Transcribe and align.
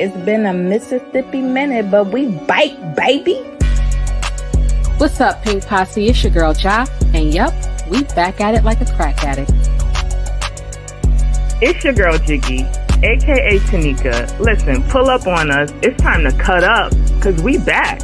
it's 0.00 0.14
Tia. 0.14 0.20
It's 0.20 0.24
been 0.24 0.46
a 0.46 0.52
Mississippi 0.52 1.42
minute, 1.42 1.90
but 1.90 2.12
we 2.12 2.26
bite, 2.26 2.94
baby. 2.96 3.36
What's 4.98 5.20
up, 5.20 5.42
Pink 5.42 5.66
Posse? 5.66 6.08
It's 6.08 6.22
your 6.22 6.32
girl 6.32 6.54
Ja, 6.54 6.86
and 7.14 7.32
yep, 7.32 7.54
we 7.88 8.04
back 8.04 8.40
at 8.40 8.54
it 8.54 8.64
like 8.64 8.80
a 8.80 8.86
crack 8.96 9.24
addict. 9.24 9.52
It's 11.62 11.84
your 11.84 11.92
girl 11.92 12.18
Jiggy, 12.18 12.64
aka 13.02 13.58
Tanika. 13.60 14.38
Listen, 14.40 14.82
pull 14.84 15.08
up 15.08 15.26
on 15.26 15.50
us. 15.50 15.70
It's 15.82 16.00
time 16.02 16.24
to 16.24 16.32
cut 16.32 16.64
up, 16.64 16.92
cause 17.20 17.40
we 17.42 17.58
back. 17.58 18.02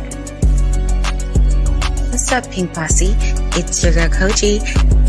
What's 2.10 2.32
up, 2.32 2.51
Pink 2.51 2.73
Posse? 2.73 3.15
It's 3.59 3.82
your 3.82 3.92
girl 3.92 4.09
Koji, 4.09 4.60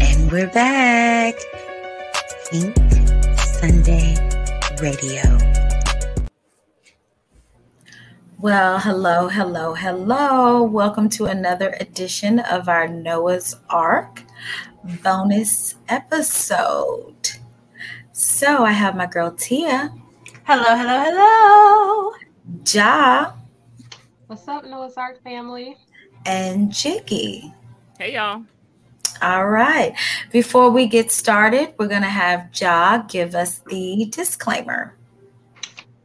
and 0.02 0.31
we're 0.31 0.48
back. 0.48 1.36
Pink 2.52 2.76
Sunday 3.38 4.16
Radio. 4.81 5.37
Well, 8.40 8.77
hello, 8.77 9.30
hello, 9.30 9.73
hello. 9.73 10.62
Welcome 10.62 11.09
to 11.09 11.25
another 11.25 11.75
edition 11.80 12.38
of 12.42 12.70
our 12.70 12.88
Noah's 12.88 13.56
Arc 13.67 14.22
bonus 15.02 15.73
episode. 15.89 17.31
So 18.12 18.64
I 18.64 18.73
have 18.73 18.95
my 18.95 19.08
girl 19.08 19.31
Tia. 19.31 19.92
Hello, 20.44 20.75
hello, 20.75 21.03
hello. 21.03 22.14
Ja. 22.64 23.31
What's 24.28 24.47
up, 24.47 24.66
Noah's 24.66 24.97
Arc 24.97 25.23
family? 25.23 25.75
And 26.28 26.72
Jiggy. 26.72 27.52
Hey, 27.97 28.14
y'all. 28.14 28.44
All 29.23 29.47
right. 29.47 29.95
Before 30.31 30.69
we 30.69 30.86
get 30.86 31.12
started, 31.12 31.73
we're 31.80 31.88
going 31.88 32.03
to 32.03 32.08
have 32.08 32.50
Ja 32.53 33.00
give 33.00 33.34
us 33.34 33.64
the 33.66 34.06
disclaimer. 34.12 34.95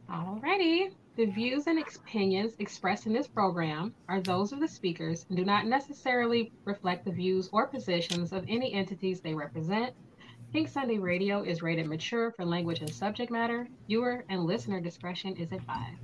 Alrighty. 0.09 0.93
The 1.15 1.25
views 1.25 1.67
and 1.67 1.77
opinions 1.77 2.55
expressed 2.57 3.05
in 3.05 3.13
this 3.13 3.27
program 3.27 3.93
are 4.09 4.19
those 4.19 4.51
of 4.51 4.59
the 4.59 4.67
speakers 4.67 5.27
and 5.29 5.37
do 5.37 5.45
not 5.45 5.67
necessarily 5.67 6.51
reflect 6.65 7.05
the 7.05 7.11
views 7.11 7.49
or 7.53 7.67
positions 7.67 8.33
of 8.33 8.43
any 8.47 8.73
entities 8.73 9.21
they 9.21 9.35
represent. 9.35 9.93
Pink 10.51 10.67
Sunday 10.67 10.97
Radio 10.97 11.43
is 11.43 11.61
rated 11.61 11.85
mature 11.85 12.31
for 12.31 12.45
language 12.45 12.79
and 12.79 12.89
subject 12.89 13.31
matter. 13.31 13.67
Viewer 13.87 14.25
and 14.29 14.45
listener 14.45 14.81
discretion 14.81 15.35
is 15.35 15.51
advised. 15.51 16.01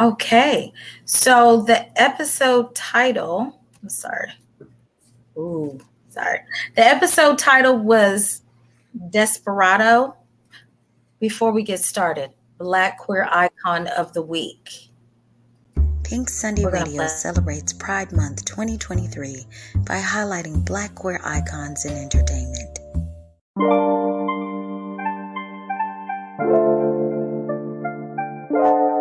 Okay. 0.00 0.72
So 1.04 1.60
the 1.60 2.00
episode 2.00 2.74
title, 2.74 3.60
I'm 3.82 3.90
sorry. 3.90 4.30
Ooh, 5.36 5.78
sorry. 6.08 6.40
The 6.74 6.86
episode 6.86 7.38
title 7.38 7.78
was 7.78 8.40
Desperado. 9.10 10.14
Before 11.20 11.50
we 11.50 11.64
get 11.64 11.80
started, 11.80 12.30
Black 12.58 12.98
Queer 12.98 13.28
Icon 13.32 13.88
of 13.88 14.12
the 14.12 14.22
Week. 14.22 14.90
Pink 16.04 16.28
Sunday 16.30 16.64
Radio 16.64 17.08
celebrates 17.08 17.72
Pride 17.72 18.12
Month 18.12 18.44
2023 18.44 19.44
by 19.78 20.00
highlighting 20.00 20.64
Black 20.64 20.94
queer 20.94 21.20
icons 21.24 21.84
in 21.84 21.94
entertainment. 21.94 22.78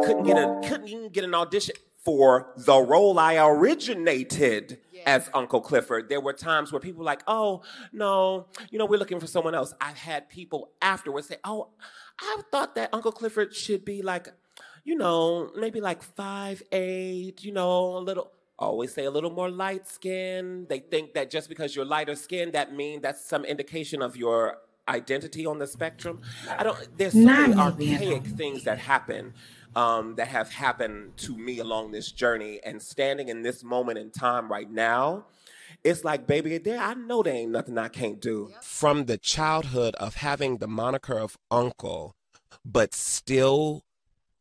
couldn't 0.03 0.23
get 0.23 0.37
a 0.37 0.59
couldn't 0.63 0.87
even 0.87 1.09
get 1.09 1.23
an 1.23 1.35
audition 1.35 1.75
for 2.07 2.53
the 2.55 2.79
role 2.79 3.19
I 3.19 3.35
originated 3.35 4.79
as 5.05 5.29
Uncle 5.33 5.59
Clifford. 5.59 6.07
There 6.07 6.21
were 6.21 6.31
times 6.31 6.71
where 6.71 6.79
people 6.79 6.99
were 6.99 7.05
like, 7.05 7.21
"Oh 7.27 7.63
no, 7.91 8.47
you 8.69 8.79
know, 8.79 8.85
we're 8.85 8.97
looking 8.97 9.19
for 9.19 9.27
someone 9.27 9.53
else." 9.53 9.73
I've 9.81 9.97
had 9.97 10.29
people 10.29 10.69
afterwards 10.81 11.27
say, 11.27 11.35
"Oh, 11.43 11.67
I 12.21 12.43
thought 12.49 12.75
that 12.75 12.91
Uncle 12.93 13.11
Clifford 13.11 13.53
should 13.53 13.83
be 13.83 14.01
like, 14.01 14.29
you 14.85 14.95
know, 14.95 15.51
maybe 15.57 15.81
like 15.81 16.01
five 16.01 16.63
eight, 16.71 17.43
you 17.43 17.51
know, 17.51 17.97
a 17.97 17.99
little." 17.99 18.31
Always 18.57 18.93
say 18.93 19.03
a 19.03 19.11
little 19.11 19.29
more 19.29 19.51
light 19.51 19.85
skin. 19.85 20.65
They 20.69 20.79
think 20.79 21.13
that 21.15 21.29
just 21.29 21.49
because 21.49 21.75
you're 21.75 21.83
lighter 21.83 22.15
skin, 22.15 22.51
that 22.51 22.73
means 22.73 23.01
that's 23.01 23.23
some 23.23 23.43
indication 23.43 24.01
of 24.01 24.15
your 24.15 24.59
identity 24.87 25.45
on 25.45 25.59
the 25.59 25.67
spectrum. 25.67 26.21
I 26.57 26.63
don't. 26.63 26.97
There's 26.97 27.11
so 27.11 27.19
Not 27.19 27.77
many 27.77 28.05
archaic 28.05 28.23
things 28.23 28.63
that 28.63 28.77
happen 28.79 29.33
um, 29.77 30.15
that 30.15 30.27
have 30.29 30.51
happened 30.51 31.15
to 31.17 31.37
me 31.37 31.59
along 31.59 31.91
this 31.91 32.11
journey, 32.11 32.59
and 32.65 32.81
standing 32.81 33.29
in 33.29 33.43
this 33.43 33.63
moment 33.63 33.99
in 33.99 34.09
time 34.09 34.51
right 34.51 34.69
now, 34.69 35.25
it's 35.83 36.03
like, 36.03 36.25
baby, 36.25 36.57
there 36.57 36.79
I 36.79 36.95
know 36.95 37.21
there 37.21 37.35
ain't 37.35 37.51
nothing 37.51 37.77
I 37.77 37.87
can't 37.87 38.19
do. 38.19 38.51
From 38.63 39.05
the 39.05 39.19
childhood 39.19 39.93
of 39.99 40.15
having 40.15 40.57
the 40.57 40.67
moniker 40.67 41.19
of 41.19 41.37
uncle, 41.51 42.15
but 42.65 42.95
still 42.95 43.83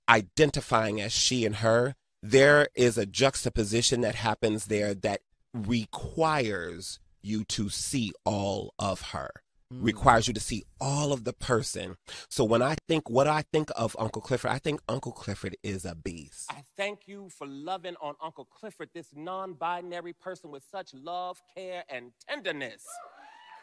identifying 0.08 1.02
as 1.02 1.12
she 1.12 1.44
and 1.44 1.56
her, 1.56 1.96
there 2.22 2.68
is 2.74 2.96
a 2.96 3.04
juxtaposition 3.04 4.00
that 4.00 4.14
happens 4.14 4.66
there 4.66 4.94
that 4.94 5.20
requires 5.52 6.98
you 7.20 7.44
to 7.44 7.68
see 7.68 8.10
all 8.24 8.72
of 8.78 9.10
her 9.10 9.42
requires 9.70 10.28
you 10.28 10.34
to 10.34 10.40
see 10.40 10.64
all 10.80 11.12
of 11.12 11.24
the 11.24 11.32
person. 11.32 11.96
So 12.28 12.44
when 12.44 12.62
I 12.62 12.76
think 12.88 13.10
what 13.10 13.26
I 13.26 13.42
think 13.42 13.70
of 13.76 13.96
Uncle 13.98 14.22
Clifford, 14.22 14.50
I 14.50 14.58
think 14.58 14.80
Uncle 14.88 15.12
Clifford 15.12 15.56
is 15.62 15.84
a 15.84 15.94
beast. 15.94 16.46
I 16.50 16.62
thank 16.76 17.06
you 17.06 17.28
for 17.30 17.46
loving 17.46 17.96
on 18.00 18.14
Uncle 18.22 18.44
Clifford, 18.44 18.90
this 18.94 19.08
non-binary 19.14 20.12
person 20.14 20.50
with 20.50 20.62
such 20.70 20.94
love, 20.94 21.40
care, 21.54 21.84
and 21.88 22.12
tenderness. 22.28 22.84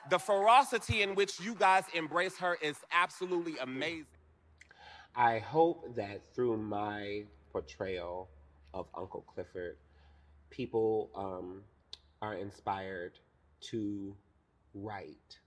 The 0.09 0.19
ferocity 0.19 1.01
in 1.01 1.15
which 1.15 1.39
you 1.39 1.55
guys 1.55 1.85
embrace 1.93 2.37
her 2.37 2.57
is 2.61 2.75
absolutely 2.91 3.57
amazing. 3.61 4.05
I 5.15 5.39
hope 5.39 5.95
that 5.95 6.21
through 6.33 6.57
my 6.57 7.23
portrayal 7.51 8.29
of 8.73 8.87
Uncle 8.97 9.21
Clifford, 9.21 9.77
people 10.49 11.09
um, 11.15 11.61
are 12.21 12.33
inspired 12.33 13.19
to 13.61 14.15
write. 14.73 15.37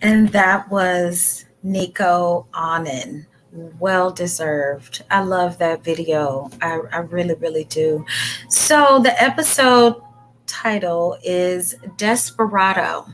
And 0.00 0.28
that 0.28 0.70
was 0.70 1.44
Nicco 1.64 2.46
Annan. 2.54 3.26
Well 3.52 4.10
deserved. 4.10 5.04
I 5.10 5.20
love 5.22 5.58
that 5.58 5.82
video. 5.82 6.50
I, 6.62 6.80
I 6.92 6.98
really, 6.98 7.34
really 7.34 7.64
do. 7.64 8.04
So 8.48 9.00
the 9.02 9.20
episode 9.22 10.00
title 10.46 11.18
is 11.22 11.74
Desperado. 11.96 13.06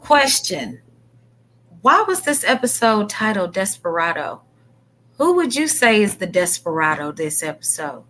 Question 0.00 0.80
Why 1.82 2.02
was 2.02 2.22
this 2.22 2.44
episode 2.44 3.10
titled 3.10 3.52
Desperado? 3.52 4.42
Who 5.22 5.34
would 5.34 5.54
you 5.54 5.68
say 5.68 6.02
is 6.02 6.16
the 6.16 6.26
desperado 6.26 7.12
this 7.12 7.44
episode? 7.44 8.02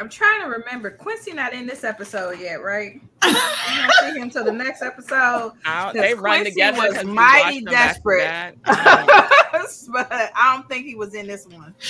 I'm 0.00 0.08
trying 0.08 0.40
to 0.42 0.48
remember. 0.48 0.90
Quincy 0.90 1.32
not 1.32 1.52
in 1.52 1.64
this 1.64 1.84
episode 1.84 2.40
yet, 2.40 2.60
right? 2.60 2.94
You 3.24 3.32
don't 3.32 3.92
see 4.14 4.18
him 4.18 4.30
till 4.30 4.42
the 4.44 4.50
next 4.50 4.82
episode. 4.82 5.52
Out, 5.64 5.94
'Cause 5.94 6.02
they 6.02 6.14
run 6.14 6.38
Quincy 6.40 6.50
together. 6.50 6.78
was 6.78 6.94
'cause 6.96 7.04
we 7.04 7.12
mighty 7.12 7.64
watched 7.64 7.64
them 7.66 7.72
back 7.72 8.52
to 8.54 8.62
desperate. 8.64 9.92
but 9.92 10.32
I 10.34 10.56
don't 10.56 10.68
think 10.68 10.86
he 10.86 10.96
was 10.96 11.14
in 11.14 11.28
this 11.28 11.46
one. 11.46 11.72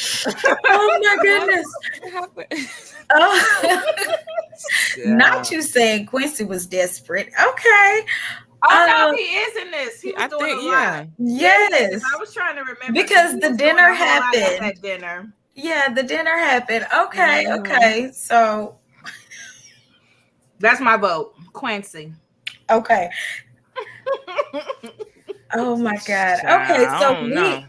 Oh 0.67 0.99
my 1.03 1.17
goodness. 1.23 2.94
Oh. 3.12 3.82
Yeah. 4.99 5.14
Not 5.14 5.50
you 5.50 5.62
saying 5.62 6.05
Quincy 6.06 6.44
was 6.44 6.67
desperate. 6.67 7.31
Okay. 7.43 8.05
Oh 8.62 8.87
no, 8.89 9.09
Um, 9.11 9.15
he 9.17 9.23
is 9.23 9.57
in 9.57 9.71
this. 9.71 10.01
He 10.03 10.12
was 10.12 10.23
I 10.23 10.29
doing 10.29 10.45
think 10.45 10.62
a 10.62 10.67
lot. 10.67 11.07
yeah. 11.19 11.69
Yes. 11.71 12.03
I 12.15 12.19
was 12.19 12.33
trying 12.35 12.57
to 12.57 12.62
remember 12.62 12.93
Because 12.93 13.35
the 13.35 13.53
dinner 13.55 13.57
doing 13.57 13.79
a 13.79 13.95
whole 13.97 14.07
lot 14.21 14.35
at 14.35 14.41
happened. 14.43 14.65
That 14.77 14.83
dinner. 14.83 15.33
Yeah, 15.55 15.89
the 15.93 16.03
dinner 16.03 16.37
happened. 16.37 16.87
Okay, 16.95 17.47
Mhm. 17.49 17.59
okay. 17.61 18.11
So, 18.12 18.77
That's 20.59 20.81
my 20.81 20.97
vote, 20.97 21.35
Quincy. 21.53 22.12
okay. 22.71 23.11
Oh 25.53 25.77
my 25.77 25.97
god. 26.06 26.39
Okay, 26.45 26.85
so 26.85 26.99
don't 27.01 27.31
know. 27.35 27.65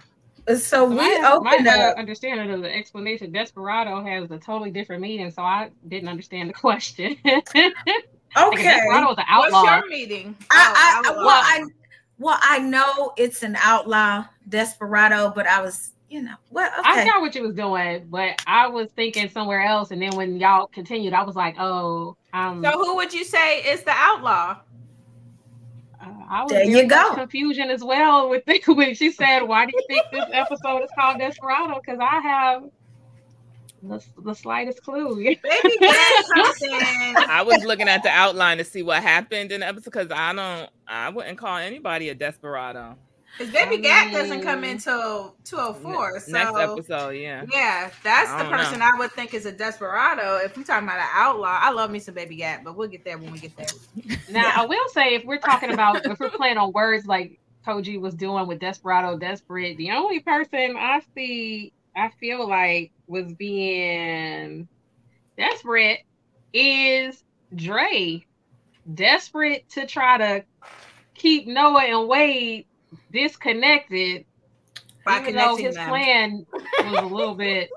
we 0.48 0.56
so 0.56 0.86
we 0.86 0.96
my, 0.98 1.32
opened 1.34 1.66
my 1.66 1.72
uh, 1.72 1.90
up. 1.92 1.98
understanding 1.98 2.52
of 2.52 2.62
the 2.62 2.72
explanation 2.72 3.32
desperado 3.32 4.04
has 4.04 4.30
a 4.30 4.38
totally 4.38 4.70
different 4.70 5.02
meaning, 5.02 5.32
so 5.32 5.42
I 5.42 5.72
didn't 5.88 6.08
understand 6.08 6.50
the 6.50 6.54
question. 6.68 7.18
Okay. 8.38 8.64
desperado 8.64 9.12
is 9.12 9.18
an 9.18 9.26
What's 9.38 9.54
your 9.64 9.90
meeting? 9.90 10.36
I, 10.52 11.02
I, 11.06 11.10
Oh, 11.10 11.26
well, 11.26 11.42
I 11.44 11.66
well, 12.18 12.38
I 12.42 12.60
know 12.60 13.14
it's 13.18 13.42
an 13.44 13.58
outlaw 13.62 14.26
desperado, 14.48 15.32
but 15.36 15.48
I 15.48 15.60
was, 15.62 15.94
you 16.08 16.22
know, 16.22 16.36
well, 16.52 16.70
I 16.84 16.92
okay. 16.92 17.06
got 17.06 17.22
what 17.22 17.34
you 17.34 17.42
was 17.42 17.56
doing, 17.56 18.06
but 18.10 18.36
I 18.46 18.68
was 18.68 18.92
thinking 18.96 19.28
somewhere 19.30 19.64
else, 19.64 19.92
and 19.92 20.02
then 20.02 20.16
when 20.16 20.40
y'all 20.40 20.68
continued, 20.68 21.14
I 21.14 21.24
was 21.24 21.36
like, 21.36 21.56
"Oh, 21.58 22.16
um, 22.34 22.64
So 22.64 22.72
who 22.72 22.96
would 22.98 23.12
you 23.14 23.24
say 23.24 23.64
is 23.64 23.84
the 23.84 23.92
outlaw? 23.92 24.58
uh, 26.00 26.10
I 26.30 26.44
was 26.44 26.52
There 26.52 26.64
you 26.66 26.88
go. 26.88 27.16
confusion 27.16 27.70
as 27.70 27.84
well 27.84 28.30
with 28.30 28.44
the, 28.46 28.62
when 28.74 28.94
she 28.94 29.12
said, 29.12 29.42
"Why 29.42 29.66
do 29.66 29.72
you 29.76 29.84
think 29.88 30.06
this 30.12 30.30
episode 30.32 30.84
is 30.84 30.90
called 30.98 31.18
Desperado?" 31.20 31.82
Because 31.84 32.00
I 32.00 32.20
have 32.20 32.64
the, 33.84 34.04
the 34.24 34.34
slightest 34.34 34.84
clue. 34.84 35.16
Baby 35.24 35.78
Gat. 35.80 36.26
I 37.30 37.44
was 37.46 37.64
looking 37.64 37.88
at 37.88 38.04
the 38.04 38.10
outline 38.10 38.58
to 38.58 38.64
see 38.64 38.84
what 38.84 39.02
happened 39.02 39.52
in 39.52 39.62
the 39.62 39.68
episode 39.68 39.86
because 39.92 40.12
I 40.12 40.34
don't, 40.34 40.70
I 40.88 41.10
wouldn't 41.10 41.38
call 41.38 41.58
anybody 41.58 42.10
a 42.10 42.16
desperado. 42.16 42.98
Because 43.38 43.54
Baby 43.54 43.78
Gat 43.78 44.12
doesn't 44.12 44.42
come 44.42 44.64
until 44.64 45.36
204. 45.46 46.20
So 46.20 46.32
Next 46.32 46.58
episode, 46.58 47.12
yeah. 47.12 47.46
Yeah, 47.52 47.90
that's 48.04 48.30
the 48.32 48.38
don't 48.40 48.52
know. 48.52 48.58
person 48.58 48.82
I 48.82 48.92
would 48.98 49.12
think 49.14 49.34
is 49.34 49.46
a 49.46 49.52
desperado. 49.52 50.38
If 50.38 50.58
we're 50.58 50.64
talking 50.64 50.88
about 50.88 51.00
an 51.00 51.08
outlaw, 51.14 51.58
I 51.62 51.72
love 51.72 51.92
me 51.92 52.00
some 52.00 52.14
Baby 52.14 52.36
Gat, 52.36 52.64
but 52.64 52.76
we'll 52.76 52.90
get 52.90 53.06
there 53.06 53.18
when 53.18 53.32
we 53.32 53.40
get 53.40 53.56
there. 53.56 53.68
Now, 54.30 54.52
I 54.56 54.66
will 54.66 54.88
say, 54.90 55.16
if 55.16 55.26
we're 55.26 55.40
talking 55.40 55.72
about, 55.72 56.06
if 56.06 56.20
we're 56.20 56.30
playing 56.30 56.58
on 56.58 56.72
words 56.72 57.06
like 57.06 57.40
Koji 57.66 58.00
was 58.00 58.14
doing 58.14 58.48
with 58.48 58.60
Desperado, 58.60 59.18
Desperate, 59.18 59.78
the 59.78 59.92
only 59.92 60.20
person 60.20 60.76
I 60.78 61.02
see, 61.14 61.74
I 61.96 62.10
feel 62.20 62.48
like 62.48 62.92
was 63.08 63.34
being 63.34 64.68
desperate 65.38 66.00
is 66.54 67.24
Dre. 67.56 68.26
Desperate 68.94 69.70
to 69.70 69.86
try 69.86 70.18
to 70.18 70.44
keep 71.14 71.48
Noah 71.48 71.84
and 71.84 72.08
Wade 72.08 72.66
disconnected, 73.12 74.26
By 75.06 75.22
even 75.22 75.36
though 75.36 75.56
his 75.56 75.76
them. 75.76 75.88
plan 75.90 76.46
was 76.80 76.98
a 76.98 77.06
little 77.06 77.36
bit 77.36 77.70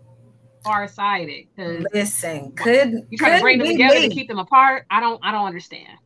far-sighted. 0.64 1.46
Listen, 1.92 2.52
couldn't 2.52 3.06
you 3.10 3.18
try 3.18 3.36
to 3.36 3.40
bring 3.40 3.58
them 3.58 3.68
together 3.68 4.00
me. 4.00 4.08
to 4.08 4.14
keep 4.14 4.26
them 4.28 4.38
apart. 4.40 4.84
I 4.90 4.98
don't. 5.00 5.20
I 5.22 5.30
don't 5.30 5.46
understand. 5.46 5.96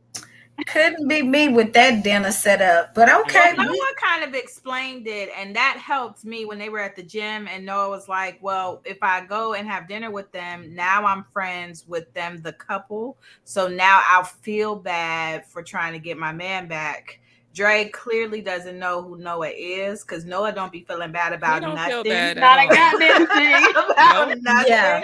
Couldn't 0.67 1.07
be 1.07 1.21
me 1.21 1.49
with 1.49 1.73
that 1.73 2.03
dinner 2.03 2.31
set 2.31 2.61
up. 2.61 2.93
But 2.93 3.09
okay, 3.21 3.53
Well, 3.57 3.67
Noah 3.67 3.93
kind 4.01 4.23
of 4.23 4.33
explained 4.35 5.07
it, 5.07 5.29
and 5.35 5.55
that 5.55 5.77
helped 5.77 6.25
me 6.25 6.45
when 6.45 6.57
they 6.57 6.69
were 6.69 6.79
at 6.79 6.95
the 6.95 7.03
gym. 7.03 7.47
And 7.47 7.65
Noah 7.65 7.89
was 7.89 8.07
like, 8.09 8.39
"Well, 8.41 8.81
if 8.85 8.97
I 9.01 9.25
go 9.25 9.53
and 9.53 9.67
have 9.67 9.87
dinner 9.87 10.11
with 10.11 10.31
them, 10.31 10.75
now 10.75 11.05
I'm 11.05 11.23
friends 11.31 11.85
with 11.87 12.13
them, 12.13 12.41
the 12.41 12.53
couple. 12.53 13.17
So 13.43 13.67
now 13.67 14.03
I'll 14.07 14.23
feel 14.23 14.75
bad 14.75 15.45
for 15.45 15.63
trying 15.63 15.93
to 15.93 15.99
get 15.99 16.17
my 16.17 16.33
man 16.33 16.67
back." 16.67 17.20
Dre 17.53 17.89
clearly 17.89 18.39
doesn't 18.41 18.79
know 18.79 19.01
who 19.01 19.17
Noah 19.17 19.49
is 19.49 20.01
because 20.03 20.23
Noah 20.25 20.53
don't 20.53 20.71
be 20.71 20.85
feeling 20.87 21.11
bad 21.11 21.33
about 21.33 21.61
don't 21.61 21.75
nothing. 21.75 21.91
feel 21.91 22.03
bad 22.05 22.37
Not 22.37 22.59
a 22.63 22.67
goddamn 22.67 23.27
thing. 23.27 23.71
about 23.91 24.27
Nope. 24.29 24.37
nothing. 24.41 24.67
Yeah. 24.71 25.03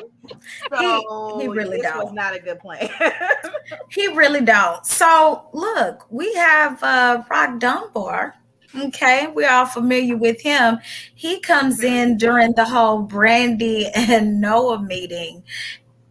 So 0.74 1.36
He- 1.38 1.42
he 1.44 1.48
really 1.50 1.78
this 1.82 1.86
was 1.96 2.06
don't. 2.06 2.16
not 2.16 2.36
a 2.36 2.40
good 2.40 2.60
plan. 2.60 2.90
he 3.90 4.08
really 4.08 4.42
don't. 4.42 4.86
So 4.86 5.50
look, 5.54 6.06
we 6.10 6.34
have 6.36 6.82
uh 6.84 7.24
Rock 7.30 7.60
Dunbar. 7.60 8.36
Okay, 8.78 9.28
we're 9.34 9.50
all 9.50 9.66
familiar 9.66 10.16
with 10.18 10.40
him. 10.42 10.78
He 11.16 11.40
comes 11.40 11.84
in 11.84 12.18
during 12.18 12.54
the 12.54 12.66
whole 12.66 13.02
Brandy 13.02 13.88
and 13.96 14.40
Noah 14.40 14.82
meeting. 14.84 15.44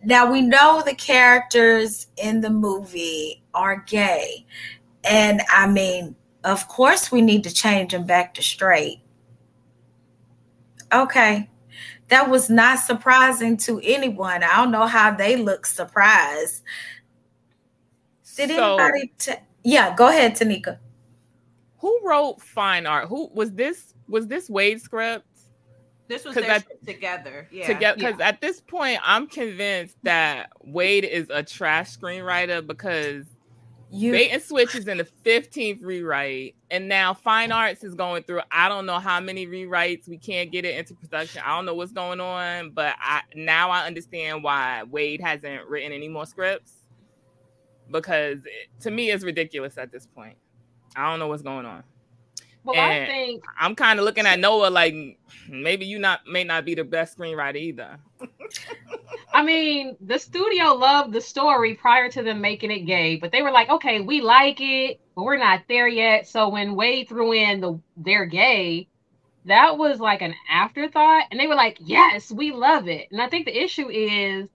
Now 0.02 0.30
we 0.30 0.40
know 0.42 0.82
the 0.84 0.94
characters 0.94 2.08
in 2.16 2.40
the 2.40 2.50
movie 2.50 3.42
are 3.54 3.84
gay. 3.86 4.46
And 5.04 5.42
I 5.52 5.66
mean, 5.68 6.16
of 6.46 6.68
course 6.68 7.10
we 7.12 7.20
need 7.20 7.44
to 7.44 7.52
change 7.52 7.92
them 7.92 8.04
back 8.06 8.34
to 8.34 8.42
straight. 8.42 9.00
Okay. 10.92 11.50
That 12.08 12.30
was 12.30 12.48
not 12.48 12.78
surprising 12.78 13.56
to 13.58 13.80
anyone. 13.82 14.42
I 14.44 14.56
don't 14.56 14.70
know 14.70 14.86
how 14.86 15.10
they 15.14 15.36
look 15.36 15.66
surprised. 15.66 16.62
Did 18.36 18.50
So- 18.50 18.78
anybody? 18.78 19.12
T- 19.18 19.32
yeah, 19.64 19.94
go 19.96 20.08
ahead, 20.08 20.36
Tanika. 20.36 20.78
Who 21.78 22.00
wrote 22.04 22.40
Fine 22.40 22.86
Art? 22.86 23.08
Who 23.08 23.28
was 23.34 23.52
this? 23.52 23.94
Was 24.08 24.28
this 24.28 24.48
Wade 24.48 24.80
script? 24.80 25.26
this 26.08 26.24
was 26.24 26.36
their 26.36 26.44
that- 26.46 26.64
shit 26.68 26.86
together. 26.86 27.48
Yeah. 27.50 27.66
Together, 27.66 27.96
because 27.96 28.20
at 28.20 28.40
this 28.40 28.60
point, 28.60 29.00
I'm 29.04 29.26
convinced 29.26 29.96
that 30.04 30.50
Wade 30.62 31.04
is 31.04 31.26
a 31.30 31.42
trash 31.42 31.96
screenwriter 31.98 32.64
because 32.64 33.26
You 33.90 34.12
Bait 34.12 34.30
and 34.30 34.42
Switch 34.42 34.74
is 34.74 34.88
in 34.88 34.98
the 34.98 35.08
15th 35.24 35.82
rewrite, 35.82 36.56
and 36.70 36.88
now 36.88 37.14
Fine 37.14 37.52
Arts 37.52 37.84
is 37.84 37.94
going 37.94 38.24
through. 38.24 38.40
I 38.50 38.68
don't 38.68 38.84
know 38.84 38.98
how 38.98 39.20
many 39.20 39.46
rewrites. 39.46 40.08
We 40.08 40.18
can't 40.18 40.50
get 40.50 40.64
it 40.64 40.76
into 40.76 40.94
production. 40.94 41.42
I 41.44 41.54
don't 41.56 41.66
know 41.66 41.74
what's 41.74 41.92
going 41.92 42.20
on, 42.20 42.70
but 42.70 42.96
I 42.98 43.22
now 43.34 43.70
I 43.70 43.86
understand 43.86 44.42
why 44.42 44.82
Wade 44.82 45.20
hasn't 45.20 45.66
written 45.68 45.92
any 45.92 46.08
more 46.08 46.26
scripts 46.26 46.72
because 47.90 48.38
it, 48.44 48.80
to 48.80 48.90
me 48.90 49.10
it's 49.10 49.24
ridiculous 49.24 49.78
at 49.78 49.92
this 49.92 50.06
point. 50.06 50.36
I 50.96 51.08
don't 51.10 51.20
know 51.20 51.28
what's 51.28 51.42
going 51.42 51.66
on. 51.66 51.84
Well, 52.66 52.80
I 52.80 53.06
think 53.06 53.44
I'm 53.58 53.74
kind 53.74 53.98
of 53.98 54.04
looking 54.04 54.26
at 54.26 54.40
Noah 54.40 54.70
like 54.70 54.94
maybe 55.48 55.86
you 55.86 55.98
not 55.98 56.26
may 56.26 56.44
not 56.44 56.64
be 56.64 56.74
the 56.74 56.84
best 56.84 57.16
screenwriter 57.16 57.56
either. 57.56 57.98
I 59.32 59.42
mean, 59.42 59.96
the 60.00 60.18
studio 60.18 60.72
loved 60.74 61.12
the 61.12 61.20
story 61.20 61.74
prior 61.74 62.10
to 62.10 62.22
them 62.22 62.40
making 62.40 62.70
it 62.70 62.80
gay, 62.80 63.16
but 63.16 63.32
they 63.32 63.42
were 63.42 63.50
like, 63.50 63.68
okay, 63.68 64.00
we 64.00 64.20
like 64.20 64.60
it, 64.60 65.00
but 65.14 65.24
we're 65.24 65.36
not 65.36 65.62
there 65.68 65.88
yet. 65.88 66.26
So 66.26 66.48
when 66.48 66.74
Wade 66.74 67.08
threw 67.08 67.32
in 67.32 67.60
the 67.60 67.78
they're 67.96 68.26
gay, 68.26 68.88
that 69.44 69.78
was 69.78 70.00
like 70.00 70.22
an 70.22 70.34
afterthought. 70.50 71.24
And 71.30 71.38
they 71.38 71.46
were 71.46 71.54
like, 71.54 71.78
yes, 71.80 72.32
we 72.32 72.50
love 72.50 72.88
it. 72.88 73.08
And 73.10 73.20
I 73.20 73.28
think 73.28 73.46
the 73.46 73.62
issue 73.62 73.88
is 73.88 74.48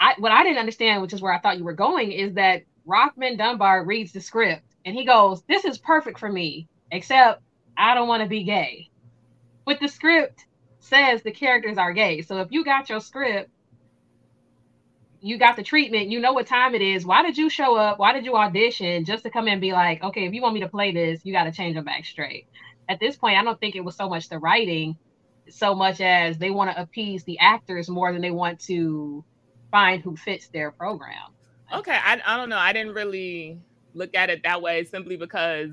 I 0.00 0.14
what 0.18 0.32
I 0.32 0.42
didn't 0.42 0.58
understand, 0.58 1.02
which 1.02 1.12
is 1.12 1.22
where 1.22 1.32
I 1.32 1.38
thought 1.38 1.58
you 1.58 1.64
were 1.64 1.72
going, 1.72 2.12
is 2.12 2.34
that 2.34 2.62
Rockmond 2.86 3.38
Dunbar 3.38 3.84
reads 3.84 4.12
the 4.12 4.20
script 4.20 4.62
and 4.84 4.94
he 4.94 5.04
goes, 5.04 5.42
This 5.42 5.64
is 5.64 5.78
perfect 5.78 6.18
for 6.18 6.30
me, 6.30 6.68
except 6.90 7.42
I 7.76 7.94
don't 7.94 8.08
want 8.08 8.22
to 8.22 8.28
be 8.28 8.44
gay. 8.44 8.90
But 9.64 9.80
the 9.80 9.88
script 9.88 10.44
says 10.78 11.22
the 11.22 11.32
characters 11.32 11.78
are 11.78 11.92
gay. 11.92 12.22
So 12.22 12.38
if 12.40 12.48
you 12.50 12.64
got 12.64 12.88
your 12.88 13.00
script 13.00 13.50
you 15.20 15.38
got 15.38 15.56
the 15.56 15.62
treatment, 15.62 16.08
you 16.08 16.20
know 16.20 16.32
what 16.32 16.46
time 16.46 16.74
it 16.74 16.82
is. 16.82 17.04
Why 17.04 17.22
did 17.22 17.36
you 17.36 17.50
show 17.50 17.76
up? 17.76 17.98
Why 17.98 18.12
did 18.12 18.24
you 18.24 18.36
audition 18.36 19.04
just 19.04 19.24
to 19.24 19.30
come 19.30 19.46
in 19.48 19.54
and 19.54 19.60
be 19.60 19.72
like, 19.72 20.02
okay, 20.02 20.24
if 20.24 20.32
you 20.32 20.42
want 20.42 20.54
me 20.54 20.60
to 20.60 20.68
play 20.68 20.92
this, 20.92 21.20
you 21.24 21.32
got 21.32 21.44
to 21.44 21.52
change 21.52 21.74
them 21.74 21.84
back 21.84 22.04
straight? 22.04 22.46
At 22.88 23.00
this 23.00 23.16
point, 23.16 23.36
I 23.36 23.42
don't 23.42 23.58
think 23.58 23.74
it 23.74 23.84
was 23.84 23.96
so 23.96 24.08
much 24.08 24.28
the 24.28 24.38
writing, 24.38 24.96
so 25.48 25.74
much 25.74 26.00
as 26.00 26.38
they 26.38 26.50
want 26.50 26.70
to 26.70 26.80
appease 26.80 27.24
the 27.24 27.38
actors 27.40 27.88
more 27.88 28.12
than 28.12 28.22
they 28.22 28.30
want 28.30 28.60
to 28.60 29.24
find 29.72 30.02
who 30.02 30.16
fits 30.16 30.46
their 30.48 30.70
program. 30.70 31.32
Okay, 31.74 31.98
I, 32.00 32.20
I 32.24 32.36
don't 32.36 32.48
know. 32.48 32.58
I 32.58 32.72
didn't 32.72 32.94
really 32.94 33.58
look 33.94 34.14
at 34.14 34.30
it 34.30 34.44
that 34.44 34.62
way 34.62 34.84
simply 34.84 35.16
because 35.16 35.70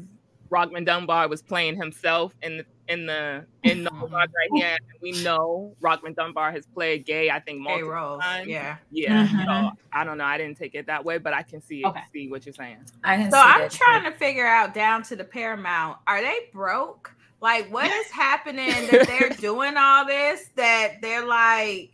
Rockmond 0.53 0.85
Dunbar 0.85 1.27
was 1.27 1.41
playing 1.41 1.75
himself 1.77 2.33
in 2.43 2.57
the 2.57 2.65
in 2.89 3.05
the 3.05 3.45
in 3.63 3.83
the 3.85 3.89
Mhm. 3.89 4.11
right 4.11 4.49
here. 4.55 4.77
We 5.01 5.13
know 5.23 5.73
Rockmond 5.81 6.15
Dunbar 6.15 6.51
has 6.51 6.65
played 6.67 7.05
gay. 7.05 7.29
I 7.31 7.39
think 7.39 7.59
Gay 7.59 7.63
multiple 7.63 7.91
roles. 7.91 8.21
times. 8.21 8.47
Yeah. 8.47 8.75
Yeah. 8.91 9.25
Mhm. 9.27 9.45
So 9.45 9.77
I 9.93 10.03
don't 10.03 10.17
know. 10.17 10.25
I 10.25 10.37
didn't 10.37 10.57
take 10.57 10.75
it 10.75 10.85
that 10.87 11.03
way, 11.05 11.17
but 11.17 11.33
I 11.33 11.43
can 11.43 11.61
see 11.61 11.83
Okay. 11.85 12.01
see 12.11 12.27
what 12.29 12.45
you're 12.45 12.53
saying. 12.53 12.77
I 13.03 13.29
So 13.29 13.37
I'm 13.39 13.69
trying 13.69 14.03
too. 14.03 14.11
to 14.11 14.15
figure 14.17 14.45
out 14.45 14.73
down 14.73 15.01
to 15.03 15.15
the 15.15 15.23
Paramount, 15.23 15.97
are 16.07 16.21
they 16.21 16.49
broke? 16.53 17.15
Like, 17.39 17.71
what 17.73 17.89
is 17.89 18.11
happening 18.11 18.67
that 18.91 19.07
they're 19.07 19.29
doing 19.39 19.75
all 19.77 20.05
this? 20.05 20.49
That 20.55 21.01
they're 21.01 21.25
like 21.25 21.89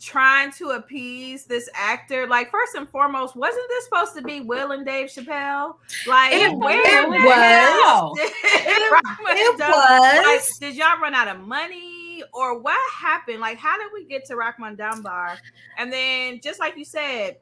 trying 0.00 0.52
to 0.52 0.70
appease 0.70 1.44
this 1.44 1.68
actor. 1.74 2.26
Like, 2.26 2.50
first 2.50 2.74
and 2.74 2.88
foremost, 2.88 3.34
wasn't 3.36 3.66
this 3.68 3.84
supposed 3.84 4.14
to 4.16 4.22
be 4.22 4.40
Will 4.40 4.72
and 4.72 4.84
Dave 4.84 5.08
Chappelle? 5.08 5.76
Like, 6.06 6.32
It- 6.32 6.52
where 6.56 7.04
it 7.04 7.08
was. 7.08 8.18
did 8.18 8.28
It, 8.28 8.34
it 8.66 9.58
was. 9.58 10.26
like, 10.26 10.60
did 10.60 10.76
y'all 10.76 11.00
run 11.00 11.14
out 11.14 11.28
of 11.28 11.40
money 11.46 12.22
or 12.32 12.58
what 12.58 12.78
happened? 12.92 13.40
Like, 13.40 13.58
how 13.58 13.78
did 13.78 13.88
we 13.92 14.04
get 14.04 14.24
to 14.26 14.34
Rockmond 14.34 14.76
Dunbar? 14.78 15.38
And 15.78 15.92
then, 15.92 16.40
just 16.42 16.60
like 16.60 16.76
you 16.76 16.84
said, 16.84 17.38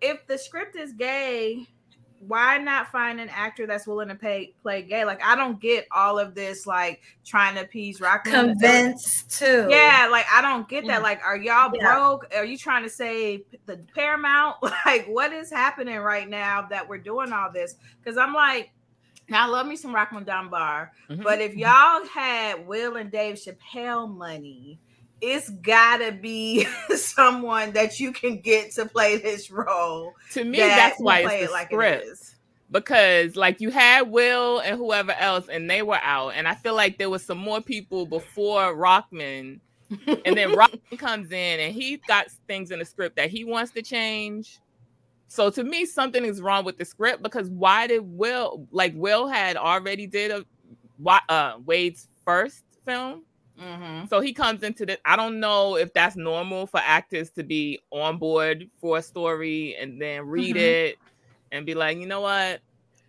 if 0.00 0.26
the 0.26 0.38
script 0.38 0.76
is 0.76 0.92
gay, 0.92 1.66
why 2.20 2.58
not 2.58 2.90
find 2.90 3.20
an 3.20 3.28
actor 3.28 3.66
that's 3.66 3.86
willing 3.86 4.08
to 4.08 4.14
pay 4.14 4.54
play 4.62 4.82
gay? 4.82 5.04
Like, 5.04 5.22
I 5.22 5.36
don't 5.36 5.60
get 5.60 5.86
all 5.92 6.18
of 6.18 6.34
this, 6.34 6.66
like 6.66 7.00
trying 7.24 7.54
to 7.54 7.62
appease 7.62 8.00
Rockmond. 8.00 8.58
Convinced 8.58 9.30
too. 9.30 9.66
Yeah, 9.70 10.08
like 10.10 10.26
I 10.32 10.42
don't 10.42 10.68
get 10.68 10.86
that. 10.88 11.02
Like, 11.02 11.20
are 11.24 11.36
y'all 11.36 11.70
Yeah. 11.74 11.94
broke? 11.94 12.26
Are 12.34 12.44
you 12.44 12.58
trying 12.58 12.82
to 12.82 12.90
save 12.90 13.42
the 13.66 13.78
Paramount? 13.94 14.56
Like, 14.86 15.06
what 15.06 15.32
is 15.32 15.50
happening 15.50 15.98
right 15.98 16.28
now 16.28 16.66
that 16.70 16.88
we're 16.88 16.98
doing 16.98 17.32
all 17.32 17.52
this? 17.52 17.76
Because 18.02 18.16
I'm 18.16 18.32
like, 18.32 18.70
now 19.28 19.44
I 19.44 19.48
love 19.48 19.66
me 19.66 19.76
some 19.76 19.94
Rockmond 19.94 20.24
Dunbar, 20.24 20.92
Mhm. 21.10 21.22
but 21.22 21.40
if 21.40 21.54
y'all 21.54 22.06
had 22.06 22.66
Will 22.66 22.96
and 22.96 23.10
Dave 23.10 23.36
Chappelle 23.36 24.08
money, 24.10 24.80
it's 25.20 25.50
gotta 25.50 26.12
be 26.12 26.66
someone 26.96 27.72
that 27.72 28.00
you 28.00 28.12
can 28.12 28.40
get 28.40 28.72
to 28.74 28.86
play 28.86 29.18
this 29.18 29.50
role. 29.50 30.14
to 30.30 30.44
me, 30.44 30.70
that 30.70 30.74
that's 30.74 31.02
why 31.02 31.20
it's 31.20 31.34
it 31.34 31.38
the 31.38 31.48
like 31.48 31.72
it 31.72 31.82
script. 31.82 32.04
is. 32.04 32.36
because 32.70 33.36
like 33.36 33.60
you 33.60 33.70
had 33.70 34.10
Will 34.10 34.60
and 34.60 34.76
whoever 34.78 35.12
else, 35.12 35.48
and 35.48 35.70
they 35.70 35.82
were 35.82 36.00
out, 36.02 36.30
and 36.30 36.48
I 36.48 36.54
feel 36.56 36.74
like 36.76 36.98
there 36.98 37.10
was 37.10 37.24
some 37.24 37.38
more 37.38 37.60
people 37.62 38.06
before 38.06 38.74
Rockmond, 38.76 39.60
and 40.24 40.38
then 40.38 40.50
Rockmond 40.54 40.98
comes 40.98 41.32
in 41.32 41.60
and 41.60 41.74
he 41.74 41.98
got 42.08 42.28
things 42.48 42.70
in 42.72 42.78
the 42.80 42.84
script 42.84 43.16
that 43.16 43.30
he 43.30 43.44
wants 43.44 43.72
to 43.72 43.82
change. 43.82 44.60
So 45.28 45.50
to 45.50 45.64
me, 45.64 45.86
something 45.86 46.24
is 46.24 46.40
wrong 46.42 46.64
with 46.64 46.78
the 46.78 46.84
script 46.86 47.22
because 47.22 47.50
why 47.50 47.86
did 47.88 48.00
Will 48.04 48.66
like 48.72 48.94
Will 48.96 49.28
had 49.28 49.56
already 49.56 50.06
did 50.06 50.30
a 50.32 50.46
uh 51.30 51.58
Wade's 51.64 52.08
first 52.24 52.64
film, 52.86 53.24
Mm-hmm. 53.60 54.06
So 54.06 54.20
he 54.20 54.32
comes 54.32 54.62
into 54.62 54.86
the. 54.86 54.98
I 55.04 55.16
don't 55.16 55.40
know 55.40 55.76
if 55.76 55.92
that's 55.92 56.16
normal 56.16 56.66
for 56.66 56.80
actors 56.84 57.30
to 57.30 57.42
be 57.42 57.80
on 57.90 58.18
board 58.18 58.68
for 58.80 58.98
a 58.98 59.02
story 59.02 59.74
and 59.76 60.00
then 60.00 60.26
read 60.26 60.56
Mhm. 60.56 60.60
it 60.60 60.98
and 61.52 61.66
be 61.66 61.74
like, 61.74 61.98
you 61.98 62.06
know 62.06 62.20
what, 62.20 62.60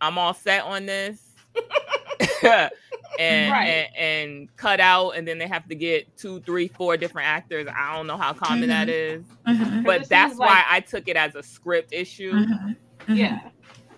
I'm 0.01 0.17
all 0.17 0.33
set 0.33 0.63
on 0.63 0.85
this, 0.85 1.21
and, 2.43 2.71
Right. 3.19 3.67
and 3.67 3.95
and 3.95 4.55
cut 4.57 4.79
out, 4.79 5.11
and 5.11 5.27
then 5.27 5.37
they 5.37 5.47
have 5.47 5.67
to 5.69 5.75
get 5.75 6.15
two, 6.17 6.39
three, 6.41 6.67
four 6.67 6.97
different 6.97 7.27
actors. 7.27 7.67
I 7.67 7.95
don't 7.95 8.07
know 8.07 8.17
how 8.17 8.33
common 8.33 8.69
that 8.69 8.89
is, 8.89 9.23
Mhm, 9.47 9.83
but 9.85 10.07
that's 10.09 10.35
why 10.37 10.47
like- 10.47 10.65
I 10.69 10.79
took 10.79 11.07
it 11.07 11.17
as 11.17 11.35
a 11.35 11.43
script 11.43 11.93
issue. 11.93 12.31
mhm, 12.33 12.75
mhm. 13.07 13.17
Yeah. 13.17 13.39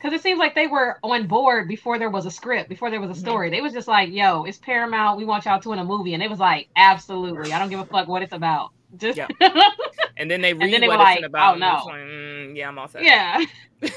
Because 0.01 0.17
it 0.17 0.23
seems 0.23 0.39
like 0.39 0.55
they 0.55 0.65
were 0.65 0.97
on 1.03 1.27
board 1.27 1.67
before 1.67 1.99
there 1.99 2.09
was 2.09 2.25
a 2.25 2.31
script, 2.31 2.69
before 2.69 2.89
there 2.89 2.99
was 2.99 3.15
a 3.15 3.19
story. 3.19 3.51
They 3.51 3.61
was 3.61 3.71
just 3.71 3.87
like, 3.87 4.09
yo, 4.11 4.45
it's 4.45 4.57
Paramount. 4.57 5.17
We 5.17 5.25
want 5.25 5.45
y'all 5.45 5.59
to 5.59 5.73
in 5.73 5.79
a 5.79 5.85
movie. 5.85 6.15
And 6.15 6.23
it 6.23 6.29
was 6.29 6.39
like, 6.39 6.69
absolutely. 6.75 7.53
I 7.53 7.59
don't 7.59 7.69
give 7.69 7.79
a 7.79 7.85
fuck 7.85 8.07
what 8.07 8.23
it's 8.23 8.33
about. 8.33 8.71
Just 8.97 9.17
Yeah. 9.17 9.27
And 10.17 10.29
then 10.29 10.41
they 10.41 10.53
read 10.53 10.73
then 10.73 10.81
they 10.81 10.87
what 10.87 10.99
were 10.99 11.05
it's 11.05 11.21
like, 11.21 11.25
about. 11.29 11.55
oh, 11.55 11.57
no. 11.59 11.83
like, 11.85 12.01
mm, 12.01 12.55
yeah, 12.55 12.67
I'm 12.67 12.77
all 12.77 12.87
set. 12.87 13.03
yeah. 13.03 13.43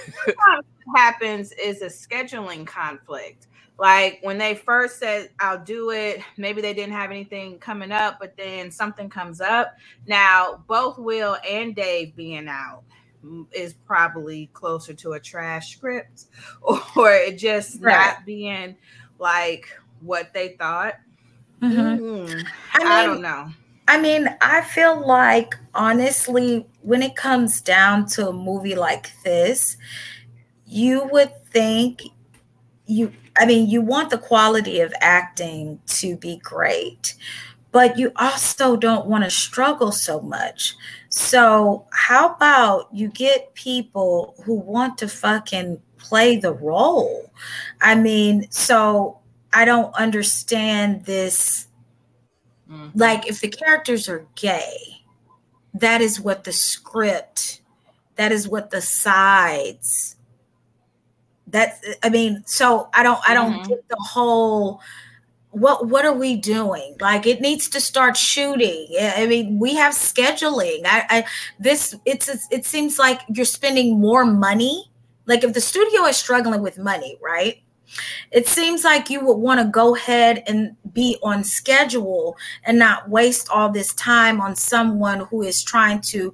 What 0.87 0.99
happens 1.01 1.53
is 1.53 1.81
a 1.81 1.87
scheduling 1.87 2.67
conflict. 2.67 3.47
Like 3.79 4.21
when 4.23 4.37
they 4.37 4.55
first 4.55 4.99
said, 4.99 5.31
I'll 5.41 5.59
do 5.59 5.91
it, 5.91 6.21
maybe 6.37 6.61
they 6.61 6.75
didn't 6.75 6.93
have 6.93 7.11
anything 7.11 7.59
coming 7.59 7.91
up, 7.91 8.19
but 8.21 8.37
then 8.37 8.71
something 8.71 9.09
comes 9.09 9.41
up. 9.41 9.75
Now, 10.07 10.63
both 10.69 10.99
Will 10.99 11.39
and 11.49 11.75
Dave 11.75 12.15
being 12.15 12.47
out 12.49 12.83
is 13.53 13.75
probably 13.75 14.51
closer 14.53 14.95
to 14.95 15.13
a 15.13 15.21
trash 15.21 15.77
script 15.77 16.25
or 16.63 17.13
it 17.13 17.39
just 17.39 17.81
Right. 17.81 17.93
not 18.17 18.25
being 18.27 18.77
like 19.19 19.67
what 20.01 20.33
they 20.35 20.51
thought. 20.59 20.95
Mhm. 21.63 21.99
Mm, 22.01 22.47
I 22.75 22.79
I, 22.83 23.01
mean- 23.03 23.11
don't 23.11 23.23
know. 23.23 23.51
I 23.87 24.01
mean, 24.01 24.29
I 24.41 24.63
feel 24.63 25.07
like 25.07 25.55
honestly, 25.75 26.67
when 26.81 27.03
it 27.03 27.17
comes 27.17 27.61
down 27.61 28.07
to 28.09 28.29
a 28.29 28.33
movie 28.33 28.75
like 28.75 29.13
this, 29.25 29.77
you 30.67 31.09
would 31.13 31.33
think 31.49 32.03
you, 32.87 33.13
I 33.39 33.45
mean, 33.47 33.69
you 33.69 33.83
want 33.83 34.09
the 34.11 34.19
quality 34.19 34.81
of 34.81 34.93
acting 35.03 35.81
to 35.87 36.17
be 36.17 36.39
great, 36.39 37.15
but 37.75 37.99
you 37.99 38.13
also 38.15 38.77
don't 38.77 39.07
want 39.07 39.25
to 39.25 39.31
struggle 39.31 39.91
so 39.91 40.21
much. 40.21 40.77
So, 41.09 41.85
how 41.91 42.35
about 42.35 42.89
you 42.93 43.09
get 43.09 43.53
people 43.55 44.37
who 44.45 44.55
want 44.55 44.97
to 44.99 45.09
fucking 45.09 45.83
play 45.99 46.37
the 46.37 46.53
role? 46.53 47.33
I 47.81 47.97
mean, 47.97 48.47
so 48.51 49.19
I 49.53 49.65
don't 49.65 49.93
understand 49.97 51.05
this 51.05 51.67
Mhm. 52.71 52.93
like 52.95 53.27
if 53.27 53.41
the 53.41 53.49
characters 53.49 54.09
are 54.09 54.27
gay 54.37 55.03
that 55.75 56.01
is 56.01 56.21
what 56.21 56.45
the 56.45 56.53
script 56.53 57.61
that 58.17 58.33
is 58.33 58.49
what 58.49 58.71
the 58.71 58.81
sides 58.81 60.17
that's 61.49 61.79
i 62.03 62.09
mean 62.09 62.43
so 62.47 62.89
i 62.95 63.03
don't 63.03 63.21
i 63.29 63.35
don't 63.35 63.61
Mhm. 63.61 63.69
get 63.69 63.89
the 63.89 63.97
whole 64.01 64.81
what 65.55 65.89
what 65.89 66.05
are 66.05 66.13
we 66.13 66.37
doing? 66.37 66.97
Like 67.01 67.27
it 67.27 67.41
needs 67.41 67.69
to 67.71 67.81
start 67.81 68.17
shooting. 68.17 68.89
I 69.01 69.27
mean 69.27 69.59
we 69.59 69.75
have 69.77 69.95
scheduling. 69.95 70.83
I, 70.85 71.05
I 71.11 71.25
this 71.59 71.95
it's 72.05 72.29
it's- 72.29 72.49
it 72.51 72.67
seems 72.67 72.99
like 72.99 73.21
you're 73.29 73.45
spending 73.47 74.01
more 74.01 74.25
money. 74.25 74.91
Like 75.27 75.45
if 75.45 75.55
the 75.55 75.61
studio 75.61 76.05
is 76.05 76.17
struggling 76.17 76.63
with 76.63 76.79
money 76.79 77.19
right? 77.23 77.61
It 78.33 78.49
seems 78.49 78.83
like 78.85 79.11
you 79.11 79.25
would 79.25 79.37
want 79.37 79.61
to 79.61 79.67
go 79.67 79.95
ahead 79.95 80.43
and 80.47 80.77
be 80.93 81.17
on 81.23 81.45
schedule 81.45 82.37
and 82.65 82.79
not 82.79 83.09
waste 83.09 83.49
all 83.51 83.71
this 83.71 83.95
time 83.95 84.41
on 84.41 84.57
someone 84.57 85.21
who 85.31 85.43
is 85.43 85.63
trying 85.63 86.01
to 86.03 86.33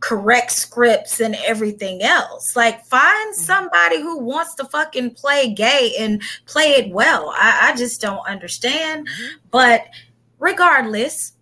correct 0.00 0.52
scripts 0.52 1.20
and 1.20 1.36
everything 1.44 2.02
else. 2.02 2.54
Like 2.54 2.84
find 2.86 3.34
mm-hmm. 3.34 3.42
somebody 3.42 4.00
who 4.00 4.18
wants 4.18 4.54
to 4.56 4.64
fucking 4.64 5.14
play 5.14 5.52
gay 5.52 5.94
and 5.98 6.22
play 6.46 6.72
it 6.72 6.92
well. 6.92 7.32
I, 7.36 7.70
I 7.70 7.76
just 7.76 8.00
don't 8.00 8.26
understand. 8.26 9.08
Mm-hmm. 9.08 9.36
But 9.50 9.86
regardless, 10.38 11.32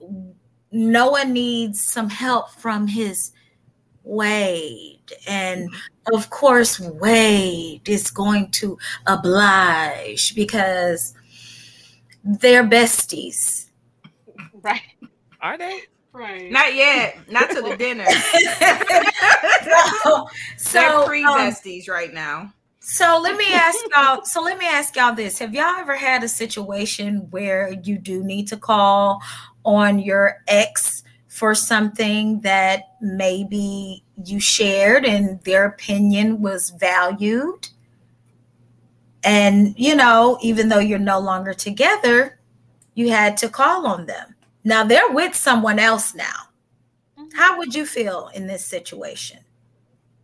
Noah 0.72 1.24
needs 1.24 1.84
some 1.84 2.08
help 2.08 2.50
from 2.50 2.86
his 2.86 3.32
Wade. 4.02 5.12
And 5.26 5.70
mm-hmm. 5.70 6.14
of 6.14 6.30
course, 6.30 6.78
Wade 6.78 7.88
is 7.88 8.10
going 8.10 8.50
to 8.52 8.78
oblige 9.06 10.34
because 10.34 11.14
they're 12.22 12.64
besties. 12.64 13.62
Right. 14.64 14.80
Are 15.42 15.58
they? 15.58 15.82
Right. 16.14 16.48
Not 16.48 16.74
yet. 16.76 17.28
Not 17.28 17.50
to 17.50 17.60
the 17.60 17.76
dinner. 17.76 18.06
so, 20.06 20.28
They're 20.72 20.90
so, 20.92 21.06
pre 21.06 21.24
um, 21.24 21.40
besties 21.40 21.88
right 21.88 22.14
now. 22.14 22.54
so 22.78 23.20
let 23.20 23.36
me 23.36 23.52
ask 23.52 23.76
y'all. 23.94 24.24
So 24.24 24.40
let 24.40 24.56
me 24.56 24.64
ask 24.64 24.94
y'all 24.94 25.12
this: 25.12 25.40
Have 25.40 25.52
y'all 25.52 25.76
ever 25.76 25.96
had 25.96 26.22
a 26.22 26.28
situation 26.28 27.26
where 27.30 27.72
you 27.82 27.98
do 27.98 28.22
need 28.22 28.46
to 28.48 28.56
call 28.56 29.20
on 29.64 29.98
your 29.98 30.40
ex 30.46 31.02
for 31.26 31.52
something 31.52 32.38
that 32.42 32.84
maybe 33.00 34.04
you 34.24 34.38
shared 34.38 35.04
and 35.04 35.42
their 35.42 35.64
opinion 35.64 36.40
was 36.40 36.70
valued? 36.78 37.70
And 39.24 39.74
you 39.76 39.96
know, 39.96 40.38
even 40.42 40.68
though 40.68 40.78
you're 40.78 41.00
no 41.00 41.18
longer 41.18 41.54
together, 41.54 42.38
you 42.94 43.10
had 43.10 43.36
to 43.38 43.48
call 43.48 43.88
on 43.88 44.06
them. 44.06 44.33
Now 44.64 44.82
they're 44.84 45.10
with 45.10 45.34
someone 45.34 45.78
else 45.78 46.14
now. 46.14 46.48
How 47.34 47.58
would 47.58 47.74
you 47.74 47.84
feel 47.86 48.30
in 48.34 48.46
this 48.46 48.64
situation? 48.64 49.38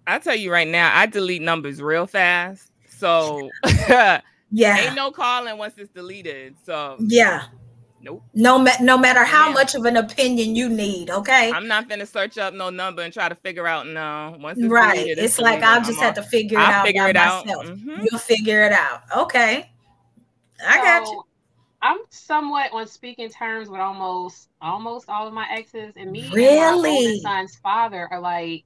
I 0.07 0.19
tell 0.19 0.35
you 0.37 0.51
right 0.51 0.67
now, 0.69 0.91
I 0.97 1.07
delete 1.07 1.43
numbers 1.43 1.81
real 1.83 2.07
fast. 2.07 2.71
So 2.89 3.51
Yeah. 4.53 4.79
ain't 4.79 4.97
no 4.97 5.11
calling 5.11 5.57
once 5.59 5.75
it's 5.79 5.91
deleted. 5.91 6.55
So 6.65 6.97
Yeah. 7.01 7.45
nope. 8.03 8.23
No, 8.35 8.59
ma- 8.59 8.71
no 8.81 8.97
matter 8.99 9.25
how 9.25 9.49
Yeah. 9.49 9.55
much 9.55 9.75
of 9.75 9.85
an 9.85 9.97
opinion 9.97 10.57
you 10.57 10.69
need, 10.69 11.11
okay? 11.11 11.53
I'm 11.53 11.69
not 11.69 11.89
gonna 11.89 12.07
search 12.07 12.39
up 12.39 12.55
no 12.55 12.71
number 12.71 13.03
and 13.03 13.13
try 13.13 13.29
to 13.29 13.35
figure 13.37 13.67
out 13.67 13.87
no. 13.87 14.37
Once 14.41 14.59
it's 14.59 14.69
right. 14.69 14.97
deleted, 14.97 15.19
It's 15.25 15.39
like. 15.39 15.63
I'll 15.63 15.81
just 15.85 15.99
off. 15.99 16.05
have 16.05 16.15
to 16.15 16.23
figure 16.23 16.59
it 16.59 16.63
I'll 16.63 16.73
out 16.81 16.87
figure 16.87 17.03
by 17.05 17.11
it 17.11 17.17
out. 17.17 17.47
myself. 17.47 17.67
Mhm. 17.67 18.07
You'll 18.11 18.21
figure 18.21 18.63
it 18.65 18.73
out. 18.73 19.03
Okay. 19.17 19.71
I 20.67 20.77
got 20.79 21.07
you. 21.07 21.23
I'm 21.83 21.99
somewhat 22.11 22.73
on 22.73 22.87
speaking 22.87 23.31
terms 23.31 23.69
with 23.69 23.81
almost 23.81 24.49
almost 24.61 25.09
all 25.09 25.27
of 25.27 25.33
my 25.35 25.47
exes, 25.51 25.95
and 25.97 26.13
me 26.13 26.25
and 26.27 26.31
my 26.31 26.37
Really? 26.37 27.21
son's 27.21 27.57
father 27.57 28.07
are 28.11 28.21
like 28.21 28.65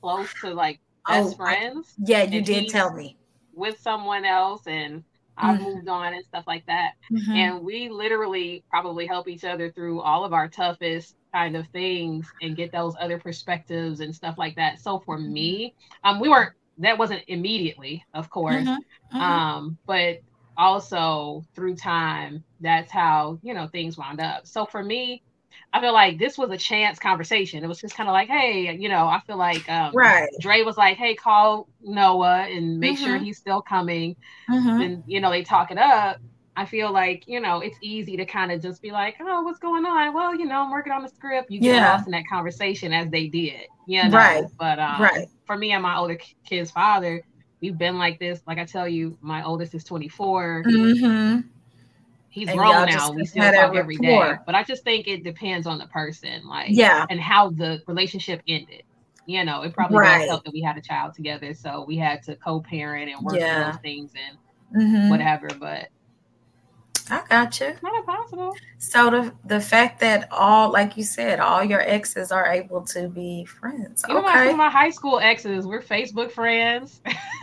close 0.00 0.32
to 0.42 0.54
like 0.54 0.80
best 1.06 1.36
Oh, 1.38 1.44
I- 1.44 1.56
friends 1.60 1.94
Yeah, 1.98 2.22
you 2.24 2.40
did 2.42 2.68
tell 2.68 2.92
me. 2.92 3.16
with 3.52 3.78
someone 3.80 4.24
else, 4.24 4.66
and 4.66 5.04
I've 5.36 5.58
Mhm. 5.58 5.64
moved 5.74 5.88
on 5.88 6.14
and 6.14 6.24
stuff 6.26 6.44
like 6.46 6.64
that. 6.66 6.92
Mhm. 7.10 7.34
And 7.36 7.64
we 7.64 7.88
literally 7.88 8.64
probably 8.70 9.06
help 9.06 9.28
each 9.28 9.44
other 9.44 9.70
through 9.72 10.00
all 10.00 10.24
of 10.24 10.32
our 10.32 10.48
toughest 10.48 11.16
kind 11.34 11.56
of 11.56 11.66
things 11.68 12.28
and 12.42 12.56
get 12.56 12.72
those 12.72 12.94
other 13.00 13.18
perspectives 13.18 14.00
and 14.00 14.14
stuff 14.14 14.36
like 14.38 14.56
that. 14.56 14.80
So 14.80 15.00
for 15.00 15.18
Mm-hmm. 15.18 15.32
me, 15.32 15.74
um, 16.04 16.20
we 16.20 16.28
weren't 16.28 16.52
that 16.78 16.98
wasn't 16.98 17.22
immediately, 17.28 18.04
of 18.14 18.30
course. 18.30 18.66
Mhm. 18.66 18.78
Mhm. 19.12 19.20
Um, 19.20 19.78
but 19.86 20.18
also 20.56 21.42
through 21.54 21.76
time, 21.76 22.44
that's 22.60 22.90
how 22.92 23.38
you 23.42 23.54
know 23.54 23.68
things 23.68 23.96
wound 23.98 24.20
up. 24.20 24.46
So 24.46 24.66
for 24.66 24.82
me, 24.82 25.22
I 25.72 25.80
feel 25.80 25.92
like 25.92 26.18
this 26.18 26.38
was 26.38 26.50
a 26.50 26.58
chance 26.58 26.98
conversation. 26.98 27.64
It 27.64 27.68
was 27.68 27.80
just 27.80 27.96
kind 27.96 28.08
of 28.08 28.12
like, 28.12 28.28
hey, 28.28 28.76
you 28.78 28.88
know, 28.88 29.06
I 29.06 29.20
feel 29.26 29.38
like 29.38 29.68
um, 29.68 30.02
Right. 30.02 30.30
Dre 30.40 30.62
was 30.62 30.76
like, 30.76 30.96
hey, 30.98 31.14
call 31.14 31.68
Noah 31.80 32.46
and 32.50 32.78
make 32.80 32.98
sure 32.98 33.16
Mhm. 33.16 33.18
he's 33.18 33.38
still 33.38 33.62
coming. 33.62 34.16
Mhm. 34.48 34.80
And 34.80 35.02
you 35.06 35.20
know, 35.20 35.30
they 35.30 35.42
talk 35.42 35.70
it 35.70 35.78
up. 35.78 36.18
I 36.56 36.66
feel 36.66 36.92
like 36.92 37.22
you 37.26 37.40
know 37.40 37.60
it's 37.60 37.78
easy 37.82 38.16
to 38.16 38.26
kind 38.26 38.52
of 38.52 38.60
just 38.62 38.82
be 38.82 38.90
like, 38.90 39.16
oh, 39.20 39.42
what's 39.42 39.58
going 39.58 39.84
on? 39.86 40.14
Well, 40.14 40.34
you 40.34 40.46
know, 40.46 40.60
I'm 40.62 40.70
working 40.70 40.92
on 40.92 41.02
the 41.02 41.08
script. 41.08 41.50
You 41.50 41.60
get 41.60 41.76
Yeah. 41.76 41.78
lost 41.78 42.06
in 42.06 42.12
that 42.12 42.24
conversation 42.30 42.92
as 42.92 43.08
they 43.10 43.28
did, 43.28 43.62
you 43.86 44.08
know. 44.08 44.44
Right. 44.44 44.44
But 44.58 44.78
um, 44.78 45.10
Right. 45.10 45.28
for 45.46 45.56
me 45.56 45.72
and 45.72 45.82
my 45.82 45.96
older 45.96 46.18
kid's 46.48 46.70
father, 46.70 47.22
we've 47.62 47.78
been 47.78 47.96
like 47.96 48.18
this. 48.18 48.42
Like 48.46 48.58
I 48.58 48.64
tell 48.64 48.88
you, 48.88 49.16
my 49.22 49.42
oldest 49.44 49.74
is 49.74 49.84
24. 49.84 50.64
Mhm. 50.66 51.44
He's 52.28 52.48
And 52.48 52.58
grown 52.58 52.86
now. 52.86 53.12
We 53.12 53.24
still 53.24 53.52
talk 53.52 53.74
every 53.76 53.96
day. 53.96 54.34
But 54.44 54.54
I 54.54 54.64
just 54.64 54.84
think 54.84 55.06
it 55.06 55.22
depends 55.22 55.66
on 55.66 55.78
the 55.78 55.86
person, 55.86 56.46
like 56.46 56.70
Yeah. 56.70 57.06
and 57.08 57.20
how 57.20 57.50
the 57.50 57.82
relationship 57.86 58.42
ended. 58.48 58.82
You 59.26 59.44
know, 59.44 59.62
it 59.62 59.72
probably 59.72 59.98
Right. 59.98 60.18
does 60.20 60.28
help 60.28 60.44
that 60.44 60.52
we 60.52 60.60
had 60.62 60.76
a 60.76 60.80
child 60.80 61.14
together, 61.14 61.54
so 61.54 61.84
we 61.86 61.96
had 61.96 62.22
to 62.24 62.34
co-parent 62.36 63.10
and 63.10 63.20
work 63.24 63.36
Yeah. 63.36 63.70
those 63.70 63.80
things 63.80 64.12
and 64.72 64.82
Mhm. 64.82 65.10
whatever. 65.10 65.48
But 65.60 65.88
I 67.10 67.22
got 67.28 67.60
you. 67.60 67.74
not 67.82 67.94
impossible. 67.96 68.56
So 68.78 69.10
the 69.10 69.32
the 69.44 69.60
fact 69.60 70.00
that 70.00 70.28
all, 70.32 70.70
like 70.70 70.96
you 70.96 71.04
said, 71.04 71.40
all 71.40 71.62
your 71.64 71.80
exes 71.80 72.30
are 72.32 72.46
able 72.46 72.82
to 72.86 73.08
be 73.08 73.44
friends. 73.44 74.04
Even 74.08 74.22
my, 74.22 74.30
Okay. 74.40 74.50
of 74.50 74.56
my 74.56 74.70
high 74.70 74.90
school 74.90 75.18
exes, 75.20 75.66
we're 75.66 75.82
Facebook 75.82 76.30
friends. 76.30 77.00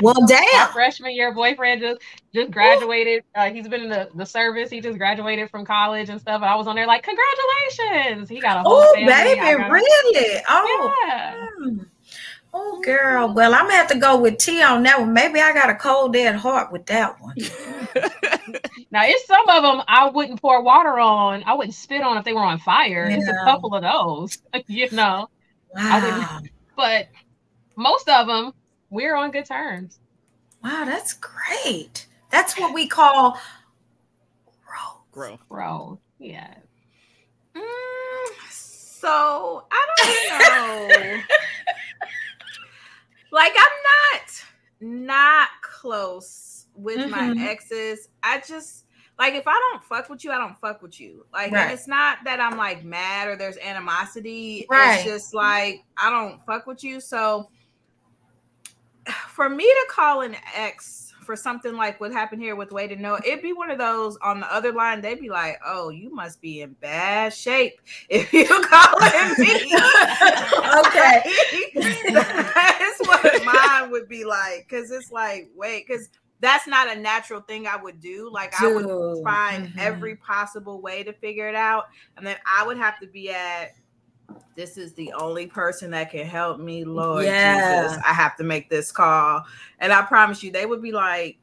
well, 0.00 0.14
My 0.20 0.26
damn. 0.26 0.68
freshman 0.72 1.12
year 1.12 1.32
boyfriend 1.32 1.80
just 1.80 2.00
just 2.34 2.50
graduated. 2.50 3.24
Uh, 3.34 3.50
he's 3.50 3.68
been 3.68 3.82
in 3.82 3.88
the, 3.88 4.08
the 4.14 4.26
service. 4.26 4.70
He 4.70 4.80
just 4.80 4.98
graduated 4.98 5.50
from 5.50 5.64
college 5.64 6.08
and 6.10 6.20
stuff. 6.20 6.36
And 6.36 6.44
I 6.50 6.54
was 6.56 6.66
on 6.66 6.76
there 6.76 6.86
like, 6.86 7.02
congratulations. 7.04 8.28
He 8.28 8.40
got 8.40 8.58
a 8.58 8.60
whole 8.60 8.76
Oh, 8.80 8.92
baby, 8.94 9.40
really? 9.70 10.40
Oh, 10.48 10.94
Yeah. 11.06 11.34
Oh, 12.54 12.82
girl. 12.84 13.32
Well, 13.32 13.54
I'm 13.54 13.64
gonna 13.64 13.74
have 13.74 13.88
to 13.88 13.98
go 13.98 14.18
with 14.20 14.38
T 14.38 14.62
on 14.62 14.82
that 14.84 15.00
one. 15.00 15.12
Maybe 15.12 15.40
I 15.40 15.52
got 15.52 15.70
a 15.70 15.74
cold 15.74 16.12
dead 16.12 16.36
heart 16.36 16.72
with 16.72 16.86
that 16.86 17.20
one. 17.20 17.36
Now, 18.90 19.02
it's 19.04 19.26
some 19.26 19.46
of 19.50 19.62
them 19.62 19.82
I 19.86 20.08
wouldn't 20.08 20.40
pour 20.40 20.62
water 20.62 20.98
on. 20.98 21.42
I 21.44 21.52
wouldn't 21.54 21.74
spit 21.74 22.02
on 22.02 22.16
if 22.16 22.24
they 22.24 22.32
were 22.32 22.40
on 22.40 22.58
fire. 22.58 23.04
It's 23.10 23.28
a 23.28 23.34
couple 23.44 23.74
of 23.74 23.82
those, 23.82 24.38
you 24.66 24.88
know. 24.92 25.28
I 25.76 26.00
Wow, 26.00 26.40
But 26.74 27.08
most 27.76 28.08
of 28.08 28.26
them, 28.26 28.52
we're 28.88 29.14
on 29.14 29.30
good 29.30 29.44
terms. 29.44 30.00
wow, 30.64 30.84
that's 30.86 31.12
great. 31.12 32.06
That's 32.30 32.58
what 32.58 32.72
we 32.74 32.88
call 32.88 33.38
growth. 34.64 35.12
Growth. 35.12 35.40
Bro, 35.50 36.00
yeah. 36.18 36.54
Mm, 37.54 38.50
so 38.50 39.64
I 39.70 39.86
don't 39.96 41.18
know. 41.18 41.20
like 43.30 43.52
I'm 43.56 44.20
not 44.20 44.44
not 44.80 45.48
close 45.62 46.66
with 46.74 46.98
Mhm. 46.98 47.10
my 47.10 47.44
exes. 47.48 48.08
I 48.22 48.38
just 48.46 48.84
like 49.18 49.34
if 49.34 49.48
I 49.48 49.52
don't 49.72 49.82
fuck 49.84 50.08
with 50.08 50.22
you, 50.24 50.30
I 50.30 50.38
don't 50.38 50.58
fuck 50.60 50.80
with 50.80 51.00
you. 51.00 51.26
Like 51.32 51.50
Right. 51.52 51.72
it's 51.72 51.88
not 51.88 52.18
that 52.24 52.38
I'm 52.40 52.56
like 52.56 52.84
mad 52.84 53.26
or 53.28 53.34
there's 53.36 53.56
animosity. 53.58 54.66
Right. 54.70 54.94
It's 54.94 55.04
just 55.04 55.34
like 55.34 55.84
I 55.96 56.08
don't 56.10 56.44
fuck 56.46 56.66
with 56.66 56.84
you. 56.84 57.00
So 57.00 57.50
for 59.28 59.48
me 59.48 59.64
to 59.64 59.86
call 59.90 60.20
an 60.22 60.36
ex 60.54 61.07
for 61.28 61.36
something 61.36 61.76
like 61.76 62.00
what 62.00 62.10
happened 62.10 62.40
here 62.40 62.56
with 62.56 62.72
Wade 62.72 62.90
and 62.90 63.02
Noah, 63.02 63.20
it'd 63.22 63.42
be 63.42 63.52
one 63.52 63.70
of 63.70 63.76
those 63.76 64.16
on 64.22 64.40
the 64.40 64.50
other 64.50 64.72
line. 64.72 65.02
They'd 65.02 65.20
be 65.20 65.28
like, 65.28 65.58
"Oh, 65.62 65.90
you 65.90 66.08
must 66.08 66.40
be 66.40 66.62
in 66.62 66.72
bad 66.80 67.34
shape 67.34 67.82
if 68.08 68.32
you 68.32 68.46
calling 68.46 69.34
me." 69.38 69.74
Okay. 70.86 71.22
that's 72.14 73.00
what 73.06 73.44
mine 73.44 73.90
would 73.90 74.08
be 74.08 74.24
like. 74.24 74.66
Because 74.66 74.90
it's 74.90 75.12
like, 75.12 75.50
wait, 75.54 75.86
because 75.86 76.08
that's 76.40 76.66
not 76.66 76.90
a 76.90 76.98
natural 76.98 77.42
thing 77.42 77.66
I 77.66 77.76
would 77.76 78.00
do. 78.00 78.30
Like 78.32 78.58
I 78.58 78.72
would 78.72 78.86
Dude, 78.86 79.22
find 79.22 79.68
mhm. 79.68 79.78
every 79.78 80.16
possible 80.16 80.80
way 80.80 81.02
to 81.02 81.12
figure 81.12 81.46
it 81.46 81.54
out, 81.54 81.88
and 82.16 82.26
then 82.26 82.38
I 82.46 82.66
would 82.66 82.78
have 82.78 82.98
to 83.00 83.06
be 83.06 83.30
at. 83.32 83.72
This 84.58 84.76
is 84.76 84.92
the 84.94 85.12
only 85.12 85.46
person 85.46 85.92
that 85.92 86.10
can 86.10 86.26
help 86.26 86.58
me, 86.58 86.84
Lord 86.84 87.26
Yeah. 87.26 87.78
Jesus. 87.80 87.96
I 88.04 88.12
have 88.12 88.36
to 88.38 88.44
make 88.44 88.68
this 88.68 88.90
call, 88.90 89.44
and 89.78 89.92
I 89.92 90.02
promise 90.02 90.42
you, 90.42 90.50
they 90.50 90.66
would 90.66 90.82
be 90.82 90.90
like, 90.90 91.38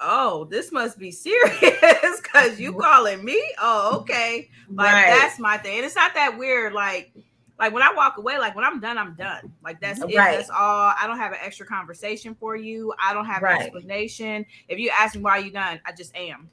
"Oh, 0.00 0.44
this 0.44 0.70
must 0.70 0.96
be 0.96 1.10
serious 1.12 2.20
because 2.22 2.60
you 2.60 2.74
calling 2.74 3.24
me." 3.24 3.42
Oh, 3.60 3.98
okay. 4.02 4.48
Like 4.76 4.92
Right. 4.92 5.06
that's 5.08 5.40
my 5.40 5.58
thing. 5.58 5.78
And 5.78 5.84
it's 5.84 5.96
not 5.96 6.14
that 6.14 6.38
weird. 6.38 6.72
Like, 6.72 7.12
like 7.58 7.72
when 7.72 7.82
I 7.82 7.92
walk 7.94 8.18
away, 8.18 8.38
like 8.38 8.54
when 8.54 8.64
I'm 8.64 8.78
done, 8.78 8.96
I'm 8.96 9.16
done. 9.16 9.52
Like 9.64 9.80
that's 9.80 10.00
it. 10.00 10.14
That's 10.14 10.50
all. 10.50 10.94
I 10.96 11.08
don't 11.08 11.18
have 11.18 11.32
an 11.32 11.38
extra 11.42 11.66
conversation 11.66 12.36
for 12.36 12.54
you. 12.54 12.94
I 13.02 13.12
don't 13.12 13.26
have 13.26 13.42
Right. 13.42 13.54
an 13.54 13.60
explanation. 13.62 14.46
If 14.68 14.78
you 14.78 14.92
ask 14.96 15.16
me 15.16 15.22
why 15.22 15.38
you 15.38 15.50
done, 15.50 15.80
I 15.84 15.90
just 15.90 16.14
am. 16.16 16.48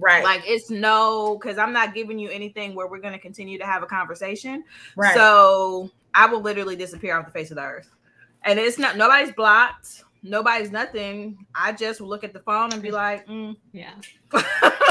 Right. 0.00 0.24
Like 0.24 0.42
it's 0.46 0.70
no, 0.70 1.36
because 1.40 1.58
I'm 1.58 1.72
not 1.72 1.94
giving 1.94 2.18
you 2.18 2.30
anything 2.30 2.74
where 2.74 2.86
we're 2.88 3.00
gonna 3.00 3.18
continue 3.18 3.58
to 3.58 3.66
have 3.66 3.82
a 3.82 3.86
conversation. 3.86 4.64
right. 4.96 5.14
So 5.14 5.90
I 6.14 6.26
will 6.26 6.40
literally 6.40 6.74
disappear 6.76 7.16
off 7.18 7.26
the 7.26 7.32
face 7.32 7.50
of 7.50 7.56
the 7.56 7.62
earth. 7.62 7.88
And 8.42 8.58
it's 8.58 8.78
not 8.78 8.96
nobody's 8.96 9.32
blocked, 9.34 10.04
nobody's 10.22 10.70
nothing. 10.70 11.46
I 11.54 11.72
just 11.72 12.00
will 12.00 12.08
look 12.08 12.24
at 12.24 12.32
the 12.32 12.40
phone 12.40 12.72
and 12.72 12.82
be 12.82 12.90
like, 12.90 13.26
mm. 13.26 13.54
Yeah. 13.72 13.92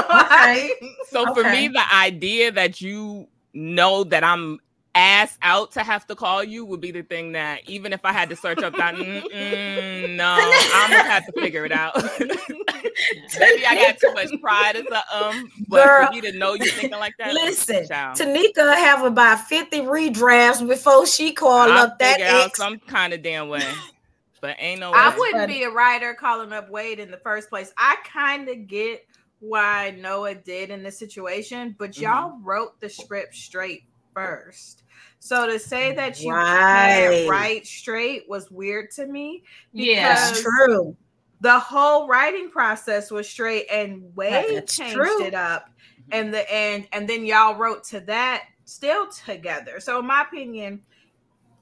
Okay. 0.10 0.72
So 1.10 1.34
for 1.34 1.42
Okay. 1.42 1.52
me, 1.52 1.68
the 1.68 1.84
idea 1.94 2.52
that 2.52 2.82
you 2.82 3.28
know 3.54 4.04
that 4.06 4.24
I'm 4.24 4.60
ass 4.96 5.38
out 5.42 5.72
to 5.74 5.84
have 5.84 6.06
to 6.08 6.16
call 6.16 6.44
you 6.44 6.66
would 6.66 6.82
be 6.82 6.92
the 6.92 7.04
thing 7.04 7.32
that 7.34 7.62
even 7.70 7.94
if 7.94 8.04
I 8.04 8.12
had 8.12 8.30
to 8.30 8.36
search 8.36 8.64
up 8.64 8.76
that, 8.76 8.98
no, 8.98 10.36
I'm 10.74 10.92
gonna 10.92 11.04
have 11.10 11.26
to 11.28 11.32
figure 11.34 11.66
it 11.66 11.72
out. 11.72 11.96
Maybe 13.40 13.66
I 13.66 13.76
got 13.76 13.98
too 14.00 14.14
much 14.14 14.30
pride 14.42 14.76
as 14.76 14.86
a 14.86 15.16
um, 15.16 15.52
but 15.68 15.86
Girl. 15.86 16.08
for 16.08 16.14
you 16.16 16.22
to 16.24 16.38
know 16.38 16.54
you're 16.56 16.68
thinking 16.68 17.00
like 17.00 17.16
that, 17.20 17.34
Listen, 17.34 17.88
child, 17.88 18.18
Tanika 18.18 18.76
have 18.76 19.04
about 19.04 19.42
50 19.42 19.82
redrafts 19.82 20.68
before 20.68 21.06
she 21.06 21.32
called 21.34 21.72
I'll 21.72 21.86
up 21.86 22.00
that 22.00 22.18
figure 22.18 22.32
out 22.32 22.46
ex. 22.48 22.58
some 22.58 22.80
kind 22.80 23.14
of 23.14 23.22
damn 23.22 23.48
way. 23.50 23.64
But 24.42 24.56
ain't 24.60 24.80
no 24.80 24.92
I 24.92 25.10
way. 25.10 25.16
wouldn't 25.18 25.48
be 25.50 25.64
a 25.64 25.70
writer 25.70 26.14
calling 26.14 26.54
up 26.54 26.70
Wade 26.70 27.00
in 27.00 27.12
the 27.12 27.18
first 27.18 27.50
place. 27.50 27.74
I 27.78 27.98
kind 28.06 28.48
of 28.48 28.68
get 28.68 29.06
why 29.40 29.96
Noah 30.00 30.36
did 30.36 30.70
in 30.70 30.82
this 30.84 30.98
situation, 30.98 31.76
but 31.78 31.92
Mm-hmm. 31.92 32.04
y'all 32.04 32.40
wrote 32.42 32.80
the 32.80 32.90
script 32.90 33.36
straight 33.36 33.84
first. 34.26 34.84
So 35.20 35.48
to 35.48 35.60
say 35.60 35.94
that 35.96 36.22
you 36.22 36.32
Right. 36.32 36.46
can't 36.48 37.30
write 37.30 37.68
straight 37.68 38.28
was 38.30 38.50
weird 38.52 38.92
to 38.92 39.06
me. 39.06 39.44
Yeah. 39.74 40.34
true. 40.36 40.96
The 41.42 41.60
whole 41.60 42.08
writing 42.08 42.50
process 42.50 43.12
was 43.12 43.30
straight, 43.30 43.68
and 43.72 44.14
Wade 44.16 44.58
That's 44.58 44.76
changed 44.76 44.96
true. 44.96 45.24
it 45.24 45.34
up, 45.34 45.70
and 46.12 46.34
the 46.34 46.52
and 46.54 46.88
and 46.92 47.08
then 47.08 47.26
y'all 47.26 47.56
wrote 47.56 47.84
to 47.86 48.02
that 48.02 48.44
still 48.66 49.08
together. 49.08 49.80
So 49.80 50.00
in 50.00 50.06
my 50.06 50.24
opinion, 50.24 50.82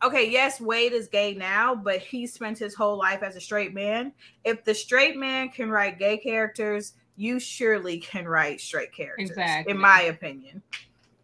okay, 0.04 0.30
yes, 0.30 0.60
Wade 0.60 0.94
is 0.94 1.08
gay 1.08 1.34
now, 1.36 1.76
but 1.76 2.00
he 2.00 2.26
spent 2.26 2.58
his 2.58 2.74
whole 2.74 2.98
life 2.98 3.22
as 3.22 3.36
a 3.36 3.42
straight 3.42 3.74
man. 3.74 4.14
If 4.44 4.64
the 4.64 4.74
straight 4.74 5.16
man 5.16 5.50
can 5.50 5.70
write 5.70 6.00
gay 6.00 6.18
characters, 6.18 6.94
you 7.16 7.40
surely 7.40 8.00
can 8.00 8.28
write 8.28 8.60
straight 8.62 8.94
characters. 8.94 9.30
Exactly. 9.30 9.72
In 9.72 9.80
my 9.80 10.02
opinion. 10.04 10.62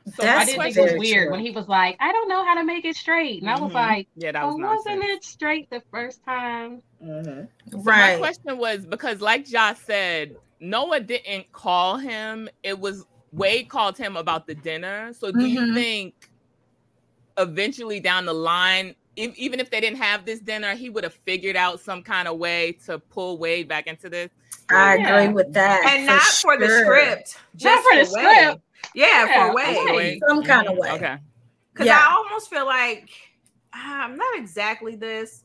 So 0.06 0.24
I 0.24 0.26
That's 0.26 0.52
did 0.52 0.62
think 0.62 0.76
it 0.78 0.82
was 0.82 1.00
weird 1.00 1.24
true. 1.28 1.32
when 1.32 1.40
he 1.40 1.52
was 1.52 1.68
like, 1.70 1.96
I 2.02 2.12
don't 2.12 2.28
know 2.28 2.44
how 2.44 2.56
to 2.56 2.64
make 2.66 2.84
it 2.84 2.96
straight. 2.96 3.42
And 3.42 3.50
I 3.50 3.58
was 3.58 3.72
Mhm. 3.72 3.76
like, 3.76 4.08
yeah, 4.16 4.34
that 4.34 4.44
well, 4.44 4.58
was 4.58 4.78
wasn't 4.86 5.00
nonsense. 5.00 5.18
it 5.18 5.24
straight 5.24 5.70
the 5.70 5.82
first 5.92 6.24
time? 6.26 6.82
So 7.02 7.48
my 7.86 8.18
question 8.18 8.58
was 8.58 8.86
because, 8.86 9.22
like 9.22 9.46
Josh 9.46 9.78
said, 9.86 10.36
Noah 10.60 11.00
didn't 11.00 11.52
call 11.54 11.98
him. 11.98 12.50
It 12.64 12.78
was 12.80 13.06
Wade 13.32 13.70
called 13.70 13.98
him 13.98 14.18
about 14.18 14.46
the 14.46 14.56
dinner. 14.56 15.14
So, 15.14 15.32
do 15.32 15.46
you 15.48 15.62
Mhm. 15.62 15.74
think 15.74 16.30
eventually 17.38 18.00
down 18.00 18.26
the 18.26 18.34
line, 18.34 18.96
if, 19.16 19.36
even 19.38 19.60
if 19.60 19.70
they 19.70 19.80
didn't 19.80 19.98
have 20.00 20.26
this 20.26 20.40
dinner, 20.40 20.76
he 20.76 20.90
would 20.90 21.04
have 21.04 21.14
figured 21.14 21.56
out 21.56 21.80
some 21.80 22.04
kind 22.04 22.28
of 22.28 22.38
way 22.38 22.74
to 22.86 23.00
pull 23.00 23.38
Wade 23.38 23.68
back 23.68 23.88
into 23.88 24.10
this? 24.10 24.30
I 24.70 24.96
Yeah. 24.98 25.20
agree 25.20 25.34
with 25.34 25.54
that. 25.54 25.84
And 25.88 26.06
not 26.06 26.22
for 26.22 26.58
the 26.58 26.70
script. 26.70 27.38
Just 27.56 27.66
Not 27.66 27.84
for 27.84 27.96
the 28.06 28.12
Wade. 28.24 28.38
script. 28.48 28.62
Yeah, 28.94 29.26
Yeah, 29.26 29.48
for 29.50 29.56
Wade. 29.56 29.78
okay. 29.78 29.96
Wade? 29.96 30.22
Some 30.28 30.44
kind 30.44 30.68
of 30.68 30.78
way. 30.78 30.92
Okay. 30.92 31.18
Because 31.74 31.88
Yeah. 31.88 32.00
I 32.08 32.14
almost 32.14 32.50
feel 32.50 32.66
like 32.66 33.10
I'm 33.74 34.16
not 34.16 34.36
exactly 34.38 34.96
this, 34.96 35.44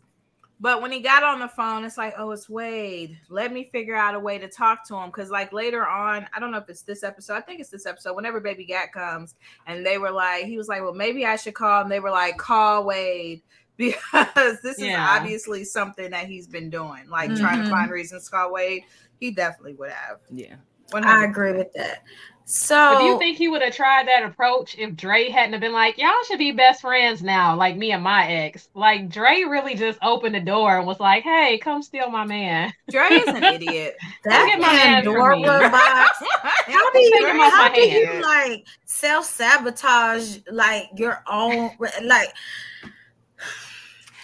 but 0.61 0.83
when 0.83 0.91
he 0.93 1.01
got 1.01 1.23
on 1.23 1.39
the 1.41 1.49
phone, 1.49 1.85
it's 1.85 1.97
like, 1.97 2.15
oh, 2.19 2.31
it's 2.33 2.49
Wade. 2.49 3.19
Let 3.31 3.53
me 3.53 3.69
figure 3.73 3.95
out 3.95 4.15
a 4.15 4.21
way 4.21 4.39
to 4.39 4.49
talk 4.49 4.87
to 4.89 4.97
him. 4.97 5.07
Because 5.07 5.31
like 5.31 5.53
later 5.53 5.87
on, 5.87 6.27
I 6.35 6.41
don't 6.41 6.51
know 6.51 6.59
if 6.59 6.69
it's 6.69 6.83
this 6.83 7.03
episode. 7.03 7.35
I 7.35 7.41
think 7.41 7.61
it's 7.61 7.71
this 7.71 7.87
episode. 7.87 8.15
Whenever 8.15 8.41
Baby 8.41 8.65
Gat 8.67 8.93
comes, 8.93 9.35
and 9.67 9.87
they 9.87 9.99
were 9.99 10.11
like, 10.11 10.45
he 10.45 10.59
was 10.59 10.69
like, 10.69 10.83
well, 10.83 10.93
maybe 10.93 11.25
I 11.25 11.37
should 11.37 11.55
call. 11.55 11.83
And 11.83 11.91
they 11.91 12.01
were 12.01 12.11
like, 12.11 12.37
call 12.39 12.85
Wade. 12.85 13.43
Because 13.79 14.61
this 14.61 14.81
is 14.81 14.93
obviously 14.99 15.63
something 15.63 16.11
that 16.11 16.27
he's 16.27 16.49
been 16.49 16.69
doing, 16.69 17.09
like 17.09 17.33
trying 17.37 17.63
to 17.63 17.69
Mhm. 17.69 17.71
find 17.71 17.91
reasons 17.93 18.25
to 18.25 18.31
call 18.33 18.53
Wade. 18.53 18.83
He 19.21 19.31
definitely 19.31 19.75
would 19.75 19.93
have. 19.93 20.19
Yeah. 20.33 20.57
100%. 20.91 21.05
I 21.07 21.25
agree 21.25 21.53
with 21.53 21.73
that. 21.75 22.03
So 22.51 22.75
But 22.95 22.99
do 23.01 23.05
you 23.05 23.19
think 23.19 23.37
he 23.37 23.49
would 23.49 23.61
have 23.61 23.75
tried 23.75 24.09
that 24.09 24.23
approach 24.23 24.75
if 24.79 24.97
Dre 24.97 25.29
hadn't 25.29 25.53
have 25.53 25.61
been 25.61 25.75
like, 25.75 25.99
y'all 25.99 26.11
should 26.27 26.39
be 26.39 26.51
best 26.51 26.81
friends 26.81 27.23
now, 27.23 27.55
like 27.55 27.77
me 27.77 27.93
and 27.93 28.03
my 28.03 28.27
ex? 28.27 28.71
Like 28.73 29.11
Dre 29.11 29.43
really 29.43 29.75
just 29.75 29.99
opened 30.01 30.35
the 30.35 30.41
door 30.41 30.79
and 30.79 30.87
was 30.87 30.99
like, 30.99 31.25
hey, 31.25 31.59
come 31.59 31.83
steal 31.83 32.09
my 32.11 32.25
man. 32.25 32.73
Dre 32.91 33.05
is 33.11 33.29
an 33.29 33.45
idiot. 33.55 33.97
that 34.25 34.47
get 34.47 34.59
my 34.61 34.73
man 34.73 35.05
from 35.05 35.15
Pandora 35.15 35.37
me. 35.37 35.45
box? 35.45 36.23
How 36.43 36.91
do 36.91 36.99
you 37.01 37.27
how 37.27 37.69
my 37.69 37.73
do 37.75 37.81
you 37.83 38.23
like 38.23 38.67
self 38.87 39.27
sabotage 39.27 40.39
like 40.51 40.87
your 40.97 41.23
own 41.31 41.71
like 42.05 42.29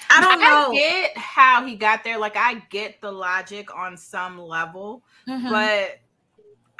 I 0.08 0.20
don't 0.22 0.40
know. 0.40 0.70
I 0.70 0.74
get 0.74 1.18
how 1.18 1.66
he 1.66 1.76
got 1.76 2.04
there. 2.04 2.18
Like 2.18 2.36
I 2.38 2.54
get 2.70 3.02
the 3.02 3.12
logic 3.12 3.74
on 3.76 3.96
some 3.98 4.38
level, 4.38 5.02
Mhm. 5.28 5.50
but 5.50 5.98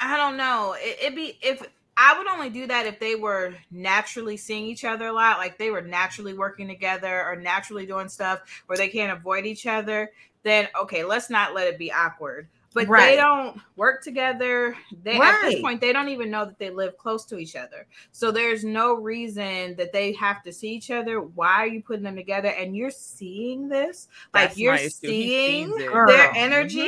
I 0.05 0.17
don't 0.17 0.37
know. 0.37 0.75
It, 0.77 0.97
it'd 1.01 1.15
be 1.15 1.37
if 1.41 1.65
I 1.97 2.17
would 2.17 2.27
only 2.27 2.49
do 2.49 2.67
that 2.67 2.85
if 2.85 2.99
they 2.99 3.15
were 3.15 3.55
naturally 3.71 4.37
seeing 4.37 4.65
each 4.65 4.83
other 4.85 5.07
a 5.07 5.13
lot, 5.13 5.37
like 5.37 5.57
they 5.57 5.69
were 5.71 5.81
naturally 5.81 6.33
working 6.33 6.67
together 6.67 7.23
or 7.25 7.35
naturally 7.37 7.85
doing 7.85 8.09
stuff 8.09 8.41
where 8.67 8.77
they 8.77 8.89
can't 8.89 9.17
avoid 9.17 9.45
each 9.45 9.65
other. 9.65 10.11
Then 10.43 10.67
okay, 10.81 11.03
let's 11.03 11.29
not 11.29 11.53
let 11.55 11.67
it 11.67 11.79
be 11.79 11.91
awkward. 11.91 12.47
but 12.73 12.87
Right. 12.89 13.11
they 13.11 13.15
don't 13.15 13.57
work 13.77 14.03
together. 14.03 14.75
They 15.03 15.17
at 15.17 15.41
this 15.43 15.61
point 15.61 15.79
they 15.79 15.93
don't 15.93 16.09
even 16.09 16.29
know 16.29 16.43
that 16.43 16.59
they 16.59 16.69
live 16.69 16.97
close 16.97 17.23
to 17.27 17.37
each 17.37 17.55
other. 17.55 17.87
So 18.11 18.29
there's 18.31 18.65
no 18.65 18.95
reason 18.95 19.75
that 19.77 19.93
they 19.93 20.11
have 20.13 20.43
to 20.43 20.51
see 20.51 20.71
each 20.73 20.91
other. 20.91 21.21
Why 21.21 21.53
are 21.63 21.67
you 21.67 21.81
putting 21.81 22.03
them 22.03 22.17
together? 22.17 22.49
And 22.49 22.75
you're 22.75 22.91
seeing 22.91 23.69
this, 23.69 24.09
like 24.33 24.49
That's 24.49 24.59
you're 24.59 24.73
my 24.73 24.79
issue. 24.81 25.07
He 25.07 25.27
seeing 25.29 25.67
sees 25.71 25.81
it. 25.85 25.91
Girl. 25.93 26.07
their 26.07 26.31
energy. 26.35 26.79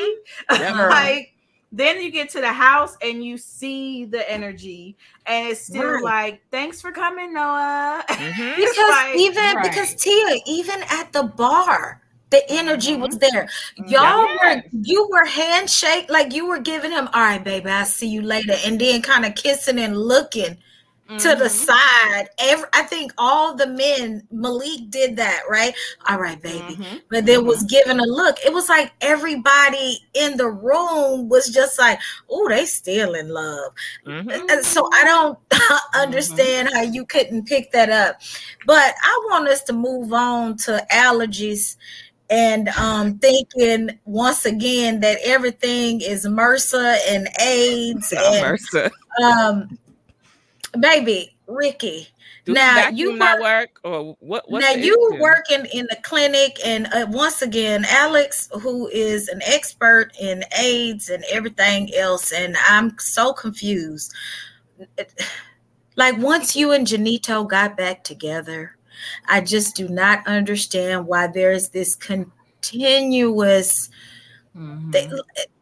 Mm-hmm. 0.52 0.62
Yep. 0.62 0.74
Girl. 0.76 0.90
like 0.90 1.34
then 1.72 2.02
you 2.02 2.12
get 2.12 2.30
to 2.30 2.42
the 2.42 2.52
house 2.54 2.96
and 3.02 3.24
you 3.24 3.38
see 3.38 4.06
the 4.06 4.30
energy, 4.32 4.96
and 5.26 5.50
it's 5.50 5.62
still 5.62 5.84
Right. 5.96 6.04
like, 6.04 6.42
"Thanks 6.52 6.80
for 6.82 6.92
coming, 6.92 7.34
Noah." 7.34 8.04
Mhm. 8.10 8.56
Because 8.56 8.78
like- 8.90 9.16
even 9.16 9.56
Right. 9.56 9.64
because 9.64 9.96
Tia, 9.96 10.40
even 10.46 10.82
at 10.90 11.12
the 11.14 11.24
bar, 11.24 12.02
the 12.30 12.50
energy 12.50 12.92
Mm-hmm. 12.94 13.02
was 13.04 13.18
there. 13.20 13.48
Y'all 13.88 14.28
were 14.28 14.62
you 14.82 15.08
were 15.12 15.26
handshake 15.26 16.10
like 16.10 16.34
you 16.34 16.46
were 16.46 16.60
giving 16.60 16.92
him, 16.92 17.08
all 17.14 17.22
right, 17.22 17.44
baby, 17.44 17.70
I'll 17.70 17.86
see 17.86 18.08
you 18.08 18.22
later, 18.22 18.56
and 18.66 18.80
then 18.80 19.02
kind 19.02 19.26
of 19.26 19.36
kissing 19.36 19.80
and 19.80 19.98
looking 19.98 20.58
to 21.20 21.36
the 21.36 21.46
Mhm. 21.46 21.50
side. 21.50 22.30
Every 22.40 22.68
I 22.74 22.84
think 22.84 23.14
all 23.18 23.56
the 23.56 23.68
men, 23.68 24.28
Malik 24.32 24.90
did 24.90 25.16
that, 25.18 25.44
right? 25.50 25.74
All 26.08 26.20
right, 26.20 26.42
baby. 26.42 26.76
Mhm. 26.76 27.02
But 27.10 27.26
then 27.26 27.46
was 27.46 27.64
giving 27.64 28.00
a 28.00 28.06
look. 28.06 28.38
It 28.46 28.54
was 28.54 28.68
like 28.70 28.92
everybody 29.02 30.00
in 30.14 30.38
the 30.38 30.50
room 30.50 31.30
was 31.30 31.50
just 31.50 31.80
like, 31.80 32.00
oh, 32.30 32.48
they 32.50 32.66
still 32.66 33.14
in 33.14 33.30
love. 33.30 33.74
Mhm. 34.06 34.50
And 34.52 34.66
so 34.66 34.90
I 34.94 35.04
don't 35.06 35.40
understand 35.96 36.70
how 36.74 36.82
you 36.82 37.06
couldn't 37.06 37.46
pick 37.48 37.72
that 37.72 37.90
up. 37.90 38.22
But 38.66 38.94
I 39.02 39.28
want 39.30 39.48
us 39.48 39.64
to 39.64 39.74
move 39.74 40.12
on 40.14 40.58
to 40.58 40.86
allergies 40.92 41.78
and 42.30 42.68
um 42.78 43.18
thinking 43.20 43.98
once 44.04 44.46
again 44.46 45.00
that 45.00 45.18
everything 45.24 46.02
is 46.02 46.26
MRSA 46.26 46.98
and 47.08 47.30
AIDS 47.40 48.14
Oh, 48.18 48.34
and 48.34 48.42
Mercer. 48.42 48.92
um 49.24 49.80
baby 50.82 51.36
Ricky. 51.48 52.08
Do 52.46 52.54
now 52.54 52.90
you 52.90 53.18
work- 53.18 53.42
work 53.42 53.80
or 53.84 54.16
what? 54.20 54.50
Now 54.50 54.72
you 54.72 55.12
issue? 55.14 55.22
working 55.22 55.66
in 55.74 55.88
the 55.90 55.98
clinic 56.04 56.58
and 56.66 56.88
uh, 56.94 57.06
once 57.10 57.42
again 57.42 57.86
alex 57.90 58.50
who 58.62 58.88
is 58.90 59.28
an 59.28 59.42
expert 59.46 60.12
in 60.20 60.44
aids 60.58 61.10
and 61.10 61.24
everything 61.30 61.94
else 61.96 62.32
and 62.32 62.56
i'm 62.70 62.98
so 63.00 63.34
confused 63.34 64.14
like 65.98 66.18
once 66.20 66.56
you 66.56 66.72
and 66.72 66.88
Junito 66.88 67.48
got 67.50 67.76
back 67.76 68.04
together 68.06 68.78
i 69.28 69.42
just 69.42 69.76
do 69.76 69.88
not 69.90 70.26
understand 70.28 71.06
why 71.08 71.28
there's 71.28 71.70
this 71.70 71.96
continuous 71.96 73.90
Mhm. 74.56 74.92
they, 74.92 75.08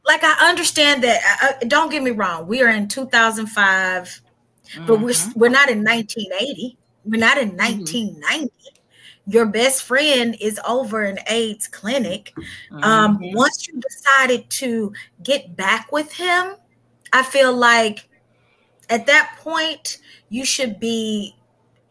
like 0.05 0.23
i 0.23 0.47
understand 0.49 1.03
that 1.03 1.57
I- 1.61 1.65
don't 1.65 1.91
get 1.91 2.01
me 2.03 2.11
wrong 2.11 2.47
we 2.47 2.61
are 2.61 2.69
in 2.69 2.87
2005 2.87 4.21
but 4.85 4.99
we're 4.99 5.13
Mhm. 5.13 5.35
we're 5.35 5.49
not 5.49 5.69
in 5.69 5.83
1980. 5.83 6.77
We're 7.03 7.19
not 7.19 7.37
in 7.37 7.55
1990. 7.55 8.51
Your 9.27 9.45
best 9.47 9.83
friend 9.83 10.35
is 10.39 10.59
over 10.67 11.03
an 11.03 11.19
AIDS 11.27 11.67
clinic. 11.67 12.33
Um, 12.83 13.17
Mhm. 13.19 13.33
once 13.35 13.67
you 13.67 13.79
decided 13.79 14.49
to 14.51 14.93
get 15.23 15.55
back 15.55 15.91
with 15.91 16.11
him, 16.13 16.55
I 17.13 17.23
feel 17.23 17.53
like 17.53 18.07
at 18.89 19.05
that 19.07 19.37
point 19.39 19.97
you 20.29 20.45
should 20.45 20.79
be 20.79 21.35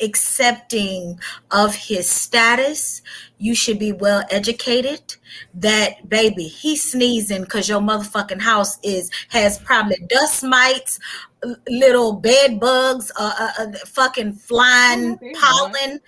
accepting 0.01 1.19
of 1.51 1.75
his 1.75 2.09
status. 2.09 3.01
You 3.39 3.55
should 3.55 3.79
be 3.79 3.93
well 3.93 4.25
educated. 4.31 5.17
That 5.55 6.09
baby, 6.09 6.45
he's 6.45 6.91
sneezing 6.91 7.43
because 7.43 7.69
your 7.69 7.81
motherfucking 7.81 8.43
house 8.43 8.79
is 8.83 9.11
has 9.29 9.59
probably 9.59 9.97
dust 10.09 10.43
mites, 10.45 10.99
little 11.69 12.13
bed 12.15 12.61
bugs, 12.61 13.11
uh, 13.19 13.33
uh, 13.39 13.63
uh 13.63 13.73
fucking 13.87 14.33
flying 14.35 15.17
there 15.17 15.29
you 15.29 15.35
go. 15.35 15.41
pollen 15.41 16.01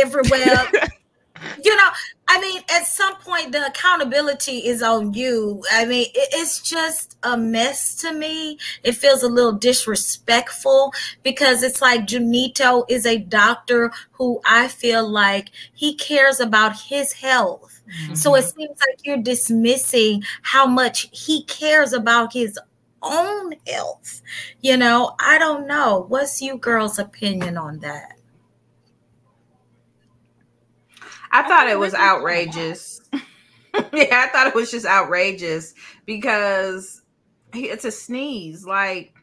everywhere. 0.00 0.70
you 1.64 1.76
know, 1.76 1.88
I 2.26 2.40
mean, 2.40 2.62
at 2.70 2.86
some 2.86 3.16
point, 3.16 3.52
the 3.52 3.66
accountability 3.66 4.58
is 4.66 4.82
on 4.82 5.14
you. 5.14 5.62
I 5.72 5.86
mean, 5.86 6.06
it, 6.14 6.28
it's 6.32 6.60
just 6.60 7.16
a 7.22 7.36
mess 7.36 7.96
to 7.96 8.12
me. 8.12 8.58
It 8.82 8.92
feels 8.92 9.22
a 9.22 9.28
little 9.28 9.52
disrespectful 9.52 10.92
because 11.22 11.62
it's 11.62 11.80
like 11.80 12.06
Junito 12.06 12.84
is 12.88 13.06
a 13.06 13.18
doctor 13.18 13.92
who 14.12 14.40
I 14.44 14.68
feel 14.68 15.08
like 15.08 15.50
he 15.74 15.94
cares 15.94 16.40
about 16.40 16.78
his 16.78 17.12
health. 17.12 17.82
So 18.12 18.34
it 18.34 18.42
seems 18.42 18.78
like 18.80 18.98
you're 19.04 19.16
dismissing 19.16 20.22
how 20.42 20.66
much 20.66 21.06
he 21.10 21.44
cares 21.44 21.94
about 21.94 22.34
his 22.34 22.58
own 23.02 23.54
health. 23.66 24.22
You 24.60 24.76
know, 24.76 25.14
I 25.20 25.38
don't 25.38 25.66
know. 25.66 26.04
What's 26.08 26.40
you 26.42 26.58
girls' 26.58 26.98
opinion 26.98 27.56
on 27.56 27.80
that? 27.80 28.14
I 31.30 31.42
thought 31.42 31.68
it 31.68 31.78
was 31.78 31.92
Ricky's 31.92 32.14
doing 32.16 32.38
a 32.38 32.42
lot. 32.44 32.56
outrageous. 32.56 33.00
yeah, 33.12 34.24
I 34.26 34.28
thought 34.32 34.46
it 34.48 34.54
was 34.54 34.70
just 34.70 34.86
outrageous 34.86 35.74
because 36.06 37.02
it's 37.52 37.84
a 37.84 37.90
sneeze. 37.90 38.64
Like 38.64 39.14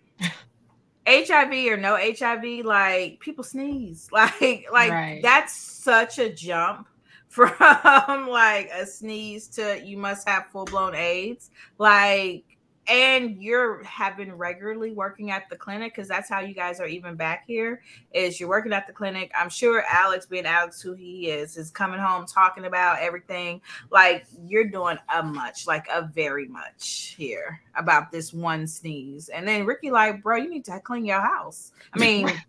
HIV 1.07 1.51
or 1.71 1.77
no 1.77 1.97
HIV, 1.97 2.65
like 2.65 3.19
people 3.19 3.43
sneeze. 3.43 4.09
Like 4.13 4.65
like 4.71 4.91
Right. 4.91 5.21
that's 5.21 5.55
such 5.55 6.19
a 6.19 6.31
jump 6.33 6.87
from 7.27 8.27
like 8.29 8.69
a 8.73 8.85
sneeze 8.85 9.47
to 9.49 9.81
you 9.83 9.97
must 9.97 10.27
have 10.29 10.47
full 10.47 10.65
blown 10.65 10.95
AIDS. 10.95 11.49
Like 11.77 12.44
and 12.87 13.41
you're 13.41 13.83
having 13.83 14.31
regularly 14.31 14.91
working 14.91 15.31
at 15.31 15.49
the 15.49 15.55
clinic 15.55 15.95
because 15.95 16.07
that's 16.07 16.29
how 16.29 16.39
you 16.39 16.53
guys 16.53 16.79
are 16.79 16.87
even 16.87 17.15
back 17.15 17.43
here 17.47 17.81
is 18.13 18.39
you're 18.39 18.49
working 18.49 18.73
at 18.73 18.85
the 18.85 18.93
clinic. 18.93 19.31
I'm 19.37 19.49
sure 19.49 19.83
alex 19.89 20.25
being 20.25 20.45
alex 20.45 20.81
who 20.81 20.93
he 20.93 21.29
is 21.29 21.57
is 21.57 21.71
coming 21.71 21.99
home 21.99 22.25
talking 22.25 22.65
about 22.65 22.99
everything. 22.99 23.61
Like 23.91 24.25
you're 24.47 24.67
doing 24.67 24.97
a 25.13 25.23
much 25.23 25.65
like 25.67 25.87
a 25.91 26.03
very 26.13 26.47
much 26.47 27.15
here 27.17 27.61
about 27.75 28.11
this 28.11 28.33
one 28.33 28.67
sneeze. 28.67 29.29
And 29.29 29.47
then 29.47 29.65
ricky 29.65 29.89
like 29.89 30.21
bro 30.21 30.37
you 30.37 30.49
need 30.49 30.65
to 30.65 30.79
clean 30.79 31.05
your 31.05 31.21
house. 31.21 31.71
I 31.93 31.99
mean 31.99 32.27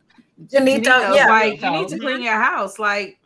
Junito, 0.48 0.84
Junito, 0.84 1.16
yeah. 1.16 1.28
like 1.28 1.62
you 1.62 1.70
need 1.70 1.88
to 1.88 1.98
clean 1.98 2.20
your 2.20 2.40
house. 2.40 2.78
Like 2.78 3.18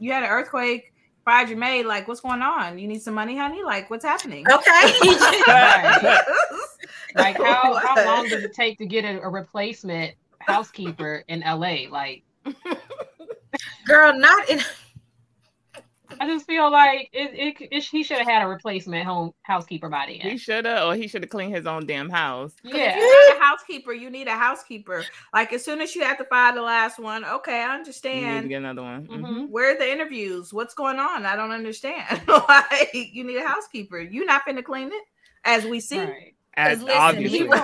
you 0.00 0.12
had 0.12 0.24
an 0.24 0.30
earthquake 0.30 0.92
fired 1.26 1.48
your 1.50 1.58
maid 1.58 1.84
like 1.84 2.06
what's 2.08 2.20
going 2.20 2.40
on 2.40 2.78
you 2.78 2.86
need 2.86 3.02
some 3.02 3.12
money 3.12 3.36
honey 3.36 3.62
like 3.62 3.90
what's 3.90 4.04
happening 4.04 4.46
Okay. 4.50 4.92
Right. 5.46 6.22
Like 7.16 7.36
how, 7.36 7.74
how 7.82 8.04
long 8.04 8.28
does 8.28 8.44
it 8.44 8.52
take 8.54 8.78
to 8.78 8.86
get 8.86 9.04
a, 9.04 9.20
a 9.20 9.28
replacement 9.28 10.14
housekeeper 10.38 11.24
in 11.28 11.40
LA? 11.40 11.88
Like 11.90 12.22
Girl, 13.86 14.16
not 14.16 14.48
in 14.48 14.60
I 16.20 16.26
just 16.26 16.46
feel 16.46 16.70
like 16.70 17.10
it, 17.12 17.58
it, 17.60 17.68
it 17.70 17.82
he 17.84 18.02
should 18.02 18.18
have 18.18 18.26
had 18.26 18.42
a 18.42 18.48
replacement 18.48 19.06
home 19.06 19.32
housekeeper 19.42 19.88
by 19.88 20.06
He 20.06 20.36
should 20.36 20.64
have, 20.64 20.88
or 20.88 20.94
he 20.94 21.08
should 21.08 21.22
have 21.22 21.30
cleaned 21.30 21.54
his 21.54 21.66
own 21.66 21.86
damn 21.86 22.08
house. 22.08 22.52
Yeah. 22.62 22.90
If 22.90 22.96
you 22.96 23.30
need 23.30 23.36
a 23.36 23.44
housekeeper, 23.44 23.92
you 23.92 24.10
need 24.10 24.28
a 24.28 24.36
housekeeper. 24.36 25.04
Like 25.32 25.52
as 25.52 25.64
soon 25.64 25.80
as 25.80 25.94
you 25.94 26.04
have 26.04 26.18
to 26.18 26.24
fire 26.24 26.54
the 26.54 26.62
last 26.62 26.98
one, 26.98 27.24
okay, 27.24 27.62
I 27.62 27.74
understand. 27.74 28.16
You 28.16 28.20
need 28.20 28.26
to 28.26 28.36
understand. 28.36 28.48
get 28.48 28.56
another 28.56 28.82
one. 28.82 29.06
Mhm. 29.06 29.26
Mhm. 29.26 29.48
Where 29.48 29.74
are 29.74 29.78
the 29.78 29.90
interviews? 29.90 30.52
What's 30.52 30.74
going 30.74 30.98
on? 30.98 31.26
I 31.26 31.36
don't 31.36 31.52
understand. 31.52 32.22
like 32.28 32.90
you 32.92 33.24
need 33.24 33.38
a 33.38 33.46
housekeeper. 33.46 34.00
You 34.00 34.24
not 34.24 34.46
finna 34.46 34.64
clean 34.64 34.88
it, 34.88 35.04
as 35.44 35.64
we 35.64 35.80
see. 35.80 36.00
Right. 36.00 36.35
As 36.58 36.82
listen, 36.82 36.98
obviously, 36.98 37.38
he 37.38 37.44
He 37.44 37.48
was 37.48 37.60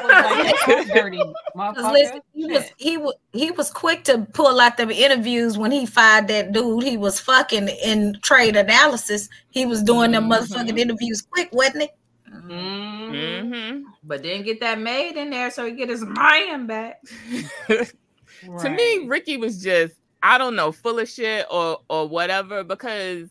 like, 0.66 0.87
dirty, 0.92 1.18
Because 1.55 1.92
listen, 1.92 2.20
he 2.35 2.46
was 2.46 2.64
he 2.76 2.96
was 2.98 3.14
he 3.33 3.50
was 3.50 3.70
quick 3.70 4.05
to 4.05 4.18
pull 4.35 4.61
out 4.61 4.76
them 4.76 4.90
interviews 4.90 5.57
when 5.57 5.70
he 5.72 5.87
fired 5.87 6.28
that 6.28 6.52
dude 6.52 6.83
he 6.83 6.98
was 6.98 7.18
fucking 7.18 7.68
in 7.68 8.18
trade 8.22 8.55
analysis. 8.55 9.28
He 9.50 9.64
was 9.64 9.83
doing 9.83 10.11
them 10.12 10.24
Mhm. 10.28 10.37
motherfucking 10.40 10.78
interviews 10.78 11.22
quick, 11.22 11.48
wasn't 11.52 11.85
it? 11.85 11.90
Mhm. 12.31 13.11
Mhm. 13.11 13.83
But 14.05 14.22
then 14.22 14.42
get 14.42 14.61
that 14.61 14.78
maid 14.78 15.16
in 15.16 15.31
there 15.31 15.50
so 15.50 15.64
he 15.64 15.72
get 15.72 15.88
his 15.88 16.05
mind 16.05 16.68
back. 16.68 17.00
to 17.66 18.70
me, 18.70 19.07
Ricky 19.07 19.38
was 19.38 19.62
just 19.62 19.94
I 20.22 20.38
don't 20.38 20.55
know, 20.55 20.70
full 20.70 20.98
of 20.98 21.09
shit 21.09 21.46
or 21.50 21.78
or 21.88 22.07
whatever. 22.09 22.62
Because 22.62 23.28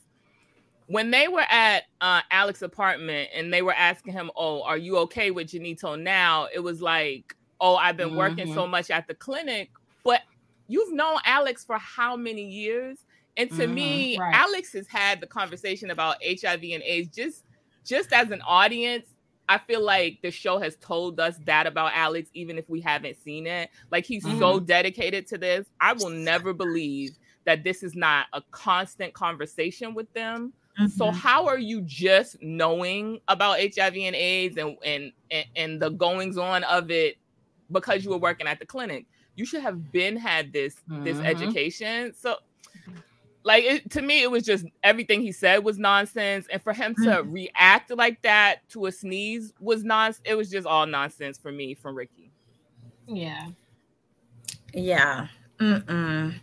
when 0.88 1.12
they 1.12 1.28
were 1.28 1.46
at 1.50 1.84
uh, 2.02 2.22
Alex's 2.32 2.64
apartment 2.64 3.30
and 3.34 3.54
they 3.54 3.62
were 3.62 3.74
asking 3.74 4.14
him, 4.14 4.32
"Oh, 4.36 4.64
are 4.64 4.78
you 4.78 4.98
okay 5.00 5.32
with 5.32 5.48
Junito 5.48 6.00
now?" 6.00 6.48
It 6.54 6.60
was 6.60 6.82
like, 6.82 7.34
"Oh, 7.60 7.76
I've 7.76 7.98
been 7.98 8.16
working 8.16 8.48
Mhm. 8.48 8.48
so 8.48 8.68
much 8.68 8.90
at 8.90 9.08
the 9.08 9.16
clinic, 9.16 9.70
but 10.04 10.22
you've 10.68 10.94
known 10.94 11.20
Alex 11.26 11.64
for 11.66 11.78
how 11.78 12.16
many 12.18 12.44
years?" 12.44 13.06
And 13.38 13.52
to 13.54 13.68
Mhm. 13.68 13.68
me, 13.68 14.20
Right. 14.20 14.34
Alex 14.34 14.74
has 14.74 14.88
had 14.90 15.22
the 15.22 15.28
conversation 15.28 15.90
about 15.92 16.18
HIV 16.22 16.74
and 16.74 16.84
AIDS 16.84 17.10
just 17.16 17.46
just 17.86 18.12
as 18.14 18.32
an 18.32 18.42
audience. 18.48 19.08
I 19.50 19.58
feel 19.60 19.82
like 19.84 20.20
the 20.24 20.32
show 20.32 20.60
has 20.60 20.78
told 20.78 21.20
us 21.20 21.38
that 21.46 21.68
about 21.68 21.92
Alex, 21.94 22.30
even 22.34 22.58
if 22.58 22.70
we 22.70 22.80
haven't 22.82 23.18
seen 23.18 23.48
it. 23.48 23.70
Like 23.92 24.06
he's 24.06 24.30
so 24.30 24.60
dedicated 24.60 25.28
to 25.28 25.38
this. 25.38 25.68
I 25.82 25.94
will 25.94 26.10
never 26.10 26.54
believe 26.54 27.14
that 27.46 27.64
this 27.64 27.84
is 27.84 27.96
not 27.96 28.28
a 28.34 28.42
constant 28.52 29.14
conversation 29.14 29.94
with 29.94 30.08
them 30.14 30.54
So 30.88 31.12
Mhm. 31.12 31.16
how 31.16 31.48
are 31.48 31.60
you 31.60 31.82
just 31.82 32.38
knowing 32.42 33.20
about 33.28 33.60
HIV 33.60 33.96
and 33.98 34.16
AIDS 34.16 34.58
and 34.58 34.78
and 34.86 35.12
and, 35.32 35.46
and 35.56 35.82
the 35.82 35.90
goings 35.90 36.38
on 36.38 36.64
of 36.66 36.92
it 36.92 37.18
because 37.72 38.04
you 38.04 38.10
were 38.12 38.18
working 38.18 38.48
at 38.48 38.60
the 38.60 38.66
clinic? 38.66 39.06
You 39.36 39.46
should 39.46 39.62
have 39.62 39.92
been 39.92 40.18
had 40.18 40.52
this 40.54 40.76
this 41.04 41.20
Mhm. 41.20 41.26
education. 41.26 42.14
So 42.14 42.38
like 43.44 43.64
it, 43.64 43.90
to 43.92 44.02
me 44.02 44.22
it 44.22 44.30
was 44.30 44.44
just 44.44 44.66
everything 44.84 45.22
he 45.22 45.32
said 45.32 45.64
was 45.64 45.80
nonsense 45.80 46.48
and 46.52 46.62
for 46.62 46.74
him 46.74 46.96
to 47.04 47.24
react 47.26 47.90
like 47.90 48.22
that 48.22 48.58
to 48.70 48.86
a 48.86 48.92
sneeze 48.92 49.52
was 49.60 49.84
nonsense 49.84 50.22
it 50.26 50.36
was 50.36 50.50
just 50.52 50.68
all 50.68 50.86
nonsense 50.86 51.40
for 51.40 51.52
me 51.52 51.74
from 51.74 51.96
ricky 51.96 52.32
Yeah. 53.08 53.50
Yeah. 54.74 55.28
Mm-mm. 55.62 56.34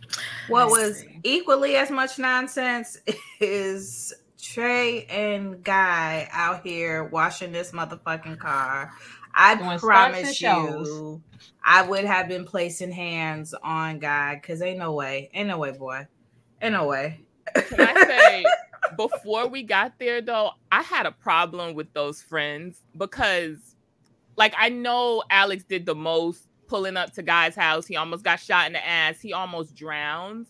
What 0.47 0.69
was 0.69 1.03
equally 1.23 1.75
as 1.75 1.91
much 1.91 2.17
nonsense 2.17 2.97
is 3.41 4.13
Trey 4.41 5.05
and 5.05 5.63
Guy 5.63 6.27
out 6.31 6.65
here 6.65 7.03
washing 7.03 7.51
this 7.51 7.71
motherfucking 7.71 8.39
car. 8.39 8.91
I 9.35 9.55
Doing 9.55 9.79
promise 9.79 10.41
you, 10.41 11.21
I 11.63 11.83
would 11.83 12.05
have 12.05 12.27
been 12.27 12.45
placing 12.45 12.91
hands 12.91 13.53
on 13.61 13.99
Guy 13.99 14.35
because 14.35 14.61
ain't 14.61 14.79
no 14.79 14.93
way, 14.93 15.29
ain't 15.33 15.49
no 15.49 15.57
way, 15.57 15.71
boy, 15.71 16.07
ain't 16.61 16.73
no 16.73 16.87
way. 16.87 17.19
can 17.55 17.81
i 17.81 18.05
say 18.05 18.45
before 18.97 19.47
we 19.47 19.63
got 19.63 19.97
there 19.99 20.21
though 20.21 20.51
i 20.71 20.81
had 20.81 21.05
a 21.05 21.11
problem 21.11 21.73
with 21.73 21.91
those 21.93 22.21
friends 22.21 22.81
because 22.97 23.75
like 24.35 24.53
i 24.57 24.69
know 24.69 25.23
alex 25.29 25.63
did 25.63 25.85
the 25.85 25.95
most 25.95 26.48
pulling 26.69 26.95
up 26.95 27.11
to 27.13 27.21
guy's 27.23 27.55
house 27.55 27.85
he 27.85 27.97
almost 27.97 28.23
got 28.23 28.39
shot 28.39 28.67
in 28.67 28.73
the 28.73 28.87
ass 28.87 29.19
he 29.19 29.33
almost 29.33 29.75
drowned 29.75 30.47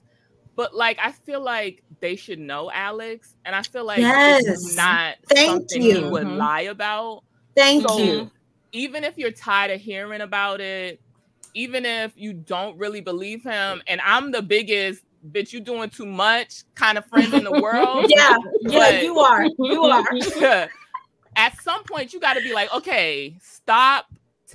but 0.56 0.76
like 0.76 1.00
i 1.02 1.12
feel 1.12 1.42
like 1.42 1.82
they 2.02 2.16
should 2.16 2.38
know 2.40 2.70
alex 2.72 3.36
and 3.46 3.56
i 3.56 3.64
feel 3.64 3.86
like 3.86 4.02
this 4.02 4.46
Yes. 4.46 4.46
is 4.46 4.76
not 4.76 5.16
Thank 5.30 5.50
something 5.70 5.82
he 5.82 5.88
you. 6.00 6.10
would 6.10 6.28
Mhm. 6.28 6.38
lie 6.38 6.62
about 6.62 7.24
Thank 7.56 7.88
So, 7.88 7.98
you. 7.98 8.32
even 8.72 9.04
if 9.04 9.18
you're 9.18 9.32
tired 9.32 9.72
of 9.72 9.82
hearing 9.82 10.22
about 10.22 10.62
it, 10.62 11.02
even 11.56 11.86
if 11.86 12.14
you 12.16 12.32
don't 12.34 12.78
really 12.78 13.02
believe 13.02 13.44
him, 13.44 13.82
and 13.88 14.00
I'm 14.02 14.32
the 14.32 14.42
biggest 14.42 15.04
bitch, 15.32 15.52
you 15.52 15.60
doing 15.60 15.90
too 15.90 16.06
much 16.06 16.64
kind 16.76 16.98
of 16.98 17.06
friend 17.08 17.34
in 17.34 17.44
the 17.44 17.52
world. 17.62 18.06
Yeah, 18.16 18.38
yeah, 18.62 19.02
you 19.02 19.18
are. 19.20 19.46
You 19.60 19.84
are. 19.84 20.70
At 21.36 21.60
some 21.62 21.84
point, 21.84 22.14
you 22.14 22.20
got 22.20 22.36
to 22.36 22.42
be 22.42 22.54
like, 22.54 22.74
okay, 22.74 23.36
stop. 23.42 24.06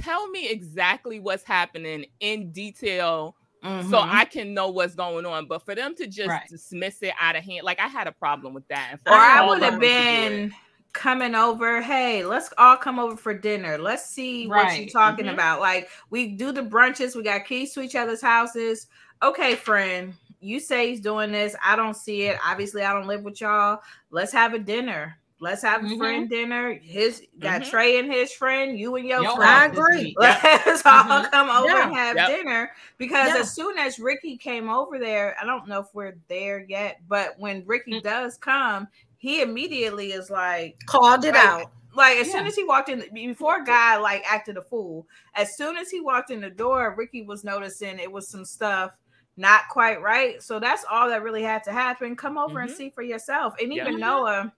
Tell 0.01 0.29
me 0.31 0.49
exactly 0.49 1.21
what's 1.21 1.45
happening 1.45 2.07
in 2.21 2.51
detail 2.53 3.37
so 3.63 3.69
Mhm. 3.69 4.09
I 4.13 4.27
can 4.27 4.53
know 4.53 4.69
what's 4.69 4.95
going 4.95 5.25
on. 5.25 5.47
But 5.47 5.65
for 5.65 5.75
them 5.75 5.95
to 5.97 6.07
just 6.07 6.29
Right. 6.29 6.47
dismiss 6.51 7.03
it 7.03 7.15
out 7.19 7.35
of 7.35 7.45
hand, 7.45 7.65
like 7.65 7.81
I 7.81 7.87
had 7.89 8.07
a 8.07 8.13
problem 8.13 8.53
with 8.53 8.69
that. 8.69 8.97
Or 9.07 9.15
I 9.15 9.47
would 9.47 9.63
have 9.63 9.75
them 9.75 9.81
to 9.81 9.87
do 9.87 9.93
it- 9.93 10.29
been 10.29 10.55
coming 10.93 11.35
over. 11.35 11.81
Hey, 11.81 12.25
let's 12.25 12.53
all 12.59 12.77
come 12.77 12.99
over 12.99 13.17
for 13.17 13.33
dinner. 13.33 13.79
Let's 13.79 14.05
see 14.11 14.47
what 14.47 14.57
you're 14.57 14.85
Right. 14.85 14.93
talking 14.93 15.27
Mhm. 15.27 15.33
about. 15.33 15.61
Like 15.61 15.89
we 16.11 16.29
do 16.29 16.53
the 16.53 16.63
brunches. 16.63 17.17
We 17.17 17.23
got 17.23 17.47
keys 17.47 17.73
to 17.73 17.81
each 17.81 17.97
other's 17.97 18.21
houses. 18.21 18.87
Okay, 19.23 19.55
friend, 19.55 20.13
you 20.41 20.61
say 20.61 20.91
he's 20.91 21.01
doing 21.01 21.33
this. 21.33 21.57
I 21.65 21.75
don't 21.75 21.97
see 21.97 22.25
it. 22.25 22.39
Obviously, 22.45 22.83
I 22.83 22.93
don't 22.93 23.07
live 23.07 23.23
with 23.23 23.41
y'all. 23.41 23.81
Let's 24.11 24.33
have 24.33 24.53
a 24.53 24.59
dinner. 24.59 25.19
Let's 25.41 25.63
have 25.63 25.83
a 25.83 25.87
Mhm. 25.87 25.99
friend 25.99 26.31
dinner. 26.31 26.75
His 26.75 27.27
got 27.41 27.63
Mhm. 27.63 27.71
Trey 27.71 27.99
and 27.99 28.11
his 28.11 28.33
friend. 28.33 28.79
You 28.79 28.95
and 28.97 29.07
your 29.07 29.23
Yo, 29.25 29.35
friend. 29.35 29.51
I 29.51 29.67
agree. 29.67 30.15
Let's 30.19 30.87
all 30.87 31.03
Mhm. 31.05 31.31
come 31.31 31.51
over 31.51 31.69
Yeah. 31.69 31.87
and 31.87 31.95
have 31.97 32.17
Yep. 32.17 32.29
dinner 32.29 32.73
because 32.99 33.35
Yeah. 33.35 33.41
as 33.41 33.53
soon 33.55 33.77
as 33.79 33.99
Ricky 33.99 34.37
came 34.37 34.71
over 34.71 34.99
there, 34.99 35.37
I 35.41 35.45
don't 35.45 35.67
know 35.67 35.81
if 35.81 35.89
we're 35.93 36.17
there 36.29 36.61
yet, 36.61 37.01
but 37.09 37.35
when 37.39 37.67
Ricky 37.67 37.95
Mm. 37.95 38.03
does 38.05 38.39
come, 38.39 38.87
he 39.19 39.43
immediately 39.43 40.13
is 40.13 40.31
like, 40.31 40.79
Called 40.87 41.25
it 41.25 41.35
Like, 41.35 41.45
out. 41.45 41.73
like 41.95 42.19
as 42.19 42.31
soon 42.31 42.47
as 42.47 42.55
he 42.55 42.63
walked 42.63 42.89
in, 42.89 43.05
before 43.13 43.63
Guy 43.65 43.97
like 43.97 44.23
acted 44.31 44.57
a 44.57 44.63
fool. 44.63 45.09
As 45.35 45.57
soon 45.57 45.77
as 45.77 45.91
he 45.91 46.01
walked 46.01 46.31
in 46.31 46.41
the 46.41 46.51
door, 46.51 46.95
Ricky 46.97 47.23
was 47.23 47.43
noticing 47.43 47.99
it 47.99 48.11
was 48.11 48.29
some 48.29 48.45
stuff 48.45 48.93
not 49.37 49.63
quite 49.69 50.01
right. 50.01 50.41
So 50.41 50.61
that's 50.61 50.85
all 50.89 51.09
that 51.09 51.25
really 51.25 51.43
had 51.43 51.65
to 51.65 51.73
happen. 51.73 52.15
Come 52.15 52.39
over 52.39 52.61
and 52.61 52.71
Mhm. 52.71 52.75
see 52.77 52.91
for 52.91 53.03
yourself. 53.03 53.55
And 53.61 53.73
Yeah. 53.73 53.83
even 53.83 53.99
Noah 53.99 54.53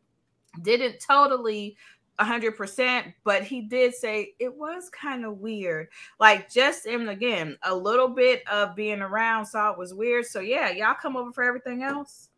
didn't 0.62 0.98
totally 1.00 1.76
100% 2.18 3.12
but 3.24 3.42
he 3.42 3.60
did 3.60 3.94
say 3.94 4.32
it 4.38 4.54
was 4.54 4.88
kind 4.88 5.24
of 5.24 5.38
weird 5.38 5.88
like 6.18 6.50
just 6.50 6.86
and 6.86 7.10
again 7.10 7.58
a 7.64 7.74
little 7.74 8.08
bit 8.08 8.42
of 8.48 8.74
being 8.74 9.02
around 9.02 9.44
saw 9.44 9.70
it 9.70 9.78
was 9.78 9.92
weird 9.92 10.24
so 10.24 10.40
yeah 10.40 10.70
y'all 10.70 10.94
come 10.94 11.16
over 11.16 11.30
for 11.32 11.44
everything 11.44 11.82
else 11.82 12.30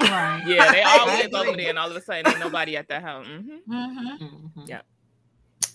Right. 0.00 0.42
Yeah, 0.46 0.70
they 0.70 0.82
all 0.82 1.00
always 1.08 1.24
agree. 1.26 1.38
over 1.40 1.56
there, 1.56 1.70
and 1.70 1.78
all 1.78 1.90
of 1.90 1.96
a 1.96 2.00
sudden, 2.00 2.28
ain't 2.28 2.38
nobody 2.38 2.76
at 2.76 2.86
the 2.88 3.00
house. 3.00 3.26
hmm 3.26 3.56
Mhm. 3.68 4.18
Mhm. 4.20 4.50
Yeah. 4.68 4.82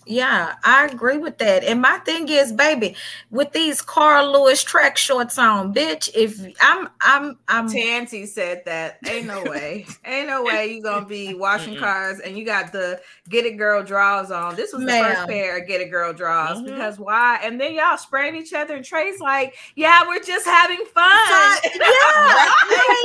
Yeah, 0.06 0.54
I 0.64 0.86
agree 0.86 1.18
with 1.18 1.38
that. 1.38 1.64
And 1.64 1.80
my 1.80 1.98
thing 1.98 2.28
is, 2.28 2.52
baby, 2.52 2.94
with 3.30 3.52
these 3.52 3.80
Carl 3.80 4.32
Lewis 4.32 4.62
track 4.62 4.96
shorts 4.96 5.38
on, 5.38 5.72
bitch, 5.72 6.10
if 6.14 6.38
I'm 6.60 6.88
I'm 7.00 7.38
I'm 7.48 7.68
Tansy 7.68 8.26
said 8.26 8.62
that. 8.66 8.98
Ain't 9.08 9.26
no 9.26 9.42
way. 9.44 9.86
Ain't 10.04 10.28
no 10.28 10.42
way 10.42 10.74
you 10.74 10.82
gonna 10.82 11.06
be 11.06 11.34
washing 11.38 11.76
cars 11.76 12.20
and 12.20 12.36
you 12.36 12.44
got 12.44 12.72
the 12.72 13.00
get 13.28 13.46
it 13.46 13.56
girl 13.56 13.82
draws 13.82 14.30
on. 14.30 14.56
This 14.56 14.72
was 14.72 14.84
the 14.84 14.92
first 14.92 15.26
pair 15.28 15.58
of 15.58 15.66
get 15.66 15.80
it 15.80 15.90
girl 15.90 16.12
draws 16.12 16.58
Mhm. 16.60 16.66
because 16.66 16.98
why? 16.98 17.38
And 17.42 17.60
then 17.60 17.74
y'all 17.74 17.96
spraying 17.96 18.36
each 18.36 18.52
other 18.52 18.74
and 18.76 18.84
Trey's 18.84 19.20
like, 19.20 19.54
yeah, 19.74 20.06
we're 20.06 20.22
just 20.22 20.46
having 20.46 20.84
fun. 20.86 21.58
yeah. 21.80 22.50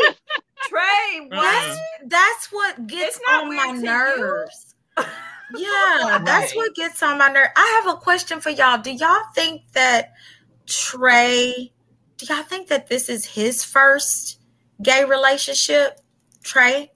Trey, 0.68 1.22
what? 1.30 1.30
That's 1.42 1.80
that's 2.08 2.52
what 2.52 2.86
gets 2.88 3.20
on 3.32 3.56
my 3.56 3.72
nerves. 3.72 4.76
Yeah, 5.56 6.20
that's 6.24 6.52
Right. 6.52 6.56
what 6.56 6.76
gets 6.76 7.02
on 7.04 7.18
my 7.18 7.30
nerve. 7.30 7.50
I 7.56 7.82
have 7.84 7.94
a 7.94 7.98
question 7.98 8.40
for 8.42 8.50
y'all. 8.50 8.78
Do 8.82 8.92
y'all 8.92 9.24
think 9.34 9.64
that 9.74 10.14
Trey? 10.68 11.72
Do 12.18 12.26
y'all 12.34 12.44
think 12.44 12.68
that 12.68 12.88
this 12.88 13.10
is 13.10 13.26
his 13.26 13.64
first 13.64 14.40
gay 14.82 15.06
relationship, 15.06 16.00
Trey? 16.44 16.92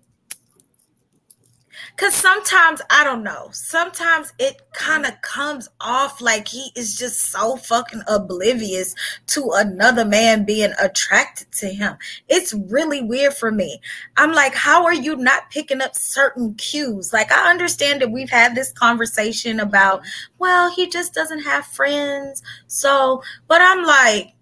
Because 1.95 2.15
sometimes 2.15 2.82
I 2.89 3.03
don't 3.03 3.23
know. 3.23 3.49
Sometimes 3.51 4.34
it 4.39 4.62
kind 4.73 5.06
of 5.06 5.12
mm. 5.12 5.21
comes 5.21 5.69
off 5.79 6.21
like 6.21 6.47
he 6.47 6.71
is 6.75 6.97
just 6.97 7.32
so 7.32 7.56
fucking 7.56 8.01
oblivious 8.08 8.95
to 9.27 9.51
another 9.53 10.03
man 10.03 10.43
being 10.43 10.73
attracted 10.82 11.51
to 11.53 11.67
him. 11.67 11.95
It's 12.27 12.53
really 12.53 13.01
weird 13.01 13.36
for 13.36 13.51
me. 13.51 13.79
I'm 14.17 14.34
like, 14.34 14.56
how 14.56 14.86
are 14.86 14.93
you 14.93 15.15
not 15.15 15.51
picking 15.51 15.82
up 15.82 15.95
certain 15.95 16.56
cues? 16.56 17.13
Like, 17.13 17.32
I 17.32 17.51
understand 17.51 18.01
that 18.01 18.12
we've 18.12 18.29
had 18.29 18.56
this 18.56 18.71
conversation 18.71 19.60
about, 19.60 19.99
mm-hmm. 19.99 20.34
well, 20.39 20.71
he 20.71 20.89
just 20.89 21.13
doesn't 21.13 21.43
have 21.43 21.65
friends. 21.65 22.41
So, 22.65 23.21
but 23.47 23.62
I'm 23.62 23.84
like, 23.86 24.34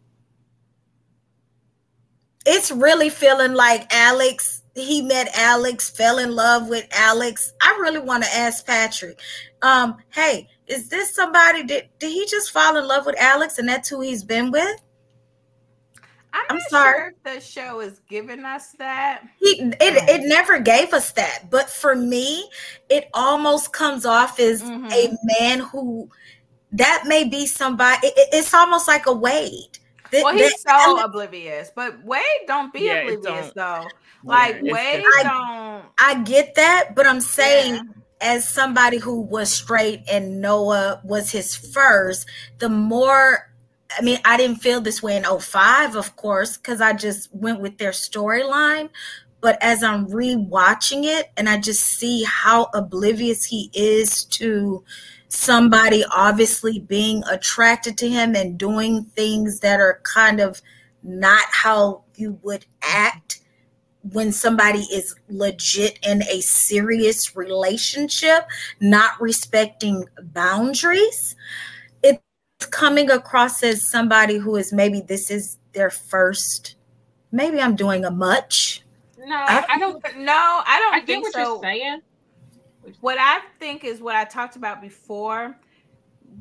it's 2.45 2.71
really 2.71 3.09
feeling 3.09 3.53
like 3.53 3.93
Alex. 3.93 4.60
He 4.75 5.01
met 5.01 5.29
Alex, 5.35 5.89
fell 5.89 6.17
in 6.17 6.31
love 6.33 6.69
with 6.69 6.87
Alex. 6.91 7.53
I 7.61 7.77
really 7.81 7.99
want 7.99 8.23
to 8.23 8.29
ask 8.35 8.65
Patrick, 8.65 9.19
um, 9.61 9.97
hey, 10.11 10.47
is 10.67 10.87
this 10.89 11.13
somebody 11.13 11.63
did 11.63 11.89
did 11.99 12.11
he 12.11 12.25
just 12.27 12.51
fall 12.51 12.77
in 12.77 12.87
love 12.87 13.05
with 13.05 13.19
Alex 13.19 13.57
and 13.59 13.67
that's 13.67 13.89
who 13.89 14.01
he's 14.01 14.23
been 14.23 14.49
with? 14.51 14.81
I'm, 16.33 16.45
I'm 16.51 16.59
sorry. 16.69 16.93
sure 16.97 17.13
the 17.25 17.41
show 17.41 17.81
is 17.81 17.99
giving 18.07 18.45
us 18.45 18.71
that. 18.79 19.23
He 19.39 19.59
it, 19.61 19.75
it 19.81 20.21
never 20.27 20.59
gave 20.59 20.93
us 20.93 21.11
that, 21.11 21.49
but 21.49 21.69
for 21.69 21.93
me, 21.93 22.49
it 22.89 23.09
almost 23.13 23.73
comes 23.73 24.05
off 24.05 24.39
as 24.39 24.61
Mhm. 24.61 24.91
a 24.93 25.17
man 25.39 25.59
who 25.59 26.09
that 26.71 27.03
may 27.05 27.25
be 27.25 27.45
somebody. 27.45 28.07
it- 28.07 28.29
it's 28.31 28.53
almost 28.53 28.87
like 28.87 29.07
a 29.07 29.13
Wade. 29.13 29.79
That- 30.11 30.23
Well, 30.23 30.33
he's 30.35 30.63
that- 30.63 30.81
so 30.85 31.03
oblivious, 31.03 31.71
but 31.75 32.03
Wade 32.03 32.21
don't 32.47 32.73
be 32.73 32.81
Yeah, 32.81 32.95
oblivious 33.01 33.51
don't. 33.53 33.55
though. 33.55 33.87
Like 34.23 34.55
it's 34.61 34.71
Wade 34.71 35.03
different. 35.03 35.23
don't. 35.23 35.85
I 35.99 36.21
get 36.23 36.55
that, 36.55 36.95
but 36.95 37.07
I'm 37.07 37.21
saying 37.21 37.75
Yeah. 37.75 37.81
as 38.35 38.47
somebody 38.47 38.97
who 38.97 39.21
was 39.21 39.51
straight 39.51 40.01
and 40.09 40.41
Noah 40.41 41.01
was 41.03 41.31
his 41.31 41.55
first, 41.55 42.27
the 42.59 42.69
more 42.69 43.47
I 43.99 44.01
mean, 44.03 44.19
I 44.23 44.37
didn't 44.37 44.61
feel 44.61 44.79
this 44.79 45.03
way 45.03 45.17
in 45.17 45.25
05, 45.25 45.97
of 45.97 46.15
course, 46.15 46.55
because 46.55 46.79
I 46.79 46.93
just 46.93 47.27
went 47.33 47.59
with 47.59 47.77
their 47.77 47.91
storyline. 47.91 48.89
But 49.41 49.57
as 49.61 49.83
I'm 49.83 50.07
rewatching 50.07 51.03
it 51.03 51.29
and 51.35 51.49
I 51.49 51.57
just 51.57 51.81
see 51.83 52.23
how 52.23 52.69
oblivious 52.73 53.43
he 53.43 53.69
is 53.73 54.23
to 54.25 54.81
somebody 55.31 56.03
obviously 56.11 56.79
being 56.79 57.23
attracted 57.31 57.97
to 57.97 58.09
him 58.09 58.35
and 58.35 58.57
doing 58.57 59.05
things 59.15 59.59
that 59.61 59.79
are 59.79 60.01
kind 60.03 60.39
of 60.39 60.61
not 61.03 61.45
how 61.49 62.03
you 62.15 62.37
would 62.43 62.65
act 62.81 63.41
when 64.11 64.31
somebody 64.31 64.79
is 64.91 65.15
legit 65.29 65.99
in 66.03 66.23
a 66.23 66.41
serious 66.41 67.35
relationship, 67.35 68.45
not 68.79 69.19
respecting 69.21 70.05
boundaries, 70.33 71.35
it's 72.03 72.21
coming 72.71 73.09
across 73.11 73.63
as 73.63 73.89
somebody 73.89 74.37
who 74.37 74.55
is 74.55 74.73
maybe 74.73 75.01
this 75.01 75.29
is 75.29 75.59
their 75.73 75.89
first, 75.89 76.75
maybe 77.31 77.61
I'm 77.61 77.75
doing 77.75 78.03
a 78.05 78.11
much. 78.11 78.81
No, 79.17 79.35
I, 79.35 79.65
I 79.69 79.79
don't. 79.79 80.03
No, 80.17 80.63
I 80.65 80.79
don't 80.79 80.95
I 80.95 80.99
get 80.99 81.05
think 81.05 81.23
what 81.25 81.33
so. 81.33 81.39
you're 81.39 81.61
saying. 81.61 82.01
What 82.99 83.17
I 83.19 83.39
think 83.59 83.83
is 83.83 84.01
what 84.01 84.15
I 84.15 84.25
talked 84.25 84.55
about 84.55 84.81
before. 84.81 85.57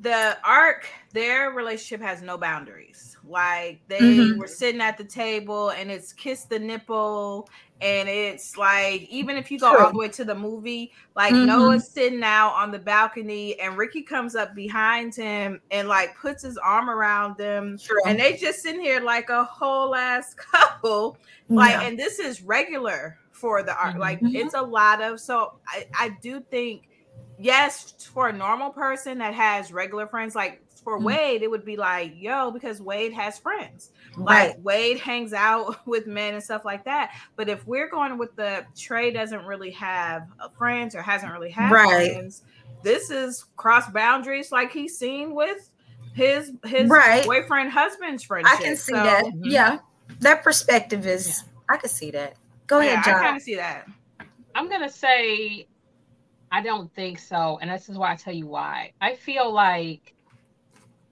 The 0.03 0.39
arc, 0.45 0.87
their 1.13 1.51
relationship 1.51 2.01
has 2.01 2.23
no 2.23 2.39
boundaries. 2.39 3.17
Like 3.25 3.81
they 3.89 3.99
Mhm. 3.99 4.39
were 4.39 4.47
sitting 4.47 4.81
at 4.81 4.97
the 4.97 5.05
table 5.05 5.71
and 5.71 5.91
it's 5.91 6.13
kiss 6.13 6.45
the 6.45 6.59
nipple. 6.61 7.49
And 7.81 8.09
it's 8.09 8.57
like, 8.57 9.03
even 9.09 9.37
if 9.37 9.51
you 9.51 9.59
go 9.59 9.75
True. 9.75 9.85
all 9.87 9.93
the 9.93 9.99
way 9.99 10.09
to 10.11 10.25
the 10.25 10.35
movie, 10.35 10.93
like 11.17 11.33
Mhm. 11.35 11.47
Noah's 11.47 11.91
sitting 11.91 12.23
out 12.23 12.53
on 12.53 12.71
the 12.71 12.79
balcony 12.79 13.59
and 13.59 13.77
Ricky 13.77 14.03
comes 14.03 14.37
up 14.37 14.55
behind 14.55 15.15
him 15.15 15.61
and 15.71 15.89
like 15.89 16.17
puts 16.17 16.43
his 16.45 16.57
arm 16.59 16.89
around 16.89 17.37
them. 17.37 17.77
True. 17.79 18.01
And 18.07 18.19
they 18.21 18.37
just 18.37 18.61
sitting 18.61 18.81
here 18.83 19.01
like 19.01 19.29
a 19.31 19.45
whole 19.45 19.95
ass 19.95 20.35
couple 20.53 21.17
like 21.49 21.73
Yeah. 21.73 21.83
and 21.83 21.99
this 21.99 22.19
is 22.21 22.43
regular 22.43 23.19
for 23.41 23.63
the 23.63 23.75
art 23.77 23.99
like 23.99 24.21
Mhm. 24.21 24.35
it's 24.35 24.55
a 24.55 24.61
lot 24.63 25.01
of 25.01 25.19
so 25.19 25.55
I, 25.67 25.87
I 25.99 26.09
do 26.21 26.41
think 26.41 26.89
yes 27.39 27.95
for 28.13 28.29
a 28.29 28.33
normal 28.33 28.71
person 28.71 29.19
that 29.19 29.33
has 29.35 29.73
regular 29.73 30.07
friends 30.07 30.35
like 30.35 30.63
for 30.85 30.99
Mhm. 30.99 31.05
wade 31.05 31.43
it 31.43 31.51
would 31.51 31.65
be 31.65 31.77
like 31.77 32.13
yo 32.17 32.51
because 32.51 32.81
wade 32.83 33.13
has 33.15 33.39
friends 33.39 33.91
right. 34.17 34.49
like 34.51 34.57
wade 34.63 34.99
hangs 34.99 35.33
out 35.33 35.77
with 35.87 36.07
men 36.07 36.35
and 36.35 36.43
stuff 36.43 36.65
like 36.65 36.85
that 36.85 37.13
but 37.37 37.49
if 37.49 37.67
we're 37.67 37.89
going 37.89 38.19
with 38.19 38.35
the 38.37 38.65
trey 38.77 39.11
doesn't 39.11 39.45
really 39.47 39.71
have 39.71 40.27
uh, 40.39 40.49
friends 40.51 40.95
or 40.95 41.03
hasn't 41.03 41.33
really 41.33 41.51
had 41.51 41.71
Right. 41.73 42.13
friends 42.13 42.43
this 42.83 43.11
is 43.11 43.45
cross 43.57 43.89
boundaries 43.91 44.53
like 44.53 44.71
he's 44.73 44.99
seen 44.99 45.35
with 45.35 45.71
his 46.15 46.53
his 46.65 46.91
Right. 46.91 47.25
boyfriend 47.25 47.71
husband's 47.71 48.23
friendship 48.23 48.59
I 48.59 48.63
can 48.63 48.77
see 48.77 48.93
So- 48.93 49.03
that. 49.03 49.25
Mhm. 49.25 49.41
Yeah. 49.45 49.79
That 50.21 50.43
perspective 50.43 51.07
is 51.07 51.45
I 51.69 51.77
can 51.77 51.89
see 51.89 52.11
that. 52.11 52.35
Go 52.71 52.79
yeah, 52.79 52.93
ahead, 52.93 52.99
I 52.99 53.11
John. 53.11 53.21
kind 53.21 53.37
of 53.37 53.43
see 53.43 53.57
that. 53.57 53.87
I'm 54.55 54.69
gonna 54.71 54.89
say 54.89 55.67
I 56.53 56.63
don't 56.63 56.93
think 56.95 57.19
so, 57.19 57.59
and 57.61 57.69
this 57.69 57.89
is 57.89 57.99
why 57.99 58.13
I 58.13 58.17
tell 58.17 58.33
you 58.33 58.47
why. 58.47 58.93
I 59.01 59.17
feel 59.17 59.53
like 59.53 60.15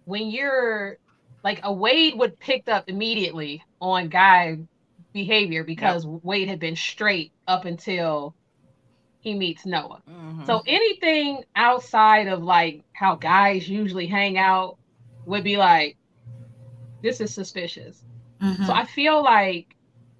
when 0.04 0.30
you're 0.30 0.98
like 1.42 1.60
a 1.64 1.72
Wade 1.72 2.16
would 2.16 2.38
picked 2.38 2.68
up 2.68 2.88
immediately 2.88 3.62
on 3.80 4.08
guy 4.08 4.58
behavior 5.12 5.64
because 5.64 6.06
Wade 6.06 6.48
had 6.48 6.60
been 6.60 6.76
straight 6.76 7.32
up 7.48 7.64
until 7.64 8.36
he 9.20 9.34
meets 9.34 9.66
Noah. 9.66 10.00
Mm-hmm. 10.08 10.44
So 10.44 10.62
anything 10.64 11.42
outside 11.56 12.28
of 12.28 12.42
like 12.42 12.84
how 12.92 13.16
guys 13.16 13.68
usually 13.68 14.06
hang 14.06 14.38
out 14.38 14.78
would 15.26 15.42
be 15.42 15.56
like, 15.56 15.96
this 17.02 17.20
is 17.20 17.34
suspicious. 17.34 18.04
Mhm. 18.40 18.64
So 18.66 18.72
I 18.72 18.84
feel 18.84 19.24
like 19.24 19.66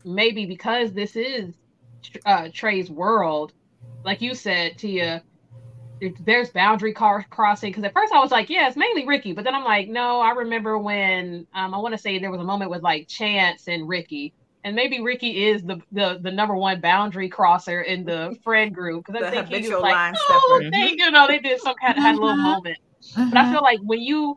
maybe 0.05 0.47
because 0.47 0.93
this 0.93 1.17
is 1.17 1.55
uh, 2.27 2.49
Trey's 2.55 2.91
world, 2.91 3.53
like 4.05 4.21
you 4.23 4.35
said, 4.35 4.79
Tia, 4.79 5.23
there- 6.01 6.13
there's 6.21 6.51
boundary 6.51 6.93
car 6.95 7.25
crossing. 7.31 7.71
Because 7.71 7.85
at 7.85 7.93
first 7.95 8.13
I 8.13 8.21
was 8.21 8.31
like, 8.31 8.51
yeah, 8.51 8.69
it's 8.69 8.77
mainly 8.77 9.07
Ricky, 9.07 9.33
but 9.33 9.45
then 9.45 9.55
I'm 9.55 9.65
like, 9.65 9.89
no, 9.89 10.21
I 10.21 10.31
remember 10.31 10.79
when 10.79 11.47
um, 11.55 11.75
I 11.75 11.79
want 11.79 11.95
to 11.95 11.99
say 11.99 12.19
there 12.19 12.31
was 12.31 12.41
a 12.41 12.45
moment 12.45 12.71
with 12.71 12.83
like 12.83 13.09
Chance 13.09 13.69
and 13.69 13.89
Ricky, 13.89 14.35
and 14.65 14.75
maybe 14.77 15.01
Ricky 15.01 15.47
is 15.47 15.63
the 15.63 15.81
the, 15.93 16.19
the 16.23 16.31
number 16.33 16.57
one 16.57 16.81
boundary 16.81 17.29
crosser 17.29 17.83
in 17.83 18.05
the 18.05 18.37
friend 18.45 18.75
group. 18.75 19.05
Because 19.07 19.23
I 19.23 19.31
think 19.31 19.49
he 19.49 19.69
was 19.69 19.83
like, 19.83 19.97
oh, 20.15 20.15
stepper. 20.15 20.71
they, 20.73 20.95
you 20.97 21.11
know, 21.11 21.27
they 21.29 21.39
did 21.39 21.61
some 21.61 21.75
kind 21.81 21.97
of 21.97 22.03
had 22.05 22.17
a 22.17 22.21
little 22.21 22.37
Mhm. 22.37 22.43
moment. 22.43 22.79
But 23.31 23.39
I 23.39 23.51
feel 23.51 23.63
like 23.63 23.81
when 23.83 24.01
you, 24.01 24.37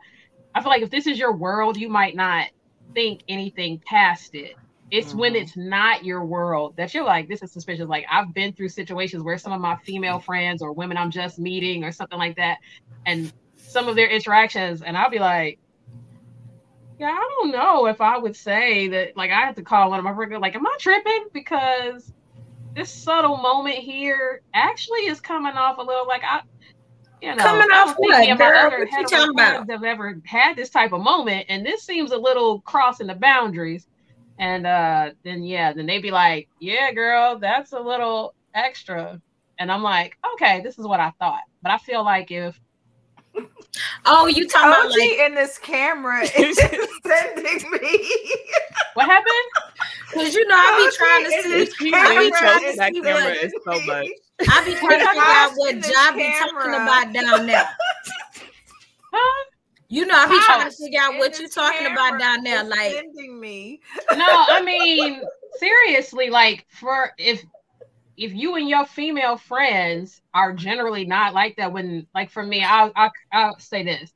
I 0.56 0.62
feel 0.62 0.70
like 0.70 0.84
if 0.84 0.90
this 0.90 1.08
is 1.08 1.20
your 1.20 1.36
world, 1.36 1.78
you 1.78 1.90
might 1.90 2.16
not 2.16 2.48
think 2.96 3.22
anything 3.28 3.82
past 3.88 4.34
it. 4.36 4.56
It's 4.92 5.16
when 5.16 5.34
Mhm. 5.34 5.42
it's 5.42 5.58
not 5.58 6.04
your 6.06 6.26
world 6.26 6.76
that 6.78 6.94
you're 6.94 7.06
like, 7.06 7.30
this 7.30 7.42
is 7.44 7.52
suspicious. 7.54 7.88
Like 7.88 8.06
I've 8.12 8.34
been 8.34 8.54
through 8.54 8.70
situations 8.70 9.24
where 9.24 9.38
some 9.38 9.54
of 9.54 9.62
my 9.62 9.78
female 9.86 10.20
friends 10.20 10.62
or 10.62 10.74
women 10.74 10.98
I'm 10.98 11.12
just 11.12 11.40
meeting 11.40 11.84
or 11.86 11.92
something 11.94 12.20
like 12.20 12.36
that, 12.38 12.58
and 13.06 13.32
some 13.58 13.88
of 13.88 13.96
their 13.96 14.10
interactions, 14.10 14.82
and 14.82 14.98
I'll 14.98 15.10
be 15.10 15.20
like, 15.20 15.60
yeah, 17.00 17.08
I 17.10 17.30
don't 17.40 17.52
know 17.52 17.88
if 17.88 18.02
I 18.02 18.18
would 18.18 18.36
say 18.36 18.88
that. 18.90 19.18
Like 19.18 19.32
I 19.32 19.42
have 19.42 19.56
to 19.56 19.64
call 19.64 19.90
one 19.90 20.00
of 20.00 20.06
my 20.06 20.14
friends, 20.14 20.34
like, 20.42 20.56
am 20.56 20.68
I 20.68 20.76
tripping? 20.80 21.26
Because 21.34 22.12
this 22.76 22.92
subtle 22.94 23.38
moment 23.38 23.78
here 23.78 24.42
actually 24.54 25.08
is 25.08 25.20
coming 25.22 25.54
off 25.54 25.78
a 25.78 25.82
little 25.82 26.08
like 26.08 26.24
I. 26.24 26.42
You 27.22 27.36
know, 27.36 27.44
Coming 27.44 27.68
off 27.72 27.96
what, 27.98 28.16
and 28.28 28.40
my 28.40 28.46
girl? 28.50 28.58
other 28.66 28.80
What 28.80 28.92
you 28.92 29.08
talking 29.08 29.30
about? 29.36 29.70
have 29.70 29.84
ever 29.84 30.20
had 30.26 30.56
this 30.56 30.72
type 30.72 30.92
of 30.92 31.02
moment, 31.02 31.46
and 31.50 31.64
this 31.66 31.84
seems 31.84 32.12
a 32.12 32.18
little 32.18 32.62
crossing 32.62 33.08
the 33.08 33.16
boundaries. 33.16 33.86
And 34.42 34.66
uh 34.66 35.12
then 35.24 35.44
yeah, 35.44 35.72
then 35.72 35.86
they'd 35.86 36.02
be 36.02 36.10
like, 36.12 36.50
"Yeah, 36.60 36.92
girl, 36.92 37.38
that's 37.38 37.74
a 37.74 37.80
little 37.80 38.34
extra," 38.56 39.22
and 39.60 39.72
I'm 39.72 39.84
like, 39.84 40.18
"Okay, 40.34 40.62
this 40.62 40.80
is 40.80 40.88
what 40.88 41.00
I 41.00 41.12
thought." 41.20 41.42
But 41.62 41.72
I 41.72 41.78
feel 41.78 42.04
like 42.04 42.32
if 42.32 42.60
Oh, 44.06 44.28
you 44.28 44.48
talking 44.48 44.70
about 44.70 44.86
OG 44.88 44.98
like 44.98 45.12
in 45.20 45.36
this 45.36 45.58
camera 45.60 46.24
is 46.38 46.58
sending 46.58 47.72
me. 47.72 48.12
what 48.96 49.06
happened, 49.06 49.78
because 50.10 50.34
you 50.34 50.46
know 50.48 50.56
I 50.56 50.90
be 50.90 50.98
trying 50.98 51.24
to 51.26 51.32
see 51.44 51.66
this 51.66 51.94
I 51.94 52.10
really 52.10 52.32
be 52.32 52.36
trying 52.36 52.72
to 52.72 52.78
that 52.78 52.94
see 52.94 53.02
camera 53.02 53.24
what 53.24 53.38
is 53.38 53.54
so 53.64 53.72
much. 53.86 54.08
I 54.50 54.66
be 54.66 54.74
trying 54.74 55.00
to 55.00 55.06
figure 55.06 55.22
out 55.22 55.52
what 55.56 55.76
Watching 55.76 55.82
this 55.82 55.92
Job 55.92 56.16
be 56.16 56.34
talking 56.40 56.74
about 56.74 57.14
down 57.14 57.46
there. 57.48 57.70
huh? 59.14 59.46
You 59.92 60.06
know 60.06 60.16
I 60.18 60.26
be 60.28 60.40
trying 60.40 60.70
to 60.70 60.76
figure 60.76 61.02
out 61.02 61.14
in 61.14 61.20
what 61.20 61.38
you're 61.38 61.50
talking 61.50 61.86
about 61.86 62.18
down 62.18 62.44
there. 62.44 62.64
Like 62.64 62.94
me. 63.16 63.82
no, 64.16 64.26
I 64.26 64.62
mean 64.64 65.22
seriously, 65.60 66.30
like 66.30 66.66
for 66.70 67.12
if 67.18 67.44
if 68.18 68.34
you 68.34 68.56
and 68.56 68.70
your 68.70 68.86
female 68.86 69.38
friends 69.38 70.22
are 70.34 70.54
generally 70.54 71.06
not 71.06 71.34
like 71.34 71.58
that, 71.58 71.74
when 71.74 72.08
like 72.16 72.30
for 72.32 72.44
me, 72.44 72.64
I'll 72.64 72.94
I'll, 72.96 73.12
I'll 73.34 73.60
say 73.60 73.84
this. 73.84 74.14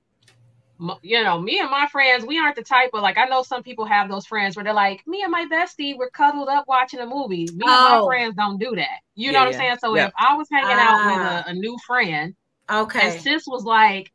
You 1.03 1.23
know, 1.23 1.39
me 1.41 1.59
and 1.59 1.71
my 1.71 1.88
friends, 1.88 2.25
we 2.25 2.38
aren't 2.38 2.57
the 2.57 2.63
type 2.63 2.91
of 2.93 3.01
like 3.01 3.17
I 3.17 3.25
know 3.25 3.43
some 3.43 3.63
people 3.63 3.85
have 3.85 4.09
those 4.09 4.25
friends 4.25 4.55
where 4.55 4.65
they're 4.65 4.73
like, 4.73 5.01
me 5.07 5.23
and 5.23 5.31
my 5.31 5.45
bestie, 5.45 5.97
we're 5.97 6.09
cuddled 6.09 6.49
up 6.49 6.65
watching 6.67 6.99
a 7.01 7.05
movie. 7.05 7.49
Me 7.53 7.73
and 7.73 7.81
Oh. 7.81 7.83
my 7.83 8.01
friends 8.05 8.35
don't 8.35 8.59
do 8.59 8.75
that. 8.75 8.99
You 9.15 9.31
Yeah, 9.31 9.31
know 9.31 9.39
what 9.45 9.51
yeah. 9.51 9.57
I'm 9.57 9.59
saying? 9.59 9.77
So 9.81 9.95
Yeah. 9.95 10.07
if 10.07 10.13
I 10.17 10.35
was 10.35 10.47
hanging 10.51 10.79
out 10.79 11.01
Ah. 11.01 11.05
with 11.05 11.21
a, 11.21 11.49
a 11.51 11.53
new 11.53 11.77
friend 11.88 12.35
okay, 12.69 12.99
and 13.01 13.21
sis 13.21 13.47
was 13.47 13.63
like, 13.63 14.11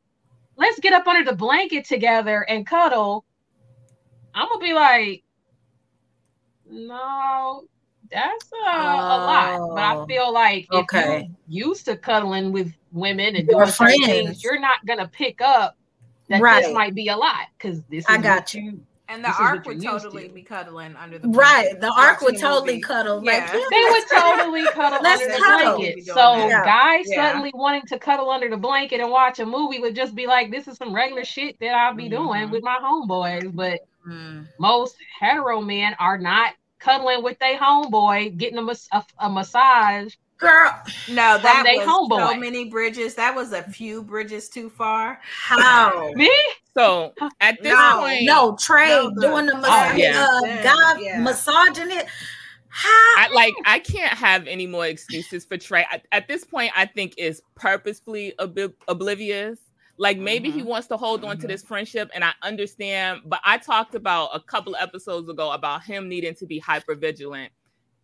let's 0.61 0.79
get 0.79 0.93
up 0.93 1.07
under 1.07 1.29
the 1.29 1.37
blanket 1.37 1.87
together 1.87 2.43
and 2.43 2.67
cuddle, 2.67 3.25
I'm 4.35 4.47
gonna 4.47 4.61
be 4.61 4.75
like, 4.75 5.25
no, 6.69 7.65
that's 8.13 8.53
a, 8.53 8.77
a 8.77 9.19
lot. 9.19 9.75
But 9.75 9.85
I 9.85 9.97
Oh, 9.97 10.07
feel 10.07 10.33
like 10.33 10.67
if 10.71 10.83
okay. 10.83 11.29
you're 11.49 11.65
used 11.67 11.87
to 11.87 11.97
cuddling 11.97 12.53
with 12.53 12.73
women 12.93 13.37
and 13.37 13.49
doing 13.49 13.67
friends. 13.67 14.07
things, 14.07 14.45
you're 14.45 14.61
not 14.61 14.85
gonna 14.87 15.09
pick 15.09 15.41
up 15.41 15.77
that 16.29 16.41
Right. 16.43 16.63
this 16.63 16.73
might 16.73 16.95
be 16.95 17.09
a 17.09 17.17
lot 17.17 17.47
because 17.59 17.83
this 17.85 18.05
is 18.05 18.11
I 18.11 18.19
got 18.19 18.53
you. 18.55 18.81
And 19.11 19.25
the 19.25 19.29
This 19.29 19.35
is 19.37 19.41
arc 19.41 19.65
would 19.67 19.83
totally 19.83 20.29
to. 20.29 20.35
be 20.35 20.43
cuddling 20.43 20.95
under 20.97 21.19
the 21.19 21.29
blanket. 21.29 21.41
right. 21.73 21.81
The 21.81 21.93
arc 21.93 22.21
would 22.21 22.39
totally 22.39 22.75
movie. 22.75 22.81
cuddle. 22.83 23.17
Like 23.19 23.27
Yeah. 23.27 23.57
yeah, 23.57 23.65
They 23.71 23.83
would 23.91 24.05
totally 24.09 24.65
cuddle 24.73 24.99
Let's 25.03 25.23
under 25.23 25.35
the 25.35 25.43
cuddle. 25.43 25.77
blanket. 25.79 26.07
So 26.07 26.15
that. 26.15 26.65
guys 26.65 27.05
Yeah. 27.09 27.27
suddenly 27.29 27.51
wanting 27.55 27.83
to 27.89 27.99
cuddle 27.99 28.31
under 28.31 28.49
the 28.49 28.57
blanket 28.57 29.01
and 29.01 29.11
watch 29.11 29.39
a 29.41 29.47
movie 29.47 29.81
would 29.81 29.95
just 29.97 30.15
be 30.15 30.27
like, 30.27 30.51
this 30.51 30.69
is 30.69 30.77
some 30.77 30.95
regular 30.95 31.25
shit 31.25 31.59
that 31.61 31.75
I'll 31.75 31.95
be 31.95 32.09
doing 32.09 32.49
Mhm. 32.49 32.51
with 32.51 32.63
my 32.63 32.79
homeboys. 32.83 33.55
But 33.55 33.81
Mm. 34.09 34.47
most 34.59 34.97
hetero 35.19 35.61
men 35.61 35.95
are 35.99 36.17
not 36.17 36.55
cuddling 36.79 37.23
with 37.23 37.39
their 37.39 37.59
homeboy, 37.59 38.37
getting 38.39 38.57
a, 38.59 38.63
mas- 38.63 38.89
a, 38.93 39.05
a 39.19 39.29
massage. 39.29 40.15
girl. 40.39 40.71
No, 41.11 41.37
that 41.37 41.65
they 41.67 41.77
was 41.77 41.87
homeboy. 41.87 42.31
so 42.31 42.35
many 42.39 42.65
bridges. 42.71 43.15
That 43.17 43.35
was 43.35 43.53
a 43.53 43.63
few 43.63 44.03
bridges 44.03 44.49
too 44.49 44.71
far. 44.71 45.21
How? 45.23 46.13
Me? 46.15 46.31
So 46.77 47.15
at 47.41 47.63
this 47.63 47.73
No, 47.73 47.99
point, 47.99 48.25
No, 48.25 48.57
Trey 48.61 48.89
No, 48.89 49.11
doing 49.21 49.47
the 49.47 49.57
massage, 49.57 49.99
yeah. 49.99 50.27
uh, 50.31 50.41
Yeah, 50.47 50.63
guy 50.63 51.01
yeah. 51.01 51.21
massaging 51.21 51.91
it. 51.91 52.07
How? 52.69 52.89
I 53.19 53.29
like 53.35 53.53
I 53.67 53.81
can't 53.81 54.13
have 54.17 54.47
any 54.47 54.67
more 54.67 54.87
excuses 54.87 55.45
for 55.45 55.57
Trey. 55.57 55.85
At, 55.91 56.07
at 56.13 56.29
this 56.29 56.45
point, 56.45 56.73
I 56.77 56.87
think 56.87 57.15
is 57.19 57.43
purposefully 57.57 58.35
ob- 58.39 58.73
oblivious. 58.87 59.59
Like 59.99 60.17
maybe 60.19 60.51
he 60.51 60.63
Mhm. 60.63 60.67
wants 60.67 60.87
to 60.89 60.97
hold 60.97 61.25
on 61.25 61.37
to 61.39 61.47
this 61.49 61.63
friendship, 61.65 62.11
and 62.15 62.25
I 62.25 62.33
understand. 62.43 63.23
But 63.27 63.41
I 63.45 63.59
talked 63.59 63.95
about 63.97 64.31
a 64.33 64.41
couple 64.41 64.77
episodes 64.77 65.29
ago 65.29 65.51
about 65.51 65.83
him 65.83 66.09
needing 66.09 66.35
to 66.37 66.47
be 66.47 66.59
hyper 66.61 66.95
vigilant. 66.95 67.53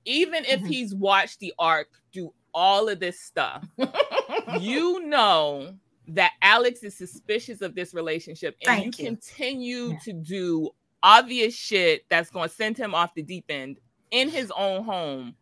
Even 0.04 0.44
if 0.44 0.60
Mhm. 0.60 0.66
he's 0.66 0.94
watched 0.94 1.38
the 1.38 1.54
arc 1.58 1.88
do 2.12 2.34
all 2.52 2.88
of 2.88 2.98
this 3.00 3.20
stuff, 3.20 3.64
you 4.60 5.06
know 5.06 5.74
that 6.08 6.32
Alex 6.42 6.82
is 6.82 6.96
suspicious 6.96 7.62
of 7.62 7.74
this 7.74 7.92
relationship, 7.94 8.56
and 8.62 8.66
Thank 8.66 8.98
you 8.98 9.04
you. 9.04 9.10
continue 9.10 9.90
Yeah. 9.92 9.98
to 10.04 10.12
do 10.12 10.70
obvious 11.02 11.54
shit 11.54 12.04
that's 12.08 12.30
going 12.30 12.48
to 12.48 12.54
send 12.54 12.76
him 12.78 12.94
off 12.94 13.14
the 13.14 13.22
deep 13.22 13.44
end 13.48 13.78
in 14.10 14.28
his 14.28 14.50
own 14.56 14.84
home. 14.84 15.34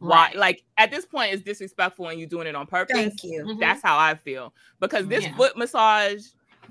Why? 0.00 0.26
Right. 0.26 0.36
Like 0.36 0.64
at 0.76 0.90
this 0.90 1.04
point, 1.06 1.32
it's 1.32 1.42
disrespectful, 1.42 2.08
and 2.08 2.18
you're 2.20 2.28
doing 2.28 2.46
it 2.46 2.54
on 2.54 2.66
purpose. 2.66 2.96
Thank 2.96 3.24
you, 3.24 3.42
Mhm. 3.44 3.60
That's 3.60 3.82
how 3.82 3.98
I 3.98 4.14
feel 4.14 4.54
because 4.80 5.06
this 5.08 5.24
Yeah. 5.24 5.36
foot 5.36 5.56
massage, 5.56 6.24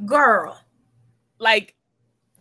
girl. 0.06 0.62
like, 1.40 1.76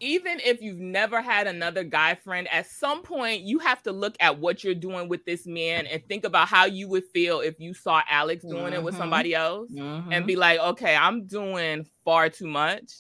even 0.01 0.41
if 0.45 0.61
you've 0.61 0.79
never 0.79 1.23
had 1.23 1.47
another 1.47 1.83
guy 1.85 2.15
friend, 2.15 2.47
at 2.53 2.67
some 2.67 3.03
point 3.03 3.43
you 3.43 3.59
have 3.61 3.83
to 3.85 3.93
look 3.93 4.15
at 4.21 4.39
what 4.39 4.63
you're 4.63 4.75
doing 4.75 5.09
with 5.09 5.25
this 5.25 5.47
man 5.47 5.87
and 5.87 6.07
think 6.07 6.25
about 6.25 6.49
how 6.49 6.65
you 6.67 6.89
would 6.89 7.05
feel 7.15 7.41
if 7.41 7.59
you 7.59 7.73
saw 7.73 8.03
Alex 8.09 8.45
doing 8.45 8.73
it 8.73 8.83
with 8.83 8.95
Mhm. 8.95 8.99
somebody 8.99 9.35
else 9.35 9.71
Mhm. 9.73 10.09
and 10.13 10.27
be 10.27 10.37
like, 10.37 10.59
okay, 10.61 10.95
I'm 10.95 11.25
doing 11.27 11.87
far 12.05 12.29
too 12.29 12.47
much. 12.47 12.93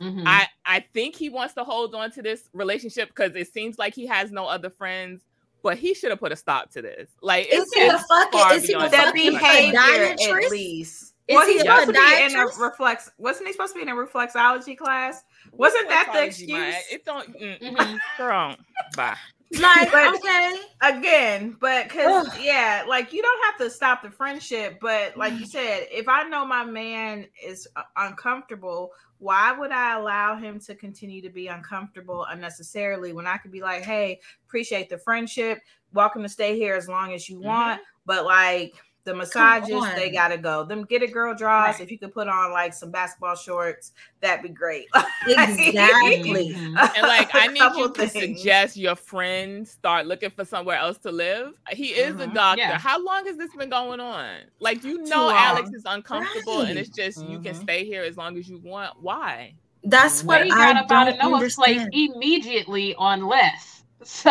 Mhm. 0.00 0.24
I 0.26 0.48
I 0.64 0.80
think 0.94 1.16
he 1.16 1.28
wants 1.28 1.54
to 1.54 1.64
hold 1.64 1.94
on 1.94 2.10
to 2.12 2.22
this 2.22 2.48
relationship 2.52 3.08
because 3.08 3.34
it 3.36 3.52
seems 3.52 3.78
like 3.78 3.94
he 3.94 4.06
has 4.06 4.30
no 4.32 4.46
other 4.46 4.70
friends, 4.70 5.22
but 5.62 5.76
he 5.78 5.94
should 5.94 6.10
have 6.10 6.20
put 6.20 6.32
a 6.32 6.36
stop 6.36 6.70
to 6.72 6.80
this. 6.82 7.10
Like, 7.20 7.48
Is 7.48 7.64
it's 7.64 7.74
he 7.74 7.86
a 7.86 7.98
fucking- 7.98 8.56
is 8.56 8.64
he 8.66 8.72
a 8.72 8.78
beyond 8.78 8.92
that 8.92 9.04
fucking 9.06 9.32
behavior 9.32 9.78
at 9.78 10.18
podiatrist? 10.18 10.50
least. 10.50 11.02
Is 11.28 11.36
well, 11.36 11.46
he 11.46 11.52
he's 11.52 11.62
a 11.62 11.64
supposed 11.66 11.86
to 11.86 11.92
be 11.92 12.22
in 12.24 12.34
a 12.36 12.46
reflex. 12.58 13.10
Wasn't 13.18 13.46
he 13.46 13.52
supposed 13.52 13.72
to 13.74 13.78
be 13.78 13.82
in 13.82 13.88
a 13.88 13.94
reflexology 13.94 14.76
class? 14.76 15.22
Wasn't 15.52 15.88
that 15.88 16.10
the 16.12 16.24
excuse? 16.24 16.74
It 16.90 17.04
don't, 17.04 17.28
mm, 17.38 17.60
Mhm. 17.60 17.98
girl, 18.18 18.56
bye. 18.96 19.16
Like, 19.58 19.90
But- 19.90 20.14
okay. 20.14 20.54
Again, 20.80 21.56
but 21.60 21.88
because 21.88 22.28
Ugh. 22.28 22.38
yeah, 22.40 22.84
like 22.88 23.12
you 23.12 23.20
don't 23.20 23.44
have 23.46 23.58
to 23.58 23.68
stop 23.68 24.00
the 24.02 24.10
friendship, 24.10 24.78
but 24.80 25.16
like 25.16 25.32
you 25.38 25.44
said, 25.44 25.88
if 25.90 26.08
I 26.08 26.22
know 26.28 26.46
my 26.46 26.64
man 26.64 27.26
is 27.44 27.66
uh, 27.74 27.82
uncomfortable, 27.96 28.92
why 29.18 29.52
would 29.52 29.72
I 29.72 29.98
allow 29.98 30.36
him 30.36 30.60
to 30.60 30.74
continue 30.76 31.20
to 31.22 31.30
be 31.30 31.48
uncomfortable 31.48 32.24
unnecessarily 32.30 33.12
when 33.12 33.26
I 33.26 33.38
could 33.38 33.50
be 33.50 33.60
like, 33.60 33.82
hey, 33.82 34.20
appreciate 34.46 34.88
the 34.88 34.98
friendship, 34.98 35.58
welcome 35.92 36.22
to 36.22 36.28
stay 36.28 36.56
here 36.56 36.76
as 36.76 36.88
long 36.88 37.12
as 37.12 37.28
you 37.28 37.36
Mm-hmm. 37.36 37.46
want, 37.48 37.80
but 38.06 38.24
like 38.24 38.74
the 39.10 39.16
massages, 39.16 39.82
they 39.96 40.10
gotta 40.10 40.38
go. 40.38 40.64
Them 40.64 40.84
get 40.84 41.02
a 41.02 41.06
girl 41.06 41.34
draws. 41.34 41.74
Right. 41.74 41.80
If 41.80 41.90
you 41.90 41.98
could 41.98 42.14
put 42.14 42.28
on 42.28 42.52
like 42.52 42.72
some 42.72 42.90
basketball 42.90 43.34
shorts, 43.34 43.92
that'd 44.20 44.42
be 44.42 44.48
great. 44.48 44.86
Exactly. 45.28 46.54
Mhm. 46.54 46.76
And 46.96 47.06
like, 47.06 47.30
I 47.34 47.48
need 47.48 47.58
couple 47.58 47.80
you 47.80 47.92
to 47.92 48.08
suggest 48.08 48.76
your 48.76 48.94
friend 48.96 49.66
start 49.66 50.06
looking 50.06 50.30
for 50.30 50.44
somewhere 50.44 50.76
else 50.78 50.98
to 50.98 51.10
live. 51.12 51.52
He 51.70 51.88
is 51.88 52.14
a 52.20 52.26
Mhm. 52.26 52.34
doctor. 52.34 52.62
Yeah. 52.62 52.78
How 52.78 53.04
long 53.04 53.26
has 53.26 53.36
this 53.36 53.54
been 53.54 53.68
going 53.70 54.00
on? 54.00 54.36
Like, 54.60 54.82
you 54.84 55.02
know, 55.02 55.30
Alex 55.30 55.70
is 55.72 55.82
uncomfortable, 55.86 56.62
and 56.62 56.78
it's 56.78 56.88
just 56.90 57.18
you 57.26 57.38
can 57.40 57.54
Mhm. 57.54 57.62
stay 57.62 57.84
here 57.84 58.02
as 58.02 58.16
long 58.16 58.38
as 58.38 58.48
you 58.48 58.58
want. 58.58 58.94
Why? 59.00 59.54
That's 59.84 60.22
what 60.22 60.44
he 60.44 60.50
got 60.50 60.76
up 60.76 60.90
out 60.90 61.08
of 61.08 61.18
don't 61.18 61.32
Noah's 61.32 61.54
place 61.56 61.86
immediately 61.92 62.94
on 62.96 63.26
less. 63.26 63.82
So 64.02 64.30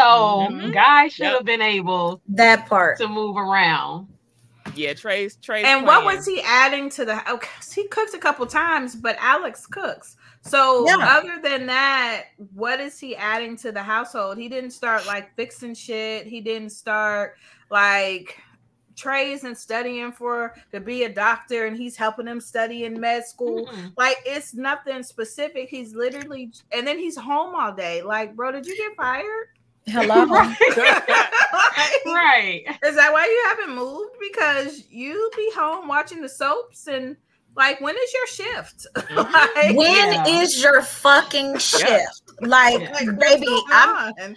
Mhm. 0.49 0.73
guys 0.73 1.13
should 1.13 1.23
Yep. 1.25 1.33
have 1.37 1.45
been 1.45 1.61
able 1.61 2.21
That 2.29 2.65
part. 2.67 2.97
to 2.99 3.07
move 3.07 3.37
around. 3.37 4.07
Yeah, 4.79 4.93
Trey's 4.93 5.35
Trey's. 5.35 5.65
And 5.65 5.85
what 5.85 6.05
was 6.05 6.25
he 6.25 6.41
adding 6.41 6.89
to 6.91 7.05
the? 7.05 7.31
Okay, 7.31 7.49
he 7.75 7.87
cooks 7.89 8.13
a 8.13 8.17
couple 8.17 8.45
times, 8.45 8.95
but 8.95 9.17
Alex 9.19 9.67
cooks. 9.67 10.15
So 10.41 10.85
Yeah. 10.87 11.17
other 11.17 11.41
than 11.43 11.65
that, 11.65 12.25
what 12.53 12.79
is 12.79 12.97
he 12.99 13.15
adding 13.15 13.57
to 13.57 13.71
the 13.73 13.83
household? 13.83 14.37
He 14.37 14.47
didn't 14.47 14.71
start 14.71 15.05
like 15.05 15.35
fixing 15.35 15.73
shit. 15.73 16.27
He 16.27 16.39
didn't 16.39 16.69
start 16.69 17.35
like 17.69 18.37
Trey 18.95 19.31
isn't 19.31 19.57
studying 19.57 20.11
for 20.11 20.55
to 20.71 20.79
be 20.79 21.03
a 21.03 21.09
doctor, 21.09 21.65
and 21.67 21.77
he's 21.77 21.95
helping 21.95 22.27
him 22.27 22.39
study 22.41 22.85
in 22.85 22.99
med 22.99 23.25
school. 23.25 23.67
Mm-mm. 23.67 23.93
Like 23.97 24.17
it's 24.25 24.53
nothing 24.53 25.03
specific. 25.03 25.69
He's 25.69 25.93
literally, 25.93 26.51
and 26.71 26.87
then 26.87 26.97
he's 26.99 27.17
home 27.17 27.55
all 27.55 27.73
day. 27.73 28.01
Like, 28.01 28.35
bro, 28.35 28.51
did 28.51 28.65
you 28.65 28.75
get 28.77 28.95
fired? 28.95 29.47
Hello. 29.89 30.25
Like, 31.77 32.05
Right. 32.05 32.63
is 32.85 32.95
that 32.95 33.11
why 33.11 33.25
you 33.25 33.43
haven't 33.49 33.75
moved? 33.75 34.11
Because 34.19 34.83
you 34.89 35.29
be 35.35 35.51
home 35.55 35.87
watching 35.87 36.21
the 36.21 36.29
soaps 36.29 36.87
and 36.87 37.15
like 37.55 37.79
when 37.81 37.95
is 37.95 38.13
your 38.13 38.27
shift? 38.27 38.87
Mm-hmm. 38.95 39.33
like, 39.33 39.75
When 39.75 40.27
is 40.27 40.57
Yeah. 40.57 40.71
your 40.71 40.81
fucking 40.81 41.57
shift? 41.57 42.21
Like, 42.41 42.79
Yeah. 42.79 42.91
like, 42.91 43.07
what's 43.17 43.33
baby, 43.33 43.47
I'm 43.71 44.13
on? 44.19 44.35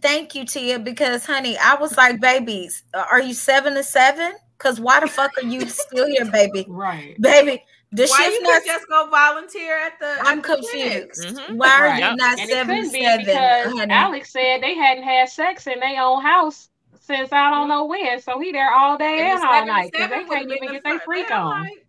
thank 0.00 0.34
you, 0.34 0.44
Tia, 0.44 0.78
because 0.78 1.26
honey, 1.26 1.56
I 1.58 1.74
was 1.76 1.96
like, 1.96 2.20
babies, 2.20 2.82
are 2.94 3.20
you 3.20 3.34
seven 3.34 3.74
to 3.74 3.82
seven? 3.84 4.32
Because 4.58 4.80
why 4.80 5.00
the 5.00 5.06
fuck 5.08 5.32
are 5.36 5.46
you 5.46 5.60
still 5.68 6.06
here, 6.06 6.24
baby? 6.30 6.64
Right. 6.68 7.20
Baby, 7.20 7.62
the 7.94 8.06
why 8.08 8.26
you 8.28 8.42
not 8.42 8.64
just 8.64 8.88
go 8.88 9.08
volunteer 9.08 9.78
at 9.78 9.98
the 10.00 10.06
I'm 10.20 10.38
at 10.38 10.42
the 10.42 10.50
clinic? 10.50 11.04
confused. 11.12 11.20
Mhm. 11.38 11.58
Why 11.58 11.68
are 11.70 11.88
Right. 11.88 12.00
you 12.00 12.16
not 12.16 12.38
And 12.38 12.50
it 12.50 12.60
seven 12.60 12.76
be 12.90 12.90
seven, 13.02 13.24
because 13.24 13.72
honey? 13.78 13.90
Alex 13.90 14.30
said 14.32 14.62
they 14.62 14.74
hadn't 14.74 15.04
had 15.04 15.28
sex 15.28 15.66
in 15.66 15.80
their 15.80 16.02
own 16.02 16.22
house 16.22 16.68
since 17.00 17.32
I 17.32 17.50
don't 17.50 17.68
know 17.68 17.84
when. 17.86 18.20
So 18.20 18.38
he 18.40 18.52
there 18.52 18.72
all 18.72 18.98
day 18.98 19.28
And 19.28 19.28
and 19.30 19.44
all 19.44 19.66
night 19.66 19.92
because 19.92 20.10
they 20.10 20.24
can't 20.24 20.50
even 20.50 20.70
get 20.70 20.84
their 20.84 21.00
freak 21.00 21.30
on. 21.30 21.70
like, 21.70 21.86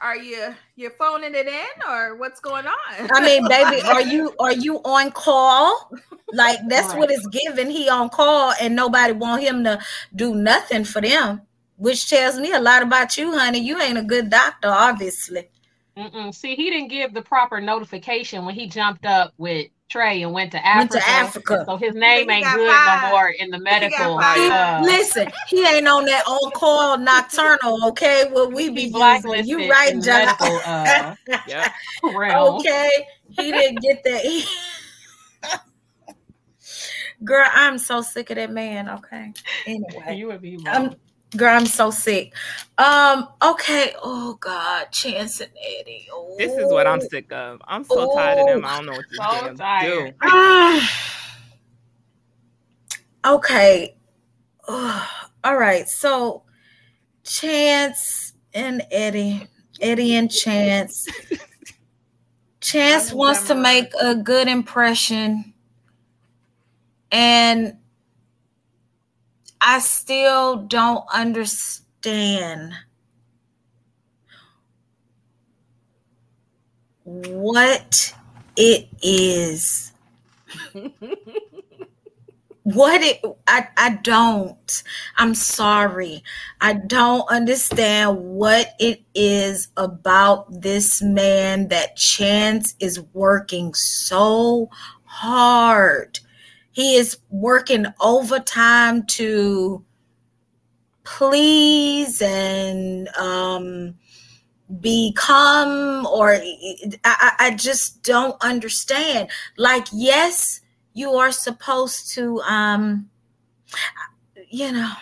Are 0.00 0.16
you 0.16 0.54
you 0.76 0.90
phoning 0.90 1.34
it 1.34 1.46
in 1.48 1.88
or 1.88 2.16
what's 2.16 2.40
going 2.40 2.66
on? 2.66 3.10
I 3.10 3.20
mean, 3.20 3.46
baby, 3.48 3.82
are 3.82 4.02
you 4.02 4.34
are 4.40 4.52
you 4.52 4.78
on 4.78 5.12
call? 5.12 5.90
Like 6.32 6.58
that's 6.68 6.94
what 6.94 7.10
Right. 7.10 7.10
it's 7.10 7.26
given. 7.28 7.70
He 7.70 7.88
on 7.88 8.08
call, 8.10 8.52
and 8.60 8.74
nobody 8.76 9.12
want 9.12 9.42
him 9.42 9.64
to 9.64 9.80
do 10.14 10.34
nothing 10.34 10.84
for 10.84 11.00
them, 11.00 11.42
which 11.76 12.08
tells 12.08 12.38
me 12.38 12.52
a 12.52 12.60
lot 12.60 12.82
about 12.82 13.16
you, 13.16 13.32
honey. 13.36 13.60
You 13.60 13.80
ain't 13.80 13.98
a 13.98 14.02
good 14.02 14.30
doctor, 14.30 14.68
obviously. 14.68 15.48
Mm-mm. 15.96 16.34
See, 16.34 16.54
he 16.54 16.70
didn't 16.70 16.88
give 16.88 17.14
the 17.14 17.22
proper 17.22 17.60
notification 17.60 18.44
when 18.44 18.54
he 18.54 18.66
jumped 18.66 19.06
up 19.06 19.32
with 19.38 19.68
Trey 19.88 20.22
and 20.22 20.32
went 20.32 20.52
to 20.52 20.66
Africa. 20.66 20.94
Went 20.94 21.04
to 21.04 21.10
Africa. 21.10 21.64
So 21.66 21.76
his 21.76 21.94
name 21.94 22.28
ain't 22.28 22.44
good 22.44 22.68
fired. 22.68 23.02
no 23.02 23.10
more 23.10 23.28
in 23.30 23.50
the 23.50 23.58
medical. 23.58 24.18
fired. 24.18 24.52
uh, 24.52 24.82
Listen, 24.84 25.28
he 25.48 25.66
ain't 25.66 25.88
on 25.88 26.04
that 26.06 26.24
on 26.26 26.50
call 26.52 26.98
nocturnal. 26.98 27.78
Okay, 27.88 28.28
what 28.30 28.52
we 28.52 28.68
be 28.68 28.82
he 28.86 28.90
blacklisted 28.90 29.46
You 29.46 29.70
right, 29.70 29.92
in 29.92 30.02
John? 30.02 30.26
medical 30.26 30.60
uh, 30.64 31.14
Yep. 31.48 31.72
okay, 32.04 32.90
he 33.30 33.52
didn't 33.52 33.80
get 33.80 34.02
that. 34.04 35.62
Girl, 37.24 37.48
I'm 37.54 37.78
so 37.78 38.02
sick 38.02 38.30
of 38.30 38.36
that 38.36 38.50
man. 38.50 38.88
Okay. 38.88 39.32
Anyway. 39.66 40.16
You 40.16 40.28
would 40.28 40.42
be 40.42 40.58
I'm 40.68 40.84
wrong. 40.84 40.96
Girl, 41.36 41.54
I'm 41.54 41.66
so 41.66 41.90
sick. 41.90 42.34
Um, 42.78 43.28
okay. 43.42 43.94
Oh 44.02 44.34
God, 44.40 44.90
Chance 44.92 45.40
and 45.40 45.52
Eddie. 45.80 46.06
Oh. 46.12 46.34
This 46.38 46.52
is 46.52 46.72
what 46.72 46.86
I'm 46.86 47.00
sick 47.00 47.32
of. 47.32 47.60
I'm 47.66 47.84
so 47.84 48.14
tired 48.14 48.38
of 48.38 48.46
them. 48.46 48.64
I 48.64 48.76
don't 48.76 48.86
know 48.86 48.92
what 48.92 49.04
to 49.08 49.16
So 49.16 49.46
damn 49.46 49.56
tired. 49.56 50.08
do. 50.08 50.12
Ah. 50.22 51.22
okay. 53.34 53.96
Ugh. 54.68 55.08
all 55.44 55.56
right. 55.56 55.88
So 55.88 56.42
Chance 57.24 58.34
and 58.54 58.82
Eddie. 58.90 59.46
Eddie 59.80 60.14
and 60.14 60.30
Chance. 60.30 61.06
Chance 62.60 63.12
wants 63.12 63.46
to 63.46 63.54
make 63.54 63.92
a 64.00 64.14
good 64.16 64.48
impression. 64.48 65.54
And 67.12 67.76
I 69.68 69.80
still 69.80 70.58
don't 70.58 71.04
understand 71.12 72.72
what 77.02 78.14
it 78.56 78.88
is. 79.02 79.90
what 82.62 83.02
it 83.02 83.20
I, 83.48 83.66
I 83.76 83.98
don't. 84.04 84.82
I'm 85.16 85.34
sorry. 85.34 86.22
I 86.60 86.74
don't 86.74 87.28
understand 87.28 88.18
what 88.18 88.72
it 88.78 89.02
is 89.16 89.66
about 89.76 90.46
this 90.62 91.02
man 91.02 91.66
that 91.68 91.96
Chance 91.96 92.76
is 92.78 93.00
working 93.12 93.74
so 93.74 94.70
hard. 95.02 96.20
He 96.76 96.96
is 96.96 97.16
working 97.30 97.86
overtime 98.02 99.06
to 99.06 99.82
please 101.04 102.20
and 102.20 103.08
um 103.16 103.94
become 104.78 106.04
or 106.04 106.32
I, 107.02 107.32
I 107.38 107.54
just 107.56 108.02
don't 108.02 108.36
understand. 108.44 109.30
Like 109.56 109.86
yes 109.90 110.60
you 110.92 111.12
are 111.12 111.32
supposed 111.32 112.12
to 112.16 112.42
um 112.42 113.08
you 114.50 114.70
know 114.70 114.92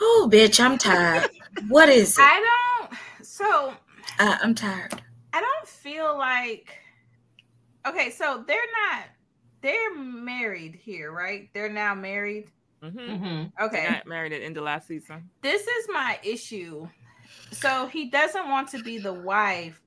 oh 0.00 0.30
bitch 0.32 0.58
i'm 0.58 0.78
tired. 0.78 1.28
What 1.68 1.90
is 1.90 2.16
it? 2.16 2.22
I 2.24 2.80
don't 2.80 3.26
so 3.26 3.74
uh, 4.18 4.38
i'm 4.42 4.54
tired. 4.54 5.02
I 5.34 5.42
don't 5.42 5.68
feel 5.68 6.16
like 6.16 6.70
okay, 7.86 8.08
so 8.08 8.42
they're 8.46 8.56
not 8.88 9.04
they're 9.64 9.94
married 9.96 10.76
here, 10.80 11.10
right? 11.10 11.48
They're 11.54 11.68
now 11.72 11.94
married. 11.94 12.46
Mm-hmm. 12.82 12.98
Mhm. 12.98 13.52
Okay. 13.60 13.86
Got 13.88 14.06
married 14.06 14.32
at 14.34 14.40
the 14.40 14.44
end 14.44 14.56
of 14.58 14.64
last 14.64 14.86
season. 14.86 15.28
this 15.42 15.66
is 15.66 15.86
my 15.92 16.18
issue. 16.22 16.86
So 17.50 17.86
he 17.86 18.10
doesn't 18.10 18.48
want 18.48 18.68
to 18.70 18.82
be 18.82 18.98
the 18.98 19.12
wife, 19.14 19.80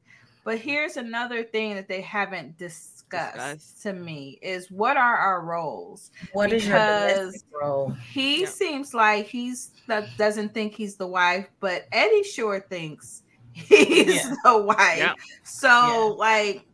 but 0.43 0.57
here's 0.57 0.97
another 0.97 1.43
thing 1.43 1.75
that 1.75 1.87
they 1.87 2.01
haven't 2.01 2.57
discussed, 2.57 3.35
Discussed. 3.35 3.83
to 3.83 3.93
me 3.93 4.39
is 4.41 4.69
what 4.71 4.97
are 4.97 5.15
our 5.15 5.41
roles? 5.45 6.09
What 6.33 6.51
is 6.51 6.65
your 6.65 6.75
Because- 6.75 7.17
domestic 7.19 7.43
role 7.61 7.91
He 8.11 8.41
Yeah. 8.41 8.47
seems 8.47 8.93
like 8.95 9.27
he's 9.27 9.71
that 9.87 10.09
doesn't 10.17 10.53
think 10.55 10.73
he's 10.73 10.95
the 10.97 11.07
wife, 11.07 11.47
but 11.59 11.85
Eddie 11.91 12.23
sure 12.23 12.59
thinks 12.59 13.21
he's 13.53 14.15
Yeah. 14.25 14.35
the 14.43 14.57
wife. 14.57 14.97
Yeah. 14.97 15.13
So 15.43 15.67
Yeah. 15.69 16.15
like 16.17 16.65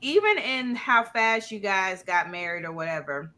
even 0.00 0.38
in 0.38 0.74
how 0.74 1.04
fast 1.04 1.50
you 1.50 1.58
guys 1.58 2.02
got 2.02 2.30
married 2.30 2.64
or 2.64 2.72
whatever, 2.72 3.32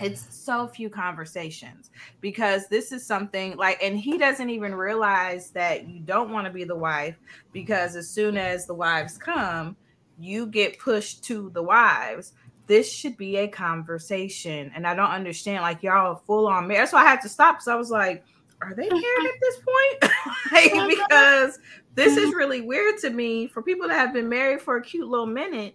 it's 0.00 0.26
so 0.34 0.66
few 0.66 0.88
conversations 0.88 1.90
because 2.20 2.68
this 2.68 2.90
is 2.90 3.04
something 3.04 3.56
like 3.56 3.82
and 3.82 3.98
he 3.98 4.16
doesn't 4.16 4.48
even 4.48 4.74
realize 4.74 5.50
that 5.50 5.86
you 5.86 6.00
don't 6.00 6.30
want 6.30 6.46
to 6.46 6.52
be 6.52 6.64
the 6.64 6.74
wife 6.74 7.16
because 7.52 7.94
as 7.94 8.08
soon 8.08 8.38
as 8.38 8.66
the 8.66 8.72
wives 8.72 9.18
come 9.18 9.76
you 10.18 10.46
get 10.46 10.78
pushed 10.78 11.22
to 11.24 11.50
the 11.50 11.62
wives. 11.62 12.32
This 12.66 12.92
should 12.92 13.16
be 13.16 13.36
a 13.36 13.48
conversation 13.48 14.70
and 14.74 14.86
i 14.86 14.94
don't 14.94 15.10
understand 15.10 15.62
like 15.62 15.82
y'all 15.82 16.16
full 16.26 16.46
on 16.46 16.66
married 16.66 16.82
that's 16.82 16.92
why 16.92 17.02
i 17.02 17.08
had 17.08 17.22
to 17.22 17.28
stop 17.28 17.56
because 17.56 17.68
i 17.68 17.74
was 17.74 17.90
like 17.90 18.24
are 18.60 18.74
they 18.74 18.88
married 18.88 19.26
at 19.26 19.40
this 19.40 19.56
point? 19.56 20.12
Like, 20.52 20.72
because 20.88 21.58
this 21.94 22.16
is 22.16 22.34
really 22.34 22.60
weird 22.60 22.98
to 23.00 23.10
me 23.10 23.48
for 23.48 23.62
people 23.62 23.86
that 23.88 23.94
have 23.94 24.12
been 24.12 24.28
married 24.28 24.62
for 24.62 24.76
a 24.76 24.82
cute 24.82 25.06
little 25.06 25.26
minute 25.26 25.74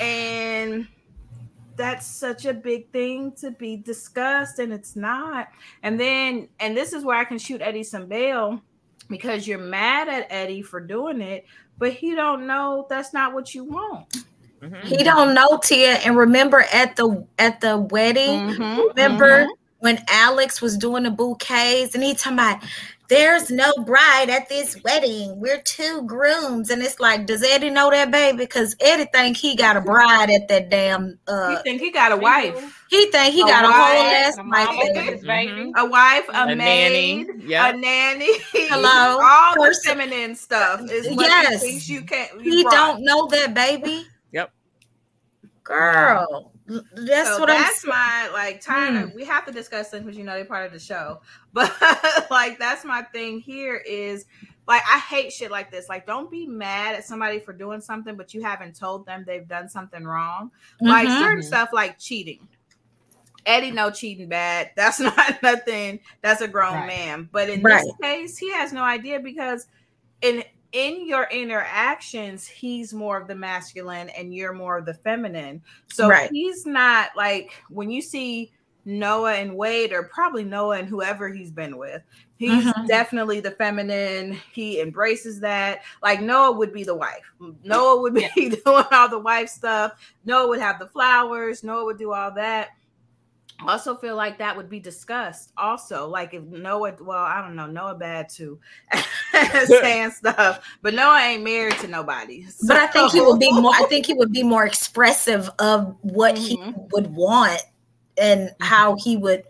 and 0.00 0.86
that's 1.76 2.06
such 2.06 2.44
a 2.44 2.52
big 2.52 2.90
thing 2.90 3.32
to 3.32 3.50
be 3.52 3.76
discussed 3.76 4.58
and 4.58 4.72
it's 4.72 4.96
not 4.96 5.48
and 5.82 5.98
then 5.98 6.48
and 6.58 6.76
this 6.76 6.92
is 6.92 7.04
where 7.04 7.16
i 7.16 7.24
can 7.24 7.38
shoot 7.38 7.62
eddie 7.62 7.82
some 7.82 8.06
bail 8.06 8.60
because 9.08 9.46
you're 9.46 9.58
mad 9.58 10.08
at 10.08 10.26
eddie 10.30 10.62
for 10.62 10.80
doing 10.80 11.20
it 11.20 11.44
but 11.78 11.92
he 11.92 12.14
don't 12.14 12.46
know 12.46 12.86
that's 12.90 13.12
not 13.12 13.32
what 13.32 13.54
you 13.54 13.64
want 13.64 14.06
Mhm. 14.62 14.82
He 14.82 15.02
don't 15.02 15.34
know 15.34 15.58
Tia. 15.62 15.94
And 16.04 16.16
remember 16.16 16.64
at 16.72 16.96
the 16.96 17.26
at 17.38 17.60
the 17.60 17.78
wedding, 17.78 18.40
Mhm, 18.40 18.88
remember 18.94 19.44
mhm. 19.44 19.48
when 19.78 20.04
Alex 20.08 20.60
was 20.60 20.76
doing 20.76 21.04
the 21.04 21.10
bouquets 21.10 21.94
and 21.94 22.04
he 22.04 22.14
talking 22.14 22.34
about 22.34 22.62
there's 23.10 23.50
no 23.50 23.70
bride 23.84 24.30
at 24.30 24.48
this 24.48 24.80
wedding. 24.82 25.38
We're 25.38 25.60
two 25.60 26.02
grooms. 26.06 26.70
And 26.70 26.80
it's 26.80 26.98
like, 26.98 27.26
does 27.26 27.42
Eddie 27.42 27.68
know 27.68 27.90
that 27.90 28.10
baby? 28.10 28.38
Because 28.38 28.74
Eddie 28.80 29.04
think 29.12 29.36
he 29.36 29.54
got 29.56 29.76
a 29.76 29.82
bride 29.82 30.30
at 30.30 30.48
that 30.48 30.70
damn 30.70 31.06
you 31.06 31.16
uh 31.28 31.62
think 31.62 31.82
he 31.82 31.90
got 31.90 32.12
a 32.12 32.16
wife 32.16 32.76
he 32.88 33.06
think 33.10 33.34
he 33.34 33.42
A 33.42 33.46
got 33.46 33.64
a 33.64 33.68
whole 33.68 33.74
wife, 33.74 34.12
ass 34.12 34.38
a 34.38 34.42
wife 34.42 34.66
mama 34.68 34.84
there. 34.94 35.10
with 35.12 35.22
baby. 35.26 35.72
a 35.76 35.84
wife 35.84 36.24
a, 36.30 36.32
A 36.32 36.46
maid 36.56 36.56
nanny. 36.56 37.26
Yeah. 37.46 37.68
a 37.68 37.76
nanny 37.76 38.28
Hello? 38.52 39.20
all 39.22 39.54
the 39.54 39.60
Person- 39.60 39.98
feminine 39.98 40.34
stuff 40.34 40.80
is 40.90 41.06
what 41.08 41.26
Yes. 41.26 41.62
he 41.62 41.68
thinks 41.70 41.88
you 41.88 42.02
can't 42.02 42.32
you 42.44 42.52
He 42.56 42.62
brought. 42.62 42.72
don't 42.74 43.04
know 43.04 43.26
that 43.28 43.52
baby. 43.54 44.06
Yep. 44.32 44.52
Girl. 45.64 46.49
That's 46.94 47.28
so 47.28 47.40
what 47.40 47.50
I'm 47.50 47.56
that's 47.56 47.84
my 47.84 48.30
like 48.32 48.60
time. 48.60 49.10
Hmm. 49.10 49.16
We 49.16 49.24
have 49.24 49.44
to 49.46 49.52
discuss 49.52 49.90
them 49.90 50.04
because 50.04 50.16
you 50.16 50.24
know 50.24 50.34
they're 50.34 50.44
part 50.44 50.66
of 50.66 50.72
the 50.72 50.78
show. 50.78 51.20
But 51.52 51.72
like 52.30 52.58
that's 52.58 52.84
my 52.84 53.02
thing 53.02 53.40
here 53.40 53.76
is 53.76 54.26
like 54.68 54.82
I 54.88 54.98
hate 55.00 55.32
shit 55.32 55.50
like 55.50 55.70
this. 55.70 55.88
Like 55.88 56.06
don't 56.06 56.30
be 56.30 56.46
mad 56.46 56.94
at 56.94 57.04
somebody 57.04 57.40
for 57.40 57.52
doing 57.52 57.80
something, 57.80 58.16
but 58.16 58.32
you 58.34 58.42
haven't 58.42 58.76
told 58.76 59.04
them 59.04 59.24
they've 59.26 59.48
done 59.48 59.68
something 59.68 60.04
wrong. 60.04 60.52
Like 60.80 61.08
Mhm. 61.08 61.18
certain 61.18 61.42
stuff 61.42 61.70
like 61.72 61.98
cheating. 61.98 62.46
Eddie 63.46 63.70
no 63.72 63.90
cheating 63.90 64.28
bad. 64.28 64.70
That's 64.76 65.00
not 65.00 65.42
nothing. 65.42 66.00
That's 66.22 66.40
a 66.40 66.48
grown 66.48 66.74
Right. 66.74 66.86
man. 66.86 67.28
But 67.32 67.48
in 67.48 67.62
Right. 67.62 67.82
this 67.84 67.94
case, 68.00 68.38
he 68.38 68.52
has 68.52 68.72
no 68.72 68.84
idea 68.84 69.18
because 69.18 69.66
in 70.22 70.44
in 70.72 71.06
your 71.06 71.24
interactions, 71.32 72.46
he's 72.46 72.92
more 72.94 73.16
of 73.20 73.26
the 73.28 73.34
masculine 73.34 74.08
and 74.10 74.34
you're 74.34 74.52
more 74.52 74.78
of 74.78 74.86
the 74.86 74.94
feminine. 74.94 75.62
So 75.88 76.08
Right. 76.08 76.30
he's 76.30 76.64
not 76.66 77.10
like 77.16 77.52
when 77.70 77.90
you 77.90 78.00
see 78.02 78.52
Noah 78.86 79.34
and 79.34 79.56
Wade, 79.56 79.92
or 79.92 80.04
probably 80.04 80.42
Noah 80.42 80.78
and 80.78 80.88
whoever 80.88 81.28
he's 81.28 81.50
been 81.50 81.76
with, 81.76 82.02
he's 82.38 82.64
Mhm. 82.64 82.86
definitely 82.86 83.40
the 83.40 83.50
feminine. 83.50 84.32
He 84.52 84.80
embraces 84.80 85.38
that. 85.40 85.82
Like 86.02 86.22
Noah 86.22 86.52
would 86.52 86.72
be 86.72 86.84
the 86.84 86.94
wife. 86.94 87.24
Noah 87.62 88.00
would 88.00 88.14
be 88.14 88.22
doing 88.64 88.84
all 88.90 89.08
the 89.08 89.18
wife 89.18 89.50
stuff. 89.50 89.92
Noah 90.24 90.48
would 90.48 90.60
have 90.60 90.78
the 90.78 90.88
flowers. 90.88 91.62
Noah 91.62 91.84
would 91.84 91.98
do 91.98 92.12
all 92.12 92.32
that. 92.32 92.70
Also 93.66 93.96
feel 93.96 94.16
like 94.16 94.38
that 94.38 94.56
would 94.56 94.68
be 94.68 94.80
discussed 94.80 95.52
also 95.56 96.08
like 96.08 96.34
if 96.34 96.42
noah 96.44 96.94
well 97.00 97.18
i 97.24 97.40
don't 97.40 97.54
know 97.56 97.66
noah 97.66 97.94
bad 97.94 98.28
too 98.28 98.58
saying 99.66 100.10
stuff 100.10 100.64
but 100.82 100.94
noah 100.94 101.18
ain't 101.18 101.42
married 101.44 101.76
to 101.78 101.88
nobody 101.88 102.44
But 102.62 102.76
I 102.76 102.86
think 102.88 103.12
he 103.12 103.20
would 103.20 103.38
be 103.38 103.52
more. 103.60 103.72
I 103.74 103.84
think 103.88 104.06
he 104.06 104.14
would 104.14 104.32
be 104.32 104.42
more 104.42 104.64
expressive 104.66 105.50
of 105.58 105.96
what 106.02 106.36
he 106.38 106.56
Mhm. 106.56 106.90
would 106.92 107.14
want 107.14 107.62
and 108.18 108.50
how 108.60 108.96
he 108.96 109.16
would, 109.16 109.44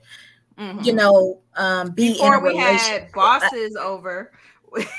Mhm. 0.58 0.84
you 0.84 0.92
know, 0.94 1.40
um, 1.56 1.90
be 1.90 2.12
before 2.12 2.36
in 2.36 2.40
a 2.40 2.44
we 2.44 2.56
relationship. 2.56 3.02
had 3.02 3.12
bosses 3.12 3.76
over 3.76 4.32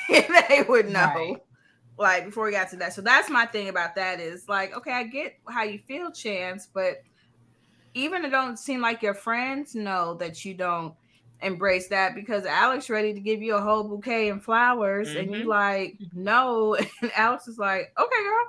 they 0.10 0.66
would 0.68 0.90
know 0.90 1.04
Right. 1.06 1.38
like 1.98 2.26
before 2.26 2.46
we 2.46 2.52
got 2.52 2.70
to 2.70 2.76
that 2.78 2.94
so 2.94 3.02
that's 3.02 3.30
my 3.30 3.46
thing 3.46 3.70
about 3.70 3.96
that 3.96 4.20
is 4.20 4.50
like 4.50 4.76
okay 4.76 4.92
i 4.92 5.04
get 5.04 5.36
how 5.48 5.64
you 5.64 5.80
feel 5.88 6.12
chance 6.12 6.68
but 6.74 6.98
even 7.94 8.26
it 8.26 8.30
don't 8.30 8.58
seem 8.60 8.82
like 8.82 9.02
your 9.02 9.14
friends 9.14 9.76
know 9.76 10.16
that 10.16 10.44
you 10.46 10.54
don't 10.54 10.94
embrace 11.42 11.88
that 11.90 12.14
because 12.16 12.46
alex 12.46 12.90
ready 12.90 13.14
to 13.14 13.20
give 13.20 13.42
you 13.42 13.56
a 13.56 13.62
whole 13.62 13.84
bouquet 13.84 14.30
and 14.30 14.44
flowers 14.44 15.16
and 15.16 15.34
you 15.34 15.46
Mhm. 15.46 15.50
like 15.50 15.98
no 16.14 16.76
and 17.02 17.12
alex 17.16 17.48
is 17.48 17.58
like 17.58 17.92
okay 18.00 18.24
girl 18.24 18.46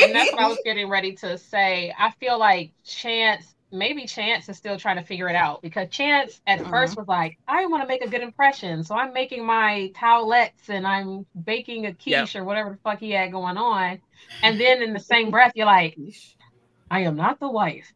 and 0.00 0.14
that's 0.14 0.32
what 0.32 0.40
I 0.40 0.48
was 0.48 0.60
getting 0.64 0.88
ready 0.88 1.14
to 1.16 1.36
say. 1.38 1.92
I 1.98 2.10
feel 2.20 2.38
like 2.38 2.72
Chance, 2.84 3.54
maybe 3.70 4.06
Chance 4.06 4.48
is 4.48 4.56
still 4.56 4.78
trying 4.78 4.96
to 4.96 5.02
figure 5.04 5.28
it 5.28 5.36
out 5.36 5.62
because 5.62 5.88
Chance 5.90 6.40
at 6.46 6.66
first 6.68 6.96
was 6.96 7.06
like, 7.08 7.38
I 7.46 7.66
want 7.66 7.82
to 7.82 7.88
make 7.88 8.02
a 8.02 8.08
good 8.08 8.22
impression. 8.22 8.82
So 8.84 8.94
I'm 8.94 9.12
making 9.12 9.44
my 9.44 9.92
towelettes 9.94 10.68
and 10.68 10.86
I'm 10.86 11.26
baking 11.44 11.86
a 11.86 11.94
quiche 11.94 12.36
or 12.36 12.44
whatever 12.44 12.70
the 12.70 12.78
fuck 12.78 12.98
he 13.00 13.10
had 13.12 13.32
going 13.32 13.56
on. 13.56 14.00
And 14.42 14.58
then 14.60 14.82
in 14.82 14.92
the 14.94 15.00
same 15.00 15.30
breath, 15.30 15.52
you're 15.54 15.66
like, 15.66 15.96
I 16.90 17.00
am 17.00 17.16
not 17.16 17.40
the 17.40 17.48
wife. 17.48 17.92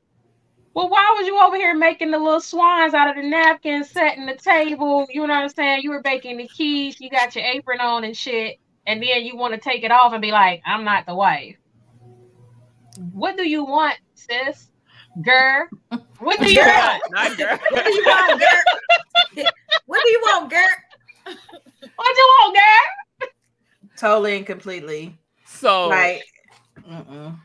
Well, 0.74 0.88
why 0.88 1.14
was 1.16 1.26
you 1.26 1.38
over 1.40 1.56
here 1.56 1.74
making 1.74 2.10
the 2.10 2.18
little 2.18 2.40
swans 2.40 2.94
out 2.94 3.08
of 3.08 3.16
the 3.16 3.28
napkins, 3.28 3.90
setting 3.90 4.26
the 4.26 4.34
table? 4.34 5.06
You 5.10 5.26
know 5.26 5.34
what 5.34 5.44
I'm 5.44 5.48
saying? 5.48 5.82
You 5.82 5.90
were 5.90 6.02
baking 6.02 6.36
the 6.36 6.48
quiche, 6.48 7.00
you 7.00 7.10
got 7.10 7.36
your 7.36 7.44
apron 7.44 7.80
on 7.80 8.04
and 8.04 8.16
shit, 8.16 8.58
and 8.86 9.02
then 9.02 9.24
you 9.24 9.36
want 9.36 9.54
to 9.54 9.60
take 9.60 9.84
it 9.84 9.92
off 9.92 10.12
and 10.12 10.22
be 10.22 10.32
like, 10.32 10.62
I'm 10.66 10.84
not 10.84 11.06
the 11.06 11.14
wife. 11.14 11.56
What 13.12 13.36
do 13.36 13.48
you 13.48 13.64
want, 13.64 13.96
sis? 14.14 14.70
Girl? 15.22 15.68
What 16.18 16.40
do 16.40 16.52
you 16.52 16.60
want? 16.60 17.02
Not 17.10 17.36
girl. 17.36 17.58
What 17.70 17.84
do 17.84 17.92
you 17.92 18.04
want, 18.04 18.40
girl? 18.40 19.44
what 19.86 20.02
do 20.04 20.10
you 20.10 20.20
want, 20.22 20.50
girl? 20.50 21.34
What 21.96 22.16
you 22.16 22.34
want, 22.40 22.56
girl? 22.56 23.28
totally 23.96 24.36
and 24.36 24.46
completely 24.46 25.16
So 25.46 25.88
like 25.88 26.24
mm-mm. 26.80 27.38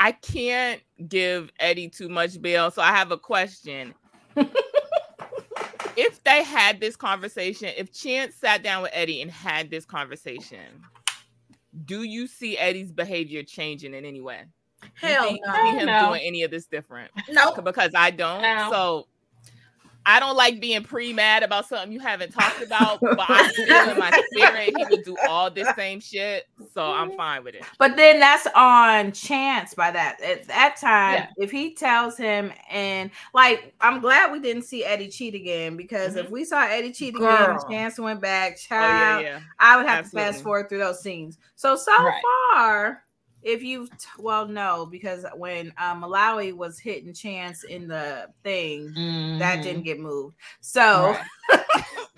I 0.00 0.12
can't 0.12 0.80
give 1.08 1.50
Eddie 1.60 1.90
too 1.90 2.08
much 2.08 2.40
bail. 2.40 2.70
So 2.70 2.80
I 2.80 2.88
have 2.88 3.12
a 3.12 3.18
question. 3.18 3.94
if 5.96 6.24
they 6.24 6.42
had 6.42 6.80
this 6.80 6.96
conversation, 6.96 7.70
if 7.76 7.92
Chance 7.92 8.34
sat 8.36 8.62
down 8.62 8.82
with 8.82 8.92
Eddie 8.94 9.20
and 9.20 9.30
had 9.30 9.70
this 9.70 9.84
conversation, 9.84 10.82
do 11.84 12.02
you 12.02 12.26
see 12.26 12.56
Eddie's 12.56 12.92
behavior 12.92 13.42
changing 13.42 13.92
in 13.92 14.06
any 14.06 14.22
way? 14.22 14.44
Do 15.02 15.06
you 15.06 15.12
Hell 15.14 15.36
no. 15.44 15.54
see 15.54 15.78
him 15.78 15.86
No. 15.86 16.08
doing 16.08 16.22
any 16.24 16.42
of 16.44 16.50
this 16.50 16.64
different? 16.64 17.10
Nope. 17.30 17.62
Because 17.62 17.90
I 17.94 18.10
don't. 18.10 18.40
No. 18.40 18.68
So 18.70 19.06
I 20.06 20.18
don't 20.18 20.36
like 20.36 20.60
being 20.60 20.82
pre-mad 20.82 21.42
about 21.42 21.68
something 21.68 21.92
you 21.92 22.00
haven't 22.00 22.32
talked 22.32 22.62
about, 22.62 23.00
but 23.00 23.20
I 23.20 23.48
feel 23.52 23.92
in 23.92 23.98
my 23.98 24.10
spirit 24.32 24.74
he 24.76 24.84
would 24.90 25.04
do 25.04 25.16
all 25.28 25.50
this 25.50 25.68
same 25.76 26.00
shit. 26.00 26.46
So 26.72 26.82
I'm 26.82 27.08
mm-hmm. 27.08 27.16
fine 27.16 27.44
with 27.44 27.54
it. 27.54 27.64
But 27.78 27.96
then 27.96 28.18
that's 28.18 28.46
on 28.54 29.12
chance 29.12 29.74
by 29.74 29.90
that. 29.90 30.20
At 30.22 30.46
that 30.48 30.76
time, 30.80 31.14
Yeah. 31.14 31.28
if 31.36 31.50
he 31.50 31.74
tells 31.74 32.16
him 32.16 32.52
and 32.70 33.10
like 33.34 33.74
I'm 33.80 34.00
glad 34.00 34.32
we 34.32 34.40
didn't 34.40 34.62
see 34.62 34.84
Eddie 34.84 35.08
cheat 35.08 35.34
again 35.34 35.76
because 35.76 36.16
if 36.16 36.26
mm-hmm. 36.26 36.34
we 36.34 36.44
saw 36.44 36.62
Eddie 36.62 36.92
cheat 36.92 37.16
again 37.16 37.58
chance 37.68 37.98
went 37.98 38.20
back, 38.20 38.52
Oh 38.70 38.76
yeah, 38.76 38.78
child, 38.78 39.24
yeah. 39.24 39.40
I 39.58 39.76
would 39.76 39.86
have 39.86 40.04
to 40.04 40.10
fast 40.10 40.42
forward 40.42 40.68
through 40.68 40.78
those 40.78 41.02
scenes. 41.02 41.38
So 41.56 41.76
so 41.76 41.92
Right. 41.92 42.22
far, 42.52 43.04
if 43.42 43.62
you 43.62 43.88
well 44.18 44.46
no, 44.46 44.86
because 44.86 45.24
when 45.34 45.72
um, 45.78 46.02
Malawi 46.02 46.52
was 46.54 46.78
hitting 46.78 47.12
chance 47.14 47.64
in 47.64 47.88
the 47.88 48.28
thing, 48.44 48.92
that 49.38 49.62
didn't 49.62 49.82
get 49.84 49.98
moved. 49.98 50.36
So 50.60 51.14
Right. 51.14 51.26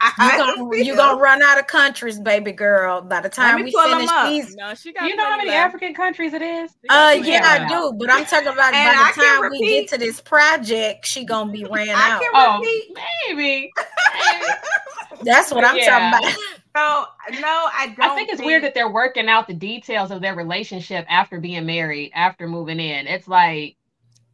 I 0.01 0.37
You 0.37 0.57
gonna, 0.57 0.85
you 0.85 0.97
gonna 0.97 1.21
run 1.21 1.43
out 1.43 1.59
of 1.61 1.67
countries, 1.69 2.19
baby 2.19 2.51
girl. 2.53 3.03
By 3.03 3.21
the 3.21 3.29
time 3.29 3.63
we 3.63 3.71
finish 3.71 4.11
these, 4.25 4.57
No, 4.57 4.75
she 4.75 4.93
got 4.93 5.09
You 5.09 5.15
know 5.17 5.25
how 5.25 5.37
many 5.37 5.51
left. 5.51 5.67
African 5.67 5.95
countries 5.95 6.33
it 6.35 6.43
is? 6.43 6.73
uh, 6.89 7.15
yeah, 7.23 7.41
I 7.45 7.69
do. 7.69 7.93
But 7.99 8.11
I'm 8.11 8.25
talking 8.25 8.49
about 8.49 8.75
And 8.75 8.85
by 8.85 9.05
the 9.05 9.13
can 9.13 9.43
time 9.43 9.51
we 9.51 9.61
get 9.61 9.89
to 9.91 9.99
this 9.99 10.21
project, 10.21 11.07
she 11.07 11.25
gonna 11.25 11.53
be 11.53 11.65
ran 11.71 11.89
I 11.91 12.11
out. 12.11 12.21
can 12.21 12.31
Oh, 12.35 12.59
repeat. 12.59 12.97
maybe. 13.29 13.73
That's 15.23 15.53
what 15.53 15.65
I'm 15.65 15.77
Yeah. 15.79 16.11
talking 16.11 16.27
about. 16.29 16.62
No, 16.75 17.07
no, 17.33 17.69
I 17.73 17.95
don't. 17.97 18.11
I 18.11 18.15
think 18.15 18.31
it's 18.31 18.43
weird 18.43 18.63
that 18.65 18.75
they're 18.75 18.91
working 18.91 19.29
out 19.29 19.47
the 19.47 19.55
details 19.55 20.11
of 20.11 20.21
their 20.23 20.35
relationship 20.35 21.05
after 21.09 21.39
being 21.39 21.67
married, 21.67 22.13
after 22.15 22.49
moving 22.49 22.81
in. 22.81 23.07
It's 23.07 23.29
like 23.29 23.77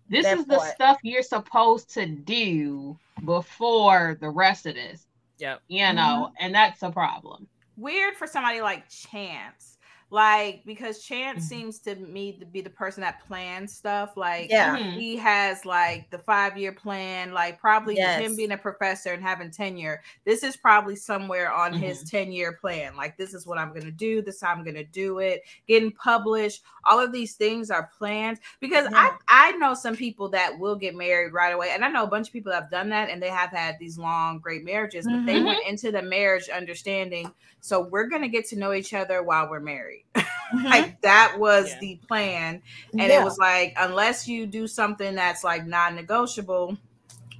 this 0.08 0.24
That 0.24 0.38
is 0.38 0.46
the 0.46 0.60
stuff 0.60 0.98
you're 1.02 1.22
supposed 1.22 1.90
to 1.94 2.06
do 2.06 2.96
before 3.24 4.16
the 4.20 4.30
rest 4.30 4.66
of 4.66 4.74
this, 4.74 5.06
Yep. 5.38 5.62
you 5.68 5.92
know, 5.92 6.28
mm-hmm. 6.30 6.34
and 6.44 6.54
that's 6.54 6.82
a 6.82 6.90
problem. 6.90 7.48
weird 7.76 8.14
for 8.14 8.26
somebody 8.26 8.60
like 8.60 8.88
Chance 8.88 9.77
like 10.10 10.62
because 10.64 11.04
Chance 11.04 11.44
Mhm. 11.44 11.48
seems 11.48 11.78
to 11.80 11.94
me 11.96 12.32
to 12.38 12.46
be 12.46 12.60
the 12.62 12.70
person 12.70 13.02
that 13.02 13.20
plans 13.26 13.74
stuff. 13.74 14.16
Like 14.16 14.48
Yeah. 14.48 14.78
Mhm. 14.78 14.94
he 14.94 15.16
has 15.16 15.66
like 15.66 16.08
the 16.10 16.18
five 16.18 16.56
year 16.56 16.72
plan, 16.72 17.32
like 17.32 17.60
probably 17.60 17.96
Yes. 17.96 18.20
him 18.20 18.34
being 18.34 18.52
a 18.52 18.56
professor 18.58 19.12
and 19.12 19.22
having 19.22 19.50
tenure. 19.50 20.02
This 20.24 20.42
is 20.42 20.56
probably 20.56 20.96
somewhere 20.96 21.52
on 21.52 21.74
his 21.74 21.98
Mm-hmm. 21.98 22.06
10 22.16 22.32
year 22.32 22.52
plan. 22.54 22.96
Like, 22.96 23.16
this 23.18 23.34
is 23.34 23.46
what 23.46 23.58
I'm 23.58 23.68
going 23.70 23.84
to 23.84 23.90
do, 23.90 24.22
this 24.22 24.36
is 24.36 24.40
how 24.42 24.52
I'm 24.52 24.64
going 24.64 24.76
to 24.76 24.84
do 24.84 25.18
it, 25.18 25.42
getting 25.66 25.92
published. 25.92 26.62
All 26.84 26.98
of 27.00 27.12
these 27.12 27.34
things 27.34 27.70
are 27.70 27.90
planned 27.98 28.40
because 28.60 28.86
I, 28.94 29.10
I 29.28 29.52
know 29.52 29.74
some 29.74 29.94
people 29.96 30.28
that 30.30 30.58
will 30.58 30.76
get 30.76 30.94
married 30.94 31.34
right 31.34 31.50
away. 31.52 31.70
And 31.72 31.84
I 31.84 31.88
know 31.88 32.04
a 32.04 32.06
bunch 32.06 32.28
of 32.28 32.32
people 32.32 32.50
that 32.52 32.62
have 32.62 32.70
done 32.70 32.88
that 32.90 33.10
and 33.10 33.22
they 33.22 33.28
have 33.28 33.50
had 33.50 33.78
these 33.78 33.98
long, 33.98 34.38
great 34.38 34.64
marriages, 34.64 35.04
but 35.06 35.24
they 35.26 35.38
Mhm. 35.38 35.44
went 35.44 35.60
into 35.66 35.92
the 35.92 36.00
marriage 36.02 36.48
understanding. 36.48 37.30
So 37.68 37.82
we're 37.82 38.06
going 38.06 38.22
to 38.22 38.28
get 38.28 38.46
to 38.48 38.56
know 38.58 38.72
each 38.72 38.94
other 38.94 39.22
while 39.22 39.50
we're 39.50 39.60
married. 39.60 40.04
like 40.64 40.98
that 41.02 41.34
was 41.38 41.68
Yeah. 41.68 41.78
the 41.80 42.00
plan 42.08 42.54
and 42.54 42.62
Mm-hmm. 43.02 43.10
Yeah. 43.10 43.20
it 43.20 43.24
was 43.24 43.36
like 43.36 43.74
unless 43.78 44.26
you 44.26 44.46
do 44.46 44.66
something 44.66 45.14
that's 45.14 45.44
like 45.44 45.66
non-negotiable 45.66 46.78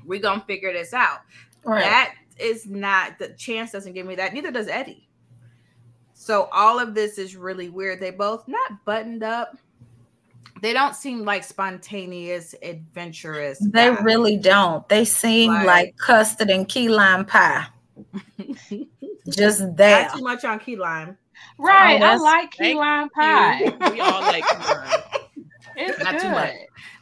we're 0.04 0.20
gonna 0.20 0.44
figure 0.46 0.74
this 0.74 0.92
out 0.92 1.20
right. 1.64 1.80
that 1.84 2.14
is 2.38 2.66
not 2.66 3.18
the 3.18 3.30
chance 3.30 3.72
doesn't 3.72 3.94
give 3.94 4.06
me 4.06 4.14
that 4.16 4.34
neither 4.34 4.50
does 4.50 4.68
eddie 4.68 5.08
so 6.12 6.50
all 6.52 6.78
of 6.78 6.94
this 6.94 7.16
is 7.16 7.34
really 7.34 7.70
weird 7.70 7.98
they 7.98 8.10
both 8.10 8.46
not 8.46 8.84
buttoned 8.84 9.22
up 9.22 9.56
they 10.60 10.74
don't 10.74 10.94
seem 10.94 11.24
like 11.24 11.44
spontaneous 11.44 12.54
adventurous 12.62 13.58
They 13.58 13.88
guys. 13.88 14.00
really 14.02 14.36
don't. 14.36 14.86
They 14.88 15.04
seem 15.06 15.50
Like- 15.52 15.66
like, 15.66 15.96
custard 15.96 16.50
and 16.50 16.68
key 16.68 16.88
lime 16.90 17.24
pie. 17.24 17.68
Just 19.28 19.76
that. 19.76 20.08
not 20.08 20.16
too 20.18 20.24
much 20.24 20.44
on 20.44 20.58
key 20.58 20.76
lime 20.76 21.18
Right. 21.58 22.00
I 22.02 22.16
like 22.18 22.50
key 22.52 22.74
lime 22.74 23.08
pie. 23.10 23.62
We 23.92 24.00
all 24.00 24.20
like 24.22 24.44
mine. 24.58 25.00
It's 25.76 26.02
not 26.02 26.12
good. 26.12 26.22
too 26.22 26.30
much 26.30 26.54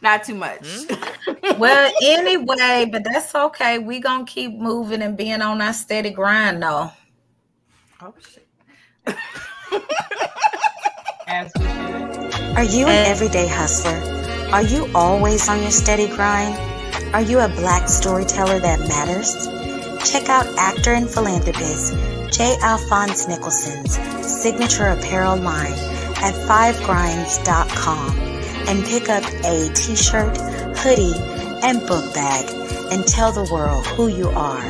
not 0.03 0.25
too 0.25 0.35
much 0.35 0.67
Hmm? 0.67 1.59
Well, 1.59 1.93
anyway, 2.03 2.89
but 2.91 3.03
that's 3.05 3.35
okay. 3.35 3.79
We 3.79 3.99
gonna 4.01 4.25
keep 4.25 4.59
moving 4.59 5.01
and 5.03 5.17
being 5.17 5.41
on 5.41 5.63
our 5.63 5.73
steady 5.73 6.11
grind 6.11 6.63
though. 6.63 6.91
oh 8.03 8.15
shit 8.21 8.47
As 11.27 11.51
we 11.59 11.65
should. 11.65 12.57
Are 12.57 12.65
you 12.65 12.87
an 12.87 13.07
everyday 13.07 13.49
hustler? 13.49 13.99
Are 14.53 14.63
you 14.63 14.91
always 14.95 15.49
on 15.49 15.63
your 15.63 15.71
steady 15.71 16.09
grind? 16.09 16.55
Are 17.15 17.23
you 17.23 17.39
a 17.41 17.49
black 17.49 17.89
storyteller 17.89 18.61
that 18.61 18.81
matters? 18.81 19.35
Check 20.11 20.29
out 20.29 20.47
actor 20.57 20.93
and 20.93 21.09
philanthropist 21.09 21.95
J. 22.37 22.57
Alphonse 22.61 23.27
Nicholson's 23.29 23.97
signature 24.27 24.89
apparel 24.89 25.37
line 25.37 25.73
at 25.73 26.35
fivegrinds.com 26.35 28.11
and 28.69 28.85
pick 28.85 29.09
up 29.09 29.25
a 29.43 29.73
t-shirt, 29.73 30.37
hoodie, 30.77 31.15
and 31.65 31.81
book 31.87 32.13
bag 32.13 32.45
and 32.93 33.07
tell 33.07 33.33
the 33.33 33.51
world 33.51 33.87
who 33.87 34.09
you 34.09 34.29
are. 34.29 34.61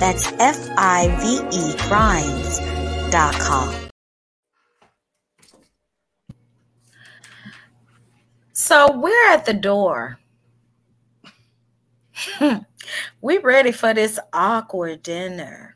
That's 0.00 0.32
F-I-V-E 0.32 1.76
grinds.com. 1.88 3.72
So 8.52 8.98
we're 8.98 9.30
at 9.30 9.46
the 9.46 9.54
door. 9.54 10.18
we 13.20 13.38
ready 13.38 13.70
for 13.70 13.94
this 13.94 14.18
awkward 14.32 15.04
dinner. 15.04 15.71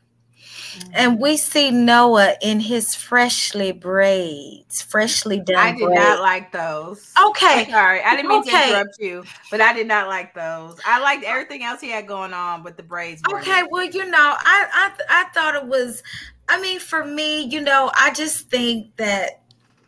And 0.93 1.19
we 1.19 1.33
mm-hmm. 1.33 1.37
see 1.37 1.71
Noah 1.71 2.35
in 2.41 2.59
his 2.59 2.95
freshly 2.95 3.71
braids, 3.71 4.81
freshly 4.81 5.37
mm-hmm. 5.37 5.45
done 5.45 5.57
i 5.57 5.71
did 5.71 5.85
braids. 5.85 6.01
not 6.01 6.21
like 6.21 6.51
those 6.51 7.13
Okay. 7.27 7.67
Sorry, 7.69 8.01
I 8.01 8.15
didn't 8.15 8.29
mean 8.29 8.43
to 8.43 8.49
interrupt 8.49 8.99
you, 8.99 9.23
but 9.51 9.61
I 9.61 9.73
did 9.73 9.87
not 9.87 10.07
like 10.07 10.33
those. 10.33 10.79
I 10.85 11.01
liked 11.01 11.23
everything 11.23 11.63
else 11.63 11.81
he 11.81 11.89
had 11.89 12.07
going 12.07 12.33
on, 12.33 12.63
but 12.63 12.77
the 12.77 12.83
braids. 12.83 13.21
Okay, 13.31 13.63
well, 13.69 13.85
you 13.85 14.05
know, 14.09 14.35
I 14.37 14.67
I 14.73 14.91
I 15.09 15.23
thought 15.33 15.55
it 15.55 15.65
was. 15.65 16.03
I 16.49 16.61
mean, 16.61 16.79
for 16.79 17.03
me, 17.03 17.41
you 17.41 17.59
know, 17.59 17.91
I 17.93 18.13
just 18.13 18.49
think 18.49 18.95
that 18.95 19.41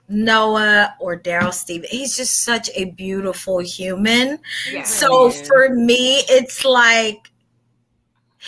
Noah 0.10 0.96
or 1.00 1.18
Darryl 1.18 1.54
Steven, 1.54 1.88
he's 1.90 2.18
just 2.18 2.44
such 2.44 2.70
a 2.76 2.86
beautiful 2.86 3.60
human. 3.60 4.40
Yeah. 4.72 4.84
So 4.84 5.30
for 5.30 5.70
me, 5.70 6.24
it's 6.30 6.66
like 6.66 7.32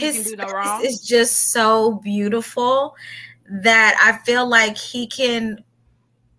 his 0.01 0.35
no 0.35 0.79
is 0.83 0.99
just 0.99 1.51
so 1.51 1.93
beautiful 2.03 2.95
that 3.49 3.95
I 4.01 4.23
feel 4.25 4.47
like 4.47 4.77
he 4.77 5.07
can. 5.07 5.63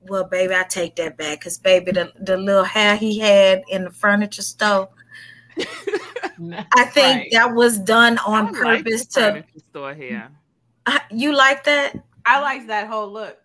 Well, 0.09 0.25
baby, 0.25 0.55
I 0.55 0.65
take 0.65 0.97
that 0.97 1.17
back 1.17 1.41
because 1.41 1.59
baby, 1.59 1.93
the, 1.93 2.13
the 2.21 2.37
little 2.37 2.65
hair 2.65 2.97
he 2.97 3.19
had 3.21 3.63
in 3.69 3.85
the 3.85 3.91
furniture 3.91 4.43
store, 4.43 4.89
I 6.75 6.85
think 6.87 7.17
Right. 7.19 7.29
that 7.33 7.55
was 7.55 7.79
done 7.79 8.19
I 8.19 8.23
on 8.27 8.45
like 8.47 8.55
the 8.55 8.59
purpose 8.61 9.07
to. 9.07 9.45
store 9.71 9.95
here. 9.95 10.29
Uh, 10.87 10.99
You 11.11 11.33
like 11.35 11.63
that? 11.65 11.95
I 12.27 12.41
liked 12.41 12.67
that 12.69 12.89
whole 12.89 13.11
look. 13.13 13.39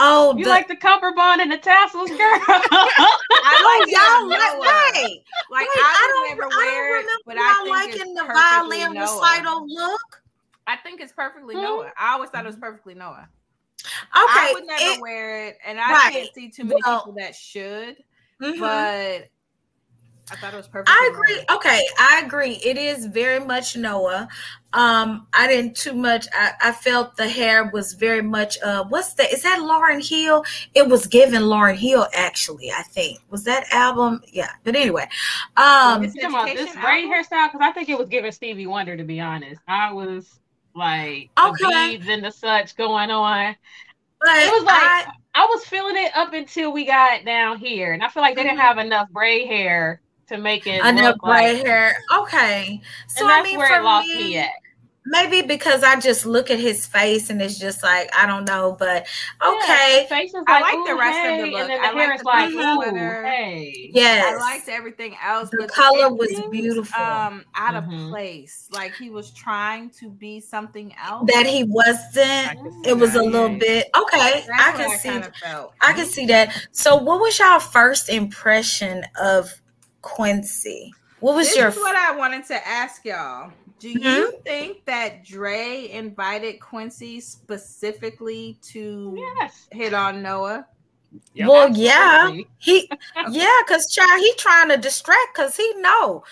Oh, 0.00 0.36
You 0.36 0.44
the, 0.44 0.50
like 0.50 0.68
the 0.68 0.76
cummerbund 0.76 1.40
and 1.40 1.50
the 1.50 1.58
tassels, 1.58 2.08
girl? 2.10 2.18
I 2.20 3.58
oh, 3.60 3.78
like 3.80 3.90
y'all 3.90 4.28
that 4.30 4.58
like 4.58 4.58
Noah. 4.58 4.66
right. 4.66 5.18
Like 5.50 5.68
Wait, 5.68 5.82
I 5.82 5.98
would 6.02 6.14
don't, 6.14 6.38
never 6.38 6.52
I 6.52 6.56
wear 6.56 6.66
don't 6.68 6.98
it, 6.98 7.06
remember 7.06 7.22
but 7.26 7.36
I 7.38 7.62
think 7.64 7.76
liking 7.76 8.14
it's 8.14 8.20
the 8.20 8.26
violin 8.32 8.94
Noah. 8.94 9.20
recital 9.20 9.66
look. 9.68 10.22
I 10.66 10.76
think 10.76 11.00
it's 11.00 11.12
perfectly 11.12 11.54
Hmm? 11.54 11.62
Noah. 11.62 11.92
I 11.98 12.12
always 12.12 12.30
thought 12.30 12.44
it 12.44 12.48
was 12.48 12.56
perfectly 12.56 12.94
Noah. 12.94 13.28
Okay, 13.84 13.90
I 14.14 14.50
would 14.54 14.66
never 14.66 14.84
it- 14.96 15.00
wear 15.00 15.46
it, 15.46 15.58
and 15.66 15.80
I 15.80 15.92
right. 15.92 16.12
can't 16.12 16.34
see 16.34 16.50
too 16.50 16.64
many 16.64 16.80
Well, 16.84 17.00
people 17.00 17.14
that 17.18 17.34
should. 17.34 17.96
mhm. 18.42 18.60
But 18.60 19.30
I 20.30 20.36
thought 20.36 20.52
it 20.52 20.56
was 20.58 20.68
perfectly. 20.68 20.94
I 20.94 21.10
agree. 21.12 21.44
Noah. 21.48 21.56
Okay, 21.56 21.82
I 21.98 22.22
agree. 22.24 22.60
It 22.64 22.76
is 22.76 23.06
very 23.06 23.40
much 23.40 23.76
Noah. 23.76 24.28
Um, 24.74 25.26
I 25.32 25.46
didn't 25.48 25.74
too 25.76 25.94
much. 25.94 26.26
I, 26.34 26.52
I 26.60 26.72
felt 26.72 27.16
the 27.16 27.26
hair 27.28 27.70
was 27.72 27.94
very 27.94 28.20
much. 28.20 28.58
Uh, 28.62 28.84
what's 28.84 29.14
that? 29.14 29.32
Is 29.32 29.42
that 29.42 29.60
Lauryn 29.60 30.06
Hill? 30.06 30.44
It 30.74 30.86
was 30.86 31.06
given 31.06 31.42
Lauryn 31.44 31.76
Hill. 31.76 32.06
Actually, 32.14 32.70
I 32.70 32.82
think 32.82 33.20
was 33.30 33.44
that 33.44 33.64
album. 33.72 34.20
Yeah, 34.30 34.50
but 34.64 34.76
anyway, 34.76 35.08
um, 35.56 36.04
It's 36.04 36.14
You 36.14 36.22
talking 36.22 36.34
about 36.36 36.46
this 36.48 36.60
Education 36.60 36.82
braid 36.82 37.04
album? 37.06 37.24
hairstyle? 37.24 37.52
Because 37.52 37.60
I 37.66 37.72
think 37.72 37.88
it 37.88 37.98
was 37.98 38.08
giving 38.10 38.32
Stevie 38.32 38.66
Wonder, 38.66 38.96
to 38.96 39.04
be 39.04 39.20
honest. 39.20 39.60
I 39.66 39.92
was 39.92 40.38
like, 40.74 41.30
Okay. 41.42 41.56
the 41.90 41.96
beads 41.98 42.08
and 42.08 42.22
the 42.24 42.30
such 42.30 42.76
going 42.76 43.10
on. 43.10 43.56
but 44.20 44.28
It 44.36 44.52
was 44.52 44.64
like, 44.64 44.74
I, 44.76 45.06
I 45.34 45.44
was 45.46 45.64
feeling 45.64 45.96
it 45.96 46.14
up 46.14 46.34
until 46.34 46.72
we 46.72 46.84
got 46.84 47.24
down 47.24 47.56
here. 47.58 47.94
And 47.94 48.02
I 48.02 48.08
feel 48.08 48.22
like 48.22 48.36
they 48.36 48.42
didn't 48.42 48.58
have 48.58 48.76
enough 48.76 49.08
braid 49.10 49.46
hair 49.46 50.02
to 50.28 50.38
make 50.38 50.66
it 50.66 50.84
enough 50.84 51.16
look 51.16 51.18
gray 51.20 51.54
like, 51.54 51.66
hair. 51.66 51.94
Okay, 52.18 52.80
so 53.08 53.24
and 53.24 53.32
I 53.32 53.42
mean, 53.42 53.58
where 53.58 53.68
for 53.68 53.76
it 53.76 53.82
lost 53.84 54.08
me, 54.08 54.16
me 54.16 54.38
at. 54.38 54.50
maybe 55.06 55.40
because 55.46 55.82
I 55.82 55.98
just 55.98 56.26
look 56.26 56.50
at 56.50 56.58
his 56.58 56.86
face 56.86 57.30
and 57.30 57.40
it's 57.40 57.58
just 57.58 57.82
like 57.82 58.10
I 58.14 58.26
don't 58.26 58.44
know, 58.44 58.76
but 58.78 59.06
Yeah, 59.42 59.48
okay, 59.62 60.02
the 60.02 60.08
face 60.14 60.34
is 60.34 60.44
I 60.46 60.60
like, 60.60 60.74
like 60.74 60.86
the 60.86 60.92
ooh, 60.92 60.98
rest 60.98 61.26
of 61.26 61.38
the 61.38 61.46
look. 61.52 61.60
And 61.62 61.70
then 61.70 61.80
I 61.80 61.86
hair 61.86 61.94
like 61.94 62.14
is 62.16 62.20
the 62.20 62.26
like, 62.26 62.48
pink 62.50 62.62
sweater. 62.74 63.24
hey. 63.24 63.90
yes, 63.94 64.34
I 64.34 64.38
liked 64.54 64.68
everything 64.68 65.16
else. 65.24 65.48
The 65.50 65.66
color 65.66 66.12
was 66.14 66.28
seemed, 66.28 66.52
beautiful. 66.52 67.02
Um, 67.02 67.44
out 67.54 67.74
of 67.74 67.84
Mhm. 67.84 68.10
place. 68.10 68.68
Like 68.70 68.94
he 68.94 69.08
was 69.10 69.30
trying 69.30 69.90
to 70.00 70.10
be 70.10 70.40
something 70.40 70.94
else. 71.02 71.28
that 71.32 71.46
he 71.46 71.64
wasn't. 71.64 72.58
It 72.86 72.96
was 72.98 73.14
a 73.14 73.22
little 73.22 73.50
yeah. 73.52 73.58
bit 73.58 73.86
okay. 73.96 74.44
That's 74.46 74.50
I 74.50 74.72
can 74.72 74.90
I 74.90 74.96
see. 74.96 75.08
kind. 75.08 75.32
I 75.80 75.92
can 75.94 76.06
see 76.06 76.26
that. 76.26 76.54
So, 76.72 76.96
what 76.96 77.20
was 77.20 77.38
your 77.38 77.60
first 77.60 78.08
impression 78.10 79.04
of 79.20 79.50
Quincy? 80.08 80.92
What 81.20 81.34
was 81.36 81.48
this 81.48 81.56
your? 81.56 81.68
is 81.68 81.76
what 81.76 81.96
I 81.96 82.16
wanted 82.16 82.46
to 82.46 82.66
ask 82.68 83.04
y'all. 83.04 83.52
Do 83.78 83.88
Mm-hmm. 83.94 84.02
you 84.04 84.32
think 84.44 84.84
that 84.86 85.24
Dre 85.24 85.88
invited 85.92 86.58
Quincy 86.60 87.20
specifically 87.20 88.58
to 88.72 89.14
Yes. 89.38 89.68
hit 89.70 89.94
on 89.94 90.22
Noah? 90.22 90.66
Yep. 91.34 91.48
well, 91.48 91.68
yeah, 91.70 92.30
he, 92.58 92.90
yeah, 93.30 93.56
cause 93.68 93.90
child, 93.90 94.20
he 94.20 94.32
trying 94.36 94.68
to 94.70 94.76
distract, 94.76 95.34
cause 95.34 95.56
he 95.56 95.72
know 95.76 96.24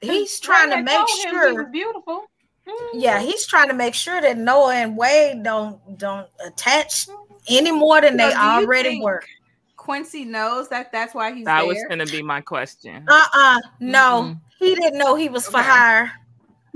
he's 0.00 0.38
trying 0.40 0.70
to 0.70 0.82
make 0.82 0.94
told 0.96 1.08
he 1.08 1.22
sure. 1.28 1.54
was 1.64 1.66
beautiful. 1.72 2.24
Mhm. 2.66 2.88
Yeah, 2.94 3.20
he's 3.20 3.46
trying 3.46 3.68
to 3.68 3.74
make 3.74 3.94
sure 3.94 4.20
that 4.20 4.38
Noah 4.38 4.74
and 4.74 4.96
Wade 4.96 5.42
don't 5.42 5.98
don't 5.98 6.28
attach 6.46 7.08
any 7.48 7.72
more 7.72 8.00
than 8.00 8.12
So 8.12 8.16
they 8.18 8.34
already 8.34 8.88
think 8.90 9.04
were. 9.04 9.22
Quincy 9.82 10.24
knows 10.24 10.68
that 10.68 10.92
that's 10.92 11.12
why 11.12 11.32
he's 11.32 11.46
That 11.46 11.62
there. 11.62 11.66
was 11.66 11.84
gonna 11.88 12.06
be 12.06 12.22
my 12.22 12.40
question. 12.40 13.04
Uh 13.08 13.26
uh 13.34 13.58
no, 13.80 14.22
Mm-mm. 14.22 14.40
he 14.60 14.74
didn't 14.76 14.98
know 14.98 15.16
he 15.16 15.28
was 15.28 15.44
for 15.46 15.58
Okay. 15.58 15.68
hire. 15.68 16.12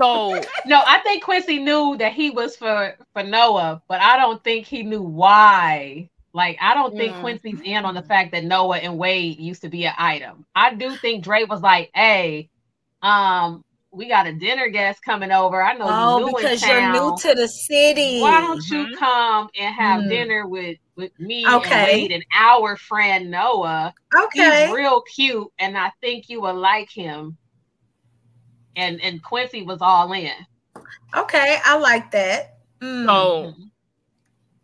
So 0.00 0.40
No, 0.66 0.82
I 0.84 0.98
think 1.00 1.22
Quincy 1.22 1.58
knew 1.60 1.96
that 1.98 2.12
he 2.12 2.30
was 2.30 2.56
for 2.56 2.96
for 3.12 3.22
Noah, 3.22 3.80
but 3.88 4.00
I 4.00 4.16
don't 4.16 4.42
think 4.42 4.66
he 4.66 4.82
knew 4.82 5.02
why. 5.02 6.08
Like, 6.34 6.58
I 6.60 6.74
don't 6.74 6.96
think 6.96 7.16
Mm. 7.16 7.20
Quincy's 7.20 7.60
in 7.64 7.84
on 7.84 7.94
the 7.94 8.02
fact 8.02 8.32
that 8.32 8.44
Noah 8.44 8.78
and 8.78 8.98
Wade 8.98 9.38
used 9.40 9.62
to 9.62 9.68
be 9.68 9.86
an 9.86 9.94
item. 9.96 10.44
I 10.54 10.74
do 10.74 10.96
think 10.96 11.22
Dre 11.24 11.44
was 11.44 11.62
like, 11.62 11.90
"Hey, 11.94 12.50
um, 13.02 13.62
we 13.92 14.08
got 14.08 14.26
a 14.26 14.32
dinner 14.32 14.68
guest 14.68 15.00
coming 15.04 15.32
over. 15.32 15.62
I 15.62 15.74
know 15.74 15.86
Oh, 15.88 16.18
you 16.18 16.26
new 16.26 16.36
because 16.36 16.62
in 16.62 16.68
you're 16.68 16.92
new 16.92 17.16
to 17.18 17.34
the 17.34 17.48
city. 17.48 18.20
Why 18.20 18.40
don't 18.40 18.70
you 18.70 18.86
Mhm. 18.86 18.96
come 18.98 19.48
and 19.58 19.74
have 19.74 20.02
Mm. 20.02 20.08
dinner 20.10 20.46
with 20.46 20.78
with 20.96 21.12
me 21.18 21.44
Okay. 21.46 21.74
and 21.74 21.84
Wade 21.84 22.12
and 22.12 22.24
our 22.34 22.76
friend 22.76 23.30
Noah? 23.30 23.92
Okay. 24.14 24.64
He's 24.66 24.72
real 24.72 25.02
cute, 25.02 25.48
and 25.58 25.76
I 25.76 25.92
think 26.00 26.28
you 26.28 26.40
will 26.40 26.54
like 26.54 26.90
him. 26.90 27.36
And 28.76 29.00
and 29.02 29.22
Quincy 29.22 29.62
was 29.62 29.78
all 29.80 30.12
in. 30.12 30.32
Okay. 31.16 31.58
I 31.64 31.78
like 31.78 32.10
that. 32.10 32.58
Mm. 32.80 33.06
So 33.06 33.54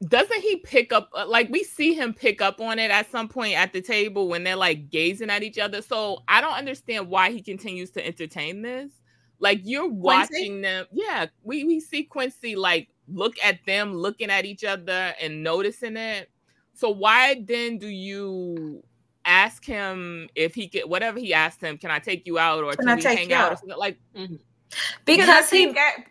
doesn't 0.09 0.41
he 0.41 0.57
pick 0.57 0.93
up 0.93 1.11
uh, 1.15 1.27
like 1.27 1.49
we 1.49 1.63
see 1.63 1.95
him 1.95 2.13
pick 2.13 2.43
up 2.43 2.61
on 2.61 2.79
it 2.79 2.91
at 2.91 3.11
some 3.11 3.29
point 3.29 3.57
at 3.57 3.73
the 3.73 3.81
table 3.81 4.29
when 4.29 4.43
they're 4.43 4.57
like 4.57 4.91
gazing 4.91 5.31
at 5.31 5.45
each 5.45 5.59
other 5.59 5.81
so 5.81 6.19
i 6.27 6.41
don't 6.41 6.55
understand 6.55 7.09
why 7.09 7.31
he 7.31 7.41
continues 7.41 7.93
to 7.93 8.05
entertain 8.05 8.63
this 8.63 8.91
like 9.43 9.61
you're 9.65 9.89
watching 9.89 10.63
them 10.63 10.87
yeah 10.93 11.27
we, 11.43 11.65
we 11.65 11.81
see 11.81 12.05
quincy 12.05 12.57
like 12.57 12.89
look 13.09 13.35
at 13.45 13.59
them 13.67 13.93
looking 13.93 14.31
at 14.31 14.45
each 14.45 14.65
other 14.65 15.13
and 15.21 15.43
noticing 15.43 15.97
it 15.97 16.31
so 16.73 16.89
why 16.89 17.43
then 17.47 17.77
do 17.77 17.89
you 17.89 18.83
ask 19.25 19.65
him 19.65 20.29
if 20.35 20.55
he 20.55 20.69
could 20.69 20.89
whatever 20.89 21.19
he 21.19 21.35
asked 21.35 21.61
him 21.61 21.77
can 21.77 21.91
i 21.91 21.99
take 21.99 22.27
you 22.27 22.39
out 22.39 22.65
or 22.65 22.73
Can 22.73 22.87
can, 22.87 22.89
I 22.89 22.95
we 22.95 23.03
take 23.03 23.19
hang 23.19 23.31
you 23.31 23.37
out 23.37 23.49
or 23.49 23.53
out? 23.53 23.59
something 23.59 23.79
like 23.79 23.99
mm-hmm. 24.17 24.37
because 25.05 25.29
I 25.29 25.43
he 25.43 25.65
think 25.65 25.77
at, 25.77 26.07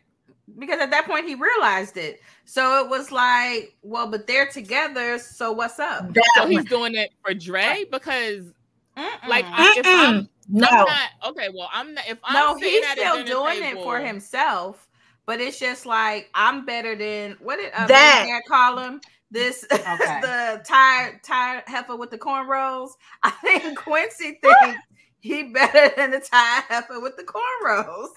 because 0.57 0.79
at 0.79 0.91
that 0.91 1.05
point 1.05 1.27
he 1.27 1.35
realized 1.35 1.97
it. 1.97 2.21
So 2.45 2.83
it 2.83 2.89
was 2.89 3.11
like, 3.11 3.75
well, 3.81 4.09
but 4.09 4.27
they're 4.27 4.47
together, 4.47 5.17
so 5.19 5.51
what's 5.51 5.79
up? 5.79 6.13
that 6.13 6.23
so 6.35 6.47
he's 6.47 6.65
doing 6.65 6.95
it 6.95 7.11
for 7.23 7.31
uh, 7.31 7.35
Dre 7.37 7.85
because 7.91 8.53
Mm-mm. 9.01 9.27
like 9.27 9.45
I, 9.47 9.73
if 9.77 9.85
I'm 9.87 10.29
no. 10.47 10.67
I'm 10.67 10.85
not 10.85 11.09
okay. 11.29 11.49
Well, 11.53 11.69
I'm 11.73 11.93
not. 11.93 12.03
If 12.07 12.19
I'm 12.23 12.33
no, 12.33 12.55
he's 12.55 12.85
still 12.87 13.15
dinner 13.15 13.25
doing 13.27 13.61
table, 13.61 13.81
it 13.81 13.83
for 13.83 13.99
himself, 13.99 14.87
but 15.25 15.39
it's 15.39 15.59
just 15.59 15.85
like 15.85 16.29
I'm 16.33 16.65
better 16.65 16.95
than 16.95 17.37
what 17.39 17.57
did 17.57 17.71
uh, 17.73 17.87
That- 17.87 18.25
that 18.27 18.41
call 18.47 18.77
him? 18.77 19.01
This 19.31 19.61
the 19.69 20.61
tired 20.65 21.23
tired 21.23 21.63
heifer 21.65 21.95
with 21.95 22.11
the 22.11 22.17
cornrows. 22.17 22.89
I 23.23 23.29
think 23.31 23.77
Quincy 23.77 24.39
thinks 24.43 24.81
he 25.21 25.43
better 25.43 25.93
than 25.95 26.11
the 26.11 26.19
tired 26.19 26.65
heifer 26.67 26.99
with 26.99 27.15
the 27.15 27.23
cornrows. 27.23 28.09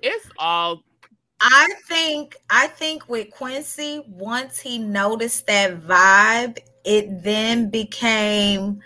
It's 0.00 0.28
all 0.38 0.82
I 1.40 1.68
think 1.86 2.36
I 2.50 2.66
think 2.66 3.08
with 3.08 3.30
Quincy, 3.30 4.02
once 4.08 4.58
he 4.58 4.78
noticed 4.78 5.46
that 5.46 5.80
vibe, 5.80 6.58
it 6.84 7.22
then 7.22 7.70
became 7.70 8.80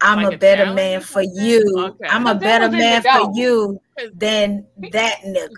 I'm 0.00 0.18
Like 0.18 0.32
a 0.32 0.34
a 0.34 0.38
better 0.38 0.74
man 0.74 1.00
for 1.00 1.22
something? 1.22 1.44
you. 1.44 1.74
Okay. 1.78 2.08
I'm 2.10 2.26
a 2.26 2.34
better 2.34 2.68
man 2.70 3.02
for 3.02 3.32
you 3.34 3.80
than 4.14 4.66
that 4.90 5.20
nigga. 5.24 5.48
And 5.48 5.54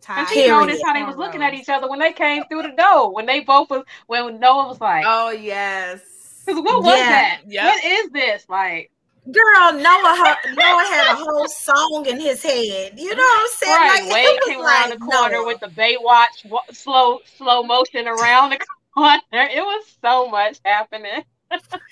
Tired 0.00 0.28
she 0.28 0.34
Period. 0.46 0.60
noticed 0.60 0.84
how 0.84 0.92
they 0.92 1.02
was 1.02 1.16
looking 1.16 1.42
at 1.42 1.54
each 1.54 1.68
other 1.68 1.88
when 1.88 1.98
they 1.98 2.12
came 2.12 2.44
through 2.44 2.62
the 2.62 2.72
door. 2.76 3.12
When 3.12 3.26
they 3.26 3.40
both 3.40 3.70
was 3.70 3.84
when 4.06 4.38
Noah 4.38 4.68
was 4.68 4.80
like, 4.80 5.04
Oh 5.06 5.30
yes. 5.30 6.00
"Cause 6.46 6.56
what 6.56 6.84
was 6.84 6.98
Yeah. 6.98 7.08
that? 7.08 7.40
Yep. 7.48 7.64
What 7.64 7.84
is 7.84 8.10
this?" 8.10 8.44
Like, 8.48 8.90
Girl, 9.26 9.72
Noah 9.72 10.36
Noah 10.54 10.84
had 10.88 11.12
a 11.12 11.16
whole 11.16 11.46
song 11.48 12.06
in 12.08 12.18
his 12.18 12.42
head. 12.42 12.98
You 12.98 13.14
know 13.14 13.22
what 13.22 13.40
I'm 13.40 13.48
saying? 13.58 13.72
right? 13.72 14.02
Like, 14.04 14.12
Wade 14.12 14.24
it 14.26 14.40
was 14.40 14.48
came 14.48 14.60
around 14.60 14.90
like, 14.90 14.98
the 14.98 15.04
corner 15.04 15.34
Noah. 15.36 15.46
with 15.46 15.60
the 15.60 15.66
Baywatch 15.68 16.48
wa- 16.50 16.62
slow 16.72 17.20
slow 17.36 17.62
motion 17.62 18.08
around 18.08 18.50
the 18.50 18.58
corner. 18.94 19.20
It 19.32 19.60
was 19.62 19.96
so 20.02 20.28
much 20.28 20.58
happening. 20.64 21.22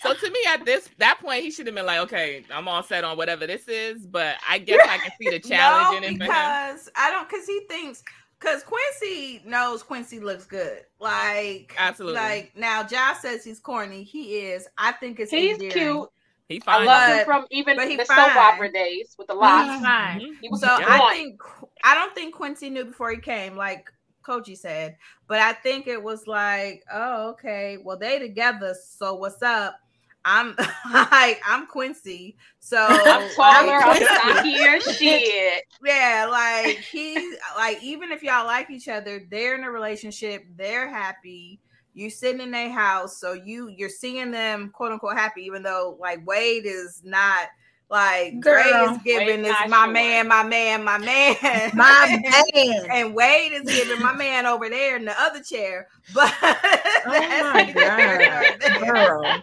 so 0.02 0.14
to 0.14 0.30
me 0.30 0.38
at 0.48 0.64
this 0.64 0.88
that 0.98 1.18
point 1.20 1.42
he 1.42 1.50
should 1.50 1.66
have 1.66 1.74
been 1.74 1.84
like, 1.86 1.98
okay, 2.00 2.44
I'm 2.52 2.66
all 2.68 2.82
set 2.82 3.04
on 3.04 3.16
whatever 3.16 3.46
this 3.46 3.68
is, 3.68 4.06
but 4.06 4.36
I 4.48 4.58
guess 4.58 4.80
I 4.88 4.98
can 4.98 5.12
see 5.20 5.28
the 5.30 5.40
challenge 5.40 5.90
no, 5.90 5.96
in 5.98 6.04
it 6.04 6.16
for 6.18 6.24
him. 6.24 6.30
because 6.30 6.88
I 6.96 7.10
don't 7.10 7.28
because 7.28 7.46
he 7.46 7.60
thinks 7.68 8.02
because 8.40 8.62
Quincy 8.62 9.42
knows 9.44 9.82
Quincy 9.82 10.18
looks 10.20 10.46
good. 10.46 10.82
Like 10.98 11.74
Absolutely. 11.76 12.20
Like 12.20 12.52
now 12.56 12.84
Josh 12.84 13.18
says 13.18 13.44
he's 13.44 13.60
corny. 13.60 14.02
He 14.04 14.38
is. 14.38 14.66
I 14.78 14.92
think 14.92 15.20
it's 15.20 15.30
He's 15.30 15.54
endearing. 15.54 15.72
cute. 15.72 16.08
He 16.49 16.61
I 16.66 16.78
fine. 16.78 16.86
love 16.86 17.09
him 17.09 17.24
from 17.24 17.46
even 17.51 17.76
the 17.76 18.05
fine. 18.05 18.07
soap 18.07 18.36
opera 18.36 18.72
days 18.72 19.14
with 19.18 19.26
the 19.26 19.34
locks. 19.34 19.70
He's 19.74 19.82
fine. 19.82 20.20
Mhm. 20.20 20.38
He 20.40 20.49
was 20.49 20.61
So 20.61 20.68
on 20.68 20.82
I 20.82 21.11
think 21.12 21.40
I 21.84 21.94
don't 21.94 22.14
think 22.14 22.34
Quincy 22.34 22.70
knew 22.70 22.84
before 22.86 23.11
he 23.11 23.18
came, 23.18 23.55
like 23.55 23.90
Kogi 24.24 24.57
said, 24.57 24.96
but 25.26 25.40
I 25.40 25.53
think 25.53 25.86
it 25.86 26.03
was 26.03 26.26
like, 26.26 26.84
oh, 26.92 27.30
okay, 27.30 27.78
well 27.82 27.99
they 27.99 28.18
together, 28.18 28.74
so 28.82 29.14
what's 29.14 29.42
up? 29.42 29.78
I'm 30.24 30.55
like 30.92 31.40
I'm 31.46 31.66
Quincy, 31.66 32.36
so 32.61 32.78
I'm 32.88 33.30
taller. 33.34 33.76
I'm 33.76 33.88
like, 33.88 34.03
stockier. 34.03 34.80
Shit. 34.94 35.64
yeah, 35.84 36.26
like 36.30 36.78
he 36.78 37.34
like 37.57 37.82
even 37.82 38.11
if 38.11 38.22
y'all 38.22 38.46
like 38.46 38.70
each 38.70 38.88
other, 38.88 39.26
they're 39.30 39.55
in 39.55 39.64
a 39.64 39.70
relationship, 39.70 40.44
they're 40.57 40.88
happy. 40.88 41.61
You 41.99 42.11
sitting 42.11 42.40
in 42.40 42.53
their 42.53 42.70
house, 42.70 43.18
so 43.18 43.32
you 43.32 43.68
you're 43.68 43.88
seeing 43.88 44.30
them 44.30 44.70
quote 44.70 44.92
unquote 44.92 45.16
happy, 45.16 45.42
even 45.42 45.62
though 45.64 45.96
like 46.01 46.24
Wade 46.24 46.64
is 46.64 47.03
not 47.05 47.49
like 47.90 48.38
Gray 48.40 48.70
Girl, 48.70 48.94
is 48.94 49.03
giving 49.03 49.42
this 49.42 49.57
my 49.68 49.84
sure. 49.84 49.92
man, 49.92 50.28
my 50.28 50.44
man, 50.44 50.84
my 50.84 50.99
man, 50.99 51.36
My 51.74 52.20
man. 52.55 52.86
and 52.92 53.14
Wade 53.14 53.53
is 53.53 53.62
giving 53.62 54.01
my 54.01 54.12
man 54.12 54.46
over 54.46 54.68
there 54.68 54.96
in 54.96 55.07
the 55.07 55.20
other 55.20 55.42
chair. 55.42 55.88
But 56.14 56.32
Oh 56.40 57.51
my 57.55 57.72
God. 57.72 58.86
Girl. 58.86 59.42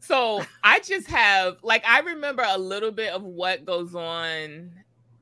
So 0.00 0.42
I 0.62 0.80
just 0.80 1.06
have 1.08 1.58
like 1.62 1.84
I 1.88 2.00
remember 2.00 2.44
a 2.46 2.58
little 2.58 2.90
bit 2.90 3.12
of 3.12 3.22
what 3.22 3.64
goes 3.64 3.94
on 3.94 4.72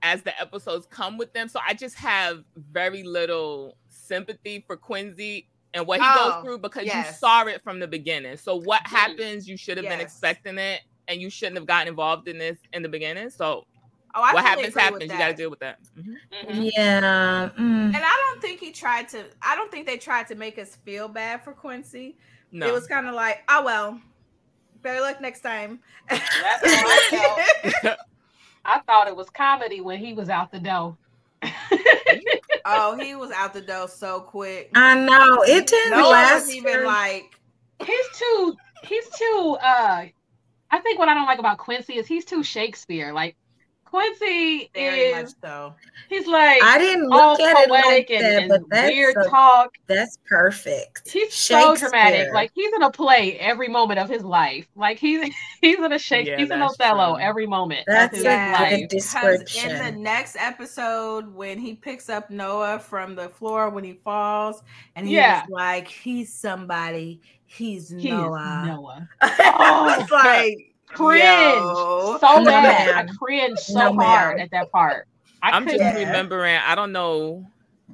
as 0.03 0.23
the 0.23 0.39
episodes 0.41 0.87
come 0.91 1.19
with 1.19 1.33
them. 1.33 1.49
So 1.49 1.61
I 1.65 1.75
just 1.75 1.97
have 1.97 2.45
very 2.57 3.03
little 3.03 3.77
sympathy 3.89 4.65
for 4.67 4.77
Quincy 4.77 5.49
and 5.75 5.87
what 5.87 6.01
he 6.01 6.07
Oh, 6.09 6.33
goes 6.33 6.45
through 6.45 6.59
because 6.59 6.85
you 6.87 7.05
saw 7.19 7.45
it 7.47 7.63
from 7.63 7.79
the 7.79 7.87
beginning. 7.87 8.37
So 8.37 8.57
what 8.57 8.87
happens, 8.87 9.49
you 9.49 9.57
should 9.57 9.77
have 9.77 9.87
been 9.87 10.01
expecting 10.01 10.59
it 10.59 10.81
and 11.09 11.21
you 11.21 11.31
shouldn't 11.31 11.57
have 11.57 11.67
gotten 11.67 11.89
involved 11.89 12.29
in 12.29 12.39
this 12.39 12.59
in 12.73 12.83
the 12.83 12.89
beginning. 12.89 13.31
So 13.31 13.67
Oh, 14.15 14.23
I 14.23 14.33
what 14.33 14.43
happens 14.45 14.75
happens. 14.75 15.03
You 15.03 15.09
got 15.09 15.29
to 15.29 15.35
deal 15.35 15.51
with 15.51 15.61
that. 15.61 15.79
Mhm. 15.97 16.17
Mhm. 16.33 16.71
Yeah. 16.75 17.51
mm. 17.59 17.61
And 17.61 17.97
I 17.97 18.31
don't 18.31 18.41
think 18.41 18.59
he 18.59 18.73
tried 18.73 19.09
to. 19.11 19.25
I 19.43 19.55
don't 19.55 19.71
think 19.71 19.87
they 19.87 19.99
tried 19.99 20.27
to 20.29 20.35
make 20.35 20.59
us 20.59 20.77
feel 20.77 21.09
bad 21.09 21.45
for 21.45 21.53
Quincy. 21.53 22.17
No. 22.51 22.67
It 22.67 22.73
was 22.73 22.87
kind 22.87 23.07
of 23.07 23.15
like, 23.15 23.45
oh 23.49 23.63
well, 23.65 24.01
better 24.83 25.01
luck 25.01 25.21
next 25.21 25.41
time. 25.41 25.81
That's 26.09 26.25
how 26.33 26.85
I 26.87 27.73
felt. 27.83 27.99
I 28.65 28.81
thought 28.81 29.09
it 29.09 29.17
was 29.17 29.31
comedy 29.31 29.81
when 29.81 29.99
he 29.99 30.15
was 30.15 30.29
out 30.31 30.51
the 30.51 30.59
door. 30.59 30.97
Oh, 32.69 32.97
he 32.99 33.15
was 33.15 33.31
out 33.31 33.53
the 33.55 33.61
door 33.61 33.89
so 33.89 34.21
quick. 34.21 34.71
I 34.75 34.95
know. 34.95 35.43
It 35.43 35.67
didn't 35.67 35.99
No 35.99 36.11
last. 36.11 36.51
even 36.51 36.73
for- 36.73 36.85
like, 36.85 37.39
he's 37.85 38.07
too 38.19 38.57
he's 38.85 39.09
too 39.11 39.57
uh 39.61 40.05
I 40.71 40.79
think 40.81 40.99
what 40.99 41.09
I 41.09 41.15
don't 41.15 41.27
like 41.27 41.39
about 41.39 41.59
Quincy 41.59 41.95
is 41.95 42.07
he's 42.07 42.25
too 42.25 42.43
Shakespeare. 42.43 43.13
Like 43.13 43.37
Quincy 43.91 44.71
very 44.75 45.13
much 45.13 45.25
is 45.25 45.37
so. 45.43 45.75
he's 46.09 46.27
like 46.27 46.63
I 46.63 46.79
didn't 46.79 47.11
all 47.13 47.33
look 47.33 47.41
at 47.41 47.57
it 47.67 47.71
like 47.71 48.09
that, 48.09 48.21
and 48.43 48.49
but 48.49 48.61
that's 48.71 48.93
weird 48.93 49.17
a- 49.17 49.29
talk. 49.29 49.77
that's 49.87 50.19
perfect. 50.29 51.09
He's 51.11 51.33
so 51.35 51.75
dramatic. 51.75 52.33
Like 52.33 52.51
he's 52.55 52.73
in 52.75 52.83
a 52.83 52.91
play 52.91 53.39
every 53.39 53.69
moment 53.69 53.99
of 53.99 54.09
his 54.09 54.23
life. 54.23 54.67
Like 54.77 54.99
he's 54.99 55.33
he's 55.61 55.79
in 55.79 55.93
a 55.93 55.99
Shake 55.99 56.27
Yeah, 56.27 56.37
he's 56.39 56.51
an 56.51 56.61
Othello 56.63 57.15
true. 57.15 57.23
every 57.25 57.47
moment 57.47 57.85
That's 57.87 58.13
of 58.13 58.17
his 58.19 58.25
a 58.27 58.29
Yeah. 58.29 58.59
good 58.71 58.81
life. 58.81 58.91
Because 58.91 59.65
in 59.65 59.79
the 59.79 59.93
next 60.01 60.37
episode, 60.39 61.35
when 61.35 61.59
he 61.59 61.75
picks 61.75 62.09
up 62.09 62.31
Noah 62.31 62.79
from 62.79 63.15
the 63.15 63.29
floor 63.29 63.71
when 63.71 63.85
he 63.85 63.95
falls, 63.95 64.63
and 64.97 65.07
he's 65.07 65.17
Yeah. 65.17 65.45
like, 65.49 65.89
he's 65.89 66.33
somebody, 66.33 67.21
he's 67.47 67.89
He 67.89 67.97
is 67.97 68.03
Noah. 68.05 68.65
Noah. 68.67 69.09
Oh, 69.23 69.29
I 69.41 69.99
was 69.99 70.11
like, 70.11 70.75
Cringe 70.95 71.77
yo. 71.77 72.19
so 72.21 72.41
No, 72.41 72.61
bad. 72.61 72.89
I 72.97 73.03
ma'am. 73.03 73.19
cringe 73.19 73.59
so 73.61 73.81
No, 73.81 73.93
hard 73.93 74.39
ma'am. 74.39 74.39
at 74.39 74.51
that 74.53 74.71
part. 74.73 75.07
I 75.43 75.53
I'm 75.53 75.69
just 75.69 75.91
remembering. 75.91 76.57
I 76.57 76.75
don't 76.75 76.93
know 76.93 77.47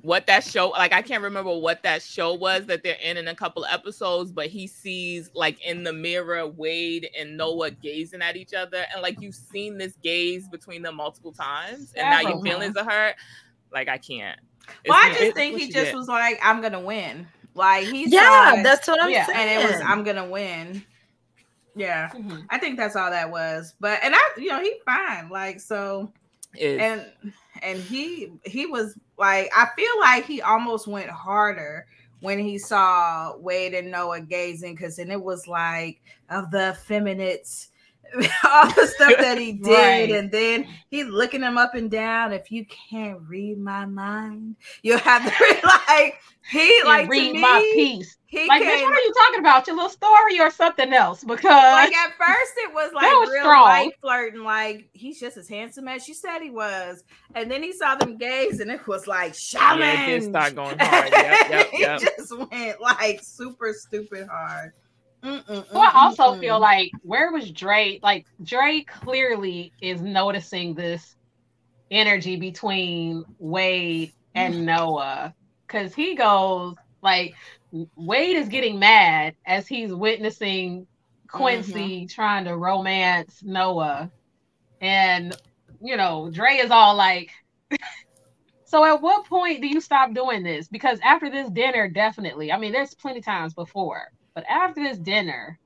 what 0.02 0.26
that 0.26 0.44
show. 0.44 0.70
Like 0.70 0.92
I 0.92 1.02
can't 1.02 1.22
remember 1.22 1.56
what 1.56 1.82
that 1.84 2.02
show 2.02 2.34
was 2.34 2.66
that 2.66 2.82
they're 2.82 2.96
in 3.02 3.16
in 3.16 3.28
a 3.28 3.34
couple 3.34 3.64
of 3.64 3.70
episodes. 3.72 4.32
But 4.32 4.48
he 4.48 4.66
sees 4.66 5.30
like 5.34 5.60
in 5.64 5.84
the 5.84 5.92
mirror 5.92 6.46
Wade 6.46 7.08
and 7.18 7.36
Noah 7.36 7.70
gazing 7.72 8.22
at 8.22 8.36
each 8.36 8.54
other, 8.54 8.84
and 8.92 9.02
like 9.02 9.20
you've 9.20 9.34
seen 9.34 9.78
this 9.78 9.96
gaze 10.02 10.48
between 10.48 10.82
them 10.82 10.96
multiple 10.96 11.32
times, 11.32 11.92
and 11.96 12.10
now 12.10 12.20
your 12.20 12.38
feelings 12.40 12.76
are 12.76 12.88
hurt. 12.88 13.16
Like 13.72 13.88
I 13.88 13.98
can't. 13.98 14.38
Well, 14.86 14.98
I 14.98 15.10
just 15.14 15.32
it's 15.32 15.34
think 15.34 15.56
he 15.56 15.70
just 15.70 15.92
get. 15.92 15.94
was 15.94 16.08
like, 16.08 16.38
I'm 16.42 16.60
gonna 16.62 16.80
win. 16.80 17.28
Like 17.54 17.86
he's 17.86 18.12
yeah, 18.12 18.18
saw 18.18 18.56
that's 18.62 18.88
what 18.88 19.02
I'm 19.02 19.10
Yeah, 19.10 19.24
saying. 19.24 19.38
and 19.40 19.50
it 19.50 19.62
was 19.62 19.80
I'm 19.80 20.04
gonna 20.04 20.28
win. 20.28 20.84
Yeah. 21.74 22.10
Mhm. 22.14 22.46
I 22.50 22.58
think 22.58 22.76
that's 22.76 22.96
all 22.96 23.10
that 23.10 23.30
was. 23.30 23.74
But 23.80 24.00
and 24.02 24.14
I 24.14 24.20
you 24.38 24.48
know, 24.48 24.60
he 24.60 24.76
fine. 24.84 25.28
Like 25.28 25.60
so 25.60 26.12
and 26.80 27.12
and 27.62 27.80
he 27.82 28.30
he 28.44 28.66
was 28.66 28.96
like 29.18 29.50
I 29.56 29.68
feel 29.76 30.00
like 30.00 30.24
he 30.24 30.40
almost 30.42 30.86
went 30.86 31.10
harder 31.10 31.86
when 32.20 32.38
he 32.38 32.58
saw 32.58 33.36
Wade 33.36 33.74
and 33.74 33.90
Noah 33.90 34.20
gazing, 34.20 34.74
because 34.74 34.96
then 34.96 35.10
it 35.10 35.22
was 35.22 35.46
like 35.46 36.00
of 36.30 36.50
the 36.50 36.70
effeminates 36.70 37.70
all 38.44 38.68
the 38.72 38.86
stuff 38.86 39.14
that 39.18 39.38
he 39.38 39.52
did, 39.64 39.70
right. 39.70 40.10
and 40.10 40.30
then 40.30 40.66
he's 40.90 41.06
looking 41.06 41.42
him 41.42 41.58
up 41.58 41.74
and 41.74 41.90
down. 41.90 42.32
If 42.32 42.50
you 42.50 42.66
can't 42.66 43.18
read 43.26 43.58
my 43.58 43.86
mind, 43.86 44.56
you'll 44.82 44.98
have 44.98 45.24
to 45.24 45.44
read 45.44 45.64
like 45.64 46.20
he 46.50 46.82
like 46.84 47.08
read 47.08 47.32
me, 47.32 47.40
my 47.40 47.70
piece. 47.74 48.16
He 48.26 48.46
like, 48.48 48.62
came, 48.62 48.70
bitch, 48.70 48.82
what 48.82 48.92
are 48.92 49.00
you 49.00 49.12
talking 49.14 49.40
about? 49.40 49.66
Your 49.66 49.76
little 49.76 49.90
story 49.90 50.40
or 50.40 50.50
something 50.50 50.92
else? 50.92 51.24
Because 51.24 51.44
like 51.44 51.94
at 51.94 52.12
first 52.18 52.52
it 52.58 52.74
was 52.74 52.92
like 52.92 53.04
was 53.04 53.30
real 53.30 53.42
strong. 53.42 53.62
light 53.62 53.92
flirting, 54.00 54.42
like 54.42 54.88
he's 54.92 55.18
just 55.18 55.36
as 55.36 55.48
handsome 55.48 55.88
as 55.88 56.04
she 56.04 56.14
said 56.14 56.40
he 56.40 56.50
was, 56.50 57.02
and 57.34 57.50
then 57.50 57.62
he 57.62 57.72
saw 57.72 57.94
them 57.96 58.16
gays, 58.16 58.60
and 58.60 58.70
it 58.70 58.86
was 58.86 59.06
like 59.06 59.34
challenge. 59.34 59.82
Yeah, 59.82 60.06
it 60.06 60.20
did 60.20 60.30
start 60.30 60.54
going 60.54 60.78
hard. 60.78 61.10
Yep, 61.10 61.50
yep, 61.50 61.68
yep. 61.72 62.00
he 62.00 62.06
just 62.06 62.38
went 62.38 62.80
like 62.80 63.20
super 63.22 63.72
stupid 63.72 64.28
hard. 64.28 64.72
Mm-mm, 65.24 65.72
Well, 65.72 65.82
I 65.82 65.92
also 65.94 66.34
mm-mm. 66.34 66.40
feel 66.40 66.60
like 66.60 66.90
where 67.02 67.32
was 67.32 67.50
Dre? 67.50 67.98
Like 68.02 68.26
Dre 68.42 68.82
clearly 68.82 69.72
is 69.80 70.02
noticing 70.02 70.74
this 70.74 71.16
energy 71.90 72.36
between 72.36 73.24
Wade 73.38 74.12
and 74.34 74.66
Noah 74.66 75.34
because 75.66 75.94
he 75.94 76.14
goes 76.14 76.74
like 77.02 77.34
Wade 77.96 78.36
is 78.36 78.48
getting 78.48 78.78
mad 78.78 79.34
as 79.46 79.66
he's 79.66 79.92
witnessing 79.92 80.86
Quincy 81.28 81.72
mm-hmm. 81.72 82.06
trying 82.06 82.44
to 82.44 82.56
romance 82.56 83.42
Noah, 83.42 84.10
and 84.80 85.36
you 85.82 85.96
know 85.96 86.30
Dre 86.30 86.56
is 86.56 86.70
all 86.70 86.94
like. 86.96 87.30
So 88.66 88.84
at 88.84 89.00
what 89.00 89.24
point 89.26 89.60
do 89.60 89.68
you 89.68 89.80
stop 89.80 90.14
doing 90.14 90.42
this? 90.42 90.66
Because 90.66 90.98
after 91.04 91.30
this 91.30 91.48
dinner, 91.48 91.88
definitely. 91.88 92.50
I 92.50 92.58
mean, 92.58 92.72
there's 92.72 92.92
plenty 92.92 93.20
times 93.20 93.54
before, 93.54 94.10
but 94.34 94.44
after 94.48 94.82
this 94.82 94.98
dinner, 94.98 95.58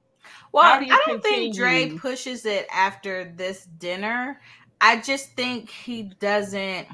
Well, 0.52 0.64
How 0.64 0.76
I 0.76 0.78
do 0.80 0.86
you 0.86 0.96
don't 1.06 1.22
think 1.22 1.54
Dre 1.54 1.90
pushes 1.98 2.46
it 2.46 2.66
after 2.72 3.32
this 3.36 3.66
dinner. 3.78 4.40
I 4.80 5.00
just 5.00 5.34
think 5.34 5.70
he 5.70 6.04
doesn't 6.20 6.86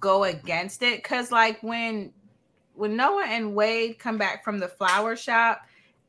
go 0.00 0.24
against 0.24 0.82
it 0.82 1.02
because, 1.02 1.30
like, 1.30 1.62
when 1.62 2.12
when 2.74 2.96
Noah 2.96 3.26
and 3.28 3.54
Wade 3.54 3.98
come 3.98 4.16
back 4.16 4.44
from 4.44 4.58
the 4.58 4.68
flower 4.68 5.14
shop 5.14 5.60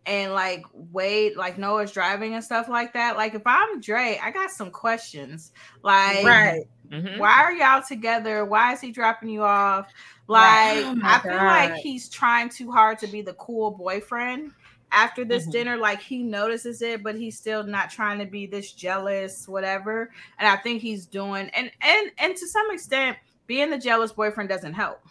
and 0.05 0.33
like 0.33 0.63
Wade, 0.73 1.35
like 1.35 1.57
Noah's 1.57 1.91
driving 1.91 2.35
and 2.35 2.43
stuff 2.43 2.69
like 2.69 2.93
that. 2.93 3.17
Like, 3.17 3.33
if 3.35 3.41
I'm 3.45 3.81
Dre, 3.81 4.19
I 4.21 4.31
got 4.31 4.49
some 4.51 4.71
questions. 4.71 5.51
Like, 5.83 6.25
Right. 6.25 6.63
Mhm. 6.89 7.17
why 7.17 7.41
are 7.43 7.51
y'all 7.53 7.83
together? 7.87 8.45
Why 8.45 8.73
is 8.73 8.81
he 8.81 8.91
dropping 8.91 9.29
you 9.29 9.43
off? 9.43 9.91
Like, 10.27 10.93
Oh 10.95 10.95
I 11.03 11.19
feel 11.29 11.45
like 11.45 11.75
he's 11.75 12.09
trying 12.09 12.49
too 12.49 12.71
hard 12.71 12.99
to 12.99 13.07
be 13.07 13.21
the 13.21 13.33
cool 13.33 13.71
boyfriend. 13.71 14.51
After 14.91 15.25
this 15.25 15.47
Mhm. 15.47 15.47
dinner, 15.47 15.75
like 15.77 16.01
he 16.01 16.21
notices 16.23 16.81
it, 16.81 17.01
but 17.03 17.15
he's 17.15 17.37
still 17.37 17.63
not 17.63 17.89
trying 17.89 18.19
to 18.19 18.25
be 18.25 18.45
this 18.45 18.71
jealous, 18.73 19.47
whatever. 19.47 20.11
And 20.37 20.47
I 20.47 20.55
think 20.57 20.81
he's 20.81 21.07
doing 21.07 21.49
and 21.49 21.71
and 21.81 22.11
and 22.19 22.35
to 22.35 22.47
some 22.47 22.69
extent, 22.71 23.17
being 23.47 23.71
the 23.71 23.79
jealous 23.79 24.11
boyfriend 24.13 24.49
doesn't 24.49 24.73
help. 24.73 25.01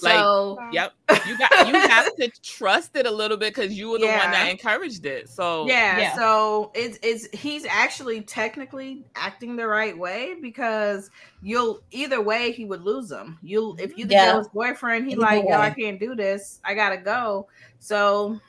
Like, 0.00 0.30
So 0.30 0.58
Yep. 0.70 0.92
You 1.22 1.36
got 1.36 1.50
you 1.60 1.78
have 1.80 2.14
to 2.16 2.30
trust 2.42 2.96
it 2.96 3.06
a 3.06 3.10
little 3.10 3.36
bit 3.36 3.54
because 3.54 3.72
you 3.72 3.90
were 3.90 3.98
the 3.98 4.08
one 4.08 4.30
that 4.30 4.48
encouraged 4.50 5.04
it. 5.06 5.28
So 5.28 5.66
yeah, 5.66 5.96
Yeah. 5.96 6.14
so 6.14 6.70
it's 6.74 6.98
it's 7.02 7.26
he's 7.38 7.64
actually 7.66 8.22
technically 8.22 9.04
acting 9.14 9.56
the 9.56 9.66
right 9.66 9.96
way 9.96 10.34
because 10.40 11.10
you'll 11.40 11.80
either 11.90 12.20
way 12.20 12.52
he 12.52 12.64
would 12.64 12.82
lose 12.82 13.10
him. 13.10 13.38
You'll 13.42 13.76
if 13.78 13.96
you 13.96 14.06
the 14.06 14.14
Yeah. 14.14 14.20
jealous 14.20 14.48
boyfriend, 14.48 15.06
he 15.06 15.14
Either 15.14 15.20
like, 15.20 15.44
yo, 15.48 15.58
I 15.58 15.70
can't 15.70 15.98
do 16.00 16.14
this. 16.14 16.60
I 16.64 16.74
gotta 16.74 16.96
go. 16.98 17.48
So 17.78 18.40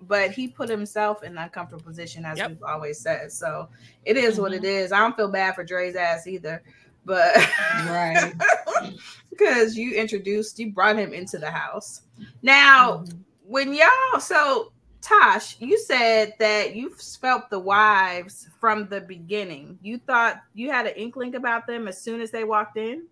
but 0.00 0.30
he 0.32 0.48
put 0.48 0.68
himself 0.68 1.22
in 1.22 1.32
an 1.32 1.38
uncomfortable 1.38 1.82
position 1.84 2.24
as 2.24 2.38
Yep. 2.38 2.48
we've 2.48 2.62
always 2.62 3.00
said. 3.00 3.32
So 3.32 3.68
it 4.04 4.16
is 4.16 4.38
what 4.38 4.52
it 4.52 4.62
Mm-hmm. 4.62 4.64
is. 4.64 4.92
I 4.92 4.98
don't 5.00 5.16
feel 5.16 5.28
bad 5.30 5.54
for 5.54 5.64
Dre's 5.64 5.96
ass 5.96 6.26
either. 6.26 6.62
But 7.04 7.36
Right. 7.72 8.34
because 9.36 9.76
you 9.76 9.94
introduced 9.94 10.58
you 10.58 10.72
brought 10.72 10.96
him 10.96 11.12
into 11.12 11.38
the 11.38 11.50
house. 11.50 12.02
Now 12.42 12.98
Mm-hmm. 12.98 13.18
when 13.46 13.74
y'all 13.74 14.20
so 14.20 14.72
Tosh, 15.02 15.56
you 15.60 15.78
said 15.78 16.34
that 16.40 16.74
you 16.74 16.90
felt 16.90 17.48
the 17.48 17.60
wives 17.60 18.48
from 18.58 18.88
the 18.88 19.00
beginning. 19.00 19.78
You 19.80 19.98
thought 19.98 20.40
you 20.52 20.72
had 20.72 20.86
an 20.86 20.94
inkling 20.96 21.36
about 21.36 21.64
them 21.68 21.86
as 21.86 22.02
soon 22.02 22.20
as 22.20 22.32
they 22.32 22.42
walked 22.42 22.76
in. 22.76 23.06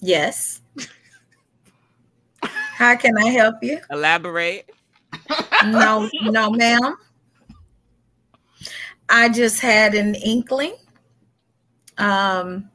Yes. 0.00 0.60
How 2.42 2.96
can 2.96 3.16
I 3.16 3.28
help 3.28 3.56
you? 3.62 3.80
elaborate. 3.90 4.68
No, 5.64 6.10
no, 6.24 6.50
ma'am. 6.50 6.96
I 9.08 9.30
just 9.30 9.60
had 9.60 9.94
an 9.94 10.16
inkling. 10.16 10.74
Um, 11.98 12.70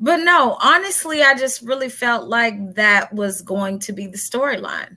but 0.00 0.16
no, 0.18 0.56
honestly, 0.62 1.22
I 1.22 1.34
just 1.34 1.62
really 1.62 1.88
felt 1.88 2.28
like 2.28 2.74
that 2.74 3.12
was 3.12 3.42
going 3.42 3.78
to 3.80 3.92
be 3.92 4.06
the 4.06 4.18
storyline. 4.18 4.96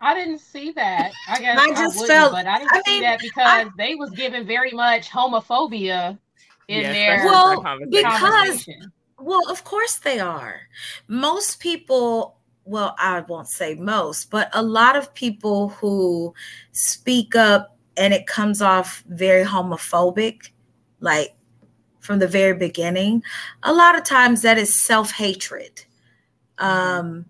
I 0.00 0.12
didn't 0.14 0.40
see 0.40 0.70
that. 0.72 1.12
I 1.28 1.38
guess 1.38 1.58
I 1.58 1.62
I, 1.62 1.68
just 1.70 1.96
wouldn't, 1.98 2.08
felt- 2.08 2.32
but 2.32 2.46
I 2.46 2.58
didn't 2.58 2.72
I 2.72 2.82
see 2.84 2.92
mean, 2.92 3.02
that 3.02 3.20
because 3.20 3.68
they 3.78 3.94
was 3.94 4.10
giving 4.10 4.46
very 4.46 4.70
much 4.72 5.08
homophobia 5.08 6.18
in 6.68 6.80
Yes, 6.82 6.92
their 6.94 7.24
Well, 7.24 7.62
because- 7.90 8.68
Well, 9.18 9.48
of 9.50 9.64
course 9.64 9.96
they 10.00 10.20
are. 10.20 10.60
Most 11.08 11.60
people, 11.60 12.36
well, 12.64 12.94
I 12.98 13.20
won't 13.20 13.48
say 13.48 13.76
most, 13.76 14.28
but 14.30 14.50
a 14.52 14.62
lot 14.62 14.96
of 14.96 15.14
people 15.14 15.70
who 15.70 16.34
speak 16.72 17.34
up 17.34 17.73
and 17.96 18.12
it 18.14 18.26
comes 18.26 18.60
off 18.60 19.04
very 19.08 19.44
homophobic, 19.44 20.50
like 21.00 21.34
from 22.00 22.18
the 22.18 22.28
very 22.28 22.56
beginning, 22.56 23.22
a 23.62 23.72
lot 23.72 23.96
of 23.96 24.04
times 24.04 24.42
that 24.42 24.58
is 24.58 24.72
self 24.72 25.12
hatred. 25.12 25.84
Um, 26.58 27.26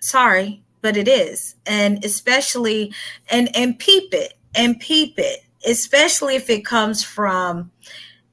sorry, 0.00 0.62
but 0.80 0.96
it 0.96 1.08
is. 1.08 1.56
And 1.66 2.04
especially, 2.04 2.92
and, 3.30 3.54
and 3.54 3.78
peep 3.78 4.14
it, 4.14 4.34
and 4.54 4.80
peep 4.80 5.14
it, 5.18 5.40
especially 5.66 6.36
if 6.36 6.48
it 6.48 6.64
comes 6.64 7.04
from 7.04 7.70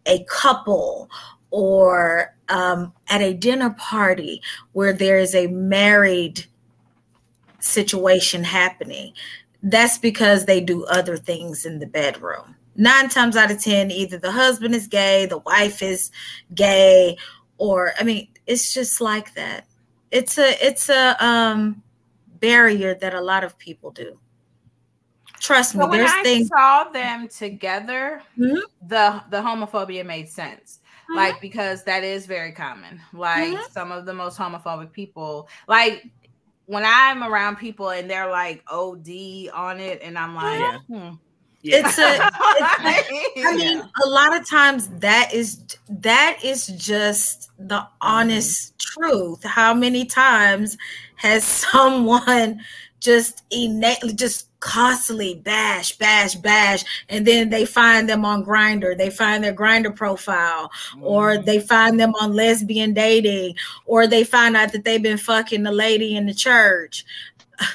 a 0.06 0.24
couple 0.30 1.10
or 1.52 2.36
um, 2.50 2.94
at 3.10 3.22
a 3.22 3.34
dinner 3.34 3.72
party 3.72 4.42
where 4.72 4.94
there 4.94 5.20
is 5.20 5.36
a 5.36 5.48
married 5.48 6.46
situation 7.60 8.44
happening, 8.44 9.14
that's 9.64 9.98
because 9.98 10.46
they 10.46 10.62
do 10.62 10.86
other 10.86 11.18
things 11.18 11.66
in 11.66 11.80
the 11.80 11.88
bedroom. 11.88 12.56
Nine 12.76 13.10
times 13.10 13.36
out 13.36 13.50
of 13.52 13.62
10, 13.62 13.90
either 13.92 14.18
the 14.20 14.32
husband 14.32 14.76
is 14.76 14.88
gay, 14.88 15.26
the 15.26 15.40
wife 15.40 15.82
is 15.82 16.12
gay, 16.54 17.18
or 17.58 17.94
I 18.00 18.04
mean, 18.04 18.28
it's 18.46 18.74
just 18.74 19.02
like 19.02 19.34
that. 19.34 19.66
It's 20.12 20.38
a 20.38 20.66
it's 20.66 20.90
a 20.90 21.16
um 21.26 21.82
barrier 22.40 22.94
that 22.96 23.14
a 23.14 23.22
lot 23.22 23.44
of 23.44 23.58
people 23.58 23.92
do. 23.92 24.20
Trust 25.40 25.76
me, 25.76 25.82
So 25.82 25.90
when 25.90 26.00
there's 26.00 26.12
I 26.12 26.24
things 26.24 26.48
saw 26.50 26.86
them 26.86 27.28
together, 27.28 28.22
Mhm. 28.38 28.62
the 28.88 29.24
the 29.30 29.38
homophobia 29.38 30.06
made 30.06 30.30
sense. 30.30 30.80
Mhm. 31.10 31.16
Like 31.16 31.42
because 31.42 31.84
that 31.86 32.04
is 32.04 32.26
very 32.26 32.52
common. 32.52 33.02
Like 33.12 33.58
Mhm. 33.58 33.72
some 33.72 33.92
of 33.92 34.06
the 34.06 34.14
most 34.14 34.38
homophobic 34.38 34.92
people, 34.92 35.50
like 35.68 36.06
when 36.68 36.84
I'm 36.86 37.24
around 37.24 37.56
people 37.58 37.90
and 37.90 38.10
they're 38.10 38.30
like 38.30 38.64
OD 38.70 39.50
on 39.54 39.80
it, 39.80 40.02
and 40.04 40.18
I'm 40.18 40.36
like, 40.36 40.60
Yeah. 40.60 40.78
hmm. 40.88 41.16
Yeah. 41.64 41.80
it's 41.80 41.98
a 41.98 42.04
I 42.32 43.56
mean, 43.58 43.80
a 44.06 44.08
lot 44.08 44.36
of 44.40 44.48
times 44.48 44.88
that 45.00 45.34
is 45.34 45.60
that 45.90 46.40
is 46.44 46.68
just 46.68 47.50
the 47.58 47.86
honest 48.00 48.78
truth. 48.80 49.44
How 49.44 49.74
many 49.74 50.06
times 50.06 50.78
has 51.16 51.44
someone 51.74 52.62
just 53.00 53.44
innately 53.50 54.14
just 54.14 54.47
constantly 54.60 55.36
bash, 55.36 55.96
bash, 55.98 56.36
bash, 56.36 56.84
and 57.10 57.26
then 57.28 57.50
they 57.50 57.66
find 57.66 58.10
them 58.10 58.26
on 58.26 58.44
Grindr, 58.44 58.98
they 58.98 59.10
find 59.10 59.44
their 59.44 59.54
Grindr 59.54 59.96
profile, 59.96 60.72
or 61.02 61.38
they 61.38 61.60
find 61.60 62.00
them 62.00 62.14
on 62.20 62.34
lesbian 62.34 62.94
dating, 62.94 63.56
or 63.86 64.08
they 64.08 64.24
find 64.24 64.58
out 64.58 64.72
that 64.72 64.84
they've 64.84 65.02
been 65.02 65.18
fucking 65.18 65.64
the 65.64 65.72
lady 65.72 66.16
in 66.16 66.26
the 66.26 66.34
church, 66.34 67.06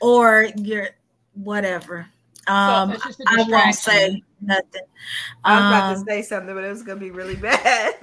or 0.00 0.48
you're 0.56 0.90
whatever. 1.34 2.06
Um, 2.46 2.92
it's 2.92 3.04
just 3.04 3.20
a 3.20 3.24
I 3.28 3.36
won't 3.48 3.74
say 3.74 4.20
distraction. 4.20 4.22
nothing. 4.40 4.82
I 5.44 5.56
was 5.56 5.66
about 5.68 5.96
Um, 5.96 6.04
to 6.04 6.10
say 6.10 6.22
something, 6.22 6.54
but 6.54 6.64
it 6.64 6.70
was 6.70 6.82
gonna 6.82 7.00
be 7.00 7.10
really 7.10 7.36
bad. 7.50 7.94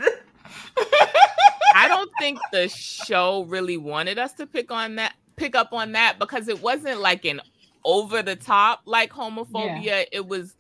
I 1.76 1.88
don't 1.88 2.10
think 2.20 2.40
the 2.52 2.68
show 2.70 3.44
really 3.44 3.78
wanted 3.78 4.18
us 4.18 4.34
to 4.34 4.48
pick 4.48 4.72
on 4.72 4.96
that, 4.96 5.14
pick 5.40 5.56
up 5.56 5.74
on 5.74 5.94
that 5.94 6.20
because 6.20 6.48
it 6.48 6.62
wasn't 6.62 7.00
like 7.00 7.26
an 7.26 7.42
over 7.84 8.22
the 8.22 8.36
top 8.36 8.82
like 8.86 9.12
homophobia. 9.12 10.06
It 10.12 10.28
was 10.28 10.56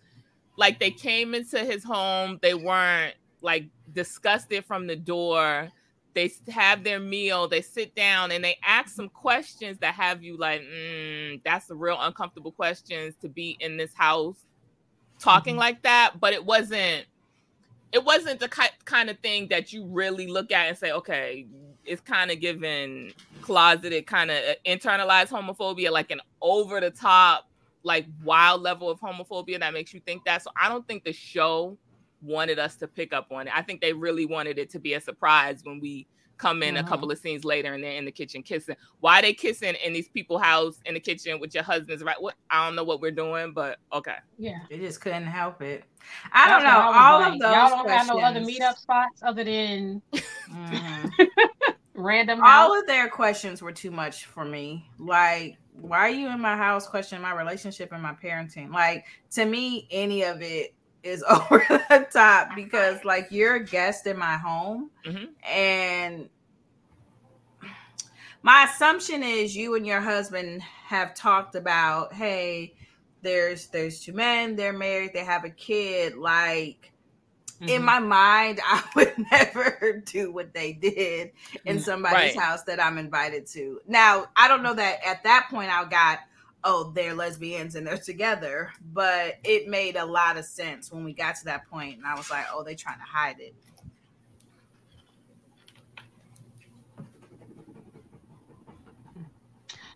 like 0.56 0.80
they 0.80 0.92
came 0.92 1.36
into 1.36 1.60
his 1.60 1.84
home, 1.84 2.40
they 2.42 2.54
weren't 2.54 3.16
like 3.42 3.66
disgusted 3.94 4.66
from 4.66 4.88
the 4.88 4.96
door. 4.96 5.70
They 6.16 6.32
have 6.50 6.84
their 6.84 7.00
meal, 7.00 7.48
they 7.48 7.62
sit 7.62 7.96
down 7.96 8.32
and 8.32 8.44
they 8.44 8.58
ask 8.66 8.96
some 8.96 9.10
questions 9.10 9.78
that 9.80 9.94
have 9.94 10.24
you 10.24 10.38
like, 10.38 10.62
mm, 10.62 11.40
that's 11.46 11.68
the 11.68 11.76
real 11.76 11.98
uncomfortable 12.00 12.52
questions 12.52 13.16
to 13.22 13.30
be 13.30 13.58
in 13.60 13.78
this 13.78 13.94
house 13.94 14.46
talking 15.20 15.54
mm-hmm. 15.54 15.60
like 15.60 15.84
that. 15.84 16.14
But 16.20 16.34
it 16.34 16.44
wasn't 16.44 17.06
it 17.92 18.04
wasn't 18.04 18.40
the 18.40 18.50
kind 18.86 19.10
of 19.10 19.20
thing 19.20 19.48
that 19.50 19.74
you 19.74 19.86
really 19.86 20.28
look 20.28 20.52
at 20.52 20.68
and 20.68 20.78
say, 20.78 20.92
okay, 20.92 21.48
it's 21.86 22.02
kind 22.02 22.32
of 22.32 22.40
given 22.40 23.14
closeted, 23.42 24.06
kind 24.06 24.32
of 24.32 24.38
uh, 24.38 24.54
internalized 24.66 25.30
homophobia, 25.30 25.92
like 25.92 26.12
an 26.12 26.22
over 26.42 26.80
the 26.80 26.92
top, 26.92 27.50
like 27.84 28.06
wild 28.24 28.62
level 28.62 28.90
of 28.90 29.00
homophobia 29.00 29.60
that 29.60 29.74
makes 29.74 29.94
you 29.94 30.00
think 30.02 30.24
that. 30.26 30.44
So 30.44 30.52
I 30.62 30.70
don't 30.70 30.88
think 30.88 31.04
the 31.04 31.14
show 31.14 31.78
wanted 32.22 32.60
us 32.60 32.76
to 32.78 32.88
pick 32.88 33.14
up 33.14 33.32
on 33.32 33.48
it. 33.48 33.54
I 33.56 33.62
think 33.62 33.82
they 33.82 33.94
really 33.94 34.26
wanted 34.26 34.60
it 34.60 34.70
to 34.72 34.80
be 34.80 34.94
a 34.94 35.02
surprise 35.02 35.62
when 35.64 35.80
we 35.80 36.08
come 36.40 36.64
in 36.64 36.74
mm-hmm. 36.74 36.86
a 36.86 36.90
couple 36.90 37.12
of 37.12 37.20
scenes 37.20 37.46
later 37.46 37.74
and 37.74 37.84
they're 37.84 37.92
in 37.92 38.06
the 38.06 38.12
kitchen 38.12 38.42
kissing. 38.42 38.76
Why 39.02 39.20
are 39.20 39.22
they 39.22 39.34
kissing 39.34 39.76
in 39.86 39.94
these 39.94 40.08
people 40.08 40.40
house 40.40 40.80
in 40.86 40.96
the 40.96 41.00
kitchen 41.00 41.40
with 41.40 41.54
your 41.54 41.64
husband's 41.64 42.04
right? 42.04 42.20
What 42.20 42.36
I 42.50 42.66
don't 42.66 42.76
know 42.76 42.84
what 42.84 43.02
we're 43.02 43.12
doing, 43.12 43.54
but 43.54 43.78
okay. 43.94 44.16
Yeah. 44.40 44.60
They 44.70 44.80
just 44.80 45.02
couldn't 45.02 45.28
help 45.28 45.62
it. 45.62 45.84
I 46.32 46.50
don't 46.50 46.64
know. 46.64 46.80
All 46.80 47.20
like, 47.20 47.34
of 47.34 47.40
those 47.40 47.52
y'all 47.52 47.70
don't 47.70 47.84
questions. 47.84 48.10
have 48.10 48.18
no 48.18 48.22
other 48.22 48.40
meetup 48.40 48.78
spots 48.78 49.22
other 49.22 49.44
than 49.44 50.02
mm-hmm. 50.14 51.24
random. 51.94 52.40
All 52.42 52.80
of 52.80 52.88
their 52.88 53.10
questions 53.10 53.62
were 53.62 53.74
too 53.74 53.92
much 53.92 54.26
for 54.26 54.46
me. 54.46 54.90
Like, 54.98 55.58
why 55.74 56.00
are 56.00 56.10
you 56.10 56.30
in 56.30 56.40
my 56.40 56.56
house 56.56 56.88
questioning 56.88 57.22
my 57.22 57.34
relationship 57.34 57.92
and 57.92 58.02
my 58.02 58.14
parenting? 58.14 58.72
Like, 58.72 59.06
to 59.32 59.46
me, 59.46 59.88
any 59.92 60.24
of 60.24 60.42
it 60.42 60.74
is 61.04 61.24
over 61.30 61.66
the 61.68 62.08
top 62.12 62.56
because 62.56 63.04
like 63.06 63.28
you're 63.32 63.56
a 63.56 63.64
guest 63.64 64.08
in 64.08 64.18
my 64.18 64.38
home 64.38 64.90
mm-hmm. 65.06 65.26
and 65.48 66.30
my 68.42 68.64
assumption 68.64 69.24
is 69.24 69.56
you 69.56 69.76
and 69.76 69.86
your 69.86 70.02
husband 70.02 70.62
have 70.62 71.14
talked 71.14 71.56
about 71.56 72.14
hey 72.14 72.74
there's 73.22 73.68
there's 73.68 74.00
two 74.00 74.14
men 74.14 74.56
they're 74.56 74.74
married 74.74 75.12
they 75.14 75.24
have 75.24 75.44
a 75.44 75.50
kid 75.50 76.16
like 76.16 76.92
mm-hmm. 77.62 77.70
in 77.70 77.84
my 77.84 78.00
mind 78.00 78.60
i 78.66 78.84
would 78.96 79.14
never 79.32 80.02
do 80.06 80.32
what 80.32 80.54
they 80.54 80.74
did 80.74 81.32
in 81.66 81.78
mm, 81.78 81.82
somebody's 81.82 82.36
right. 82.36 82.40
house 82.40 82.64
that 82.64 82.82
i'm 82.82 82.98
invited 82.98 83.46
to 83.46 83.80
now 83.88 84.26
i 84.36 84.48
don't 84.48 84.64
know 84.64 84.74
that 84.74 85.00
at 85.06 85.24
that 85.24 85.48
point 85.50 85.70
i 85.70 85.84
got 85.86 86.20
oh, 86.64 86.92
they're 86.94 87.14
lesbians 87.14 87.76
and 87.76 87.86
they're 87.86 87.98
together. 87.98 88.72
But 88.94 89.36
it 89.44 89.68
made 89.68 89.96
a 89.96 90.06
lot 90.06 90.38
of 90.38 90.46
sense 90.46 90.92
when 90.92 91.04
we 91.04 91.14
got 91.14 91.36
to 91.38 91.46
that 91.46 91.70
point, 91.70 91.98
and 91.98 92.06
I 92.06 92.16
was 92.16 92.30
like, 92.30 92.46
oh, 92.54 92.64
they're 92.64 92.76
trying 92.76 93.00
to 93.00 93.06
hide 93.06 93.40
it. 93.40 93.56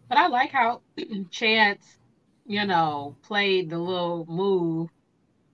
But 0.10 0.18
I 0.18 0.28
like 0.28 0.52
how 0.52 0.82
Chance, 1.32 1.98
you 2.46 2.66
know, 2.66 3.16
played 3.24 3.70
the 3.70 3.80
little 3.80 4.26
move. 4.30 4.90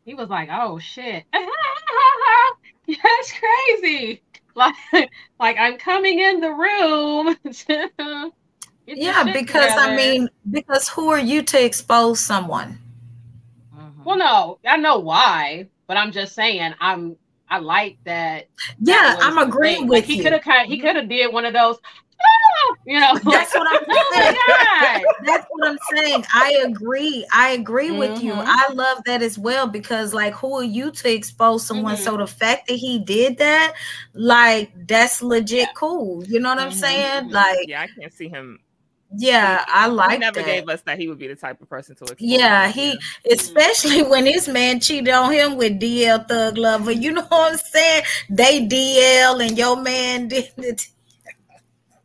He 0.05 0.15
was 0.15 0.27
like, 0.29 0.49
"Oh 0.51 0.79
shit, 0.79 1.23
that's 2.87 3.33
crazy!" 3.39 4.21
Like, 4.55 5.09
like 5.39 5.57
I'm 5.57 5.77
coming 5.77 6.19
in 6.19 6.41
the 6.41 6.51
room 6.51 7.37
yeah, 8.97 9.23
because 9.23 9.71
together. 9.71 9.81
I 9.81 9.95
mean, 9.95 10.29
because 10.49 10.87
who 10.89 11.09
are 11.09 11.19
you 11.19 11.41
to 11.43 11.63
expose 11.63 12.19
someone? 12.19 12.79
Mm-hmm. 13.75 14.03
Well, 14.03 14.17
no, 14.17 14.59
I 14.65 14.77
know 14.77 14.99
why, 14.99 15.67
but 15.87 15.97
I'm 15.97 16.11
just 16.11 16.33
saying 16.33 16.73
I'm 16.79 17.17
I 17.49 17.59
like 17.59 17.97
that. 18.03 18.47
Yeah, 18.79 19.15
that 19.15 19.19
I'm 19.21 19.37
agreeing 19.37 19.87
with 19.87 19.99
like, 19.99 20.05
he 20.05 20.21
could 20.21 20.33
have 20.33 20.67
he 20.67 20.79
could 20.79 20.95
have 20.95 21.09
did 21.09 21.33
one 21.33 21.45
of 21.45 21.53
those. 21.53 21.77
Ah, 22.21 22.75
you 22.85 22.99
know, 22.99 23.13
that's 23.31 23.53
what 23.55 23.67
I'm 23.67 23.85
saying. 24.13 25.05
that's 25.25 25.45
what 25.49 25.69
I'm 25.69 25.77
saying. 25.95 26.25
I 26.33 26.63
agree. 26.65 27.25
I 27.33 27.51
agree 27.51 27.89
mm-hmm. 27.89 27.97
with 27.97 28.21
you. 28.21 28.33
Mm-hmm. 28.33 28.47
I 28.47 28.73
love 28.73 29.01
that 29.05 29.21
as 29.21 29.39
well 29.39 29.67
because, 29.67 30.13
like, 30.13 30.33
who 30.33 30.53
are 30.55 30.63
you 30.63 30.91
to 30.91 31.11
expose 31.11 31.65
someone? 31.65 31.95
Mm-hmm. 31.95 32.03
So 32.03 32.17
the 32.17 32.27
fact 32.27 32.67
that 32.67 32.75
he 32.75 32.99
did 32.99 33.37
that, 33.37 33.73
like, 34.13 34.71
that's 34.87 35.21
legit 35.23 35.59
yeah. 35.59 35.73
cool. 35.75 36.23
You 36.25 36.39
know 36.39 36.49
what 36.49 36.59
I'm 36.59 36.69
mm-hmm. 36.69 36.79
saying? 36.79 37.23
Mm-hmm. 37.23 37.33
Like, 37.33 37.67
yeah, 37.67 37.81
I 37.81 37.87
can't 37.87 38.13
see 38.13 38.27
him 38.27 38.59
yeah, 39.15 39.65
I 39.67 39.87
like. 39.87 40.11
He 40.11 40.17
never 40.19 40.39
that. 40.39 40.45
gave 40.45 40.69
us 40.69 40.81
that 40.81 40.99
he 40.99 41.07
would 41.07 41.17
be 41.17 41.27
the 41.27 41.35
type 41.35 41.61
of 41.61 41.69
person 41.69 41.95
to. 41.95 42.15
Yeah, 42.19 42.71
he 42.71 42.91
mm-hmm. 42.91 43.33
especially 43.33 44.03
when 44.03 44.25
his 44.25 44.47
man 44.47 44.79
cheated 44.79 45.13
on 45.13 45.31
him 45.31 45.57
with 45.57 45.79
DL 45.79 46.27
Thug 46.27 46.57
Lover. 46.57 46.91
You 46.91 47.13
know 47.13 47.23
what 47.23 47.53
I'm 47.53 47.57
saying? 47.57 48.03
They 48.29 48.67
DL 48.67 49.47
and 49.47 49.57
your 49.57 49.81
man 49.81 50.27
did. 50.27 50.81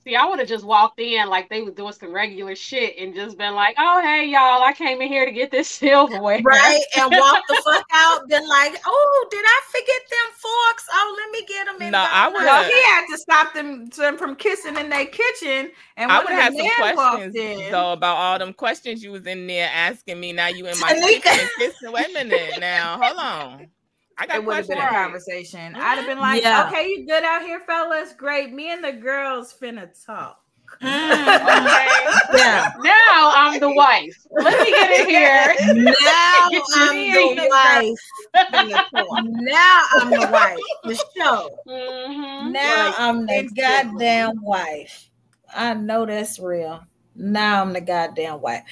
See, 0.04 0.16
I 0.16 0.26
would 0.26 0.38
have 0.38 0.48
just 0.48 0.66
walked 0.66 1.00
in 1.00 1.28
like 1.28 1.48
they 1.48 1.62
was 1.62 1.72
doing 1.72 1.94
some 1.94 2.12
regular 2.12 2.54
shit 2.54 2.98
and 2.98 3.14
just 3.14 3.38
been 3.38 3.54
like, 3.54 3.74
"Oh, 3.78 4.02
hey, 4.02 4.26
y'all, 4.26 4.62
I 4.62 4.74
came 4.76 5.00
in 5.00 5.08
here 5.08 5.24
to 5.24 5.32
get 5.32 5.50
this 5.50 5.68
silverware." 5.70 6.42
Right, 6.42 6.84
and 6.98 7.10
walk 7.10 7.42
the 7.48 7.62
fuck 7.64 7.86
out. 7.90 8.28
Been 8.28 8.46
like, 8.46 8.76
"Oh, 8.86 9.26
did 9.30 9.42
I 9.46 9.60
forget 9.70 10.02
them 10.10 10.34
forks? 10.36 10.86
Oh, 10.92 11.16
let 11.16 11.30
me 11.32 11.46
get 11.46 11.66
them." 11.66 11.80
In 11.80 11.92
no, 11.92 12.06
I 12.06 12.28
would. 12.28 12.34
Well, 12.34 12.64
he 12.64 12.82
had 12.82 13.06
to 13.06 13.16
stop 13.16 13.54
them, 13.54 13.86
them 13.86 14.18
from 14.18 14.36
kissing 14.36 14.76
in 14.76 14.90
their 14.90 15.06
kitchen. 15.06 15.70
And 15.96 16.12
I 16.12 16.18
would 16.18 16.28
have 16.28 16.54
some 16.54 16.94
questions 16.94 17.34
in, 17.34 17.72
though 17.72 17.92
about 17.92 18.16
all 18.16 18.38
them 18.38 18.52
questions 18.52 19.02
you 19.02 19.10
was 19.10 19.26
in 19.26 19.46
there 19.46 19.70
asking 19.72 20.20
me. 20.20 20.32
Now 20.34 20.48
you 20.48 20.66
in 20.66 20.78
my 20.80 20.92
kitchen 20.92 21.48
kissing. 21.58 21.92
Wait 21.92 22.10
a 22.10 22.12
minute, 22.12 22.60
now 22.60 22.98
hold 23.00 23.18
on. 23.18 23.68
I 24.16 24.26
got 24.26 24.36
it 24.36 24.44
would 24.44 24.56
have 24.56 24.68
been 24.68 24.78
a 24.78 24.88
conversation. 24.88 25.72
Mm-hmm. 25.72 25.82
I'd 25.82 25.98
have 25.98 26.06
been 26.06 26.18
like, 26.18 26.42
yeah. 26.42 26.68
okay, 26.68 26.88
you 26.88 27.06
good 27.06 27.24
out 27.24 27.42
here, 27.42 27.60
fellas? 27.60 28.12
Great. 28.12 28.52
Me 28.52 28.70
and 28.72 28.82
the 28.82 28.92
girls 28.92 29.54
finna 29.60 29.88
talk. 30.04 30.40
Mm, 30.82 31.10
okay. 31.10 32.38
yeah. 32.38 32.72
Now 32.78 33.32
I'm 33.34 33.60
the 33.60 33.72
wife. 33.72 34.16
Let 34.32 34.60
me 34.60 34.70
get 34.70 35.00
in 35.00 35.08
here. 35.08 35.54
Now 35.84 36.48
I'm 36.74 37.36
the 37.36 37.48
wife. 37.50 37.98
now 38.34 39.82
I'm 39.92 40.10
the 40.10 40.28
wife. 40.30 40.58
The 40.84 40.94
show. 41.16 41.50
Mm-hmm. 41.66 42.52
Now 42.52 42.86
like, 42.86 43.00
I'm 43.00 43.26
the 43.26 43.50
goddamn 43.56 44.42
wife. 44.42 45.10
I 45.54 45.74
know 45.74 46.06
that's 46.06 46.38
real. 46.38 46.82
Now 47.14 47.62
I'm 47.62 47.72
the 47.72 47.80
goddamn 47.80 48.40
wife. 48.40 48.64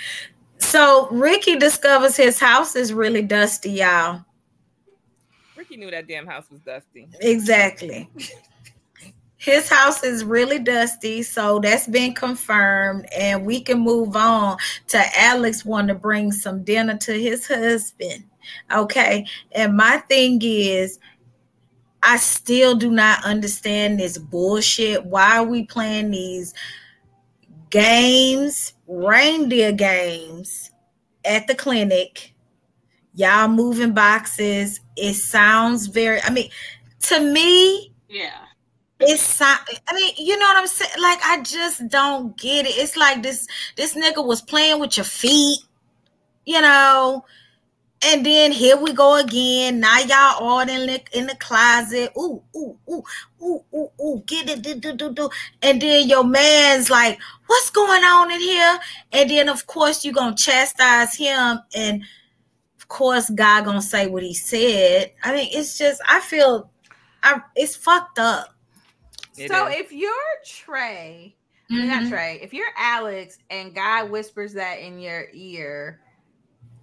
So 0.58 1.08
Ricky 1.10 1.56
discovers 1.56 2.16
his 2.16 2.40
house 2.40 2.74
is 2.76 2.92
really 2.92 3.22
dusty, 3.22 3.70
y'all. 3.70 4.24
Ricky 5.72 5.80
knew 5.80 5.90
that 5.90 6.06
damn 6.06 6.26
house 6.26 6.50
was 6.50 6.60
dusty. 6.60 7.08
Exactly. 7.20 8.08
His 9.38 9.70
house 9.70 10.04
is 10.04 10.22
really 10.22 10.58
dusty, 10.58 11.22
so 11.22 11.60
that's 11.60 11.88
been 11.88 12.14
confirmed, 12.14 13.06
and 13.16 13.46
we 13.46 13.60
can 13.60 13.80
move 13.80 14.14
on 14.14 14.58
to 14.88 15.02
Alex 15.18 15.64
want 15.64 15.88
to 15.88 15.94
bring 15.94 16.30
some 16.30 16.62
dinner 16.62 16.96
to 16.98 17.12
his 17.14 17.48
husband. 17.48 18.24
Okay, 18.70 19.26
and 19.52 19.76
my 19.76 19.96
thing 20.08 20.40
is, 20.42 20.98
I 22.02 22.18
still 22.18 22.76
do 22.76 22.90
not 22.90 23.24
understand 23.24 23.98
this 23.98 24.18
bullshit. 24.18 25.06
Why 25.06 25.38
are 25.38 25.44
we 25.44 25.64
playing 25.64 26.10
these 26.10 26.52
games, 27.70 28.74
reindeer 28.86 29.72
games, 29.72 30.70
at 31.24 31.46
the 31.46 31.54
clinic? 31.54 32.32
y'all 33.14 33.48
moving 33.48 33.92
boxes. 33.92 34.80
It 34.96 35.14
sounds 35.14 35.86
very, 35.86 36.20
I 36.22 36.30
mean, 36.30 36.50
to 37.02 37.20
me, 37.20 37.92
yeah. 38.08 38.30
It's 39.04 39.40
I 39.40 39.58
mean, 39.94 40.14
you 40.16 40.38
know 40.38 40.46
what 40.46 40.58
I'm 40.58 40.66
saying? 40.66 40.90
Like, 41.02 41.18
I 41.24 41.42
just 41.42 41.88
don't 41.88 42.36
get 42.38 42.66
it. 42.66 42.76
It's 42.76 42.96
like 42.96 43.22
this 43.22 43.46
this 43.76 43.94
nigga 43.94 44.24
was 44.24 44.40
playing 44.40 44.78
with 44.78 44.96
your 44.96 45.04
feet, 45.04 45.58
you 46.46 46.60
know. 46.60 47.24
And 48.04 48.26
then 48.26 48.50
here 48.50 48.76
we 48.76 48.92
go 48.92 49.16
again. 49.16 49.80
Now 49.80 49.98
y'all 50.00 50.42
all 50.44 50.60
in 50.60 50.86
the 50.86 51.02
in 51.12 51.26
the 51.26 51.36
closet. 51.36 52.12
Ooh, 52.16 52.42
ooh, 52.56 52.76
ooh, 52.88 53.04
ooh, 53.42 53.64
ooh, 53.74 53.90
ooh. 54.00 54.22
Get 54.26 54.50
it, 54.50 54.62
do, 54.62 54.74
do, 54.74 54.92
do, 54.92 55.12
do. 55.12 55.30
And 55.62 55.80
then 55.80 56.08
your 56.08 56.24
man's 56.24 56.90
like, 56.90 57.18
what's 57.46 57.70
going 57.70 58.02
on 58.02 58.30
in 58.32 58.40
here? 58.40 58.78
And 59.12 59.30
then 59.30 59.48
of 59.48 59.66
course 59.66 60.04
you're 60.04 60.14
gonna 60.14 60.36
chastise 60.36 61.16
him 61.16 61.60
and 61.74 62.02
course 62.92 63.30
God 63.30 63.64
gonna 63.64 63.80
say 63.80 64.06
what 64.06 64.22
he 64.22 64.34
said. 64.34 65.12
I 65.24 65.32
mean, 65.34 65.48
it's 65.50 65.78
just 65.78 66.02
I 66.06 66.20
feel 66.20 66.70
I 67.22 67.40
it's 67.56 67.74
fucked 67.74 68.18
up. 68.18 68.54
It 69.38 69.50
so 69.50 69.66
is. 69.68 69.76
if 69.80 69.92
you're 69.92 70.12
Trey, 70.44 71.34
mm-hmm. 71.70 71.88
not 71.88 72.10
Trey, 72.10 72.38
if 72.42 72.52
you're 72.52 72.68
Alex 72.76 73.38
and 73.48 73.74
God 73.74 74.10
whispers 74.10 74.52
that 74.52 74.80
in 74.80 74.98
your 74.98 75.28
ear, 75.32 76.00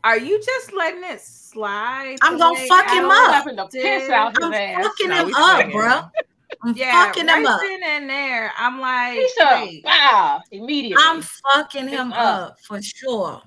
are 0.03 0.18
you 0.18 0.41
just 0.43 0.74
letting 0.74 1.03
it 1.03 1.22
slide? 1.22 2.18
I'm 2.24 2.39
gonna 2.39 2.57
fuck 2.68 2.89
him 2.89 3.05
up. 3.05 3.45
I'm 3.45 4.53
ass. 4.53 4.84
fucking 4.84 5.10
no, 5.10 5.28
him 5.28 5.34
up, 5.36 5.72
bro. 5.72 6.01
I'm 6.64 6.76
yeah, 6.76 7.05
fucking 7.05 7.28
right 7.28 7.39
him 7.39 7.45
up. 7.45 7.62
in 7.64 8.07
there, 8.07 8.51
I'm 8.57 8.80
like, 8.80 9.20
wow, 9.86 10.41
immediately. 10.51 11.03
I'm 11.05 11.22
fucking 11.22 11.88
him 11.88 12.12
up. 12.14 12.49
up 12.49 12.60
for 12.62 12.82
sure. 12.82 13.43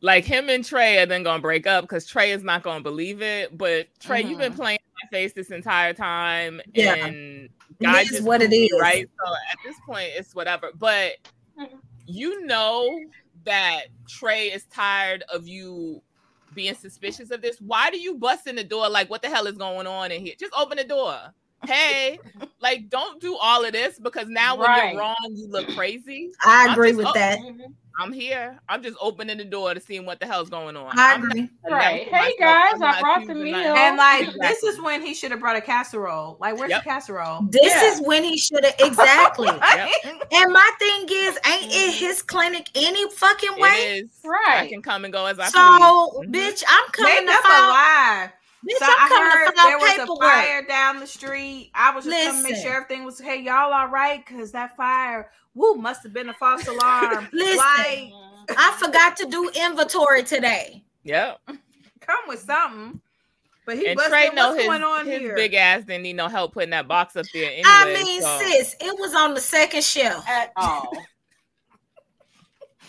Like 0.00 0.24
him 0.24 0.48
and 0.48 0.64
Trey 0.64 0.98
are 0.98 1.06
then 1.06 1.22
gonna 1.22 1.42
break 1.42 1.66
up 1.66 1.82
because 1.84 2.06
Trey 2.06 2.32
is 2.32 2.42
not 2.42 2.62
gonna 2.62 2.82
believe 2.82 3.22
it. 3.22 3.56
But 3.56 3.88
Trey, 4.00 4.22
you've 4.22 4.38
been 4.38 4.52
Mhm. 4.52 4.56
playing 4.56 4.78
my 5.02 5.08
face 5.10 5.32
this 5.32 5.50
entire 5.50 5.92
time, 5.92 6.60
Yeah. 6.74 6.94
and 6.94 7.50
It 7.78 7.84
God 7.84 8.10
is 8.10 8.22
what 8.22 8.42
it 8.42 8.52
is. 8.52 8.70
right? 8.80 9.08
So 9.24 9.32
at 9.50 9.58
this 9.64 9.76
point, 9.86 10.10
it's 10.14 10.34
whatever. 10.34 10.70
But 10.74 11.14
you 12.06 12.44
know 12.46 13.00
that 13.44 13.84
Trey 14.08 14.48
is 14.48 14.64
tired 14.66 15.22
of 15.32 15.46
you 15.46 16.02
being 16.54 16.74
suspicious 16.74 17.30
of 17.30 17.42
this. 17.42 17.60
Why 17.60 17.90
do 17.90 17.98
you 18.00 18.16
bust 18.16 18.46
in 18.46 18.56
the 18.56 18.64
door? 18.64 18.88
Like, 18.88 19.08
what 19.08 19.22
the 19.22 19.28
hell 19.28 19.46
is 19.46 19.56
going 19.56 19.86
on 19.86 20.10
in 20.10 20.24
here? 20.24 20.34
Just 20.38 20.52
open 20.54 20.78
the 20.78 20.84
door. 20.84 21.32
Hey, 21.66 22.18
like, 22.60 22.88
don't 22.88 23.20
do 23.20 23.36
all 23.36 23.64
of 23.64 23.72
this 23.72 23.98
because 23.98 24.28
now 24.28 24.56
when 24.56 24.66
Right. 24.68 24.92
you're 24.92 25.00
wrong, 25.00 25.16
you 25.30 25.46
look 25.48 25.68
crazy. 25.74 26.32
I 26.44 26.64
I'm 26.66 26.72
agree 26.72 26.88
just- 26.90 26.98
with 26.98 27.06
oh, 27.08 27.12
that. 27.14 27.38
Mhm. 27.38 27.74
I'm 27.98 28.12
here. 28.14 28.58
I'm 28.66 28.82
just 28.82 28.96
opening 28.98 29.36
the 29.36 29.44
door 29.44 29.74
to 29.74 29.80
see 29.80 30.00
what 30.00 30.20
the 30.20 30.26
hell's 30.26 30.48
going 30.48 30.74
on. 30.74 30.98
I 30.98 31.16
agree. 31.16 31.50
Right. 31.70 32.08
Hey, 32.08 32.10
myself- 32.10 32.38
guys, 32.38 32.72
I'm 32.76 32.82
I 32.82 33.00
brought 33.00 33.16
the 33.26 33.32
accusing 33.32 33.42
meal. 33.44 33.58
nothing. 33.74 33.76
And 33.82 33.96
like 33.98 34.32
this 34.40 34.62
is 34.62 34.80
when 34.80 35.02
he 35.04 35.12
should 35.12 35.32
have 35.32 35.40
brought 35.40 35.56
a 35.56 35.60
casserole. 35.60 36.38
Like, 36.40 36.56
where's 36.56 36.70
Yep. 36.70 36.82
the 36.84 36.88
casserole? 36.88 37.40
This 37.50 37.74
Yeah. 37.74 37.92
is 37.92 38.00
when 38.00 38.24
he 38.24 38.38
should 38.38 38.64
have 38.64 38.74
exactly. 38.78 39.48
Yep. 39.60 39.90
and 40.32 40.52
my 40.52 40.70
thing 40.78 41.08
is, 41.10 41.38
ain't 41.46 41.72
it 41.74 41.92
his 41.94 42.22
clinic 42.22 42.70
any 42.74 43.06
fucking 43.10 43.58
way? 43.60 43.98
It 43.98 44.04
is. 44.04 44.10
I 44.48 44.66
can 44.68 44.80
come 44.80 45.04
and 45.04 45.12
go 45.12 45.26
as 45.26 45.38
I 45.38 45.48
So, 45.48 45.58
please. 46.22 46.28
Mhm. 46.28 46.32
bitch, 46.32 46.64
I'm 46.66 46.90
coming 46.92 47.26
Make 47.26 47.26
to 47.26 47.32
up 47.34 47.44
a 47.44 47.48
file. 47.48 48.32
Lie. 48.62 48.72
Bitch, 48.74 48.78
So 48.78 48.84
I'm 48.86 48.96
I 48.98 49.08
coming 49.08 49.30
heard 49.32 49.46
to 49.46 49.52
file 49.56 49.66
there 49.66 49.78
was 49.78 49.98
a 50.08 50.22
fire 50.22 50.62
down 50.66 51.00
the 51.00 51.06
street. 51.06 51.70
I 51.74 51.94
was 51.94 52.04
just 52.04 52.16
coming 52.26 52.42
to 52.44 52.50
make 52.50 52.62
sure 52.62 52.74
everything 52.74 53.04
was 53.04 53.18
hey, 53.20 53.40
y'all 53.42 53.72
all 53.72 53.88
right? 53.88 54.24
Cause 54.26 54.52
that 54.52 54.76
fire, 54.76 55.30
woo, 55.54 55.74
must 55.74 56.02
have 56.02 56.12
been 56.12 56.28
a 56.28 56.34
false 56.34 56.66
alarm. 56.66 57.28
Listen. 57.32 57.56
like, 57.56 58.12
I 58.56 58.76
forgot 58.78 59.16
to 59.18 59.26
do 59.26 59.50
inventory 59.54 60.22
today. 60.22 60.84
Yep. 61.04 61.38
come 62.00 62.16
with 62.28 62.40
something. 62.40 63.00
But 63.66 63.76
he 63.78 63.86
And 63.86 63.96
busted. 63.96 64.12
Trey 64.12 64.30
know 64.30 64.48
What's 64.48 64.58
his, 64.62 64.66
going 64.68 64.82
on 64.82 65.06
his 65.06 65.18
here? 65.20 65.34
big 65.36 65.54
ass 65.54 65.84
didn't 65.84 66.02
need 66.02 66.14
no 66.16 66.28
help 66.28 66.54
putting 66.54 66.70
that 66.70 66.88
box 66.88 67.14
up 67.14 67.26
there 67.32 67.44
anyway. 67.50 67.62
I 67.66 67.94
mean, 68.02 68.20
so- 68.22 68.38
sis, 68.40 68.74
it 68.80 68.98
was 68.98 69.14
on 69.14 69.34
the 69.34 69.40
second 69.40 69.84
shelf. 69.84 70.26
At 70.28 70.52
all. 70.56 70.92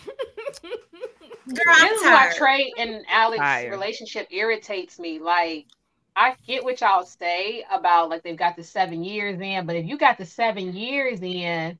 Girl, 1.46 1.56
I'm 1.66 1.88
this 1.88 2.00
is 2.00 2.06
why. 2.06 2.32
Trey 2.36 2.72
and 2.78 3.04
Alex's 3.08 3.40
Tired. 3.40 3.70
relationship 3.72 4.28
irritates 4.30 4.98
me. 4.98 5.18
Like, 5.18 5.66
I 6.14 6.34
get 6.46 6.62
what 6.62 6.80
y'all 6.80 7.04
say 7.04 7.64
about 7.72 8.10
like 8.10 8.22
they've 8.22 8.36
got 8.36 8.56
the 8.56 8.62
seven 8.64 9.02
years 9.02 9.40
in, 9.40 9.66
but 9.66 9.76
if 9.76 9.86
you 9.86 9.96
got 9.96 10.18
the 10.18 10.26
seven 10.26 10.74
years 10.74 11.20
in, 11.22 11.78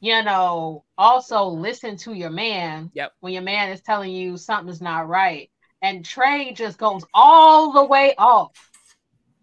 you 0.00 0.22
know, 0.24 0.84
also 0.98 1.44
listen 1.44 1.96
to 1.98 2.12
your 2.12 2.30
man. 2.30 2.90
Yep. 2.94 3.12
When 3.20 3.32
your 3.32 3.42
man 3.42 3.70
is 3.70 3.82
telling 3.82 4.10
you 4.10 4.36
something's 4.36 4.80
not 4.80 5.08
right, 5.08 5.50
and 5.82 6.04
Trey 6.04 6.52
just 6.52 6.78
goes 6.78 7.04
all 7.14 7.72
the 7.72 7.84
way 7.84 8.14
off. 8.16 8.70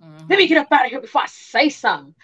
Mhm. 0.04 0.30
Let 0.30 0.40
me 0.40 0.48
get 0.48 0.58
up 0.58 0.72
out 0.72 0.86
of 0.86 0.92
here 0.92 1.02
before 1.02 1.22
I 1.22 1.28
say 1.28 1.70
something. 1.70 2.16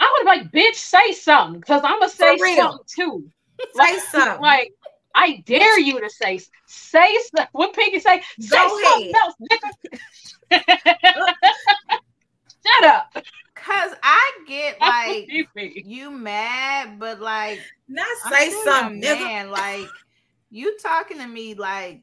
I 0.00 0.12
would 0.18 0.26
like, 0.26 0.50
bitch, 0.50 0.74
say 0.74 1.12
something 1.12 1.60
because 1.60 1.82
I'm 1.84 2.00
gonna 2.00 2.08
say 2.08 2.36
something 2.56 2.84
too. 2.86 3.30
Say 3.74 3.98
something. 4.10 4.40
Like, 4.40 4.72
I 5.14 5.42
dare 5.46 5.78
you 5.78 6.00
to 6.00 6.10
say 6.10 6.40
say. 6.66 7.16
What 7.52 7.74
Pinky 7.74 8.00
say? 8.00 8.22
Say 8.40 8.56
Go 8.56 8.80
something 8.82 9.12
ahead. 9.12 9.14
else, 9.24 9.34
nigga. 9.52 10.74
Shut 12.66 12.84
up. 12.90 13.16
Cause 13.54 13.94
I 14.02 14.32
get 14.46 14.80
like 14.80 15.28
You 15.28 15.46
you 15.84 16.10
mad, 16.10 16.98
but 16.98 17.20
like 17.20 17.60
Not 17.88 18.06
I'm 18.24 18.32
say 18.32 18.50
something, 18.50 19.00
man. 19.00 19.50
Like 19.50 19.88
you 20.50 20.76
talking 20.78 21.18
to 21.18 21.26
me 21.26 21.54
like 21.54 22.02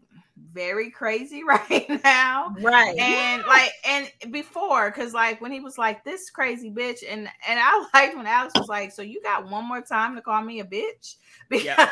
very 0.53 0.89
crazy 0.91 1.43
right 1.47 1.87
now. 2.03 2.53
Right. 2.61 2.95
And 2.99 3.43
like 3.47 3.71
and 3.87 4.11
before, 4.31 4.91
cause 4.91 5.13
like 5.13 5.41
when 5.41 5.51
he 5.51 5.59
was 5.59 5.77
like 5.77 6.03
this 6.03 6.29
crazy 6.29 6.71
bitch, 6.71 6.99
and 7.09 7.27
and 7.47 7.59
I 7.59 7.85
liked 7.93 8.15
when 8.15 8.27
Alex 8.27 8.55
was 8.55 8.67
like, 8.67 8.91
so 8.91 9.01
you 9.01 9.21
got 9.21 9.49
one 9.49 9.67
more 9.67 9.81
time 9.81 10.15
to 10.15 10.21
call 10.21 10.41
me 10.41 10.59
a 10.59 10.65
bitch 10.65 11.15
because 11.49 11.65
Yeah. 11.65 11.89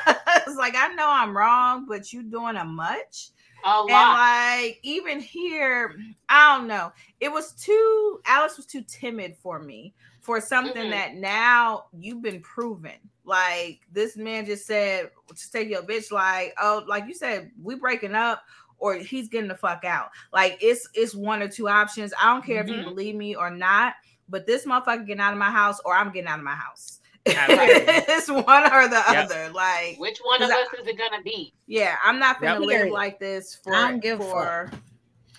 like 0.58 0.76
I 0.78 0.94
know 0.96 1.08
I'm 1.10 1.36
wrong, 1.36 1.86
but 1.88 2.12
you 2.14 2.24
doing 2.24 2.58
a 2.58 2.66
much. 2.66 3.30
A 3.64 3.82
And 3.88 4.12
lot. 4.12 4.14
like 4.14 4.80
even 4.84 5.20
here, 5.20 5.96
I 6.30 6.58
don't 6.58 6.68
know. 6.68 6.92
It 7.20 7.32
was 7.32 7.54
too 7.54 8.20
Alex 8.26 8.58
was 8.58 8.66
too 8.66 8.84
timid 8.88 9.36
for 9.38 9.60
me 9.60 9.94
for 10.30 10.40
something 10.40 10.86
Mhm. 10.86 10.92
that 10.92 11.16
now 11.16 11.86
you've 11.98 12.22
been 12.22 12.40
proven. 12.42 12.94
Like 13.26 13.80
this 13.92 14.16
man 14.16 14.46
just 14.46 14.68
said, 14.68 15.10
just 15.34 15.52
take 15.52 15.70
your 15.70 15.82
bitch. 15.82 16.12
Like 16.12 16.54
oh, 16.62 16.84
like 16.88 17.08
you 17.08 17.16
said, 17.16 17.50
we 17.60 17.74
breaking 17.74 18.14
up 18.14 18.44
or 18.78 18.94
he's 18.94 19.28
getting 19.28 19.48
the 19.48 19.58
fuck 19.58 19.84
out. 19.86 20.12
Like 20.32 20.60
it's 20.62 20.88
it's 20.94 21.16
one 21.16 21.42
or 21.42 21.48
two 21.48 21.68
options. 21.68 22.14
I 22.22 22.28
don't 22.32 22.46
care 22.46 22.62
if 22.62 22.68
you 22.70 22.76
Mhm. 22.76 22.84
believe 22.84 23.16
me 23.16 23.36
or 23.36 23.50
not, 23.50 23.96
but 24.30 24.46
this 24.46 24.66
motherfucker 24.68 25.08
getting 25.08 25.20
out 25.20 25.34
of 25.34 25.40
my 25.40 25.50
house 25.50 25.80
or 25.84 25.96
I'm 25.96 26.12
getting 26.12 26.30
out 26.30 26.38
of 26.38 26.46
my 26.46 26.54
house. 26.54 27.00
Absolutely. 27.26 27.76
it's 28.14 28.30
one 28.30 28.72
or 28.72 28.88
the 28.88 29.04
Yep. 29.12 29.26
other. 29.26 29.50
Like 29.50 29.98
Which 29.98 30.20
one 30.20 30.44
of 30.44 30.50
Cause 30.52 30.60
us 30.60 30.80
is 30.80 30.88
it 30.88 30.96
gonna 31.00 31.24
be? 31.24 31.54
yeah, 31.66 31.96
I'm 32.04 32.20
not 32.20 32.40
gonna 32.40 32.60
Yep. 32.60 32.68
live 32.68 32.92
like 32.92 33.20
this 33.20 33.56
for 33.56 33.74
I 33.74 33.90
don't 33.90 34.00
give 34.00 34.20
a 34.20 34.24
for 34.24 34.72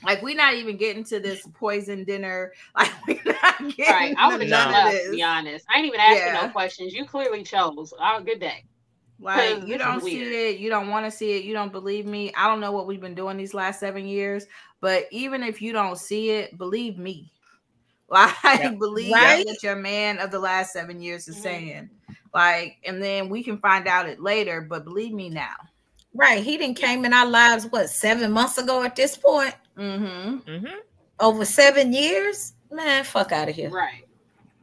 like 0.05 0.23
we're 0.23 0.37
not 0.37 0.55
even 0.55 0.77
getting 0.77 1.05
to 1.05 1.21
this 1.21 1.47
poison 1.55 2.05
dinner. 2.05 2.53
Like 2.77 2.93
we're 3.07 3.35
not 3.43 3.77
getting 3.77 3.85
Right. 3.87 4.15
I 4.17 4.31
would 4.31 4.41
have 4.41 4.51
No. 4.51 4.57
done 4.65 4.73
none 4.73 4.85
that 4.85 5.03
to 5.05 5.11
be 5.11 5.23
honest. 5.23 5.67
I 5.73 5.79
ain't 5.79 5.87
even 5.87 6.01
asking 6.01 6.33
Yeah. 6.33 6.35
no 6.35 6.49
questions. 6.49 6.93
You 6.95 7.07
clearly 7.07 7.43
chose. 7.43 7.93
Oh, 7.99 8.21
good 8.25 8.41
day. 8.41 8.65
Like 9.21 9.67
you 9.67 9.77
don't 9.79 10.01
see 10.03 10.15
weird. 10.21 10.33
it, 10.33 10.59
you 10.59 10.71
don't 10.71 10.89
want 10.89 11.05
to 11.07 11.11
see 11.11 11.33
it, 11.37 11.45
you 11.45 11.53
don't 11.53 11.73
believe 11.73 12.07
me. 12.07 12.33
I 12.35 12.47
don't 12.49 12.61
know 12.61 12.73
what 12.73 12.87
we've 12.87 13.01
been 13.01 13.15
doing 13.15 13.37
these 13.37 13.55
last 13.55 13.81
seven 13.81 14.07
years, 14.07 14.47
but 14.81 15.05
even 15.11 15.43
if 15.43 15.61
you 15.61 15.73
don't 15.73 15.99
see 15.99 16.31
it, 16.31 16.57
believe 16.59 16.99
me. 16.99 17.33
Like 18.13 18.61
Yep. 18.61 18.79
believe 18.79 19.13
Right? 19.13 19.45
what 19.45 19.63
your 19.63 19.77
man 19.77 20.19
of 20.19 20.31
the 20.31 20.39
last 20.41 20.73
seven 20.73 21.01
years 21.01 21.29
is 21.29 21.39
Mhm. 21.39 21.41
saying. 21.41 21.91
Like, 22.35 22.77
and 22.85 23.03
then 23.03 23.29
we 23.29 23.43
can 23.43 23.59
find 23.59 23.87
out 23.87 24.09
it 24.09 24.21
later, 24.21 24.61
but 24.61 24.85
believe 24.85 25.13
me 25.13 25.29
now. 25.31 25.55
Right. 26.15 26.43
He 26.43 26.57
didn't 26.57 26.77
came 26.77 27.05
in 27.05 27.13
our 27.13 27.27
lives 27.27 27.67
what 27.67 27.89
seven 27.89 28.33
months 28.33 28.59
ago 28.59 28.83
at 28.83 28.97
this 28.97 29.17
point? 29.17 29.55
Mm-hmm. 29.77 30.39
Mhm. 30.51 30.73
Over 31.21 31.45
seven 31.45 31.93
years? 31.93 32.55
Man, 32.71 33.05
fuck 33.05 33.33
out 33.33 33.49
of 33.49 33.55
here. 33.55 33.71
Right. 33.71 34.05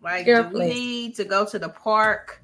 Like, 0.04 0.26
Girl, 0.26 0.44
do 0.44 0.50
we 0.50 0.56
please. 0.66 0.74
need 0.76 1.16
to 1.16 1.26
go 1.26 1.46
to 1.46 1.60
the 1.60 1.70
park, 1.70 2.42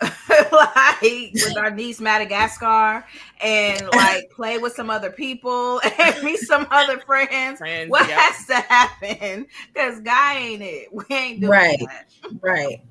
like 0.00 1.00
with 1.34 1.56
our 1.56 1.70
niece 1.70 2.00
Madagascar, 2.00 3.04
and 3.40 3.82
like 3.94 4.30
play 4.34 4.58
with 4.58 4.74
some 4.74 4.90
other 4.90 5.10
people 5.10 5.80
and 5.98 6.22
meet 6.22 6.40
some 6.40 6.66
other 6.70 6.98
friends? 7.00 7.58
Friends, 7.58 7.90
What 7.90 8.08
yep. 8.08 8.18
has 8.18 8.46
to 8.46 8.54
happen? 8.54 9.46
Because 9.72 10.00
guy 10.00 10.38
ain't 10.38 10.62
it. 10.62 10.88
We 10.92 11.04
ain't 11.10 11.40
doing 11.40 11.50
Right. 11.50 11.78
that. 11.80 12.06
Right. 12.40 12.82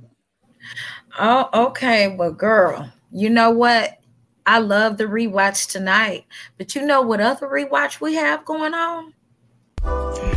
Oh, 1.20 1.50
okay. 1.68 2.16
Well, 2.16 2.32
girl, 2.32 2.92
you 3.12 3.30
know 3.30 3.52
what? 3.52 4.00
I 4.48 4.60
love 4.60 4.96
the 4.96 5.04
rewatch 5.04 5.70
tonight, 5.70 6.26
but 6.58 6.74
you 6.74 6.86
know 6.86 7.02
what 7.02 7.20
other 7.20 7.48
rewatch 7.48 8.00
we 8.00 8.16
have 8.16 8.46
going 8.46 8.74
on? 8.74 9.14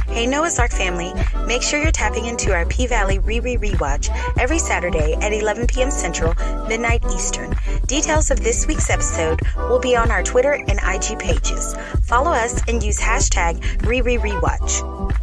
Hey 0.09 0.27
Noah's 0.27 0.59
Arc 0.59 0.73
family, 0.73 1.13
make 1.47 1.63
sure 1.63 1.81
you're 1.81 1.93
tapping 1.93 2.27
into 2.27 2.53
our 2.53 2.67
P 2.67 2.89
Valley 2.89 3.21
Riri 3.21 3.57
Rewatch 3.57 4.11
every 4.37 4.59
Saturday 4.59 5.13
at 5.15 5.33
11 5.33 5.69
p.m. 5.69 5.93
Central, 5.93 6.35
midnight 6.67 7.05
Eastern. 7.15 7.55
Details 7.87 8.33
of 8.33 8.41
this 8.41 8.67
week's 8.67 8.91
episode 8.91 9.39
will 9.57 9.79
be 9.79 9.95
on 9.95 10.11
our 10.11 10.25
Twitter 10.25 10.55
and 10.55 10.81
IG 10.83 11.17
pages. 11.21 11.77
Follow 12.03 12.33
us 12.33 12.61
and 12.67 12.83
use 12.83 12.99
hashtag 12.99 13.61
Riri 13.83 14.19
Rewatch. 14.19 15.21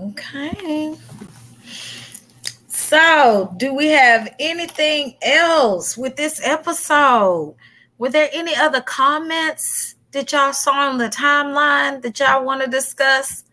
Okay. 0.00 0.96
So, 2.88 3.52
do 3.58 3.74
we 3.74 3.88
have 3.88 4.34
anything 4.40 5.16
else 5.20 5.98
with 5.98 6.16
this 6.16 6.40
episode? 6.42 7.54
Were 7.98 8.08
there 8.08 8.30
any 8.32 8.56
other 8.56 8.80
comments 8.80 9.94
that 10.12 10.32
y'all 10.32 10.54
saw 10.54 10.88
on 10.88 10.96
the 10.96 11.10
timeline 11.10 12.00
that 12.00 12.18
y'all 12.18 12.46
want 12.46 12.62
to 12.62 12.66
discuss? 12.66 13.44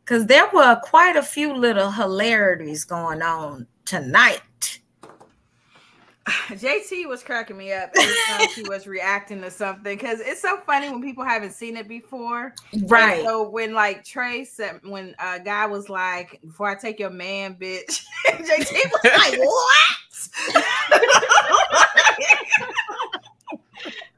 Because 0.00 0.26
there 0.26 0.50
were 0.52 0.80
quite 0.82 1.14
a 1.14 1.22
few 1.22 1.54
little 1.54 1.92
hilarities 1.92 2.84
going 2.84 3.22
on 3.22 3.68
tonight. 3.84 4.40
JT 6.50 7.08
was 7.08 7.22
cracking 7.22 7.56
me 7.56 7.72
up 7.72 7.90
every 7.98 8.14
time 8.28 8.48
she 8.54 8.62
was 8.68 8.86
reacting 8.86 9.40
to 9.42 9.50
something 9.50 9.96
because 9.96 10.20
it's 10.20 10.42
so 10.42 10.58
funny 10.66 10.90
when 10.90 11.02
people 11.02 11.24
haven't 11.24 11.52
seen 11.52 11.76
it 11.76 11.88
before. 11.88 12.54
And 12.72 12.90
Right. 12.90 13.24
so 13.24 13.48
when 13.48 13.72
like 13.72 14.04
Trey 14.04 14.44
said, 14.44 14.80
when 14.84 15.14
a 15.20 15.24
uh, 15.26 15.38
guy 15.38 15.66
was 15.66 15.88
like, 15.88 16.40
"Before 16.42 16.68
I 16.68 16.74
take 16.74 16.98
your 16.98 17.10
man, 17.10 17.54
bitch," 17.54 18.04
JT 18.26 18.72
was 18.92 19.04
like, 19.04 19.38
"What?" 19.38 19.96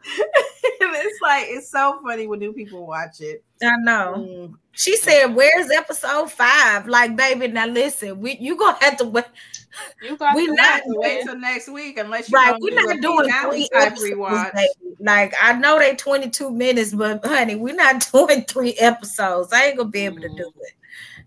it's 0.82 1.20
like 1.22 1.30
like 1.30 1.46
it's 1.50 1.70
so 1.70 2.00
funny 2.02 2.26
when 2.26 2.38
new 2.38 2.52
people 2.52 2.86
watch 2.86 3.20
it. 3.20 3.42
I 3.62 3.76
know. 3.78 4.14
Mm. 4.18 4.54
She 4.72 4.96
said, 4.96 5.26
"Where's 5.34 5.70
episode 5.70 6.30
five? 6.30 6.86
Like, 6.86 7.16
baby, 7.16 7.48
now 7.48 7.66
listen, 7.66 8.20
we 8.20 8.36
you 8.38 8.56
gonna 8.56 8.78
have 8.80 8.96
to 8.98 9.04
wait. 9.04 9.24
You 10.02 10.16
got 10.16 10.34
We 10.34 10.46
to 10.46 10.54
not 10.54 10.82
wait. 10.86 10.98
Wait 10.98 11.24
till 11.24 11.38
next 11.38 11.68
week 11.68 11.98
unless 11.98 12.30
you 12.30 12.36
Right, 12.36 12.52
right, 12.52 12.60
we're 12.60 12.70
do 12.70 12.76
not 12.76 12.96
a 12.96 13.00
doing 13.00 13.30
finale 13.30 13.50
three 13.50 13.68
type 13.72 13.92
episodes, 13.92 14.14
rewatch. 14.14 14.52
baby. 14.54 14.96
Like, 14.98 15.34
I 15.40 15.52
know 15.54 15.78
they 15.78 15.94
22 15.94 16.50
minutes, 16.50 16.92
but 16.92 17.24
honey, 17.24 17.56
we're 17.56 17.74
not 17.74 18.06
doing 18.12 18.42
three 18.44 18.74
episodes. 18.74 19.52
I 19.52 19.66
ain't 19.66 19.76
gonna 19.76 19.88
be 19.88 20.00
able 20.00 20.20
to 20.20 20.28
do 20.28 20.34
mm-hmm. 20.34 20.60
it. 20.60 20.72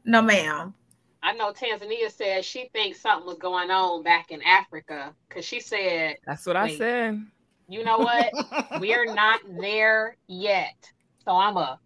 No, 0.06 0.22
ma'am. 0.22 0.74
I 1.22 1.34
know 1.34 1.54
Tanzania 1.54 2.12
said 2.12 2.44
she 2.44 2.70
thinks 2.74 3.00
something 3.00 3.26
was 3.26 3.38
going 3.38 3.72
on 3.72 4.04
back 4.04 4.32
in 4.32 4.42
Africa 4.42 5.14
because 5.30 5.46
she 5.46 5.62
said, 5.62 6.18
That's 6.26 6.46
what 6.46 6.58
I 6.58 6.76
said. 6.76 7.26
you 7.70 7.86
know 7.86 7.98
what? 8.00 8.32
We're 8.82 9.14
not 9.14 9.40
there 9.60 10.18
yet. 10.28 10.92
So 11.24 11.32
I'm 11.32 11.56
a 11.56 11.80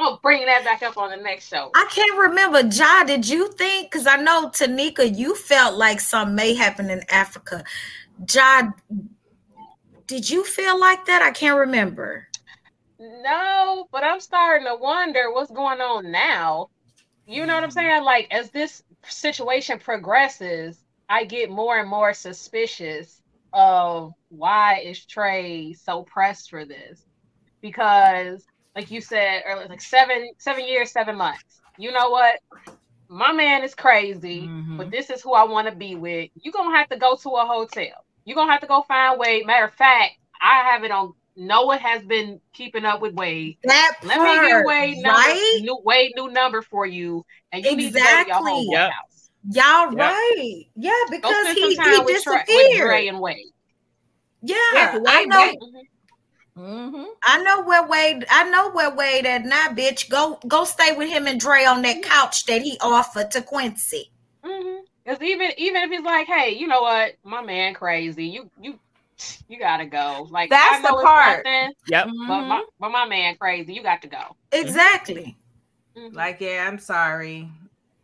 I'm 0.00 0.06
gonna 0.06 0.20
bring 0.22 0.46
that 0.46 0.64
back 0.64 0.82
up 0.82 0.96
on 0.96 1.10
the 1.10 1.18
next 1.18 1.48
show. 1.48 1.70
I 1.74 1.86
can't 1.90 2.18
remember. 2.18 2.62
Jaa, 2.62 3.06
did 3.06 3.28
you 3.28 3.52
think? 3.52 3.90
Because 3.90 4.06
I 4.06 4.16
know 4.16 4.48
Tanika, 4.48 5.14
you 5.14 5.34
felt 5.34 5.76
like 5.76 6.00
something 6.00 6.34
may 6.34 6.54
happen 6.54 6.88
in 6.88 7.02
Africa. 7.10 7.62
Jaa, 8.24 8.72
did 10.06 10.30
you 10.30 10.42
feel 10.42 10.80
like 10.80 11.04
that? 11.04 11.20
I 11.20 11.32
can't 11.32 11.58
remember. 11.58 12.26
No, 12.98 13.88
but 13.92 14.02
I'm 14.02 14.20
starting 14.20 14.66
to 14.68 14.74
wonder 14.74 15.32
what's 15.32 15.50
going 15.50 15.82
on 15.82 16.10
now. 16.10 16.70
You 17.26 17.44
know 17.44 17.54
what 17.54 17.64
I'm 17.64 17.70
saying? 17.70 18.02
Like 18.02 18.26
as 18.30 18.48
this 18.50 18.82
situation 19.06 19.78
progresses, 19.78 20.82
I 21.10 21.24
get 21.24 21.50
more 21.50 21.78
and 21.78 21.90
more 21.90 22.14
suspicious 22.14 23.20
of 23.52 24.14
why 24.30 24.78
is 24.78 25.04
Trey 25.04 25.74
so 25.74 26.04
pressed 26.04 26.48
for 26.48 26.64
this? 26.64 27.04
Because 27.60 28.46
like 28.80 28.90
you 28.90 29.00
said 29.02 29.42
earlier, 29.46 29.68
like 29.68 29.82
seven 29.82 30.30
seven 30.38 30.66
years, 30.66 30.90
seven 30.90 31.16
months. 31.16 31.60
You 31.78 31.92
know 31.92 32.08
what? 32.10 32.40
My 33.08 33.30
man 33.32 33.62
is 33.62 33.74
crazy, 33.74 34.42
Mhm. 34.42 34.78
but 34.78 34.90
this 34.90 35.10
is 35.10 35.20
who 35.20 35.34
I 35.34 35.44
want 35.44 35.68
to 35.68 35.74
be 35.74 35.96
with. 35.96 36.30
You're 36.34 36.52
gonna 36.52 36.76
have 36.76 36.88
to 36.88 36.96
go 36.96 37.14
to 37.16 37.28
a 37.30 37.44
hotel. 37.44 38.04
You're 38.24 38.36
gonna 38.36 38.50
have 38.50 38.60
to 38.62 38.66
go 38.66 38.82
find 38.88 39.18
Wade. 39.18 39.46
Matter 39.46 39.66
of 39.66 39.74
fact, 39.74 40.12
I 40.40 40.62
have 40.70 40.84
it 40.84 40.90
on 40.90 41.12
Noah 41.36 41.76
has 41.76 42.02
been 42.04 42.40
keeping 42.54 42.84
up 42.86 43.00
with 43.02 43.14
Wade. 43.14 43.58
That 43.64 43.96
Let 44.02 44.18
me 44.22 44.48
get 44.48 44.64
Wade 44.64 44.96
number, 45.02 45.18
right? 45.18 45.58
new 45.60 45.78
Wade 45.84 46.12
new 46.16 46.30
number 46.30 46.62
for 46.62 46.86
you, 46.86 47.24
and 47.52 47.62
you 47.64 47.76
need 47.76 47.92
to 47.92 47.98
go 47.98 48.04
to 48.04 48.20
Exactly. 48.20 48.32
your 48.32 48.40
homeboy 48.40 48.72
Yep. 48.72 48.90
house. 48.92 49.30
Y'all 49.50 49.92
Yep. 49.92 49.98
right. 50.00 50.62
Yeah, 50.76 50.92
because 51.10 51.48
he, 51.48 51.54
he 51.60 51.66
with, 51.68 51.76
Trey, 51.78 51.98
with 51.98 52.06
disappeared. 52.08 52.78
Dre 52.88 53.06
and 53.08 53.20
Wade. 53.20 53.36
yeah, 54.42 54.56
Yeah, 54.74 54.98
I 55.06 55.18
Wade- 55.20 55.28
know. 55.28 55.46
Wade- 55.46 55.86
Mhm. 56.60 56.92
Mhm. 56.94 57.06
I 57.22 57.42
know 57.42 57.62
where 57.62 57.86
Wade. 57.86 58.26
I 58.30 58.44
know 58.50 58.70
where 58.70 58.94
Wade 58.94 59.26
at 59.26 59.44
now, 59.44 59.68
bitch. 59.68 60.08
Go 60.10 60.38
go 60.48 60.64
stay 60.64 60.94
with 60.96 61.08
him 61.10 61.26
and 61.26 61.40
Dre 61.40 61.64
on 61.64 61.82
that 61.82 62.02
couch 62.02 62.44
that 62.46 62.62
he 62.62 62.78
offered 62.80 63.30
to 63.32 63.42
Quincy. 63.42 64.10
Mhm. 64.44 64.80
Because 65.04 65.22
even 65.22 65.52
even 65.56 65.82
if 65.82 65.90
he's 65.90 66.02
like, 66.02 66.26
hey, 66.26 66.50
you 66.54 66.66
know 66.68 66.82
what, 66.82 67.14
my 67.24 67.42
man 67.42 67.74
crazy, 67.74 68.26
you 68.26 68.50
you 68.60 68.78
you 69.48 69.58
gotta 69.58 69.86
go. 69.86 70.28
Like 70.30 70.50
That's 70.50 70.82
the 70.82 70.94
it's 70.94 71.02
part. 71.02 71.44
nothing, 71.44 71.72
Yep. 71.88 72.08
but 72.28 72.42
my 72.46 72.64
but 72.78 72.90
my 72.90 73.06
man 73.06 73.36
crazy, 73.36 73.72
you 73.74 73.82
got 73.82 74.02
to 74.02 74.08
go. 74.08 74.36
Exactly. 74.52 75.36
Mhm. 75.96 76.14
Like, 76.14 76.40
yeah, 76.40 76.66
I'm 76.68 76.78
sorry. 76.78 77.48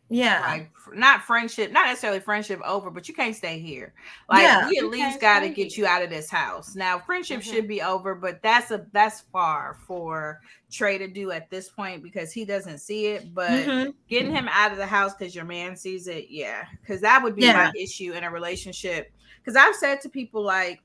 Yeah. 0.09 0.41
Like, 0.41 0.71
not 0.95 1.23
friendship, 1.23 1.73
not 1.73 1.87
necessarily 1.87 2.21
friendship 2.21 2.61
over, 2.65 2.91
but 2.91 3.09
you 3.09 3.15
can't 3.15 3.35
stay 3.35 3.59
here. 3.59 3.93
Like, 4.29 4.43
Yeah. 4.43 4.69
we 4.69 4.79
at 4.79 4.85
least 4.85 5.21
got 5.21 5.41
to 5.41 5.49
get 5.49 5.77
you 5.77 5.85
out 5.85 6.03
of 6.03 6.11
this 6.11 6.31
house. 6.31 6.77
Now, 6.77 6.99
friendship 7.01 7.41
Mhm. 7.41 7.45
should 7.53 7.69
be 7.69 7.83
over, 7.83 8.15
but 8.15 8.41
that's 8.41 8.71
a 8.71 8.87
that's 8.93 9.23
far 9.33 9.77
for 9.87 10.41
Trey 10.71 10.99
to 10.99 11.09
do 11.09 11.33
at 11.33 11.51
this 11.51 11.69
point 11.69 12.03
because 12.05 12.33
he 12.33 12.45
doesn't 12.45 12.79
see 12.79 13.07
it. 13.07 13.35
But 13.35 13.51
Mhm. 13.51 13.95
getting 14.09 14.31
him 14.31 14.49
out 14.51 14.71
of 14.71 14.79
the 14.79 14.87
house 14.87 15.13
because 15.15 15.35
your 15.35 15.45
man 15.45 15.75
sees 15.77 16.07
it, 16.07 16.27
yeah, 16.31 16.67
because 16.81 17.01
that 17.01 17.23
would 17.23 17.35
be 17.35 17.43
Yeah. 17.43 17.55
my 17.55 17.73
issue 17.77 18.13
in 18.13 18.23
a 18.23 18.31
relationship. 18.31 19.11
Because 19.39 19.57
I've 19.57 19.77
said 19.77 20.01
to 20.03 20.09
people 20.09 20.43
like, 20.43 20.83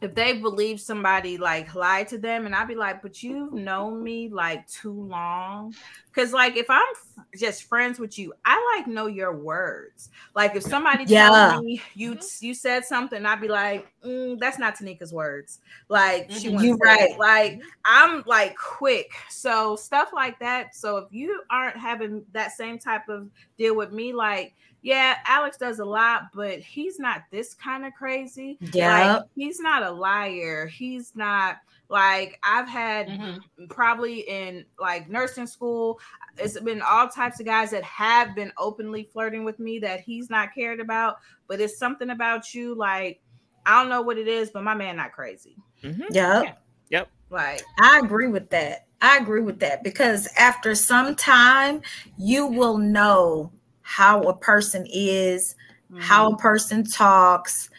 if 0.00 0.14
they 0.14 0.34
believe 0.38 0.80
somebody 0.80 1.38
like 1.38 1.74
lied 1.74 2.08
to 2.08 2.18
them, 2.18 2.46
and 2.46 2.54
I'd 2.54 2.68
be 2.68 2.74
like, 2.76 3.02
but 3.02 3.22
you've 3.22 3.52
known 3.52 4.02
me 4.02 4.28
like 4.28 4.66
too 4.68 4.92
long. 4.92 5.74
Because 6.14 6.32
like 6.32 6.56
if 6.56 6.66
I'm 6.70 6.86
f- 7.18 7.24
just 7.38 7.64
friends 7.64 7.98
with 7.98 8.18
you, 8.18 8.32
I 8.44 8.76
like 8.76 8.86
know 8.86 9.06
your 9.06 9.36
words. 9.36 10.10
Like 10.34 10.54
if 10.54 10.62
somebody 10.62 11.04
Yeah. 11.06 11.28
told 11.28 11.64
me 11.64 11.82
you 11.94 12.18
you 12.40 12.54
said 12.54 12.84
something, 12.84 13.26
I'd 13.26 13.40
be 13.40 13.48
like, 13.48 13.88
"Mm, 14.04 14.38
that's 14.38 14.58
not 14.58 14.76
Tanika's 14.76 15.12
words. 15.12 15.58
Like 15.88 16.30
she 16.30 16.48
Mhm. 16.48 16.52
wouldn't 16.52 16.64
You 16.64 16.78
say 16.82 16.94
it. 17.04 17.10
right. 17.10 17.18
Like 17.18 17.60
I'm 17.84 18.22
like 18.26 18.56
quick. 18.56 19.10
So 19.30 19.74
stuff 19.76 20.10
like 20.12 20.38
that. 20.38 20.74
So 20.74 20.96
if 20.98 21.12
you 21.12 21.42
aren't 21.50 21.76
having 21.76 22.24
that 22.32 22.52
same 22.52 22.78
type 22.78 23.08
of 23.08 23.28
deal 23.56 23.74
with 23.74 23.92
me, 23.92 24.12
like 24.12 24.54
yeah, 24.88 25.16
Alex 25.26 25.58
does 25.58 25.80
a 25.80 25.84
lot, 25.84 26.28
but 26.34 26.60
he's 26.60 26.98
not 26.98 27.24
this 27.30 27.52
kind 27.52 27.84
of 27.84 27.92
crazy. 27.92 28.56
Yeah. 28.72 29.16
Like, 29.16 29.22
he's 29.36 29.60
not 29.60 29.82
a 29.82 29.90
liar. 29.90 30.66
He's 30.66 31.14
not 31.14 31.58
like 31.90 32.40
I've 32.42 32.66
had 32.66 33.08
Mhm. 33.08 33.68
probably 33.68 34.20
in 34.20 34.64
like 34.78 35.06
nursing 35.10 35.46
school. 35.46 36.00
It's 36.38 36.58
been 36.60 36.80
all 36.80 37.06
types 37.06 37.38
of 37.38 37.44
guys 37.44 37.70
that 37.72 37.84
have 37.84 38.34
been 38.34 38.50
openly 38.56 39.04
flirting 39.12 39.44
with 39.44 39.58
me 39.58 39.78
that 39.80 40.00
he's 40.00 40.30
not 40.30 40.54
cared 40.54 40.80
about, 40.80 41.18
but 41.48 41.60
it's 41.60 41.78
something 41.78 42.08
about 42.08 42.54
you. 42.54 42.74
Like 42.74 43.20
I 43.66 43.80
don't 43.82 43.90
know 43.90 44.00
what 44.00 44.16
it 44.16 44.26
is, 44.26 44.50
but 44.50 44.64
my 44.64 44.74
man 44.74 44.96
not 44.96 45.12
crazy. 45.12 45.56
Mhm. 45.82 46.06
Yep. 46.10 46.62
Yep. 46.88 47.10
Like 47.28 47.62
I 47.78 47.98
agree 48.02 48.28
with 48.28 48.48
that. 48.50 48.86
I 49.02 49.18
agree 49.18 49.42
with 49.42 49.60
that 49.60 49.84
because 49.84 50.28
after 50.38 50.74
some 50.74 51.14
time, 51.14 51.82
you 52.16 52.46
will 52.46 52.78
know 52.78 53.52
how 53.88 54.20
a 54.22 54.36
person 54.36 54.86
is, 54.92 55.54
how 55.96 56.32
a 56.32 56.36
person 56.36 56.84
talks. 56.84 57.70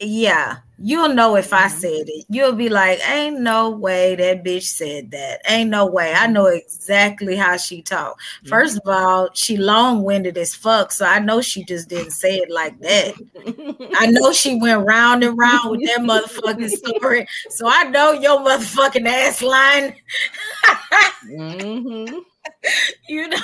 Yeah, 0.00 0.58
you'll 0.78 1.14
know 1.14 1.36
if 1.36 1.52
I 1.52 1.66
Mhm. 1.66 1.70
said 1.70 2.04
it. 2.08 2.26
You'll 2.28 2.52
be 2.54 2.68
like, 2.68 3.00
"Ain't 3.08 3.40
no 3.40 3.70
way 3.70 4.16
that 4.16 4.44
bitch 4.44 4.64
said 4.64 5.10
that. 5.12 5.40
Ain't 5.48 5.70
no 5.70 5.86
way." 5.86 6.12
I 6.14 6.26
know 6.26 6.46
exactly 6.46 7.36
how 7.36 7.56
she 7.58 7.82
talk. 7.82 8.18
First 8.44 8.78
of 8.78 8.82
all, 8.92 9.28
she 9.34 9.56
long 9.56 10.02
winded 10.02 10.36
as 10.38 10.54
fuck, 10.54 10.92
so 10.92 11.06
I 11.06 11.18
know 11.20 11.40
she 11.40 11.64
just 11.64 11.88
didn't 11.88 12.12
say 12.12 12.36
it 12.36 12.50
like 12.50 12.80
that. 12.82 13.14
I 13.94 14.06
know 14.08 14.32
she 14.32 14.56
went 14.60 14.86
round 14.86 15.22
and 15.24 15.38
round 15.38 15.70
with 15.70 15.82
that 15.84 16.00
motherfucking 16.00 16.70
story. 16.70 17.26
So 17.50 17.66
I 17.68 17.84
know 17.84 18.12
your 18.12 18.38
motherfucking 18.40 19.06
ass 19.08 19.42
line. 19.42 19.94
Mhm. 21.24 22.22
you 23.08 23.28
know, 23.28 23.38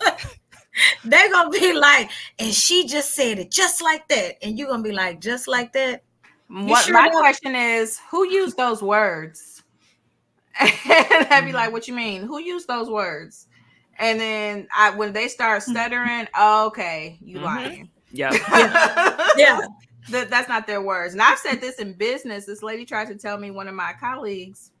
they're 1.04 1.30
gonna 1.30 1.50
be 1.50 1.72
like, 1.72 2.10
and 2.38 2.52
she 2.52 2.86
just 2.86 3.14
said 3.14 3.38
it 3.38 3.50
just 3.50 3.82
like 3.82 4.08
that. 4.08 4.36
And 4.44 4.58
you're 4.58 4.68
gonna 4.68 4.82
be 4.82 4.92
like, 4.92 5.20
just 5.20 5.48
like 5.48 5.72
that. 5.74 6.02
What 6.48 6.76
sure 6.76 6.92
my 6.92 7.08
don't? 7.08 7.14
question 7.16 7.54
is, 7.56 7.98
who 8.10 8.26
used 8.28 8.56
those 8.56 8.82
words? 8.82 9.62
And 10.60 11.26
I'd 11.30 11.44
be 11.44 11.52
Mm. 11.52 11.54
like, 11.54 11.72
"What 11.72 11.88
you 11.88 11.94
mean? 11.94 12.22
Who 12.22 12.38
used 12.40 12.68
those 12.68 12.88
words?" 12.90 13.46
And 13.98 14.20
then 14.20 14.68
I, 14.76 14.90
when 14.90 15.12
they 15.12 15.28
start 15.28 15.62
Mm-hmm. 15.68 15.72
stuttering, 15.72 16.26
okay, 16.40 17.18
you 17.22 17.38
Mhm. 17.38 17.40
lying. 17.40 17.90
Yep. 18.12 18.38
Yeah. 19.34 19.60
That, 20.08 20.30
that's 20.30 20.48
not 20.48 20.66
their 20.66 20.82
words. 20.82 21.14
And 21.14 21.22
I've 21.22 21.38
said 21.38 21.60
this 21.60 21.76
in 21.76 21.94
business. 21.94 22.46
This 22.46 22.62
lady 22.62 22.84
tried 22.84 23.08
to 23.08 23.14
tell 23.16 23.38
me 23.38 23.50
one 23.50 23.68
of 23.68 23.74
my 23.74 23.92
colleagues, 23.98 24.72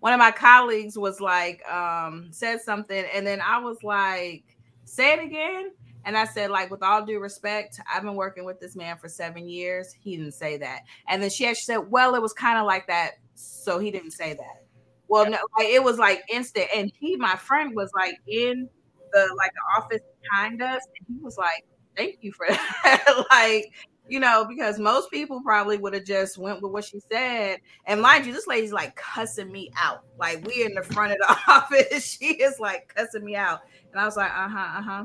one 0.00 0.12
of 0.12 0.18
my 0.18 0.30
colleagues 0.30 0.98
was 0.98 1.20
like, 1.20 1.66
um, 1.70 2.28
said 2.32 2.60
something, 2.60 3.04
and 3.14 3.26
then 3.26 3.40
I 3.40 3.58
was 3.58 3.82
like, 3.82 4.44
say 4.88 5.12
it 5.14 5.24
again. 5.24 5.70
And 6.04 6.16
I 6.16 6.24
said, 6.24 6.50
like, 6.50 6.70
with 6.70 6.82
all 6.82 7.04
due 7.04 7.20
respect, 7.20 7.80
I've 7.92 8.02
been 8.02 8.14
working 8.14 8.44
with 8.44 8.60
this 8.60 8.74
man 8.74 8.96
for 8.96 9.08
seven 9.08 9.48
years. 9.48 9.94
He 10.00 10.16
didn't 10.16 10.32
say 10.32 10.56
that. 10.58 10.82
And 11.08 11.22
then 11.22 11.28
she 11.28 11.46
actually 11.46 11.74
said, 11.74 11.90
well, 11.90 12.14
it 12.14 12.22
was 12.22 12.32
kind 12.32 12.58
of 12.58 12.66
like 12.66 12.86
that. 12.86 13.12
So 13.34 13.78
he 13.78 13.90
didn't 13.90 14.12
say 14.12 14.32
that. 14.34 14.64
Well, 15.08 15.24
no, 15.24 15.38
like 15.58 15.68
it 15.68 15.82
was 15.82 15.98
like 15.98 16.22
instant. 16.30 16.66
And 16.74 16.92
he, 16.98 17.16
my 17.16 17.34
friend, 17.36 17.74
was 17.74 17.90
like 17.94 18.14
in 18.26 18.68
the 19.12 19.34
like 19.38 19.52
the 19.52 19.82
office 19.82 20.02
behind 20.22 20.62
us, 20.62 20.82
and 20.98 21.16
he 21.16 21.22
was 21.22 21.38
like, 21.38 21.64
"Thank 21.96 22.18
you 22.20 22.32
for 22.32 22.46
that." 22.48 23.24
like, 23.30 23.72
you 24.06 24.20
know, 24.20 24.44
because 24.46 24.78
most 24.78 25.10
people 25.10 25.40
probably 25.42 25.78
would 25.78 25.94
have 25.94 26.04
just 26.04 26.36
went 26.36 26.60
with 26.62 26.72
what 26.72 26.84
she 26.84 27.00
said. 27.10 27.60
And 27.86 28.02
mind 28.02 28.26
you, 28.26 28.34
this 28.34 28.46
lady's 28.46 28.72
like 28.72 28.96
cussing 28.96 29.50
me 29.50 29.70
out. 29.78 30.04
Like 30.18 30.46
we 30.46 30.64
in 30.64 30.74
the 30.74 30.82
front 30.82 31.12
of 31.12 31.18
the 31.18 31.36
office, 31.52 32.04
she 32.04 32.34
is 32.34 32.60
like 32.60 32.92
cussing 32.94 33.24
me 33.24 33.34
out, 33.34 33.60
and 33.92 34.00
I 34.00 34.04
was 34.04 34.16
like, 34.16 34.30
"Uh 34.30 34.48
huh, 34.48 34.78
uh 34.78 34.82
huh." 34.82 35.04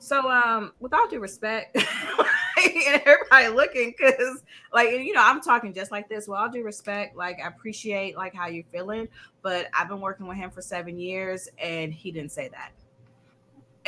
So, 0.00 0.30
um, 0.30 0.72
with 0.80 0.94
all 0.94 1.08
due 1.08 1.20
respect, 1.20 1.76
and 1.76 3.02
everybody 3.04 3.48
looking, 3.48 3.94
because 3.96 4.42
like 4.72 4.90
you 4.90 5.12
know, 5.12 5.22
I'm 5.22 5.40
talking 5.40 5.74
just 5.74 5.90
like 5.90 6.08
this. 6.08 6.28
With 6.28 6.38
all 6.38 6.48
due 6.48 6.64
respect, 6.64 7.16
like 7.16 7.38
I 7.42 7.48
appreciate 7.48 8.16
like 8.16 8.34
how 8.34 8.46
you're 8.46 8.64
feeling, 8.72 9.08
but 9.42 9.68
I've 9.74 9.88
been 9.88 10.00
working 10.00 10.26
with 10.26 10.36
him 10.36 10.50
for 10.50 10.62
seven 10.62 10.98
years, 10.98 11.48
and 11.58 11.92
he 11.92 12.12
didn't 12.12 12.32
say 12.32 12.48
that. 12.48 12.72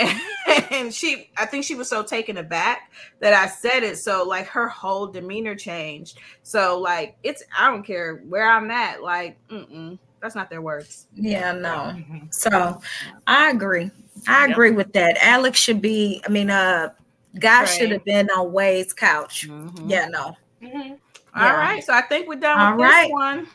and 0.70 0.92
she, 0.92 1.30
I 1.36 1.46
think 1.46 1.64
she 1.64 1.74
was 1.74 1.88
so 1.88 2.02
taken 2.02 2.38
aback 2.38 2.92
that 3.20 3.34
I 3.34 3.48
said 3.48 3.82
it. 3.82 3.98
So 3.98 4.24
like 4.24 4.46
her 4.46 4.68
whole 4.68 5.06
demeanor 5.06 5.54
changed. 5.54 6.18
So 6.42 6.78
like 6.80 7.16
it's, 7.22 7.42
I 7.58 7.70
don't 7.70 7.82
care 7.82 8.22
where 8.26 8.48
I'm 8.50 8.70
at. 8.70 9.02
Like, 9.02 9.36
mm-mm, 9.48 9.98
that's 10.20 10.34
not 10.34 10.50
their 10.50 10.62
words. 10.62 11.06
Yeah, 11.14 11.52
no. 11.52 11.96
So 12.30 12.80
I 13.26 13.50
agree. 13.50 13.90
I 14.28 14.42
Yep. 14.46 14.50
agree 14.50 14.70
with 14.72 14.92
that. 14.92 15.16
Alex 15.22 15.58
should 15.58 15.80
be, 15.80 16.22
I 16.26 16.30
mean, 16.30 16.50
uh, 16.50 16.90
guy 17.38 17.60
Right. 17.60 17.68
should 17.68 17.90
have 17.92 18.04
been 18.04 18.28
on 18.30 18.52
Wade's 18.52 18.92
couch. 18.92 19.48
Mhm. 19.48 19.88
Yeah, 19.90 20.06
no. 20.06 20.36
Mhm. 20.62 20.98
All 21.34 21.42
Yeah. 21.42 21.54
right. 21.56 21.84
So 21.84 21.94
I 21.94 22.02
think 22.02 22.28
we're 22.28 22.34
done 22.40 22.58
All 22.58 22.72
with 22.76 22.80
right. 22.86 23.04
this 23.04 23.12
one. 23.12 23.46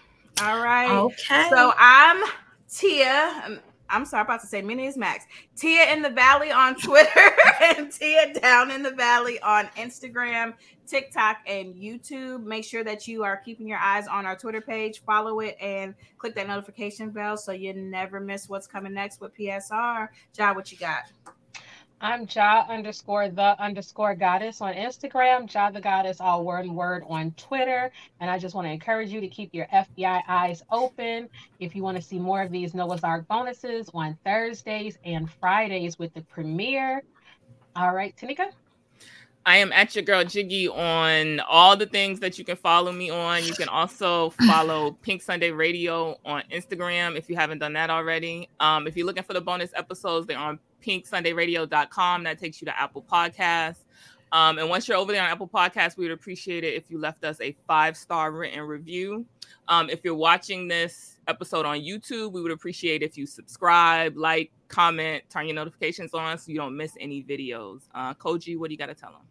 All 0.42 0.60
right. 0.60 0.90
Okay. 0.92 1.48
So 1.50 1.74
I'm 1.78 2.24
Tia. 2.74 3.44
um, 3.46 3.60
I'm 3.88 4.04
sorry, 4.06 4.22
I'm 4.22 4.26
about 4.26 4.42
to 4.42 4.48
say 4.48 4.62
Minnie 4.64 4.88
is 4.88 4.98
Max. 4.98 5.26
Tia 5.56 5.94
in 5.94 6.02
the 6.02 6.10
Valley 6.10 6.52
on 6.52 6.76
Twitter 6.82 7.32
and 7.62 7.92
Tia 7.92 8.34
down 8.34 8.72
in 8.72 8.82
the 8.82 8.92
Valley 8.92 9.40
on 9.42 9.68
Instagram, 9.78 10.54
TikTok, 10.88 11.38
and 11.48 11.76
YouTube. 11.76 12.44
Make 12.44 12.64
sure 12.64 12.84
that 12.84 13.08
you 13.08 13.24
are 13.24 13.38
keeping 13.38 13.68
your 13.68 13.80
eyes 13.80 14.08
on 14.08 14.26
our 14.26 14.36
Twitter 14.36 14.62
page. 14.62 15.02
Follow 15.06 15.40
it 15.40 15.58
and 15.62 15.96
click 16.18 16.36
that 16.36 16.48
notification 16.48 17.10
bell 17.10 17.38
so 17.38 17.52
you 17.52 17.74
never 17.74 18.20
miss 18.20 18.50
what's 18.50 18.68
coming 18.68 18.94
next 18.94 19.22
with 19.22 19.36
PSR. 19.36 20.10
Jaa, 20.38 20.56
what 20.56 20.72
you 20.72 20.78
got? 20.78 21.04
I'm 22.02 22.28
Jaa 22.28 22.68
underscore 22.68 23.30
the 23.30 23.60
underscore 23.60 24.16
goddess 24.16 24.60
on 24.60 24.74
Instagram, 24.74 25.50
Jaa 25.50 25.74
the 25.74 25.80
goddess, 25.80 26.20
all 26.20 26.44
word 26.44 26.66
and 26.66 26.76
word 26.76 27.04
on 27.08 27.32
Twitter. 27.32 27.90
And 28.20 28.30
I 28.30 28.38
just 28.38 28.54
want 28.54 28.68
to 28.68 28.72
encourage 28.72 29.10
you 29.10 29.22
to 29.22 29.28
keep 29.28 29.54
your 29.54 29.66
FBI 29.68 30.22
eyes 30.28 30.62
open. 30.72 31.30
If 31.60 31.76
you 31.76 31.84
want 31.84 31.96
to 31.98 32.04
see 32.04 32.20
more 32.20 32.42
of 32.42 32.52
these 32.52 32.74
Noah's 32.74 33.04
Arc 33.04 33.28
bonuses 33.28 33.90
on 33.94 34.18
Thursdays 34.26 34.98
and 35.06 35.32
Fridays 35.32 35.98
with 35.98 36.14
the 36.14 36.22
premiere. 36.22 37.02
All 37.76 37.96
right, 37.96 38.16
Tanika. 38.18 38.52
I 39.48 39.58
am 39.58 39.72
at 39.74 39.94
your 39.96 40.04
girl 40.04 40.24
Jiggy 40.24 40.68
on 40.68 41.40
all 41.42 41.78
the 41.78 41.86
things 41.86 42.20
that 42.22 42.40
you 42.40 42.44
can 42.44 42.56
follow 42.56 42.92
me 42.92 43.12
on. 43.12 43.44
You 43.44 43.54
can 43.54 43.70
also 43.70 44.32
follow 44.48 44.92
Pink 45.04 45.22
Sunday 45.22 45.52
Radio 45.52 46.18
on 46.26 46.42
Instagram 46.52 47.16
if 47.16 47.30
you 47.30 47.36
haven't 47.36 47.60
done 47.60 47.74
that 47.74 47.92
already. 47.92 48.50
Um, 48.60 48.88
if 48.88 48.98
you're 48.98 49.06
looking 49.06 49.22
for 49.22 49.34
the 49.34 49.42
bonus 49.42 49.72
episodes, 49.76 50.26
they're 50.26 50.40
on 50.40 50.58
pinksundayradio.com. 50.84 52.24
That 52.24 52.40
takes 52.40 52.60
you 52.60 52.66
to 52.66 52.80
Apple 52.80 53.04
Podcasts. 53.04 53.84
Um, 54.32 54.58
and 54.58 54.68
once 54.68 54.88
you're 54.88 54.98
over 54.98 55.12
there 55.12 55.22
on 55.22 55.30
Apple 55.30 55.48
Podcasts, 55.48 55.96
we 55.96 56.06
would 56.06 56.12
appreciate 56.12 56.64
it 56.64 56.74
if 56.74 56.90
you 56.90 56.98
left 56.98 57.24
us 57.24 57.40
a 57.40 57.56
five 57.68 57.96
star 57.96 58.32
written 58.32 58.62
review. 58.62 59.28
Um, 59.68 59.92
if 59.92 60.02
you're 60.04 60.16
watching 60.16 60.68
this 60.68 61.20
episode 61.28 61.68
on 61.68 61.82
YouTube, 61.82 62.32
we 62.32 62.42
would 62.42 62.52
appreciate 62.52 63.04
if 63.04 63.16
you 63.16 63.28
subscribe, 63.28 64.18
like, 64.18 64.52
comment, 64.70 65.24
turn 65.30 65.46
your 65.46 65.56
notifications 65.56 66.16
on 66.16 66.40
so 66.40 66.52
you 66.52 66.58
don't 66.58 66.76
miss 66.76 66.94
any 67.00 67.24
videos. 67.24 67.82
Uh, 67.94 68.16
Kogi, 68.16 68.58
what 68.58 68.70
do 68.70 68.74
you 68.74 68.78
got 68.80 68.88
to 68.88 68.96
tell 68.96 69.12
them? 69.12 69.22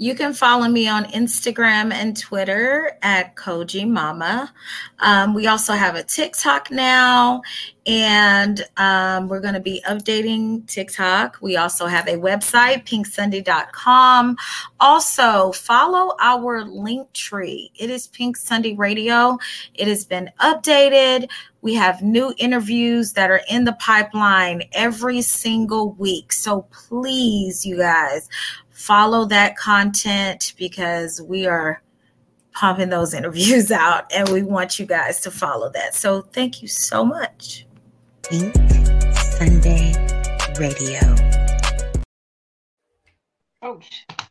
You 0.00 0.14
can 0.14 0.32
follow 0.32 0.66
me 0.66 0.88
on 0.88 1.04
Instagram 1.04 1.92
and 1.92 2.16
Twitter 2.16 2.92
at 3.02 3.36
Kogi 3.36 3.86
Mama. 3.86 4.50
Um, 4.98 5.34
we 5.34 5.46
also 5.46 5.74
have 5.74 5.94
a 5.94 6.02
TikTok 6.02 6.70
now, 6.70 7.42
and 7.84 8.64
um, 8.78 9.28
we're 9.28 9.42
going 9.42 9.52
to 9.52 9.60
be 9.60 9.82
updating 9.86 10.66
TikTok. 10.66 11.36
We 11.42 11.58
also 11.58 11.84
have 11.84 12.08
a 12.08 12.14
website, 12.14 12.86
pinksunday.com. 12.86 14.38
Also, 14.80 15.52
follow 15.52 16.16
our 16.18 16.64
link 16.64 17.12
tree. 17.12 17.70
It 17.78 17.90
is 17.90 18.06
Pink 18.06 18.38
Sunday 18.38 18.74
Radio. 18.76 19.36
It 19.74 19.86
has 19.86 20.06
been 20.06 20.30
updated. 20.40 21.28
We 21.60 21.74
have 21.74 22.00
new 22.00 22.32
interviews 22.38 23.12
that 23.12 23.30
are 23.30 23.42
in 23.50 23.64
the 23.64 23.74
pipeline 23.74 24.62
every 24.72 25.20
single 25.20 25.92
week. 25.92 26.32
So 26.32 26.62
please, 26.70 27.66
you 27.66 27.76
guys, 27.76 28.30
follow 28.80 29.26
that 29.26 29.56
content 29.56 30.54
because 30.56 31.20
we 31.20 31.46
are 31.46 31.82
pumping 32.54 32.88
those 32.88 33.12
interviews 33.20 33.70
out 33.70 34.10
and 34.14 34.28
we 34.30 34.42
want 34.42 34.78
you 34.78 34.86
guys 34.86 35.20
to 35.20 35.30
follow 35.30 35.70
that. 35.70 35.94
So 35.94 36.22
thank 36.22 36.62
you 36.62 36.68
so 36.68 37.04
much. 37.04 37.66
Pink 38.22 38.54
Sunday 39.14 39.92
Radio. 40.58 41.00
Oh, 43.62 43.78
sh- 43.80 44.29